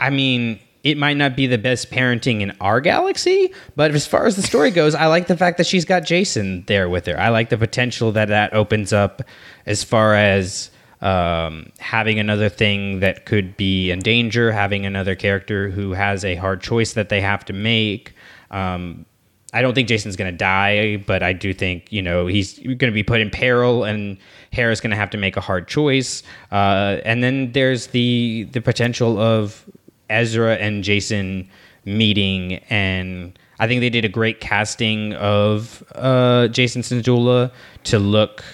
I 0.00 0.10
mean, 0.10 0.58
it 0.82 0.96
might 0.96 1.16
not 1.16 1.36
be 1.36 1.46
the 1.46 1.58
best 1.58 1.90
parenting 1.90 2.40
in 2.40 2.52
our 2.60 2.80
galaxy, 2.80 3.52
but 3.76 3.94
as 3.94 4.06
far 4.06 4.26
as 4.26 4.36
the 4.36 4.42
story 4.42 4.70
goes, 4.80 4.94
I 4.94 5.06
like 5.06 5.26
the 5.26 5.36
fact 5.36 5.58
that 5.58 5.66
she's 5.66 5.84
got 5.84 6.02
Jacen 6.02 6.66
there 6.66 6.88
with 6.88 7.06
her. 7.06 7.18
I 7.18 7.28
like 7.28 7.50
the 7.50 7.58
potential 7.58 8.12
that 8.12 8.28
that 8.28 8.54
opens 8.54 8.92
up 8.92 9.22
as 9.66 9.84
far 9.84 10.14
as 10.14 10.70
um, 11.00 11.70
having 11.78 12.18
another 12.18 12.48
thing 12.48 13.00
that 13.00 13.26
could 13.26 13.56
be 13.56 13.90
in 13.90 14.00
danger, 14.00 14.52
having 14.52 14.86
another 14.86 15.14
character 15.14 15.70
who 15.70 15.92
has 15.92 16.24
a 16.24 16.34
hard 16.36 16.60
choice 16.60 16.94
that 16.94 17.08
they 17.08 17.20
have 17.20 17.44
to 17.46 17.52
make. 17.52 18.14
Um, 18.50 19.06
I 19.52 19.62
don't 19.62 19.74
think 19.74 19.88
Jacen's 19.88 20.16
going 20.16 20.30
to 20.30 20.36
die, 20.36 20.96
but 20.96 21.22
I 21.22 21.32
do 21.32 21.52
think 21.52 21.90
you 21.92 22.02
know 22.02 22.26
he's 22.26 22.58
going 22.58 22.78
to 22.78 22.92
be 22.92 23.02
put 23.02 23.20
in 23.20 23.30
peril, 23.30 23.84
and 23.84 24.16
Hera's 24.52 24.80
going 24.80 24.90
to 24.90 24.96
have 24.96 25.10
to 25.10 25.18
make 25.18 25.36
a 25.36 25.40
hard 25.40 25.66
choice. 25.66 26.22
Uh, 26.52 26.98
and 27.04 27.22
then 27.24 27.52
there's 27.52 27.88
the 27.88 28.46
the 28.52 28.60
potential 28.60 29.18
of 29.18 29.64
Ezra 30.10 30.56
and 30.56 30.84
Jacen 30.84 31.46
meeting, 31.84 32.54
and 32.68 33.38
I 33.58 33.66
think 33.66 33.80
they 33.80 33.90
did 33.90 34.04
a 34.04 34.08
great 34.08 34.40
casting 34.40 35.14
of 35.14 35.82
uh, 35.94 36.48
Jacen 36.50 36.82
Syndulla 36.82 37.52
to 37.84 37.98
look 37.98 38.44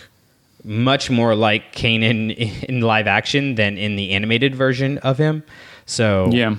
much 0.65 1.11
more 1.11 1.35
like 1.35 1.75
Kanan 1.75 2.31
in 2.69 2.81
live 2.81 3.07
action 3.07 3.55
than 3.55 3.79
in 3.79 3.97
the 3.97 4.13
animated 4.13 4.55
version 4.55 4.99
of 4.99 5.19
him. 5.19 5.43
So 5.87 6.29
Yeah. 6.33 6.57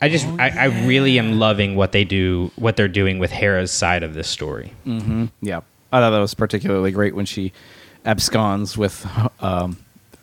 I 0.00 0.10
just 0.10 0.26
I, 0.38 0.50
I 0.50 0.64
really 0.86 1.18
am 1.18 1.38
loving 1.38 1.74
what 1.74 1.92
they 1.92 2.04
do 2.04 2.52
what 2.56 2.76
they're 2.76 2.86
doing 2.86 3.18
with 3.18 3.30
Hera's 3.32 3.72
side 3.72 4.02
of 4.02 4.12
this 4.12 4.28
story. 4.28 4.74
yeah, 4.84 5.60
I 5.90 6.00
thought 6.00 6.10
that 6.10 6.18
was 6.18 6.34
particularly 6.34 6.90
great 6.90 7.14
when 7.14 7.24
she 7.24 7.54
absconds 8.04 8.76
with 8.76 9.06
um, 9.40 9.78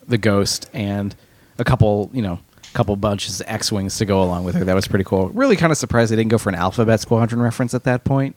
the 0.07 0.19
ghost 0.19 0.69
and 0.74 1.15
a 1.57 1.63
couple, 1.63 2.11
you 2.13 2.21
know, 2.21 2.38
couple 2.74 2.95
bunches 2.95 3.39
of 3.41 3.47
X-wings 3.47 3.97
to 3.97 4.05
go 4.05 4.21
along 4.24 4.43
with 4.43 4.55
her. 4.55 4.63
That 4.65 4.76
was 4.76 4.88
pretty 4.88 5.05
cool. 5.05 5.30
Really, 5.30 5.55
kind 5.55 5.71
of 5.71 5.78
surprised 5.78 6.11
they 6.11 6.15
didn't 6.15 6.32
go 6.32 6.38
for 6.38 6.49
an 6.49 6.55
Alphabet 6.55 6.99
Squadron 6.99 7.41
reference 7.41 7.74
at 7.74 7.84
that 7.86 8.03
point. 8.03 8.36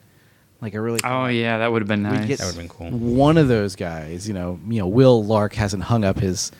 Like, 0.60 0.74
I 0.74 0.78
really. 0.78 1.00
Oh 1.04 1.26
yeah, 1.26 1.58
that 1.58 1.70
would 1.72 1.82
have 1.82 1.88
been 1.88 2.02
nice. 2.02 2.38
That 2.38 2.44
would've 2.46 2.56
been 2.56 2.68
cool. 2.68 2.90
One 2.90 3.36
of 3.36 3.48
those 3.48 3.76
guys, 3.76 4.26
you 4.26 4.34
know, 4.34 4.58
you 4.68 4.78
know, 4.78 4.86
Wyl 4.86 5.22
Lark 5.24 5.54
hasn't 5.54 5.82
hung 5.82 6.04
up 6.04 6.18
his 6.18 6.50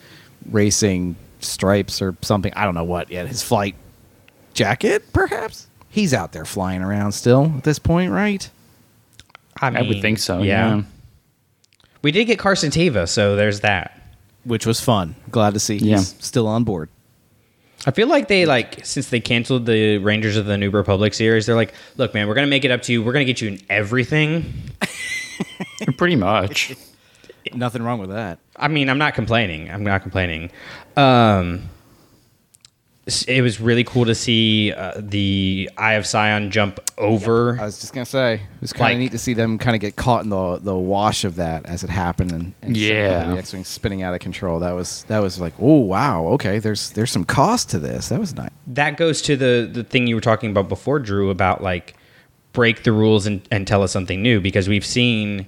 racing 0.51 1.16
stripes 1.41 2.03
or 2.03 2.14
something. 2.22 2.53
I 2.55 2.64
don't 2.64 2.74
know 2.74 2.85
what 2.85 3.11
yet. 3.11 3.27
His 3.27 3.43
flight 3.43 3.74
jacket, 4.55 5.12
perhaps. 5.12 5.66
He's 5.89 6.12
out 6.12 6.33
there 6.33 6.45
flying 6.45 6.83
around 6.83 7.12
still 7.12 7.53
at 7.57 7.64
this 7.64 7.79
point, 7.79 8.11
right? 8.12 8.49
I 9.62 9.81
would 9.81 10.03
think 10.03 10.18
so. 10.18 10.43
Yeah. 10.43 10.83
We 12.03 12.12
did 12.12 12.27
get 12.27 12.39
Carson 12.39 12.70
Teva, 12.70 13.09
so 13.09 13.35
there's 13.37 13.61
that. 13.61 13.99
Which 14.45 14.66
was 14.66 14.81
fun. 14.81 15.16
Glad 15.31 15.55
to 15.55 15.61
see 15.61 15.79
he's 15.79 15.85
Yeah. 15.89 15.97
still 15.99 16.47
on 16.47 16.64
board. 16.64 16.91
I 17.87 17.93
feel 17.93 18.09
like 18.09 18.26
they 18.28 18.47
like 18.47 18.84
since 18.84 19.09
they 19.11 19.20
canceled 19.20 19.64
the 19.66 19.99
Rangers 19.99 20.37
of 20.37 20.45
the 20.47 20.59
New 20.59 20.70
Republic 20.70 21.14
series, 21.14 21.47
they're 21.47 21.55
like, 21.55 21.72
look, 21.97 22.12
man, 22.14 22.26
we're 22.26 22.34
gonna 22.34 22.47
make 22.49 22.64
it 22.64 22.70
up 22.72 22.82
to 22.82 22.93
you. 22.93 23.03
We're 23.03 23.12
gonna 23.12 23.24
get 23.24 23.41
you 23.41 23.49
in 23.49 23.61
everything. 23.70 24.53
Pretty 25.97 26.16
much. 26.16 26.74
Nothing 27.55 27.82
wrong 27.84 28.01
with 28.01 28.11
that. 28.11 28.41
I 28.57 28.66
mean, 28.68 28.91
I'm 28.91 28.99
not 28.99 29.14
complaining. 29.14 29.70
I'm 29.70 29.84
not 29.84 30.03
complaining. 30.03 30.51
Um, 30.97 31.62
s- 31.62 31.76
it 33.29 33.41
was 33.41 33.61
really 33.61 33.85
cool 33.85 34.05
to 34.05 34.17
see 34.17 34.73
uh, 34.73 34.95
the 34.99 35.71
Eye 35.79 35.93
of 35.95 36.05
Sion 36.07 36.51
jump 36.51 36.81
over. 36.99 37.57
I 37.61 37.65
was 37.65 37.79
just 37.81 37.93
gonna 37.95 38.05
say 38.05 38.35
it 38.35 38.41
was 38.61 38.73
kind 38.73 38.91
of 38.93 38.95
Like- 38.95 38.99
neat 38.99 39.13
to 39.13 39.19
see 39.19 39.33
them 39.33 39.59
kind 39.59 39.77
of 39.77 39.81
get 39.81 39.95
caught 39.95 40.25
in 40.25 40.31
the 40.31 40.59
the 40.59 40.75
wash 40.77 41.23
of 41.24 41.37
that 41.37 41.66
as 41.66 41.85
it 41.85 41.91
happened 41.91 42.33
and, 42.33 42.53
and 42.62 42.77
Yeah. 42.77 43.31
the 43.31 43.39
X-wing 43.39 43.65
spinning 43.65 44.03
out 44.03 44.12
of 44.12 44.19
control. 44.20 44.59
That 44.59 44.73
was 44.73 45.05
that 45.09 45.20
was 45.20 45.39
like, 45.41 45.55
oh 45.61 45.78
wow, 45.78 46.27
okay. 46.28 46.59
There's 46.59 46.91
there's 46.91 47.12
some 47.12 47.24
cost 47.24 47.70
to 47.70 47.78
this. 47.78 48.09
That 48.09 48.19
was 48.19 48.35
nice. 48.35 48.51
that 48.66 48.97
goes 48.97 49.23
to 49.23 49.37
the 49.37 49.70
the 49.73 49.85
thing 49.85 50.09
you 50.09 50.16
were 50.16 50.20
talking 50.20 50.51
about 50.51 50.69
before, 50.69 50.99
Drew, 50.99 51.31
about 51.31 51.62
like 51.62 51.95
break 52.53 52.83
the 52.83 52.93
rules 52.93 53.27
and, 53.27 53.47
and 53.53 53.66
tell 53.69 53.83
us 53.83 53.93
something 53.93 54.20
new 54.23 54.41
because 54.41 54.66
we've 54.69 54.85
seen 54.87 55.47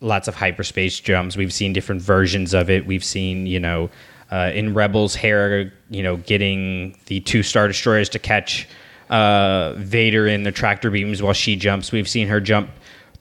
lots 0.00 0.28
of 0.28 0.34
hyperspace 0.34 1.00
jumps. 1.00 1.36
We've 1.36 1.52
seen 1.54 1.72
different 1.72 2.02
versions 2.02 2.52
of 2.52 2.68
it. 2.68 2.84
We've 2.84 3.04
seen, 3.04 3.46
you 3.46 3.60
know, 3.60 3.88
uh, 4.30 4.50
in 4.54 4.74
Rebels, 4.74 5.14
Hera, 5.14 5.70
you 5.90 6.02
know, 6.02 6.16
getting 6.18 6.98
the 7.06 7.20
two 7.20 7.42
Star 7.42 7.66
Destroyers 7.68 8.08
to 8.10 8.18
catch 8.18 8.68
uh, 9.10 9.72
Vader 9.76 10.26
in 10.26 10.42
the 10.42 10.52
tractor 10.52 10.90
beams 10.90 11.22
while 11.22 11.32
she 11.32 11.56
jumps. 11.56 11.92
We've 11.92 12.08
seen 12.08 12.28
her 12.28 12.40
jump 12.40 12.70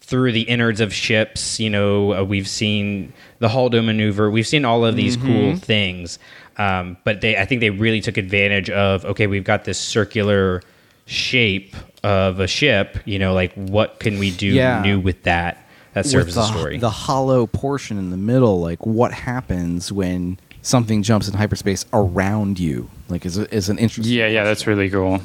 through 0.01 0.31
the 0.33 0.41
innards 0.41 0.81
of 0.81 0.93
ships. 0.93 1.59
You 1.59 1.69
know, 1.69 2.13
uh, 2.13 2.23
we've 2.23 2.47
seen 2.47 3.13
the 3.39 3.47
Holdo 3.47 3.83
maneuver. 3.83 4.29
We've 4.29 4.47
seen 4.47 4.65
all 4.65 4.85
of 4.85 4.95
these 4.95 5.15
cool 5.17 5.55
things. 5.55 6.19
Um, 6.57 6.97
but 7.03 7.21
they, 7.21 7.37
I 7.37 7.45
think 7.45 7.61
they 7.61 7.69
really 7.69 8.01
took 8.01 8.17
advantage 8.17 8.69
of. 8.69 9.05
Okay, 9.05 9.27
we've 9.27 9.43
got 9.43 9.63
this 9.63 9.77
circular 9.77 10.61
shape 11.05 11.75
of 12.03 12.39
a 12.39 12.47
ship. 12.47 12.97
You 13.05 13.19
know, 13.19 13.33
like 13.33 13.53
what 13.53 13.99
can 13.99 14.19
we 14.19 14.31
do 14.31 14.47
Yeah. 14.47 14.81
new 14.81 14.99
with 14.99 15.23
that 15.23 15.63
that 15.93 16.05
serves 16.05 16.25
With 16.27 16.35
the, 16.35 16.41
the, 16.41 16.47
story? 16.47 16.77
the 16.79 16.89
hollow 16.89 17.47
portion 17.47 17.97
in 17.97 18.09
the 18.09 18.17
middle, 18.17 18.59
like 18.59 18.85
what 18.85 19.11
happens 19.13 19.91
when 19.91 20.37
something 20.67 21.01
jumps 21.03 21.27
in 21.27 21.33
hyperspace 21.33 21.85
around 21.93 22.59
you? 22.59 22.89
Like 23.09 23.25
is 23.25 23.37
is 23.37 23.69
an 23.69 23.77
interesting. 23.79 24.13
Yeah, 24.13 24.27
yeah, 24.27 24.43
that's 24.43 24.67
really 24.67 24.89
cool. 24.89 25.21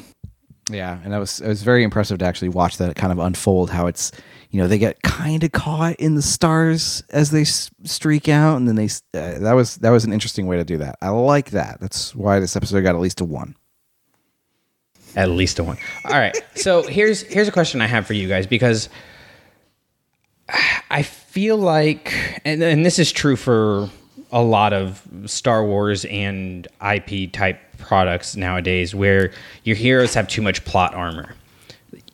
Yeah, 0.71 0.99
and 1.03 1.11
that 1.11 1.17
was 1.17 1.41
it 1.41 1.47
was 1.47 1.61
very 1.63 1.83
impressive 1.83 2.19
to 2.19 2.25
actually 2.25 2.49
watch 2.49 2.77
that 2.77 2.95
kind 2.95 3.11
of 3.11 3.19
unfold. 3.19 3.69
How 3.69 3.87
it's 3.87 4.11
you 4.49 4.61
know 4.61 4.67
they 4.67 4.77
get 4.77 5.01
kind 5.03 5.43
of 5.43 5.51
caught 5.51 5.95
in 5.97 6.15
the 6.15 6.21
stars 6.21 7.03
as 7.09 7.31
they 7.31 7.41
s- 7.41 7.69
streak 7.83 8.29
out, 8.29 8.55
and 8.55 8.67
then 8.67 8.75
they 8.75 8.85
uh, 8.85 9.39
that 9.39 9.53
was 9.53 9.75
that 9.77 9.89
was 9.89 10.05
an 10.05 10.13
interesting 10.13 10.47
way 10.47 10.55
to 10.55 10.63
do 10.63 10.77
that. 10.77 10.97
I 11.01 11.09
like 11.09 11.51
that. 11.51 11.81
That's 11.81 12.15
why 12.15 12.39
this 12.39 12.55
episode 12.55 12.81
got 12.81 12.95
at 12.95 13.01
least 13.01 13.19
a 13.19 13.25
one. 13.25 13.55
At 15.15 15.29
least 15.29 15.59
a 15.59 15.63
one. 15.63 15.77
All 16.05 16.17
right. 16.17 16.35
So 16.55 16.83
here's 16.83 17.21
here's 17.23 17.49
a 17.49 17.51
question 17.51 17.81
I 17.81 17.87
have 17.87 18.07
for 18.07 18.13
you 18.13 18.27
guys 18.29 18.47
because 18.47 18.87
I 20.89 21.03
feel 21.03 21.57
like, 21.57 22.13
and, 22.45 22.61
and 22.63 22.85
this 22.85 22.99
is 22.99 23.11
true 23.11 23.35
for 23.35 23.89
a 24.33 24.41
lot 24.41 24.73
of 24.73 25.01
Star 25.27 25.63
Wars 25.63 26.03
and 26.05 26.67
IP 26.85 27.31
type 27.31 27.59
products 27.77 28.35
nowadays, 28.35 28.93
where 28.93 29.31
your 29.63 29.75
heroes 29.77 30.13
have 30.15 30.27
too 30.27 30.41
much 30.41 30.65
plot 30.65 30.93
armor. 30.93 31.35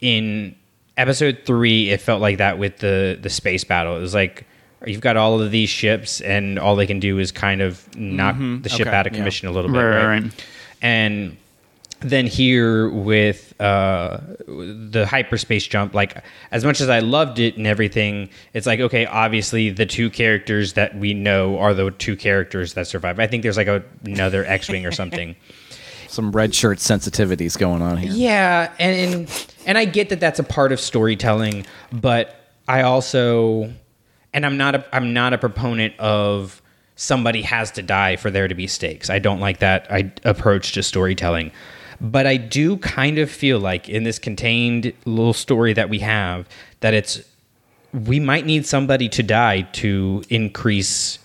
In 0.02 0.56
Episode 0.98 1.44
three, 1.46 1.90
it 1.92 2.02
felt 2.02 2.20
like 2.20 2.40
that 2.40 2.60
with 2.60 2.80
the 2.80 3.18
the 3.22 3.30
space 3.30 3.64
battle. 3.64 3.96
It 3.96 4.02
was 4.02 4.14
like 4.14 4.46
you've 4.86 5.00
got 5.00 5.16
all 5.16 5.42
of 5.42 5.50
these 5.50 5.70
ships, 5.70 6.20
and 6.20 6.60
all 6.60 6.76
they 6.76 6.88
can 6.88 7.00
do 7.00 7.20
is 7.20 7.32
kind 7.32 7.62
of 7.62 7.88
knock 7.96 8.36
mm-hmm. 8.36 8.64
the 8.64 8.70
ship 8.70 8.88
Okay, 8.88 8.96
out 8.96 9.08
of 9.08 9.14
yeah. 9.14 9.20
commission 9.20 9.48
a 9.48 9.52
little 9.52 9.72
bit, 9.72 9.78
Right, 9.78 9.96
right, 9.96 10.06
right? 10.06 10.24
right. 10.24 10.46
and 10.82 11.38
then 12.02 12.28
here 12.28 12.90
with 12.90 13.54
uh, 13.60 14.20
the 14.48 15.06
hyperspace 15.10 15.68
jump, 15.68 15.94
like 15.94 16.24
as 16.52 16.64
much 16.64 16.80
as 16.82 16.90
I 16.90 17.00
loved 17.00 17.40
it 17.40 17.58
and 17.58 17.68
everything, 17.68 18.30
it's 18.54 18.66
like 18.66 18.80
okay, 18.80 19.06
obviously 19.06 19.70
the 19.70 19.86
two 19.86 20.10
characters 20.10 20.74
that 20.74 20.96
we 20.96 21.14
know 21.14 21.58
are 21.60 21.74
the 21.74 21.92
two 21.92 22.16
characters 22.16 22.74
that 22.74 22.88
survive. 22.88 23.20
I 23.20 23.28
think 23.28 23.44
there's 23.44 23.58
like 23.58 23.68
a, 23.68 23.84
another 24.04 24.46
X-wing 24.48 24.86
or 24.86 24.92
something. 24.92 25.36
Some 26.08 26.32
red 26.32 26.56
shirt 26.56 26.80
sensitivities 26.80 27.58
going 27.58 27.82
on 27.82 27.98
here. 27.98 28.12
Yeah, 28.12 28.74
and, 28.80 29.14
and 29.14 29.48
and 29.66 29.78
I 29.78 29.86
get 29.86 30.10
that 30.10 30.20
that's 30.20 30.40
a 30.40 30.44
part 30.44 30.72
of 30.72 30.80
storytelling, 30.80 31.66
but 31.92 32.36
I 32.68 32.84
also 32.84 33.74
and 34.34 34.46
I'm 34.46 34.58
not 34.58 34.76
a 34.76 34.86
I'm 34.96 35.14
not 35.14 35.34
a 35.34 35.38
proponent 35.38 36.00
of 36.00 36.62
somebody 36.96 37.42
has 37.42 37.72
to 37.72 37.82
die 37.82 38.16
for 38.16 38.30
there 38.30 38.48
to 38.48 38.56
be 38.56 38.68
stakes. 38.68 39.10
I 39.10 39.20
don't 39.20 39.40
like 39.40 39.60
that 39.60 39.88
I 39.92 40.12
approach 40.24 40.74
to 40.74 40.84
storytelling. 40.84 41.52
But 42.02 42.26
I 42.28 42.38
do 42.38 42.78
kind 42.78 43.18
of 43.18 43.30
feel 43.30 43.60
like 43.60 43.90
in 43.90 44.04
this 44.04 44.20
contained 44.20 44.94
little 45.06 45.34
story 45.34 45.74
that 45.74 45.90
we 45.90 46.00
have 46.00 46.48
that 46.80 46.94
it's 46.94 47.22
we 47.94 48.20
might 48.20 48.46
need 48.46 48.66
somebody 48.66 49.10
to 49.10 49.24
die 49.24 49.62
to 49.62 50.24
increase 50.30 51.20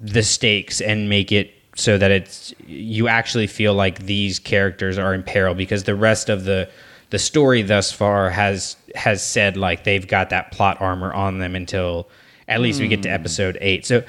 the 0.00 0.22
stakes 0.22 0.80
and 0.80 1.08
make 1.08 1.32
it 1.32 1.52
so 1.76 1.98
that 1.98 2.10
it's 2.10 2.54
you 2.66 3.08
actually 3.08 3.46
feel 3.46 3.74
like 3.74 4.00
these 4.00 4.38
characters 4.38 4.98
are 4.98 5.14
in 5.14 5.22
peril 5.22 5.54
because 5.54 5.84
the 5.84 5.94
rest 5.94 6.28
of 6.28 6.44
the 6.44 6.68
the 7.10 7.18
story 7.18 7.62
thus 7.62 7.90
far 7.90 8.30
has 8.30 8.76
has 8.94 9.24
said 9.24 9.56
like 9.56 9.84
they've 9.84 10.06
got 10.06 10.30
that 10.30 10.50
plot 10.52 10.80
armor 10.80 11.12
on 11.12 11.38
them 11.38 11.56
until 11.56 12.08
at 12.48 12.60
least 12.60 12.80
we 12.80 12.88
get 12.88 13.02
to 13.02 13.08
hmm. 13.08 13.14
episode 13.14 13.58
eight. 13.60 13.86
So 13.86 14.02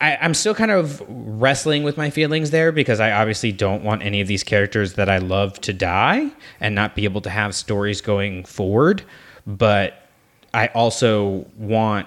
I, 0.00 0.18
I'm 0.20 0.34
still 0.34 0.54
kind 0.54 0.70
of 0.70 1.02
wrestling 1.08 1.82
with 1.82 1.96
my 1.96 2.10
feelings 2.10 2.50
there 2.50 2.72
because 2.72 3.00
I 3.00 3.12
obviously 3.12 3.52
don't 3.52 3.82
want 3.82 4.02
any 4.02 4.20
of 4.20 4.28
these 4.28 4.44
characters 4.44 4.94
that 4.94 5.08
I 5.08 5.18
love 5.18 5.60
to 5.62 5.72
die 5.72 6.30
and 6.60 6.74
not 6.74 6.94
be 6.94 7.04
able 7.04 7.20
to 7.22 7.30
have 7.30 7.54
stories 7.54 8.00
going 8.00 8.44
forward. 8.44 9.02
But 9.46 10.06
I 10.54 10.68
also 10.68 11.46
want 11.56 12.06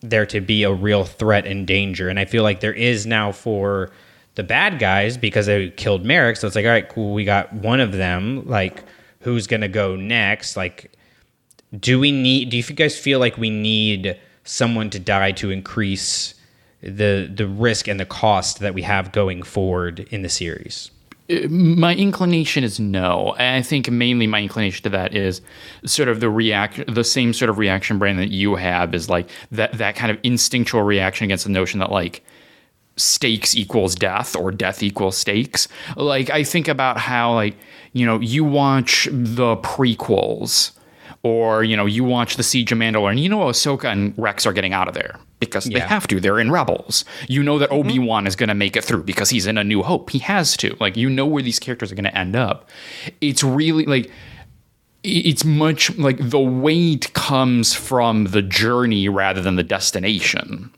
there 0.00 0.26
to 0.26 0.40
be 0.40 0.64
a 0.64 0.72
real 0.72 1.04
threat 1.04 1.46
and 1.46 1.66
danger. 1.66 2.08
And 2.08 2.18
I 2.18 2.26
feel 2.26 2.42
like 2.42 2.60
there 2.60 2.74
is 2.74 3.06
now 3.06 3.32
for 3.32 3.90
the 4.34 4.42
bad 4.42 4.78
guys 4.78 5.16
because 5.16 5.46
they 5.46 5.70
killed 5.70 6.04
Marrok. 6.04 6.36
So 6.36 6.46
it's 6.46 6.56
like, 6.56 6.66
all 6.66 6.72
right, 6.72 6.88
cool. 6.88 7.14
We 7.14 7.24
got 7.24 7.52
one 7.52 7.80
of 7.80 7.92
them. 7.92 8.46
Like, 8.46 8.82
who's 9.20 9.46
going 9.46 9.62
to 9.62 9.68
go 9.68 9.96
next? 9.96 10.56
Like, 10.56 10.92
do 11.78 11.98
we 11.98 12.12
need, 12.12 12.50
do 12.50 12.56
you 12.56 12.62
guys 12.62 12.98
feel 12.98 13.18
like 13.18 13.38
we 13.38 13.50
need 13.50 14.20
someone 14.44 14.90
to 14.90 14.98
die 14.98 15.32
to 15.32 15.50
increase 15.50 16.34
the, 16.84 17.30
the 17.32 17.46
risk 17.46 17.88
and 17.88 17.98
the 17.98 18.04
cost 18.04 18.60
that 18.60 18.74
we 18.74 18.82
have 18.82 19.12
going 19.12 19.42
forward 19.42 20.00
in 20.10 20.22
the 20.22 20.28
series? 20.28 20.90
Uh, 21.30 21.48
my 21.48 21.94
inclination 21.94 22.64
is 22.64 22.78
no. 22.78 23.34
I 23.38 23.62
think 23.62 23.90
mainly 23.90 24.26
my 24.26 24.42
inclination 24.42 24.82
to 24.84 24.90
that 24.90 25.14
is 25.14 25.40
sort 25.86 26.08
of 26.08 26.20
the 26.20 26.28
reaction, 26.28 26.92
the 26.92 27.04
same 27.04 27.32
sort 27.32 27.48
of 27.48 27.58
reaction 27.58 27.98
brain 27.98 28.16
that 28.16 28.28
you 28.28 28.56
have 28.56 28.94
is 28.94 29.08
like 29.08 29.28
that 29.50 29.72
that 29.78 29.96
kind 29.96 30.10
of 30.10 30.18
instinctual 30.22 30.82
reaction 30.82 31.24
against 31.24 31.44
the 31.44 31.50
notion 31.50 31.80
that 31.80 31.90
like 31.90 32.22
stakes 32.96 33.56
equals 33.56 33.94
death 33.94 34.36
or 34.36 34.52
death 34.52 34.82
equals 34.82 35.16
stakes. 35.16 35.66
Like 35.96 36.30
I 36.30 36.44
think 36.44 36.68
about 36.68 36.98
how 36.98 37.34
like 37.34 37.56
you 37.92 38.04
know 38.04 38.20
you 38.20 38.44
watch 38.44 39.08
the 39.10 39.56
prequels. 39.56 40.72
Or 41.24 41.64
you 41.64 41.76
know, 41.76 41.86
you 41.86 42.04
watch 42.04 42.36
the 42.36 42.42
Siege 42.42 42.70
of 42.70 42.78
Mandalore, 42.78 43.10
and 43.10 43.18
you 43.18 43.28
know 43.28 43.40
Ahsoka 43.40 43.90
and 43.90 44.14
Rex 44.16 44.44
are 44.44 44.52
getting 44.52 44.74
out 44.74 44.88
of 44.88 44.94
there 44.94 45.18
because 45.40 45.64
they 45.64 45.80
have 45.80 46.06
to. 46.08 46.20
They're 46.20 46.38
in 46.38 46.50
Rebels. 46.50 47.04
You 47.28 47.42
know 47.42 47.58
that 47.58 47.70
mm-hmm. 47.70 47.88
Obi 47.88 47.98
Wan 47.98 48.26
is 48.26 48.36
going 48.36 48.50
to 48.50 48.54
make 48.54 48.76
it 48.76 48.84
through 48.84 49.04
because 49.04 49.30
he's 49.30 49.46
in 49.46 49.56
A 49.56 49.64
New 49.64 49.82
Hope. 49.82 50.10
He 50.10 50.18
has 50.18 50.56
to. 50.58 50.76
Like 50.80 50.96
you 50.98 51.08
know 51.08 51.26
where 51.26 51.42
these 51.42 51.58
characters 51.58 51.90
are 51.90 51.94
going 51.94 52.04
to 52.04 52.16
end 52.16 52.36
up. 52.36 52.68
It's 53.22 53.42
really 53.42 53.86
like 53.86 54.10
it's 55.02 55.44
much 55.44 55.96
like 55.98 56.18
the 56.18 56.38
weight 56.38 57.12
comes 57.14 57.74
from 57.74 58.24
the 58.26 58.42
journey 58.42 59.08
rather 59.08 59.40
than 59.40 59.56
the 59.56 59.62
destination 59.62 60.70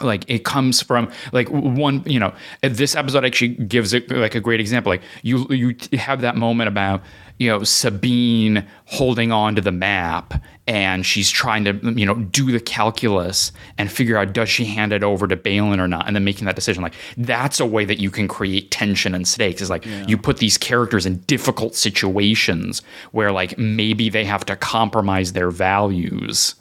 like 0.00 0.24
it 0.28 0.44
comes 0.44 0.82
from 0.82 1.10
like 1.32 1.48
one 1.48 2.02
you 2.06 2.18
know 2.18 2.32
this 2.62 2.94
episode 2.94 3.24
actually 3.24 3.48
gives 3.48 3.92
it 3.92 4.10
like 4.10 4.34
a 4.34 4.40
great 4.40 4.60
example. 4.60 4.90
Like 4.90 5.02
you 5.22 5.46
you 5.48 5.76
have 5.98 6.20
that 6.20 6.36
moment 6.36 6.68
about 6.68 7.02
you 7.38 7.48
know 7.48 7.64
Sabine 7.64 8.66
holding 8.86 9.32
on 9.32 9.54
to 9.54 9.60
the 9.60 9.72
map 9.72 10.42
and 10.66 11.04
she's 11.06 11.30
trying 11.30 11.64
to 11.64 11.72
you 11.92 12.06
know 12.06 12.14
do 12.14 12.50
the 12.52 12.60
calculus 12.60 13.52
and 13.76 13.90
figure 13.90 14.16
out 14.16 14.32
does 14.32 14.48
she 14.48 14.64
hand 14.64 14.92
it 14.92 15.02
over 15.02 15.26
to 15.26 15.36
Baylan 15.36 15.78
or 15.78 15.88
not? 15.88 16.06
And 16.06 16.14
then 16.14 16.24
making 16.24 16.46
that 16.46 16.56
decision. 16.56 16.82
Like 16.82 16.94
that's 17.16 17.60
a 17.60 17.66
way 17.66 17.84
that 17.84 18.00
you 18.00 18.10
can 18.10 18.28
create 18.28 18.70
tension 18.70 19.14
and 19.14 19.26
stakes. 19.26 19.62
Is 19.62 19.70
like 19.70 19.86
you 20.06 20.16
put 20.16 20.38
these 20.38 20.58
characters 20.58 21.06
in 21.06 21.18
difficult 21.20 21.74
situations 21.74 22.82
where 23.12 23.32
like 23.32 23.58
maybe 23.58 24.08
they 24.08 24.24
have 24.24 24.44
to 24.46 24.56
compromise 24.56 25.32
their 25.32 25.50
values 25.50 26.54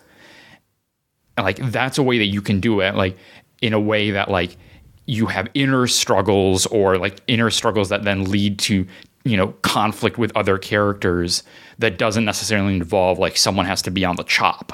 like 1.38 1.58
that's 1.72 1.98
a 1.98 2.04
way 2.04 2.18
that 2.18 2.26
you 2.26 2.42
can 2.42 2.60
do 2.60 2.80
it 2.82 2.96
like 2.96 3.18
in 3.62 3.74
a 3.74 3.80
way 3.80 4.12
that 4.12 4.30
like 4.30 4.58
you 5.06 5.26
have 5.28 5.48
inner 5.54 5.88
struggles 5.88 6.66
or 6.68 6.98
like 6.98 7.22
inner 7.28 7.50
struggles 7.50 7.90
that 7.90 8.04
then 8.04 8.26
lead 8.26 8.60
to 8.60 8.86
you 9.24 9.38
know 9.38 9.48
conflict 9.62 10.18
with 10.18 10.36
other 10.36 10.58
characters 10.58 11.44
that 11.80 11.98
doesn't 11.98 12.26
necessarily 12.26 12.76
involve 12.76 13.20
like 13.20 13.38
someone 13.38 13.66
has 13.66 13.82
to 13.82 13.92
be 13.92 14.04
on 14.04 14.16
the 14.16 14.24
chop 14.24 14.74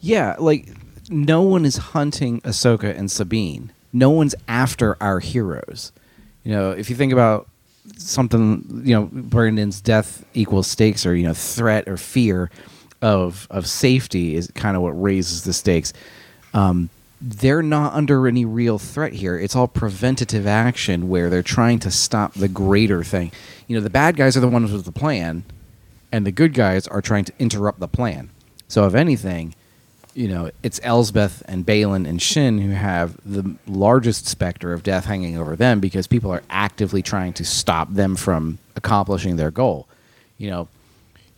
Yeah, 0.00 0.36
like 0.38 0.68
no 1.08 1.42
one 1.42 1.64
is 1.64 1.76
hunting 1.76 2.40
Ahsoka 2.42 2.96
and 2.96 3.10
Sabine. 3.10 3.72
No 3.92 4.10
one's 4.10 4.34
after 4.48 4.96
our 5.02 5.20
heroes. 5.20 5.92
You 6.44 6.52
know, 6.52 6.70
if 6.70 6.90
you 6.90 6.96
think 6.96 7.12
about 7.12 7.48
something, 7.96 8.82
you 8.84 8.94
know, 8.94 9.08
Brandon's 9.12 9.80
death 9.80 10.24
equals 10.34 10.66
stakes 10.66 11.06
or, 11.06 11.14
you 11.14 11.24
know, 11.26 11.34
threat 11.34 11.88
or 11.88 11.96
fear 11.96 12.50
of 13.02 13.46
of 13.50 13.66
safety 13.66 14.34
is 14.34 14.50
kind 14.54 14.76
of 14.76 14.82
what 14.82 15.00
raises 15.00 15.44
the 15.44 15.52
stakes. 15.52 15.92
Um, 16.54 16.90
they're 17.20 17.62
not 17.62 17.94
under 17.94 18.28
any 18.28 18.44
real 18.44 18.78
threat 18.78 19.14
here. 19.14 19.38
It's 19.38 19.56
all 19.56 19.68
preventative 19.68 20.46
action 20.46 21.08
where 21.08 21.30
they're 21.30 21.42
trying 21.42 21.78
to 21.80 21.90
stop 21.90 22.34
the 22.34 22.48
greater 22.48 23.02
thing. 23.02 23.32
You 23.66 23.76
know, 23.76 23.82
the 23.82 23.90
bad 23.90 24.16
guys 24.16 24.36
are 24.36 24.40
the 24.40 24.48
ones 24.48 24.70
with 24.70 24.84
the 24.84 24.92
plan, 24.92 25.44
and 26.12 26.26
the 26.26 26.32
good 26.32 26.52
guys 26.54 26.86
are 26.86 27.00
trying 27.00 27.24
to 27.24 27.32
interrupt 27.38 27.80
the 27.80 27.88
plan. 27.88 28.30
So, 28.68 28.86
if 28.86 28.94
anything, 28.94 29.54
you 30.14 30.28
know, 30.28 30.50
it's 30.62 30.80
Elsbeth 30.82 31.42
and 31.46 31.64
Baylan 31.64 32.08
and 32.08 32.20
Shin 32.20 32.58
who 32.58 32.70
have 32.70 33.16
the 33.24 33.56
largest 33.66 34.26
specter 34.26 34.72
of 34.72 34.82
death 34.82 35.04
hanging 35.04 35.36
over 35.38 35.56
them 35.56 35.80
because 35.80 36.06
people 36.06 36.30
are 36.32 36.42
actively 36.50 37.02
trying 37.02 37.32
to 37.34 37.44
stop 37.44 37.92
them 37.92 38.16
from 38.16 38.58
accomplishing 38.76 39.36
their 39.36 39.50
goal. 39.50 39.86
You 40.38 40.50
know, 40.50 40.68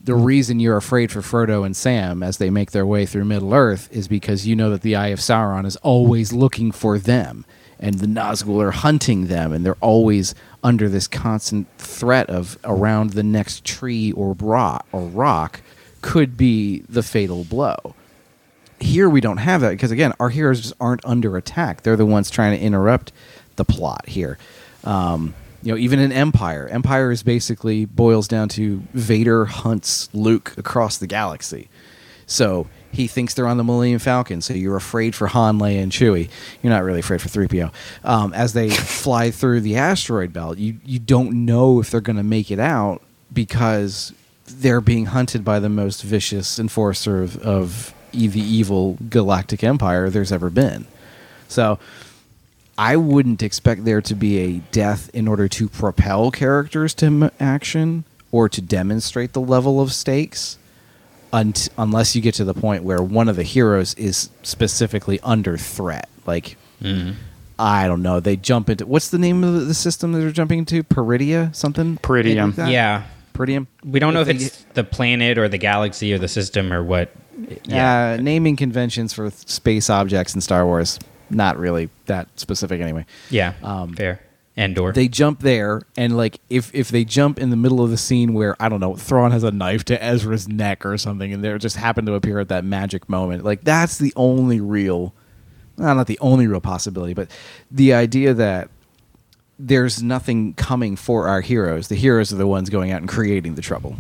the 0.01 0.15
reason 0.15 0.61
you're 0.61 0.77
afraid 0.77 1.11
for 1.11 1.21
Frodo 1.21 1.65
and 1.67 1.77
Sam 1.77 2.23
as 2.23 2.39
they 2.39 2.51
make 2.51 2.71
their 2.71 2.87
way 2.87 3.05
through 3.05 3.25
Middle 3.25 3.53
Earth 3.55 3.89
is 3.91 4.09
because 4.09 4.47
you 4.47 4.55
know 4.55 4.71
that 4.71 4.83
the 4.83 4.97
Eye 4.97 5.09
of 5.09 5.19
Sauron 5.19 5.67
is 5.67 5.77
always 5.77 6.33
looking 6.33 6.73
for 6.73 6.99
them, 6.99 7.45
and 7.81 7.99
the 7.99 8.07
Nazgul 8.07 8.63
are 8.63 8.71
hunting 8.71 9.27
them, 9.27 9.53
and 9.53 9.67
they're 9.67 9.77
always 9.81 10.35
under 10.63 10.89
this 10.89 11.09
constant 11.09 11.67
threat 11.79 12.31
of 12.31 12.59
around 12.65 13.11
the 13.11 13.23
next 13.23 13.65
tree 13.65 14.13
or 14.13 14.35
rock 14.35 14.87
or 14.93 15.03
rock 15.03 15.61
could 16.01 16.37
be 16.37 16.81
the 16.89 17.03
fatal 17.03 17.45
blow. 17.45 17.95
Here 18.81 19.09
we 19.09 19.21
don't 19.21 19.39
have 19.39 19.61
that 19.63 19.71
because 19.71 19.91
again, 19.91 20.13
our 20.21 20.29
heroes 20.29 20.61
just 20.61 20.75
aren't 20.81 21.05
under 21.05 21.37
attack. 21.37 21.83
They're 21.83 21.97
the 21.97 22.07
ones 22.07 22.31
trying 22.31 22.57
to 22.57 22.65
interrupt 22.65 23.13
the 23.57 23.65
plot 23.65 24.09
here. 24.09 24.39
Um, 24.85 25.35
you 25.63 25.73
know, 25.73 25.79
even 25.79 25.99
in 25.99 26.13
Empire, 26.13 26.69
Empire 26.69 27.11
is 27.11 27.23
basically 27.23 27.85
boils 27.85 28.29
down 28.29 28.49
to 28.51 28.83
Vader 28.93 29.47
hunts 29.47 30.09
Luke 30.13 30.55
across 30.57 30.99
the 30.99 31.07
galaxy. 31.07 31.69
So 32.27 32.69
he 32.93 33.07
thinks 33.07 33.35
they're 33.35 33.47
on 33.47 33.57
the 33.57 33.65
Millennium 33.65 33.99
Falcon. 33.99 34.41
So 34.41 34.55
you're 34.55 34.77
afraid 34.77 35.15
for 35.15 35.27
Han, 35.29 35.59
Leia, 35.59 35.83
and 35.83 35.91
Chewie. 35.91 36.29
You're 36.63 36.73
not 36.73 36.85
really 36.85 37.01
afraid 37.01 37.21
for 37.21 37.29
3PO. 37.29 37.73
Um, 38.05 38.33
as 38.35 38.53
they 38.53 38.71
fly 38.71 39.31
through 39.31 39.61
the 39.61 39.77
asteroid 39.77 40.33
belt, 40.33 40.59
you, 40.59 40.77
you 40.85 40.99
don't 40.99 41.45
know 41.45 41.81
if 41.81 41.91
they're 41.91 42.01
going 42.01 42.17
to 42.17 42.23
make 42.23 42.51
it 42.51 42.61
out 42.61 43.03
because 43.33 44.13
they're 44.47 44.81
being 44.81 45.07
hunted 45.07 45.45
by 45.45 45.59
the 45.59 45.69
most 45.69 46.03
vicious 46.03 46.59
enforcer 46.59 47.23
of, 47.23 47.37
of 47.39 47.95
the 48.13 48.41
evil 48.41 48.97
galactic 49.09 49.63
empire 49.63 50.09
there's 50.09 50.33
ever 50.33 50.51
been. 50.51 50.87
So 51.49 51.79
I 52.79 52.95
wouldn't 52.95 53.43
expect 53.43 53.85
there 53.85 54.01
to 54.03 54.15
be 54.15 54.39
a 54.39 54.59
death 54.71 55.11
in 55.13 55.27
order 55.27 55.49
to 55.49 55.69
propel 55.69 56.31
characters 56.31 56.95
to 56.95 57.33
action 57.41 58.05
or 58.31 58.49
to 58.49 58.63
demonstrate 58.63 59.33
the 59.33 59.41
level 59.41 59.81
of 59.81 59.93
stakes 59.93 60.59
unt- 61.33 61.69
unless 61.77 62.15
you 62.15 62.23
get 62.23 62.35
to 62.35 62.45
the 62.45 62.55
point 62.55 62.85
where 62.85 63.03
one 63.03 63.29
of 63.29 63.35
the 63.35 63.43
heroes 63.43 63.95
is 63.95 64.31
specifically 64.45 65.19
under 65.25 65.57
threat. 65.57 66.09
Like, 66.25 66.57
mm-hmm. 66.81 67.15
I 67.59 67.89
don't 67.89 68.03
know. 68.03 68.21
They 68.21 68.37
jump 68.37 68.71
into 68.71 68.87
what's 68.87 69.11
the 69.11 69.19
name 69.19 69.43
of 69.43 69.55
the- 69.55 69.61
the 69.61 69.75
system 69.75 70.13
that 70.13 70.21
they're 70.21 70.31
jumping 70.31 70.61
into? 70.61 70.85
Peridea, 70.85 71.55
something. 71.57 71.97
Peridium. 71.97 72.55
Like? 72.57 72.71
Yeah. 72.71 73.03
Peridium. 73.33 73.67
We 73.85 73.99
don't 73.99 74.15
know 74.15 74.21
if 74.21 74.29
they 74.29 74.35
it's 74.35 74.65
the 74.75 74.85
planet 74.85 75.37
or 75.37 75.49
the 75.49 75.59
galaxy 75.59 76.15
or 76.15 76.19
the 76.19 76.29
system 76.29 76.73
or 76.73 76.85
what. 76.85 77.11
Yeah, 77.65 78.19
naming 78.21 78.57
conventions 78.57 79.13
for 79.13 79.31
space 79.31 79.91
objects 79.91 80.35
in 80.35 80.41
Star 80.41 80.65
Wars 80.67 80.99
not 81.31 81.59
really 81.59 81.91
that 82.07 82.29
specific 82.39 82.81
anyway. 82.81 83.07
Yeah. 83.31 83.55
Um, 83.63 83.95
fair. 83.95 84.21
Endor. 84.57 84.93
They 84.93 85.07
jump 85.07 85.39
there, 85.41 85.83
and 85.97 86.17
like 86.17 86.41
if 86.51 86.75
if 86.75 86.89
they 86.89 87.05
jump 87.05 87.39
in 87.39 87.51
the 87.51 87.57
middle 87.57 87.81
of 87.81 87.91
the 87.91 87.97
scene 87.97 88.35
where 88.35 88.57
I 88.59 88.69
don't 88.69 88.81
know, 88.81 88.97
Thrawn 88.97 89.31
has 89.31 89.45
a 89.45 89.53
knife 89.53 89.85
to 89.85 90.03
Ezra's 90.03 90.49
neck 90.49 90.85
or 90.85 90.99
something, 90.99 91.33
and 91.33 91.45
they 91.45 91.57
just 91.59 91.77
happen 91.77 92.07
to 92.07 92.15
appear 92.15 92.41
at 92.41 92.49
that 92.49 92.65
magic 92.65 93.09
moment, 93.09 93.45
like 93.45 93.63
that's 93.63 93.99
the 93.99 94.13
only 94.17 94.61
real, 94.61 95.15
well, 95.77 95.95
not 95.95 96.09
the 96.09 96.19
only 96.19 96.49
real 96.49 96.61
possibility, 96.61 97.15
but 97.15 97.31
the 97.71 97.95
idea 97.95 98.35
that 98.35 98.69
there's 99.61 100.03
nothing 100.03 100.55
coming 100.55 100.97
for 100.97 101.29
our 101.29 101.41
heroes. 101.41 101.87
The 101.87 101.95
heroes 101.95 102.33
are 102.33 102.37
the 102.37 102.47
ones 102.47 102.69
going 102.69 102.91
out 102.91 103.01
and 103.01 103.09
creating 103.09 103.55
the 103.55 103.63
trouble. 103.63 103.97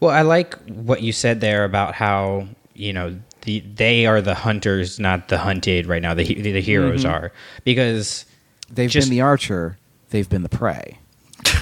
Well, 0.00 0.10
I 0.10 0.22
like 0.22 0.54
what 0.68 1.00
you 1.02 1.12
said 1.12 1.40
there 1.40 1.64
about 1.64 1.94
how 1.94 2.48
you 2.74 2.92
know 2.92 3.20
the 3.46 3.60
they 3.60 4.04
are 4.06 4.20
the 4.20 4.34
hunters, 4.34 5.00
not 5.00 5.28
the 5.28 5.38
hunted. 5.38 5.86
Right 5.86 6.02
now, 6.02 6.12
the 6.14 6.22
he- 6.22 6.34
the 6.40 6.60
heroes 6.60 7.04
mm-hmm. 7.04 7.14
are 7.14 7.32
because 7.64 8.26
They've 8.68 8.90
Just- 8.90 9.08
been 9.08 9.16
the 9.16 9.22
archer. 9.22 9.78
They've 10.10 10.28
been 10.28 10.42
the 10.42 10.48
prey. 10.48 10.98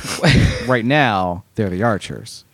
right 0.66 0.84
now, 0.84 1.44
they're 1.54 1.68
the 1.70 1.82
archers. 1.82 2.44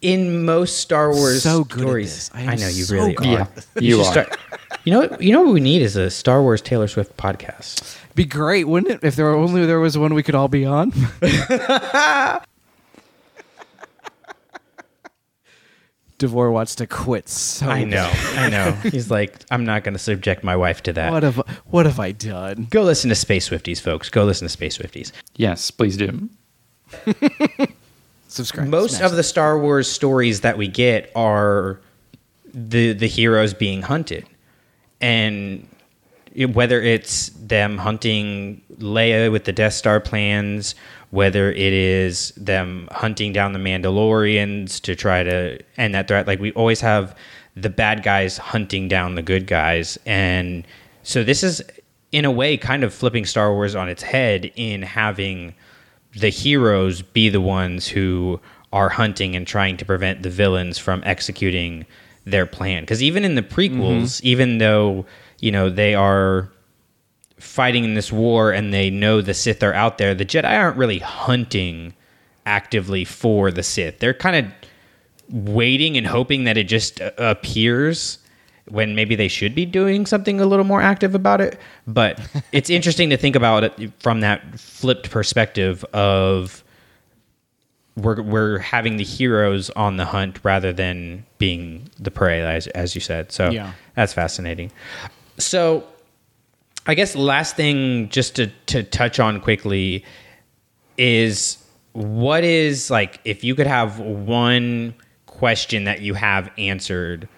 in 0.00 0.44
most 0.44 0.78
Star 0.78 1.12
Wars 1.14 1.42
So 1.44 1.62
good 1.64 1.78
at 1.78 1.82
stories, 1.82 2.14
this. 2.14 2.30
I 2.34 2.52
I, 2.52 2.54
know 2.56 2.66
you 2.68 2.84
so 2.84 2.94
really 2.96 3.14
good. 3.14 3.26
are. 3.40 3.48
Yeah, 3.76 3.80
you 3.80 3.90
should 3.98 4.00
are. 4.00 4.12
start- 4.12 4.38
you 4.84 4.92
know, 4.92 5.00
what- 5.00 5.22
you 5.22 5.32
know 5.32 5.42
what 5.42 5.54
we 5.54 5.60
need 5.60 5.82
is 5.82 5.94
a 5.96 6.10
Star 6.10 6.42
Wars 6.42 6.60
Taylor 6.60 6.88
Swift 6.88 7.16
podcast. 7.16 7.96
Be 8.14 8.24
great, 8.24 8.64
wouldn't 8.66 8.92
it? 8.92 9.06
If 9.06 9.16
there 9.16 9.26
were 9.26 9.34
only 9.36 9.64
there 9.64 9.80
was 9.80 9.96
one 9.96 10.12
we 10.14 10.22
could 10.22 10.34
all 10.34 10.48
be 10.48 10.64
on. 10.64 10.92
Davor 16.22 16.52
wants 16.52 16.76
to 16.76 16.86
quit. 16.86 17.28
So 17.28 17.68
I 17.68 17.84
know, 17.84 18.10
I 18.36 18.48
know. 18.48 18.70
He's 18.84 19.10
like, 19.10 19.34
I'm 19.50 19.64
not 19.64 19.82
going 19.82 19.94
to 19.94 19.98
subject 19.98 20.44
my 20.44 20.56
wife 20.56 20.82
to 20.84 20.92
that. 20.92 21.12
What 21.12 21.22
have 21.24 21.36
what 21.66 21.84
have 21.86 21.98
I 21.98 22.12
done? 22.12 22.68
Go 22.70 22.82
listen 22.82 23.08
to 23.10 23.16
Space 23.16 23.48
Swifties, 23.48 23.80
folks. 23.80 24.08
Go 24.08 24.24
listen 24.24 24.46
to 24.46 24.48
Space 24.48 24.78
Swifties. 24.78 25.10
Yes, 25.36 25.70
please 25.70 25.96
do. 25.96 26.28
Subscribe. 28.28 28.68
Most 28.68 28.98
smash 28.98 29.10
of 29.10 29.16
the 29.16 29.22
Star 29.22 29.58
Wars 29.58 29.90
stories 29.90 30.42
that 30.42 30.56
we 30.56 30.68
get 30.68 31.10
are 31.16 31.80
the 32.54 32.92
the 32.92 33.08
heroes 33.08 33.52
being 33.52 33.82
hunted, 33.82 34.26
and 35.00 35.66
whether 36.52 36.80
it's 36.80 37.30
them 37.30 37.78
hunting 37.78 38.62
Leia 38.78 39.30
with 39.30 39.44
the 39.44 39.52
Death 39.52 39.74
Star 39.74 40.00
plans, 40.00 40.74
whether 41.12 41.52
it 41.52 41.72
is 41.74 42.32
them 42.38 42.88
hunting 42.90 43.34
down 43.34 43.52
the 43.52 43.58
Mandalorians 43.58 44.80
to 44.80 44.96
try 44.96 45.22
to 45.22 45.58
end 45.76 45.94
that 45.94 46.08
threat, 46.08 46.26
like 46.26 46.40
we 46.40 46.52
always 46.52 46.80
have 46.80 47.14
the 47.54 47.68
bad 47.68 48.02
guys 48.02 48.38
hunting 48.38 48.88
down 48.88 49.14
the 49.14 49.22
good 49.22 49.46
guys, 49.46 49.98
and 50.06 50.66
so 51.02 51.22
this 51.22 51.42
is 51.42 51.62
in 52.12 52.24
a 52.24 52.30
way 52.30 52.56
kind 52.56 52.82
of 52.82 52.94
flipping 52.94 53.26
Star 53.26 53.52
Wars 53.52 53.74
on 53.74 53.88
its 53.90 54.02
head 54.02 54.50
in 54.56 54.82
having 54.82 55.54
the 56.18 56.30
heroes 56.30 57.02
be 57.02 57.28
the 57.28 57.40
ones 57.40 57.86
who 57.88 58.40
are 58.72 58.88
hunting 58.88 59.36
and 59.36 59.46
trying 59.46 59.76
to 59.76 59.84
prevent 59.84 60.22
the 60.22 60.30
villains 60.30 60.78
from 60.78 61.02
executing 61.04 61.84
their 62.24 62.46
plan. 62.46 62.82
Because 62.82 63.02
even 63.02 63.24
in 63.24 63.34
the 63.34 63.42
prequels, 63.42 64.02
mm-hmm. 64.02 64.26
even 64.26 64.58
though 64.58 65.04
you 65.40 65.52
know 65.52 65.68
they 65.68 65.94
are 65.94 66.50
fighting 67.42 67.84
in 67.84 67.94
this 67.94 68.12
war 68.12 68.52
and 68.52 68.72
they 68.72 68.88
know 68.90 69.20
the 69.20 69.34
Sith 69.34 69.62
are 69.62 69.74
out 69.74 69.98
there, 69.98 70.14
the 70.14 70.24
Jedi 70.24 70.44
aren't 70.58 70.76
really 70.76 70.98
hunting 70.98 71.94
actively 72.46 73.04
for 73.04 73.50
the 73.50 73.62
Sith. 73.62 73.98
They're 73.98 74.14
kind 74.14 74.46
of 74.46 74.52
waiting 75.28 75.96
and 75.96 76.06
hoping 76.06 76.44
that 76.44 76.56
it 76.56 76.64
just 76.64 77.00
uh, 77.00 77.10
appears 77.18 78.18
when 78.68 78.94
maybe 78.94 79.14
they 79.16 79.28
should 79.28 79.54
be 79.54 79.66
doing 79.66 80.06
something 80.06 80.40
a 80.40 80.46
little 80.46 80.64
more 80.64 80.80
active 80.80 81.14
about 81.14 81.40
it. 81.40 81.58
But 81.86 82.20
it's 82.52 82.70
interesting 82.70 83.10
to 83.10 83.16
think 83.16 83.36
about 83.36 83.64
it 83.64 83.92
from 84.00 84.20
that 84.20 84.58
flipped 84.60 85.10
perspective 85.10 85.84
of 85.92 86.62
we're 87.96 88.22
we're 88.22 88.58
having 88.58 88.96
the 88.96 89.04
heroes 89.04 89.68
on 89.70 89.96
the 89.98 90.06
hunt 90.06 90.40
rather 90.44 90.72
than 90.72 91.26
being 91.38 91.90
the 91.98 92.10
prey, 92.10 92.40
as 92.40 92.66
as 92.68 92.94
you 92.94 93.00
said. 93.00 93.30
So 93.32 93.50
Yeah. 93.50 93.72
that's 93.94 94.12
fascinating. 94.14 94.72
So 95.38 95.84
I 96.86 96.94
guess 96.94 97.14
last 97.14 97.56
thing 97.56 98.08
just 98.08 98.36
to 98.36 98.48
to 98.66 98.82
touch 98.82 99.20
on 99.20 99.40
quickly 99.40 100.04
is 100.98 101.58
what 101.92 102.44
is 102.44 102.90
like 102.90 103.20
if 103.24 103.44
you 103.44 103.54
could 103.54 103.66
have 103.66 103.98
one 103.98 104.94
question 105.26 105.84
that 105.84 106.00
you 106.00 106.14
have 106.14 106.50
answered 106.58 107.28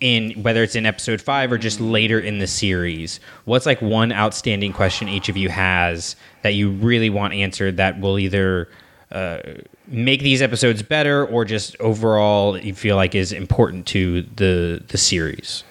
in 0.00 0.32
whether 0.42 0.62
it's 0.62 0.74
in 0.74 0.84
episode 0.84 1.20
5 1.20 1.52
or 1.52 1.58
just 1.58 1.80
later 1.80 2.18
in 2.18 2.38
the 2.38 2.46
series 2.46 3.20
what's 3.44 3.66
like 3.66 3.80
one 3.80 4.12
outstanding 4.12 4.72
question 4.72 5.08
each 5.08 5.28
of 5.28 5.36
you 5.36 5.48
has 5.48 6.16
that 6.42 6.54
you 6.54 6.70
really 6.70 7.10
want 7.10 7.34
answered 7.34 7.76
that 7.76 8.00
will 8.00 8.18
either 8.18 8.68
uh, 9.12 9.38
make 9.86 10.20
these 10.20 10.42
episodes 10.42 10.82
better 10.82 11.26
or 11.26 11.44
just 11.44 11.76
overall 11.80 12.58
you 12.58 12.74
feel 12.74 12.96
like 12.96 13.14
is 13.14 13.32
important 13.32 13.86
to 13.86 14.22
the 14.36 14.82
the 14.88 14.98
series 14.98 15.64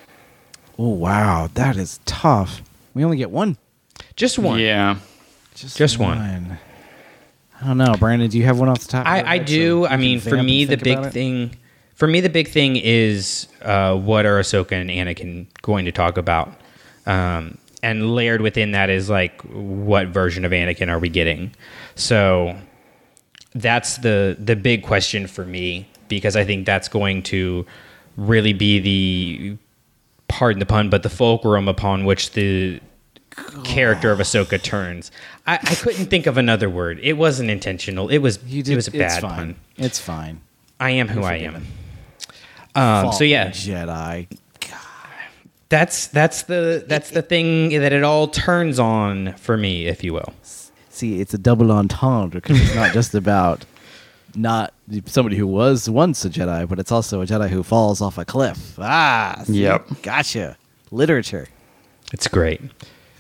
Oh 0.84 0.90
wow, 0.90 1.48
that 1.54 1.78
is 1.78 2.00
tough. 2.06 2.64
We 2.96 3.04
only 3.06 3.18
get 3.18 3.30
one. 3.30 3.56
just 4.16 4.40
one 4.40 4.60
Yeah. 4.60 4.98
Just 5.54 5.78
Just 5.78 6.00
one. 6.00 6.58
I 7.62 7.68
don't 7.68 7.78
know, 7.78 7.94
Brandon. 8.00 8.28
Do 8.32 8.40
you 8.40 8.46
have 8.46 8.60
one 8.60 8.68
off 8.68 8.80
the 8.80 8.88
top? 8.88 9.06
of 9.06 9.16
your 9.16 9.28
I, 9.28 9.32
I 9.34 9.38
head 9.38 9.48
so 9.48 9.54
do. 9.54 9.54
you 9.54 9.88
I 9.88 9.98
mean, 9.98 10.20
for 10.20 10.42
me, 10.42 10.66
the 10.66 10.78
big 10.78 10.98
it? 10.98 11.12
thing, 11.12 11.56
for 11.94 12.08
me, 12.08 12.20
the 12.20 12.30
big 12.30 12.48
thing 12.48 12.78
is 12.78 13.48
uh, 13.62 13.96
what 13.96 14.26
are 14.26 14.40
Ahsoka 14.40 14.72
and 14.72 14.90
Anakin 14.90 15.46
going 15.62 15.86
to 15.86 15.92
talk 15.92 16.18
about, 16.18 16.52
um, 17.06 17.60
and 17.84 18.16
layered 18.16 18.42
within 18.42 18.72
that 18.72 18.90
is 18.90 19.08
like 19.08 19.40
what 19.44 20.08
version 20.08 20.46
of 20.46 20.52
Anakin 20.52 20.90
are 20.90 20.98
we 20.98 21.10
getting? 21.10 21.54
So 21.94 22.58
that's 23.54 23.98
the 23.98 24.36
the 24.40 24.56
big 24.56 24.82
question 24.82 25.28
for 25.28 25.46
me 25.46 25.88
because 26.08 26.36
I 26.36 26.44
think 26.44 26.66
that's 26.66 26.88
going 26.88 27.22
to 27.24 27.68
really 28.18 28.54
be 28.54 28.80
the 28.80 29.58
pardon 30.32 30.60
the 30.60 30.66
pun, 30.66 30.90
but 30.90 31.04
the 31.04 31.10
fulcrum 31.10 31.68
upon 31.68 32.06
which 32.06 32.32
the 32.32 32.80
character 33.64 34.12
of 34.12 34.20
Ahsoka 34.20 34.62
turns. 34.62 35.12
I, 35.46 35.56
I 35.56 35.76
couldn't 35.76 36.08
think 36.08 36.26
of 36.26 36.38
another 36.38 36.70
word. 36.70 37.00
It 37.02 37.14
wasn't 37.14 37.50
intentional. 37.50 38.10
It 38.10 38.20
was 38.20 38.40
You 38.46 38.64
did, 38.64 38.74
it 38.74 38.76
was 38.76 38.88
a 38.88 38.92
it's 38.92 38.98
bad 38.98 39.22
fine. 39.22 39.36
pun. 39.36 39.56
It's 39.78 40.00
fine. 40.00 40.42
I 40.80 40.92
am 40.92 41.08
who 41.08 41.24
I 41.24 41.36
am. 41.36 41.66
Um, 42.74 43.12
so 43.12 43.24
yeah, 43.24 43.50
Jedi. 43.50 44.28
God. 44.62 44.80
that's 45.70 46.08
that's 46.08 46.44
the 46.44 46.84
that's 46.88 47.12
the 47.12 47.22
thing 47.22 47.70
that 47.70 47.92
it 47.94 48.04
all 48.04 48.28
turns 48.28 48.80
on 48.80 49.34
for 49.34 49.58
me, 49.58 49.88
if 49.88 50.04
you 50.04 50.14
will. 50.14 50.34
See, 50.90 51.20
it's 51.20 51.34
a 51.34 51.38
double 51.38 51.72
entendre 51.72 52.42
because 52.42 52.60
it's 52.62 52.76
not 52.76 52.94
just 52.94 53.14
about 53.16 53.66
not 54.36 54.74
somebody 55.06 55.38
who 55.38 55.48
was 55.48 55.90
once 55.90 56.26
a 56.26 56.30
Jedi, 56.30 56.68
but 56.68 56.80
it's 56.80 56.92
also 56.92 57.22
a 57.22 57.26
Jedi 57.26 57.50
who 57.50 57.64
falls 57.64 58.02
off 58.02 58.18
a 58.18 58.26
cliff. 58.26 58.78
Ah, 58.80 59.42
see? 59.46 59.64
Yep. 59.64 60.02
gotcha. 60.02 60.58
Literature. 60.92 61.48
It's 62.14 62.28
great. 62.28 62.62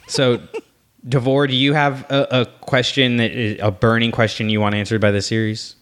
So, 0.07 0.41
Davor, 1.07 1.47
do 1.47 1.55
you 1.55 1.73
have 1.73 2.09
a, 2.11 2.41
a 2.41 2.45
question 2.61 3.17
that 3.17 3.31
is 3.31 3.59
a 3.61 3.71
burning 3.71 4.11
question 4.11 4.49
you 4.49 4.61
want 4.61 4.75
answered 4.75 5.01
by 5.01 5.11
the 5.11 5.21
series? 5.21 5.75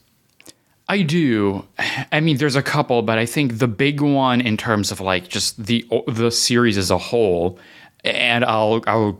I 0.87 1.03
do. 1.03 1.65
I 2.11 2.19
mean, 2.19 2.37
there's 2.37 2.55
a 2.55 2.63
couple, 2.63 3.01
but 3.01 3.17
I 3.17 3.25
think 3.25 3.59
the 3.59 3.67
big 3.67 4.01
one 4.01 4.41
in 4.41 4.57
terms 4.57 4.91
of 4.91 4.99
like 4.99 5.27
just 5.29 5.63
the 5.65 5.85
the 6.07 6.31
series 6.31 6.77
as 6.77 6.91
a 6.91 6.97
whole, 6.97 7.59
and 8.03 8.43
I'll 8.43 8.81
I'll 8.87 9.19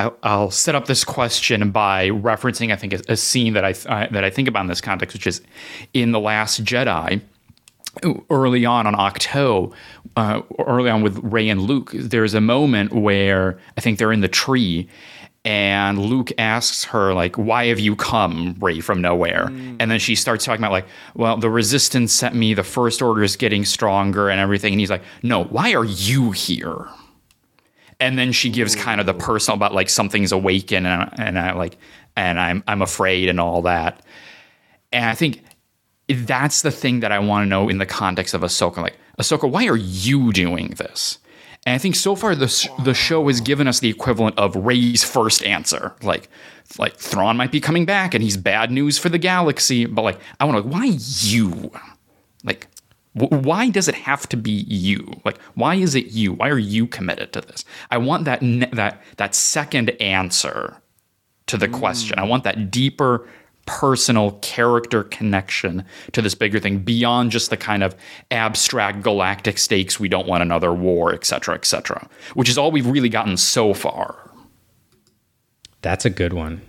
I'll, 0.00 0.16
I'll 0.22 0.50
set 0.50 0.74
up 0.74 0.86
this 0.86 1.04
question 1.04 1.70
by 1.70 2.08
referencing 2.08 2.72
I 2.72 2.76
think 2.76 2.92
a, 2.94 3.00
a 3.08 3.16
scene 3.16 3.52
that 3.52 3.64
I 3.64 3.72
uh, 3.88 4.08
that 4.10 4.24
I 4.24 4.30
think 4.30 4.48
about 4.48 4.62
in 4.62 4.66
this 4.68 4.80
context, 4.80 5.14
which 5.14 5.26
is 5.26 5.42
in 5.92 6.12
the 6.12 6.20
Last 6.20 6.64
Jedi. 6.64 7.20
Early 8.30 8.64
on 8.64 8.86
on 8.86 8.94
Ahch-To, 8.94 9.72
uh, 10.14 10.42
early 10.60 10.88
on 10.88 11.02
with 11.02 11.18
Rey 11.24 11.48
and 11.48 11.60
Luke, 11.60 11.90
there's 11.92 12.34
a 12.34 12.40
moment 12.40 12.92
where 12.92 13.58
I 13.76 13.80
think 13.80 13.98
they're 13.98 14.12
in 14.12 14.20
the 14.20 14.28
tree, 14.28 14.88
and 15.44 15.98
Luke 15.98 16.30
asks 16.38 16.84
her 16.84 17.14
like, 17.14 17.34
"Why 17.36 17.66
have 17.66 17.80
you 17.80 17.96
come, 17.96 18.54
Rey, 18.60 18.78
from 18.78 19.00
nowhere?" 19.02 19.46
And 19.80 19.90
then 19.90 19.98
she 19.98 20.14
starts 20.14 20.44
talking 20.44 20.60
about 20.60 20.70
like, 20.70 20.86
"Well, 21.16 21.36
the 21.36 21.50
Resistance 21.50 22.12
sent 22.12 22.36
me. 22.36 22.54
The 22.54 22.62
First 22.62 23.02
Order 23.02 23.24
is 23.24 23.34
getting 23.34 23.64
stronger 23.64 24.30
and 24.30 24.40
everything." 24.40 24.72
And 24.72 24.78
he's 24.80 24.90
like, 24.90 25.02
"No, 25.24 25.42
why 25.44 25.74
are 25.74 25.84
you 25.84 26.30
here?" 26.30 26.86
And 28.00 28.18
then 28.18 28.32
she 28.32 28.48
gives 28.50 28.74
kind 28.74 28.98
of 29.00 29.06
the 29.06 29.14
personal 29.14 29.56
about 29.56 29.74
like 29.74 29.88
something's 29.90 30.32
awakened 30.32 30.86
and, 30.86 31.02
I- 31.02 31.14
and 31.18 31.38
I 31.38 31.52
like 31.52 31.76
and 32.16 32.40
I'm 32.40 32.64
I'm 32.66 32.82
afraid 32.82 33.28
and 33.28 33.38
all 33.38 33.62
that. 33.62 34.02
And 34.92 35.04
I 35.04 35.14
think 35.14 35.42
that's 36.08 36.62
the 36.62 36.70
thing 36.70 37.00
that 37.00 37.12
I 37.12 37.18
want 37.20 37.44
to 37.44 37.48
know 37.48 37.68
in 37.68 37.78
the 37.78 37.86
context 37.86 38.34
of 38.34 38.40
Ahsoka. 38.40 38.78
Like, 38.78 38.96
Ahsoka, 39.20 39.48
why 39.48 39.66
are 39.68 39.76
you 39.76 40.32
doing 40.32 40.70
this? 40.70 41.18
And 41.66 41.74
I 41.74 41.78
think 41.78 41.94
so 41.94 42.16
far 42.16 42.34
the 42.34 42.68
the 42.84 42.94
show 42.94 43.26
has 43.28 43.40
given 43.40 43.68
us 43.68 43.80
the 43.80 43.90
equivalent 43.90 44.38
of 44.38 44.56
Rey's 44.56 45.04
first 45.04 45.44
answer. 45.44 45.94
Like, 46.02 46.28
like 46.78 46.96
Thrawn 46.96 47.36
might 47.36 47.52
be 47.52 47.60
coming 47.60 47.84
back 47.84 48.14
and 48.14 48.24
he's 48.24 48.36
bad 48.38 48.70
news 48.70 48.96
for 48.98 49.10
the 49.10 49.18
galaxy. 49.18 49.84
But 49.84 50.02
like, 50.02 50.18
I 50.40 50.46
want 50.46 50.62
to 50.64 50.68
why 50.68 50.96
you? 51.20 51.70
Like, 52.44 52.66
why 53.12 53.70
does 53.70 53.88
it 53.88 53.94
have 53.96 54.28
to 54.28 54.36
be 54.36 54.52
you? 54.52 55.20
Like, 55.24 55.38
why 55.54 55.74
is 55.74 55.94
it 55.94 56.06
you? 56.06 56.32
Why 56.32 56.48
are 56.48 56.58
you 56.58 56.86
committed 56.86 57.32
to 57.32 57.40
this? 57.40 57.64
I 57.90 57.98
want 57.98 58.24
that 58.24 58.40
ne- 58.40 58.70
that 58.72 59.02
that 59.16 59.34
second 59.34 59.90
answer 60.00 60.76
to 61.46 61.56
the 61.56 61.68
question. 61.68 62.18
I 62.18 62.24
want 62.24 62.44
that 62.44 62.70
deeper 62.70 63.26
personal 63.66 64.32
character 64.42 65.04
connection 65.04 65.84
to 66.12 66.22
this 66.22 66.34
bigger 66.34 66.58
thing 66.58 66.78
beyond 66.78 67.30
just 67.30 67.50
the 67.50 67.56
kind 67.56 67.82
of 67.82 67.94
abstract 68.30 69.02
galactic 69.02 69.58
stakes 69.58 70.00
we 70.00 70.08
don't 70.08 70.26
want 70.26 70.42
another 70.42 70.72
war, 70.72 71.12
etc 71.12 71.40
cetera, 71.40 71.54
et 71.54 71.64
cetera, 71.64 72.08
which 72.34 72.48
is 72.48 72.58
all 72.58 72.70
we've 72.70 72.86
really 72.86 73.08
gotten 73.08 73.36
so 73.36 73.74
far. 73.74 74.30
That's 75.82 76.04
a 76.04 76.10
good 76.10 76.32
one. 76.32 76.62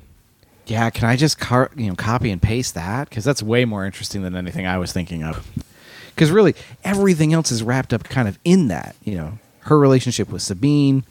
Yeah, 0.67 0.89
can 0.89 1.07
I 1.07 1.15
just 1.15 1.39
car- 1.39 1.71
you 1.75 1.87
know 1.87 1.95
copy 1.95 2.31
and 2.31 2.41
paste 2.41 2.75
that 2.75 3.09
because 3.09 3.23
that's 3.23 3.43
way 3.43 3.65
more 3.65 3.85
interesting 3.85 4.21
than 4.23 4.35
anything 4.35 4.65
I 4.67 4.77
was 4.77 4.91
thinking 4.91 5.23
of. 5.23 5.45
Because 6.15 6.31
really, 6.31 6.55
everything 6.83 7.33
else 7.33 7.51
is 7.51 7.63
wrapped 7.63 7.93
up 7.93 8.03
kind 8.05 8.27
of 8.27 8.37
in 8.43 8.67
that. 8.67 8.95
You 9.03 9.15
know, 9.15 9.39
her 9.61 9.77
relationship 9.79 10.29
with 10.29 10.41
Sabine 10.41 11.03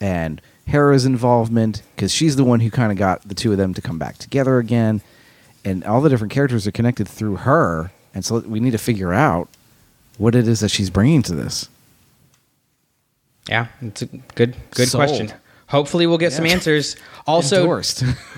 and 0.00 0.40
Hera's 0.66 1.04
involvement 1.04 1.82
because 1.94 2.12
she's 2.12 2.36
the 2.36 2.44
one 2.44 2.60
who 2.60 2.70
kind 2.70 2.92
of 2.92 2.98
got 2.98 3.26
the 3.28 3.34
two 3.34 3.52
of 3.52 3.58
them 3.58 3.74
to 3.74 3.80
come 3.82 3.98
back 3.98 4.18
together 4.18 4.58
again, 4.58 5.00
and 5.64 5.84
all 5.84 6.00
the 6.00 6.08
different 6.10 6.32
characters 6.32 6.66
are 6.66 6.72
connected 6.72 7.08
through 7.08 7.36
her. 7.36 7.90
And 8.14 8.24
so 8.24 8.38
we 8.40 8.58
need 8.60 8.72
to 8.72 8.78
figure 8.78 9.12
out 9.12 9.48
what 10.16 10.34
it 10.34 10.48
is 10.48 10.60
that 10.60 10.70
she's 10.70 10.90
bringing 10.90 11.22
to 11.22 11.34
this. 11.34 11.68
Yeah, 13.48 13.68
it's 13.80 14.02
a 14.02 14.06
good 14.34 14.56
good 14.72 14.88
Sold. 14.88 15.06
question. 15.06 15.32
Hopefully, 15.68 16.06
we'll 16.06 16.18
get 16.18 16.32
some 16.32 16.46
answers. 16.46 16.96
Also, 17.26 17.80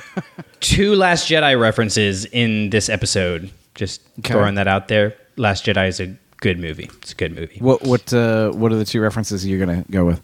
two 0.60 0.94
Last 0.96 1.28
Jedi 1.28 1.58
references 1.60 2.24
in 2.26 2.70
this 2.70 2.88
episode. 2.88 3.50
Just 3.74 4.02
Okay. 4.18 4.34
throwing 4.34 4.56
that 4.56 4.66
out 4.68 4.88
there. 4.88 5.14
Last 5.36 5.64
Jedi 5.66 5.88
is 5.88 6.00
a 6.00 6.14
good 6.38 6.58
movie. 6.58 6.90
It's 7.02 7.12
a 7.12 7.14
good 7.14 7.34
movie. 7.34 7.58
what 7.60 7.82
what 7.82 8.12
uh, 8.12 8.50
what 8.52 8.72
are 8.72 8.76
the 8.76 8.84
two 8.84 9.00
references 9.00 9.46
you're 9.46 9.58
gonna 9.64 9.84
go 9.90 10.04
with? 10.04 10.20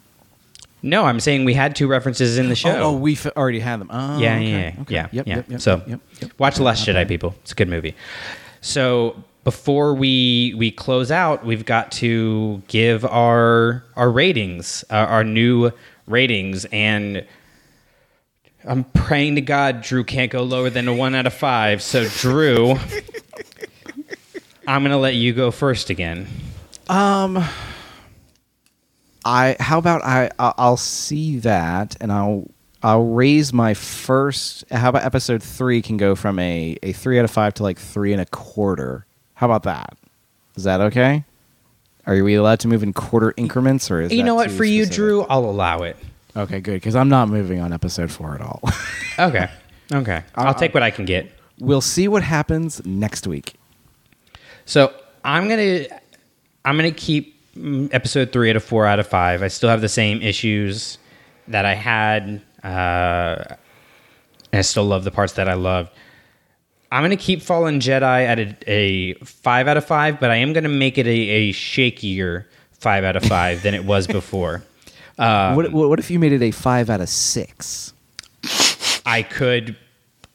No, 0.83 1.05
I'm 1.05 1.19
saying 1.19 1.43
we 1.45 1.55
had 1.55 1.75
two 1.75 1.87
references 1.87 2.37
in 2.37 2.49
the 2.49 2.55
show. 2.55 2.69
Oh, 2.69 2.83
oh 2.83 2.97
we 2.97 3.13
f- 3.13 3.25
already 3.35 3.59
had 3.59 3.79
them. 3.81 3.89
Oh, 3.91 4.19
yeah, 4.19 4.35
okay, 4.35 4.49
yeah, 4.49 4.57
yeah, 4.57 4.81
okay. 4.81 4.93
yeah, 4.93 5.07
Yep, 5.11 5.27
yeah. 5.27 5.35
yep, 5.37 5.49
yep, 5.49 5.61
so 5.61 5.81
yep, 5.87 5.99
yep. 6.21 6.31
watch 6.37 6.57
the 6.57 6.63
Last 6.63 6.85
Jedi, 6.87 7.07
people. 7.07 7.33
It's 7.41 7.51
a 7.51 7.55
good 7.55 7.67
movie. 7.67 7.95
So 8.61 9.23
before 9.43 9.95
we 9.95 10.53
we 10.57 10.71
close 10.71 11.09
out, 11.09 11.43
we've 11.45 11.65
got 11.65 11.91
to 11.93 12.61
give 12.67 13.05
our 13.05 13.83
our 13.95 14.11
ratings, 14.11 14.83
uh, 14.91 14.95
our 14.95 15.23
new 15.23 15.71
ratings, 16.05 16.65
and 16.65 17.25
I'm 18.63 18.83
praying 18.83 19.35
to 19.35 19.41
God 19.41 19.81
Drew 19.81 20.03
can't 20.03 20.31
go 20.31 20.43
lower 20.43 20.69
than 20.69 20.87
a 20.87 20.93
one 20.93 21.15
out 21.15 21.25
of 21.25 21.33
five. 21.33 21.81
So 21.81 22.07
Drew, 22.07 22.75
I'm 24.67 24.83
gonna 24.83 24.97
let 24.97 25.15
you 25.15 25.33
go 25.33 25.49
first 25.51 25.89
again. 25.89 26.27
Um, 26.89 27.43
I 29.25 29.55
how 29.59 29.77
about 29.79 30.03
I 30.03 30.29
I'll 30.37 30.53
I'll 30.57 30.77
see 30.77 31.39
that 31.39 31.95
and 32.01 32.11
I'll 32.11 32.49
I'll 32.83 33.03
raise 33.05 33.51
my 33.53 33.73
first. 33.73 34.63
How 34.71 34.89
about 34.89 35.03
episode 35.03 35.41
three 35.41 35.81
can 35.81 35.97
go 35.97 36.15
from 36.15 36.37
a 36.39 36.77
a 36.83 36.91
three 36.93 37.17
out 37.19 37.25
of 37.25 37.31
five 37.31 37.53
to 37.55 37.63
like 37.63 37.79
three 37.79 38.11
and 38.13 38.21
a 38.21 38.25
quarter. 38.25 39.05
How 39.35 39.47
about 39.47 39.63
that? 39.63 39.97
Is 40.55 40.63
that 40.63 40.81
okay? 40.81 41.23
Are 42.05 42.21
we 42.23 42.35
allowed 42.35 42.59
to 42.61 42.67
move 42.67 42.83
in 42.83 42.93
quarter 42.93 43.33
increments 43.37 43.91
or 43.91 44.01
is 44.01 44.11
You 44.11 44.19
that 44.19 44.23
know 44.23 44.35
what? 44.35 44.49
too 44.49 44.55
For 44.57 44.63
you. 44.63 44.85
Drew, 44.85 45.23
I'll 45.23 45.45
allow 45.45 45.83
it. 45.83 45.97
Okay, 46.35 46.59
good 46.61 46.75
because 46.75 46.95
I'm 46.95 47.09
not 47.09 47.27
moving 47.29 47.59
on 47.59 47.73
episode 47.73 48.11
four 48.11 48.35
at 48.35 48.41
all. 48.41 48.61
Okay. 49.19 49.49
Okay. 49.91 50.23
I'll 50.35 50.53
take 50.53 50.73
what 50.73 50.83
I 50.83 50.91
can 50.91 51.05
get. 51.05 51.29
we'll 51.59 51.81
see 51.81 52.07
what 52.07 52.23
happens 52.23 52.85
next 52.85 53.27
week. 53.27 53.55
So 54.67 54.93
I'm 55.23 55.47
gonna 55.47 55.85
I'm 56.65 56.75
gonna 56.75 56.91
keep 56.91 57.41
mm, 57.55 57.91
episode 57.93 58.31
three 58.33 58.49
at 58.49 58.57
a 58.57 58.59
four 58.59 58.85
out 58.85 58.99
of 58.99 59.07
five. 59.07 59.41
I 59.41 59.47
still 59.47 59.69
have 59.69 59.79
the 59.81 59.89
same 59.89 60.21
issues 60.21 60.97
that 61.47 61.65
I 61.65 61.73
had. 61.73 62.41
Uh, 62.63 63.55
and 64.51 64.59
I 64.59 64.61
still 64.61 64.85
love 64.85 65.05
the 65.05 65.11
parts 65.11 65.33
that 65.33 65.47
I 65.47 65.53
loved. 65.53 65.91
I'm 66.91 67.01
gonna 67.01 67.15
keep 67.15 67.41
Fallen 67.41 67.79
Jedi 67.79 68.25
at 68.25 68.39
a, 68.39 68.55
a 68.69 69.13
five 69.23 69.69
out 69.69 69.77
of 69.77 69.85
five, 69.85 70.19
but 70.19 70.31
I 70.31 70.35
am 70.35 70.51
gonna 70.51 70.69
make 70.69 70.97
it 70.97 71.07
a, 71.07 71.09
a 71.09 71.53
shakier 71.53 72.45
five 72.73 73.05
out 73.05 73.15
of 73.15 73.23
five 73.23 73.63
than 73.63 73.73
it 73.73 73.85
was 73.85 74.05
before. 74.19 74.63
what, 75.55 75.71
what 75.71 75.89
what 75.89 75.99
if 75.99 76.11
you 76.11 76.19
made 76.19 76.33
it 76.33 76.41
a 76.41 76.51
five 76.51 76.89
out 76.89 76.99
of 76.99 77.07
six? 77.07 77.93
I 79.05 79.23
could 79.23 79.77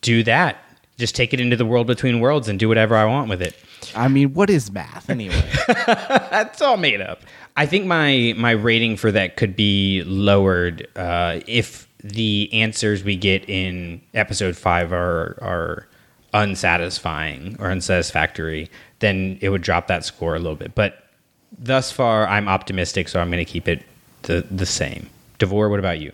do 0.01 0.23
that. 0.25 0.57
Just 1.03 1.17
take 1.17 1.35
it 1.35 1.41
into 1.41 1.57
the 1.57 1.67
world 1.67 1.89
between 1.89 2.21
worlds 2.21 2.47
and 2.47 2.61
do 2.61 2.69
whatever 2.69 2.95
I 2.95 3.05
want 3.07 3.29
with 3.29 3.43
it. 3.43 3.57
I 3.97 4.07
mean, 4.07 4.35
what 4.35 4.49
is 4.49 4.71
math 4.71 5.11
anyway? 5.11 5.43
That's 5.67 6.63
all 6.63 6.77
made 6.77 7.01
up. 7.01 7.23
I 7.57 7.67
think 7.67 7.87
my 7.87 8.35
my 8.37 8.53
rating 8.53 8.97
for 8.97 9.11
that 9.11 9.37
could 9.37 9.57
be 9.57 10.05
lowered 10.07 10.87
uh, 10.95 11.41
if 11.49 11.89
the 12.05 12.49
answers 12.53 13.03
we 13.03 13.17
get 13.17 13.49
in 13.49 14.01
episode 14.15 14.57
five 14.57 14.93
are 14.93 15.37
are 15.43 15.89
unsatisfying 16.35 17.57
or 17.59 17.69
unsatisfactory. 17.69 18.71
Then 19.01 19.39
it 19.41 19.49
would 19.49 19.63
drop 19.63 19.89
that 19.89 20.05
score 20.05 20.37
a 20.37 20.39
little 20.39 20.55
bit. 20.55 20.77
But 20.77 21.05
thus 21.59 21.91
far, 21.91 22.29
I'm 22.29 22.47
optimistic, 22.47 23.09
so 23.09 23.21
I'm 23.21 23.29
going 23.29 23.45
to 23.45 23.53
keep 23.53 23.67
it 23.67 23.83
the 24.23 24.47
the 24.53 24.67
same. 24.67 25.11
Davor, 25.41 25.69
what 25.69 25.81
about 25.81 25.99
you? 25.99 26.13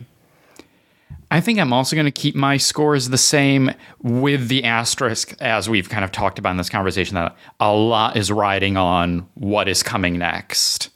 I 1.31 1.41
think 1.41 1.59
I'm 1.59 1.73
also 1.73 1.95
going 1.95 2.07
to 2.07 2.11
keep 2.11 2.35
my 2.35 2.57
scores 2.57 3.11
the 3.11 3.19
same 3.19 3.71
with 4.03 4.49
the 4.49 4.65
asterisk, 4.65 5.35
as 5.41 5.69
we've 5.69 5.89
kind 5.89 6.05
of 6.05 6.11
talked 6.11 6.39
about 6.39 6.53
in 6.53 6.57
this 6.57 6.71
conversation, 6.71 7.17
that 7.17 7.37
a 7.61 7.73
lot 7.75 8.17
is 8.17 8.33
riding 8.33 8.77
on 8.77 9.29
what 9.35 9.69
is 9.69 9.83
coming 9.83 10.19
next. 10.19 10.89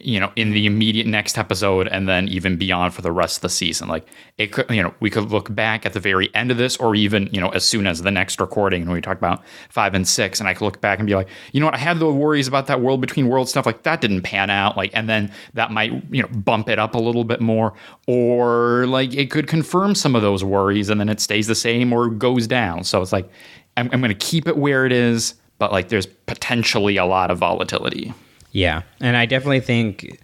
You 0.00 0.20
know, 0.20 0.30
in 0.36 0.52
the 0.52 0.64
immediate 0.64 1.08
next 1.08 1.36
episode, 1.36 1.88
and 1.88 2.08
then 2.08 2.28
even 2.28 2.56
beyond 2.56 2.94
for 2.94 3.02
the 3.02 3.10
rest 3.10 3.38
of 3.38 3.42
the 3.42 3.48
season. 3.48 3.88
Like 3.88 4.06
it 4.36 4.52
could, 4.52 4.70
you 4.70 4.80
know, 4.80 4.94
we 5.00 5.10
could 5.10 5.32
look 5.32 5.52
back 5.52 5.84
at 5.84 5.92
the 5.92 5.98
very 5.98 6.32
end 6.36 6.52
of 6.52 6.56
this, 6.56 6.76
or 6.76 6.94
even 6.94 7.28
you 7.32 7.40
know, 7.40 7.48
as 7.48 7.64
soon 7.64 7.84
as 7.84 8.02
the 8.02 8.12
next 8.12 8.40
recording, 8.40 8.84
when 8.84 8.94
we 8.94 9.00
talk 9.00 9.16
about 9.16 9.42
five 9.70 9.94
and 9.94 10.06
six, 10.06 10.38
and 10.38 10.48
I 10.48 10.54
could 10.54 10.64
look 10.64 10.80
back 10.80 11.00
and 11.00 11.06
be 11.08 11.16
like, 11.16 11.28
you 11.50 11.58
know 11.58 11.66
what, 11.66 11.74
I 11.74 11.78
had 11.78 11.98
the 11.98 12.12
worries 12.12 12.46
about 12.46 12.68
that 12.68 12.80
world 12.80 13.00
between 13.00 13.26
world 13.26 13.48
stuff, 13.48 13.66
like 13.66 13.82
that 13.82 14.00
didn't 14.00 14.22
pan 14.22 14.50
out, 14.50 14.76
like, 14.76 14.92
and 14.94 15.08
then 15.08 15.32
that 15.54 15.72
might 15.72 15.90
you 16.12 16.22
know 16.22 16.28
bump 16.28 16.68
it 16.68 16.78
up 16.78 16.94
a 16.94 16.98
little 16.98 17.24
bit 17.24 17.40
more, 17.40 17.74
or 18.06 18.86
like 18.86 19.12
it 19.14 19.32
could 19.32 19.48
confirm 19.48 19.96
some 19.96 20.14
of 20.14 20.22
those 20.22 20.44
worries, 20.44 20.90
and 20.90 21.00
then 21.00 21.08
it 21.08 21.18
stays 21.18 21.48
the 21.48 21.56
same 21.56 21.92
or 21.92 22.08
goes 22.08 22.46
down. 22.46 22.84
So 22.84 23.02
it's 23.02 23.12
like 23.12 23.28
I'm, 23.76 23.90
I'm 23.92 24.00
going 24.00 24.16
to 24.16 24.26
keep 24.26 24.46
it 24.46 24.56
where 24.56 24.86
it 24.86 24.92
is, 24.92 25.34
but 25.58 25.72
like 25.72 25.88
there's 25.88 26.06
potentially 26.06 26.98
a 26.98 27.04
lot 27.04 27.32
of 27.32 27.38
volatility. 27.38 28.14
Yeah, 28.52 28.82
and 29.00 29.16
I 29.16 29.26
definitely 29.26 29.60
think 29.60 30.20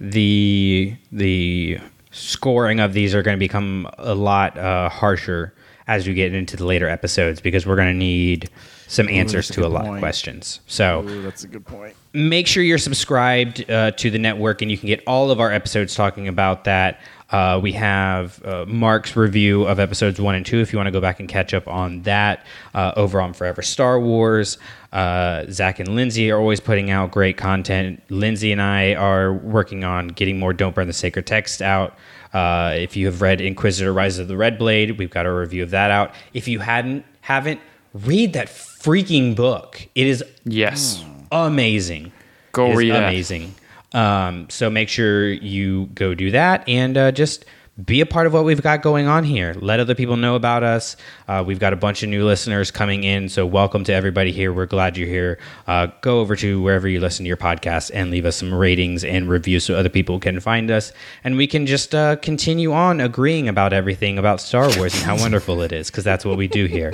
the 0.00 0.96
the 1.12 1.78
scoring 2.10 2.80
of 2.80 2.92
these 2.92 3.14
are 3.14 3.22
going 3.22 3.36
to 3.36 3.38
become 3.38 3.88
a 3.98 4.14
lot 4.14 4.56
uh, 4.58 4.88
harsher 4.88 5.54
as 5.86 6.06
we 6.06 6.14
get 6.14 6.34
into 6.34 6.56
the 6.56 6.66
later 6.66 6.88
episodes 6.88 7.40
because 7.40 7.66
we're 7.66 7.76
going 7.76 7.88
to 7.88 7.98
need 7.98 8.50
some 8.88 9.08
answers 9.08 9.50
a 9.50 9.52
to 9.54 9.60
a 9.60 9.62
good 9.64 9.72
lot 9.72 9.86
of 9.86 9.98
questions. 9.98 10.60
So 10.66 11.02
that's 11.22 11.44
a 11.44 11.48
good 11.48 11.66
point. 11.66 11.94
make 12.12 12.46
sure 12.46 12.62
you're 12.62 12.78
subscribed 12.78 13.70
uh, 13.70 13.90
to 13.92 14.10
the 14.10 14.18
network 14.18 14.62
and 14.62 14.70
you 14.70 14.78
can 14.78 14.86
get 14.86 15.02
all 15.06 15.30
of 15.30 15.40
our 15.40 15.52
episodes 15.52 15.94
talking 15.94 16.28
about 16.28 16.64
that. 16.64 17.00
Uh, 17.30 17.60
we 17.62 17.72
have 17.72 18.42
uh, 18.44 18.64
Mark's 18.66 19.14
review 19.14 19.64
of 19.64 19.78
episodes 19.78 20.18
one 20.20 20.34
and 20.34 20.46
two 20.46 20.60
if 20.60 20.72
you 20.72 20.78
want 20.78 20.86
to 20.86 20.90
go 20.90 21.00
back 21.00 21.20
and 21.20 21.28
catch 21.28 21.52
up 21.52 21.68
on 21.68 22.00
that 22.02 22.46
uh, 22.74 22.92
over 22.96 23.20
on 23.20 23.34
Forever 23.34 23.60
Star 23.60 24.00
Wars. 24.00 24.56
Uh, 24.92 25.44
Zach 25.50 25.78
and 25.78 25.94
Lindsay 25.94 26.30
are 26.30 26.38
always 26.38 26.58
putting 26.60 26.90
out 26.90 27.10
great 27.10 27.36
content. 27.36 28.02
Lindsay 28.08 28.50
and 28.50 28.62
I 28.62 28.94
are 28.94 29.32
working 29.32 29.84
on 29.84 30.08
getting 30.08 30.38
more 30.38 30.54
Don't 30.54 30.74
Burn 30.74 30.86
the 30.86 30.94
Sacred 30.94 31.26
Text 31.26 31.60
out. 31.60 31.96
Uh, 32.32 32.72
if 32.76 32.96
you 32.96 33.06
have 33.06 33.20
read 33.20 33.40
Inquisitor 33.42 33.92
Rise 33.92 34.18
of 34.18 34.28
the 34.28 34.36
Red 34.36 34.58
Blade, 34.58 34.98
we've 34.98 35.10
got 35.10 35.26
a 35.26 35.32
review 35.32 35.62
of 35.62 35.70
that 35.70 35.90
out. 35.90 36.14
If 36.32 36.48
you 36.48 36.60
hadn't, 36.60 37.04
haven't, 37.20 37.60
read 37.92 38.32
that 38.34 38.48
freaking 38.48 39.34
book. 39.36 39.86
It 39.94 40.06
is 40.06 40.24
Yes. 40.44 41.04
amazing. 41.32 42.12
Go 42.52 42.72
It 42.72 42.76
read 42.76 42.90
it. 42.94 42.96
amazing. 42.96 43.54
Um, 43.92 44.48
so 44.50 44.68
make 44.70 44.88
sure 44.88 45.30
you 45.30 45.86
go 45.94 46.14
do 46.14 46.30
that 46.32 46.68
and 46.68 46.96
uh, 46.96 47.12
just 47.12 47.44
be 47.84 48.00
a 48.00 48.06
part 48.06 48.26
of 48.26 48.32
what 48.32 48.44
we've 48.44 48.60
got 48.60 48.82
going 48.82 49.06
on 49.06 49.22
here. 49.22 49.54
Let 49.56 49.78
other 49.78 49.94
people 49.94 50.16
know 50.16 50.34
about 50.34 50.64
us. 50.64 50.96
Uh, 51.28 51.44
we've 51.46 51.60
got 51.60 51.72
a 51.72 51.76
bunch 51.76 52.02
of 52.02 52.08
new 52.08 52.26
listeners 52.26 52.72
coming 52.72 53.04
in, 53.04 53.28
so 53.28 53.46
welcome 53.46 53.84
to 53.84 53.92
everybody 53.92 54.32
here. 54.32 54.52
We're 54.52 54.66
glad 54.66 54.96
you're 54.96 55.06
here. 55.06 55.38
Uh, 55.66 55.86
go 56.00 56.18
over 56.18 56.34
to 56.36 56.60
wherever 56.60 56.88
you 56.88 56.98
listen 56.98 57.24
to 57.24 57.28
your 57.28 57.36
podcast 57.36 57.92
and 57.94 58.10
leave 58.10 58.26
us 58.26 58.34
some 58.34 58.52
ratings 58.52 59.04
and 59.04 59.28
reviews 59.28 59.64
so 59.64 59.76
other 59.76 59.88
people 59.88 60.18
can 60.18 60.40
find 60.40 60.72
us, 60.72 60.92
and 61.22 61.36
we 61.36 61.46
can 61.46 61.66
just 61.66 61.94
uh, 61.94 62.16
continue 62.16 62.72
on 62.72 63.00
agreeing 63.00 63.48
about 63.48 63.72
everything 63.72 64.18
about 64.18 64.40
Star 64.40 64.68
Wars 64.76 64.92
and 64.94 65.04
how 65.04 65.16
wonderful 65.20 65.62
it 65.62 65.70
is, 65.70 65.88
because 65.88 66.02
that's 66.02 66.24
what 66.24 66.36
we 66.36 66.48
do 66.48 66.64
here. 66.64 66.92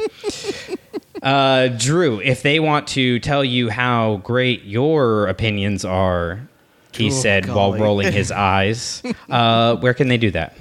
Uh, 1.22 1.68
Drew, 1.68 2.20
if 2.20 2.42
they 2.42 2.60
want 2.60 2.88
to 2.88 3.18
tell 3.20 3.42
you 3.42 3.70
how 3.70 4.16
great 4.18 4.64
your 4.64 5.28
opinions 5.28 5.82
are, 5.86 6.46
he 6.96 7.10
said 7.10 7.46
while 7.46 7.74
rolling 7.74 8.12
his 8.12 8.30
eyes, 8.32 9.02
uh, 9.28 9.76
where 9.76 9.94
can 9.94 10.08
they 10.08 10.18
do 10.18 10.30
that? 10.32 10.56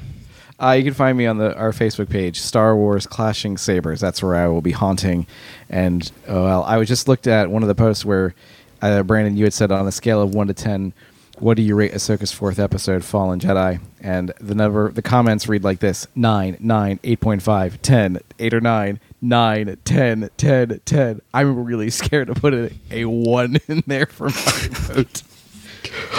Uh, 0.59 0.71
you 0.71 0.83
can 0.83 0.93
find 0.93 1.17
me 1.17 1.25
on 1.25 1.37
the 1.37 1.55
our 1.57 1.71
Facebook 1.71 2.09
page, 2.09 2.39
Star 2.39 2.75
Wars 2.75 3.05
Clashing 3.05 3.57
Sabers. 3.57 3.99
That's 3.99 4.23
where 4.23 4.35
I 4.35 4.47
will 4.47 4.61
be 4.61 4.71
haunting. 4.71 5.27
And 5.69 6.09
oh, 6.27 6.43
well, 6.43 6.63
I 6.63 6.77
was 6.77 6.87
just 6.87 7.07
looked 7.07 7.27
at 7.27 7.49
one 7.49 7.63
of 7.63 7.67
the 7.67 7.75
posts 7.75 8.05
where 8.05 8.33
uh, 8.81 9.03
Brandon, 9.03 9.35
you 9.35 9.45
had 9.45 9.53
said 9.53 9.71
on 9.71 9.87
a 9.87 9.91
scale 9.91 10.21
of 10.21 10.33
one 10.33 10.47
to 10.47 10.53
ten, 10.53 10.93
what 11.39 11.57
do 11.57 11.63
you 11.63 11.75
rate 11.75 11.93
Ahsoka's 11.93 12.31
fourth 12.31 12.59
episode, 12.59 13.03
Fallen 13.03 13.39
Jedi? 13.39 13.81
And 13.99 14.31
the 14.39 14.55
number, 14.55 14.91
the 14.91 15.01
comments 15.01 15.47
read 15.47 15.63
like 15.63 15.79
this: 15.79 16.07
nine, 16.15 16.57
nine, 16.59 16.99
eight 17.03 17.19
point 17.19 17.41
five, 17.41 17.81
ten, 17.81 18.19
eight 18.39 18.53
or 18.53 18.61
nine, 18.61 18.99
nine, 19.21 19.77
ten, 19.83 20.29
ten, 20.37 20.79
ten. 20.85 21.21
I'm 21.33 21.65
really 21.65 21.89
scared 21.89 22.27
to 22.27 22.35
put 22.35 22.53
a, 22.53 22.71
a 22.91 23.05
one 23.05 23.57
in 23.67 23.83
there 23.87 24.05
for 24.05 24.25
my 24.25 24.67
vote. 24.71 25.23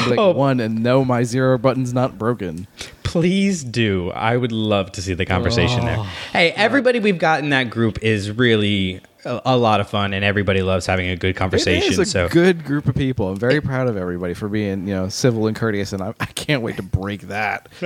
Like 0.08 0.18
Oh. 0.18 0.32
one, 0.32 0.60
and 0.60 0.82
no, 0.82 1.04
my 1.04 1.22
zero 1.22 1.56
button's 1.58 1.92
not 1.94 2.18
broken. 2.18 2.66
Please 3.02 3.62
do. 3.64 4.10
I 4.10 4.36
would 4.36 4.52
love 4.52 4.90
to 4.92 5.02
see 5.02 5.14
the 5.14 5.24
conversation 5.24 5.84
there. 5.84 5.96
Oh. 5.98 6.10
Hey, 6.32 6.50
everybody 6.52 6.98
we've 6.98 7.18
got 7.18 7.40
in 7.40 7.50
that 7.50 7.70
group 7.70 8.02
is 8.02 8.30
really 8.30 9.00
a, 9.24 9.40
a 9.46 9.56
lot 9.56 9.80
of 9.80 9.88
fun, 9.88 10.12
and 10.12 10.24
everybody 10.24 10.62
loves 10.62 10.84
having 10.86 11.08
a 11.08 11.16
good 11.16 11.36
conversation. 11.36 11.92
is 11.92 11.98
a 11.98 12.04
so 12.04 12.28
good 12.28 12.64
group 12.64 12.86
of 12.86 12.94
people. 12.96 13.28
I'm 13.28 13.36
very 13.36 13.60
proud 13.60 13.86
of 13.88 13.96
everybody 13.96 14.34
for 14.34 14.48
being, 14.48 14.88
you 14.88 14.94
know, 14.94 15.08
civil 15.08 15.46
and 15.46 15.56
courteous, 15.56 15.92
and 15.92 16.02
I, 16.02 16.12
I 16.18 16.26
can't 16.26 16.62
wait 16.62 16.76
to 16.76 16.82
break 16.82 17.22
that. 17.28 17.68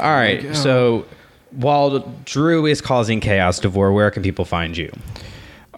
All 0.00 0.10
right. 0.12 0.54
So 0.56 1.06
while 1.52 2.00
Drew 2.24 2.66
is 2.66 2.80
causing 2.80 3.20
chaos, 3.20 3.58
Davor, 3.60 3.92
where 3.92 4.10
can 4.10 4.22
people 4.22 4.44
find 4.44 4.76
you? 4.76 4.92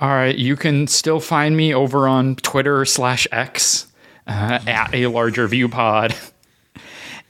All 0.01 0.09
right, 0.09 0.37
you 0.37 0.57
can 0.57 0.87
still 0.87 1.21
find 1.21 1.55
me 1.57 1.75
over 1.75 2.09
on 2.09 2.37
Twitter 2.37 2.85
slash 2.87 3.29
X 3.31 3.87
uh, 4.27 4.59
at 4.67 4.95
a 4.95 5.09
larger 5.09 5.47
view 5.47 5.69
pod. 5.69 6.15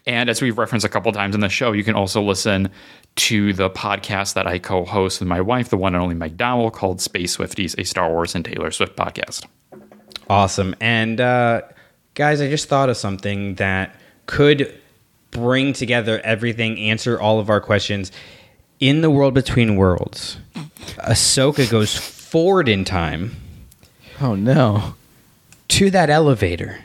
And 0.06 0.30
as 0.30 0.40
we've 0.40 0.56
referenced 0.56 0.84
a 0.84 0.88
couple 0.88 1.12
times 1.12 1.34
in 1.34 1.40
the 1.40 1.48
show, 1.48 1.72
you 1.72 1.84
can 1.84 1.94
also 1.94 2.22
listen 2.22 2.70
to 3.16 3.52
the 3.52 3.68
podcast 3.70 4.34
that 4.34 4.46
I 4.46 4.58
co-host 4.58 5.20
with 5.20 5.28
my 5.28 5.40
wife, 5.40 5.68
the 5.68 5.76
one 5.76 5.94
and 5.94 6.02
only 6.02 6.14
Meg 6.14 6.36
Dowell, 6.36 6.70
called 6.70 7.00
Space 7.00 7.36
Swifties, 7.36 7.78
a 7.78 7.84
Star 7.84 8.10
Wars 8.10 8.34
and 8.34 8.44
Taylor 8.44 8.70
Swift 8.70 8.96
podcast. 8.96 9.46
Awesome. 10.28 10.74
And 10.80 11.20
uh, 11.20 11.62
guys, 12.14 12.40
I 12.40 12.48
just 12.48 12.68
thought 12.68 12.88
of 12.88 12.96
something 12.96 13.56
that 13.56 13.94
could 14.26 14.74
bring 15.30 15.74
together 15.74 16.18
everything, 16.24 16.78
answer 16.78 17.20
all 17.20 17.38
of 17.38 17.50
our 17.50 17.60
questions. 17.60 18.10
In 18.80 19.02
the 19.02 19.10
world 19.10 19.34
between 19.34 19.76
worlds, 19.76 20.38
Ahsoka 20.98 21.70
goes 21.70 21.94
forward 22.30 22.68
in 22.68 22.84
time 22.84 23.34
Oh 24.20 24.34
no! 24.34 24.94
to 25.68 25.90
that 25.90 26.10
elevator 26.10 26.78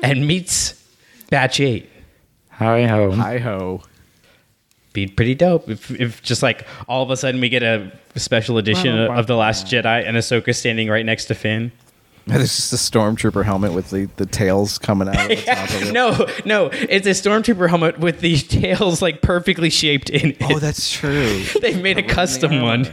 and 0.00 0.26
meets 0.26 0.82
Batch 1.30 1.60
8. 1.60 1.88
Hi 2.50 2.86
ho. 2.86 3.10
Hi 3.12 3.38
ho! 3.38 3.82
Be 4.92 5.06
pretty 5.06 5.34
dope 5.34 5.68
if, 5.70 5.90
if 5.90 6.22
just 6.22 6.42
like 6.42 6.66
all 6.88 7.02
of 7.02 7.10
a 7.10 7.16
sudden 7.16 7.40
we 7.40 7.48
get 7.48 7.62
a 7.62 7.90
special 8.16 8.58
edition 8.58 8.98
of 8.98 9.26
The 9.26 9.36
Last 9.36 9.66
Jedi 9.66 10.06
and 10.06 10.16
Ahsoka 10.16 10.54
standing 10.54 10.88
right 10.88 11.04
next 11.04 11.26
to 11.26 11.34
Finn. 11.34 11.72
There's 12.28 12.56
just 12.56 12.72
a 12.72 12.76
stormtrooper 12.76 13.44
helmet 13.44 13.72
with 13.72 13.90
the, 13.90 14.06
the 14.16 14.26
tails 14.26 14.78
coming 14.78 15.06
out 15.06 15.14
of 15.14 15.28
the 15.28 15.36
top 15.36 15.70
of 15.70 15.82
it. 15.82 15.92
No, 15.92 16.26
no, 16.44 16.70
it's 16.72 17.06
a 17.06 17.10
stormtrooper 17.10 17.68
helmet 17.68 18.00
with 18.00 18.18
the 18.18 18.36
tails 18.48 19.00
like 19.00 19.22
perfectly 19.22 19.70
shaped 19.70 20.10
in 20.10 20.36
oh, 20.40 20.50
it. 20.50 20.56
Oh, 20.56 20.58
that's 20.58 20.90
true. 20.90 21.44
They've 21.60 21.80
made 21.80 21.98
a 21.98 22.02
custom 22.02 22.62
one. 22.62 22.92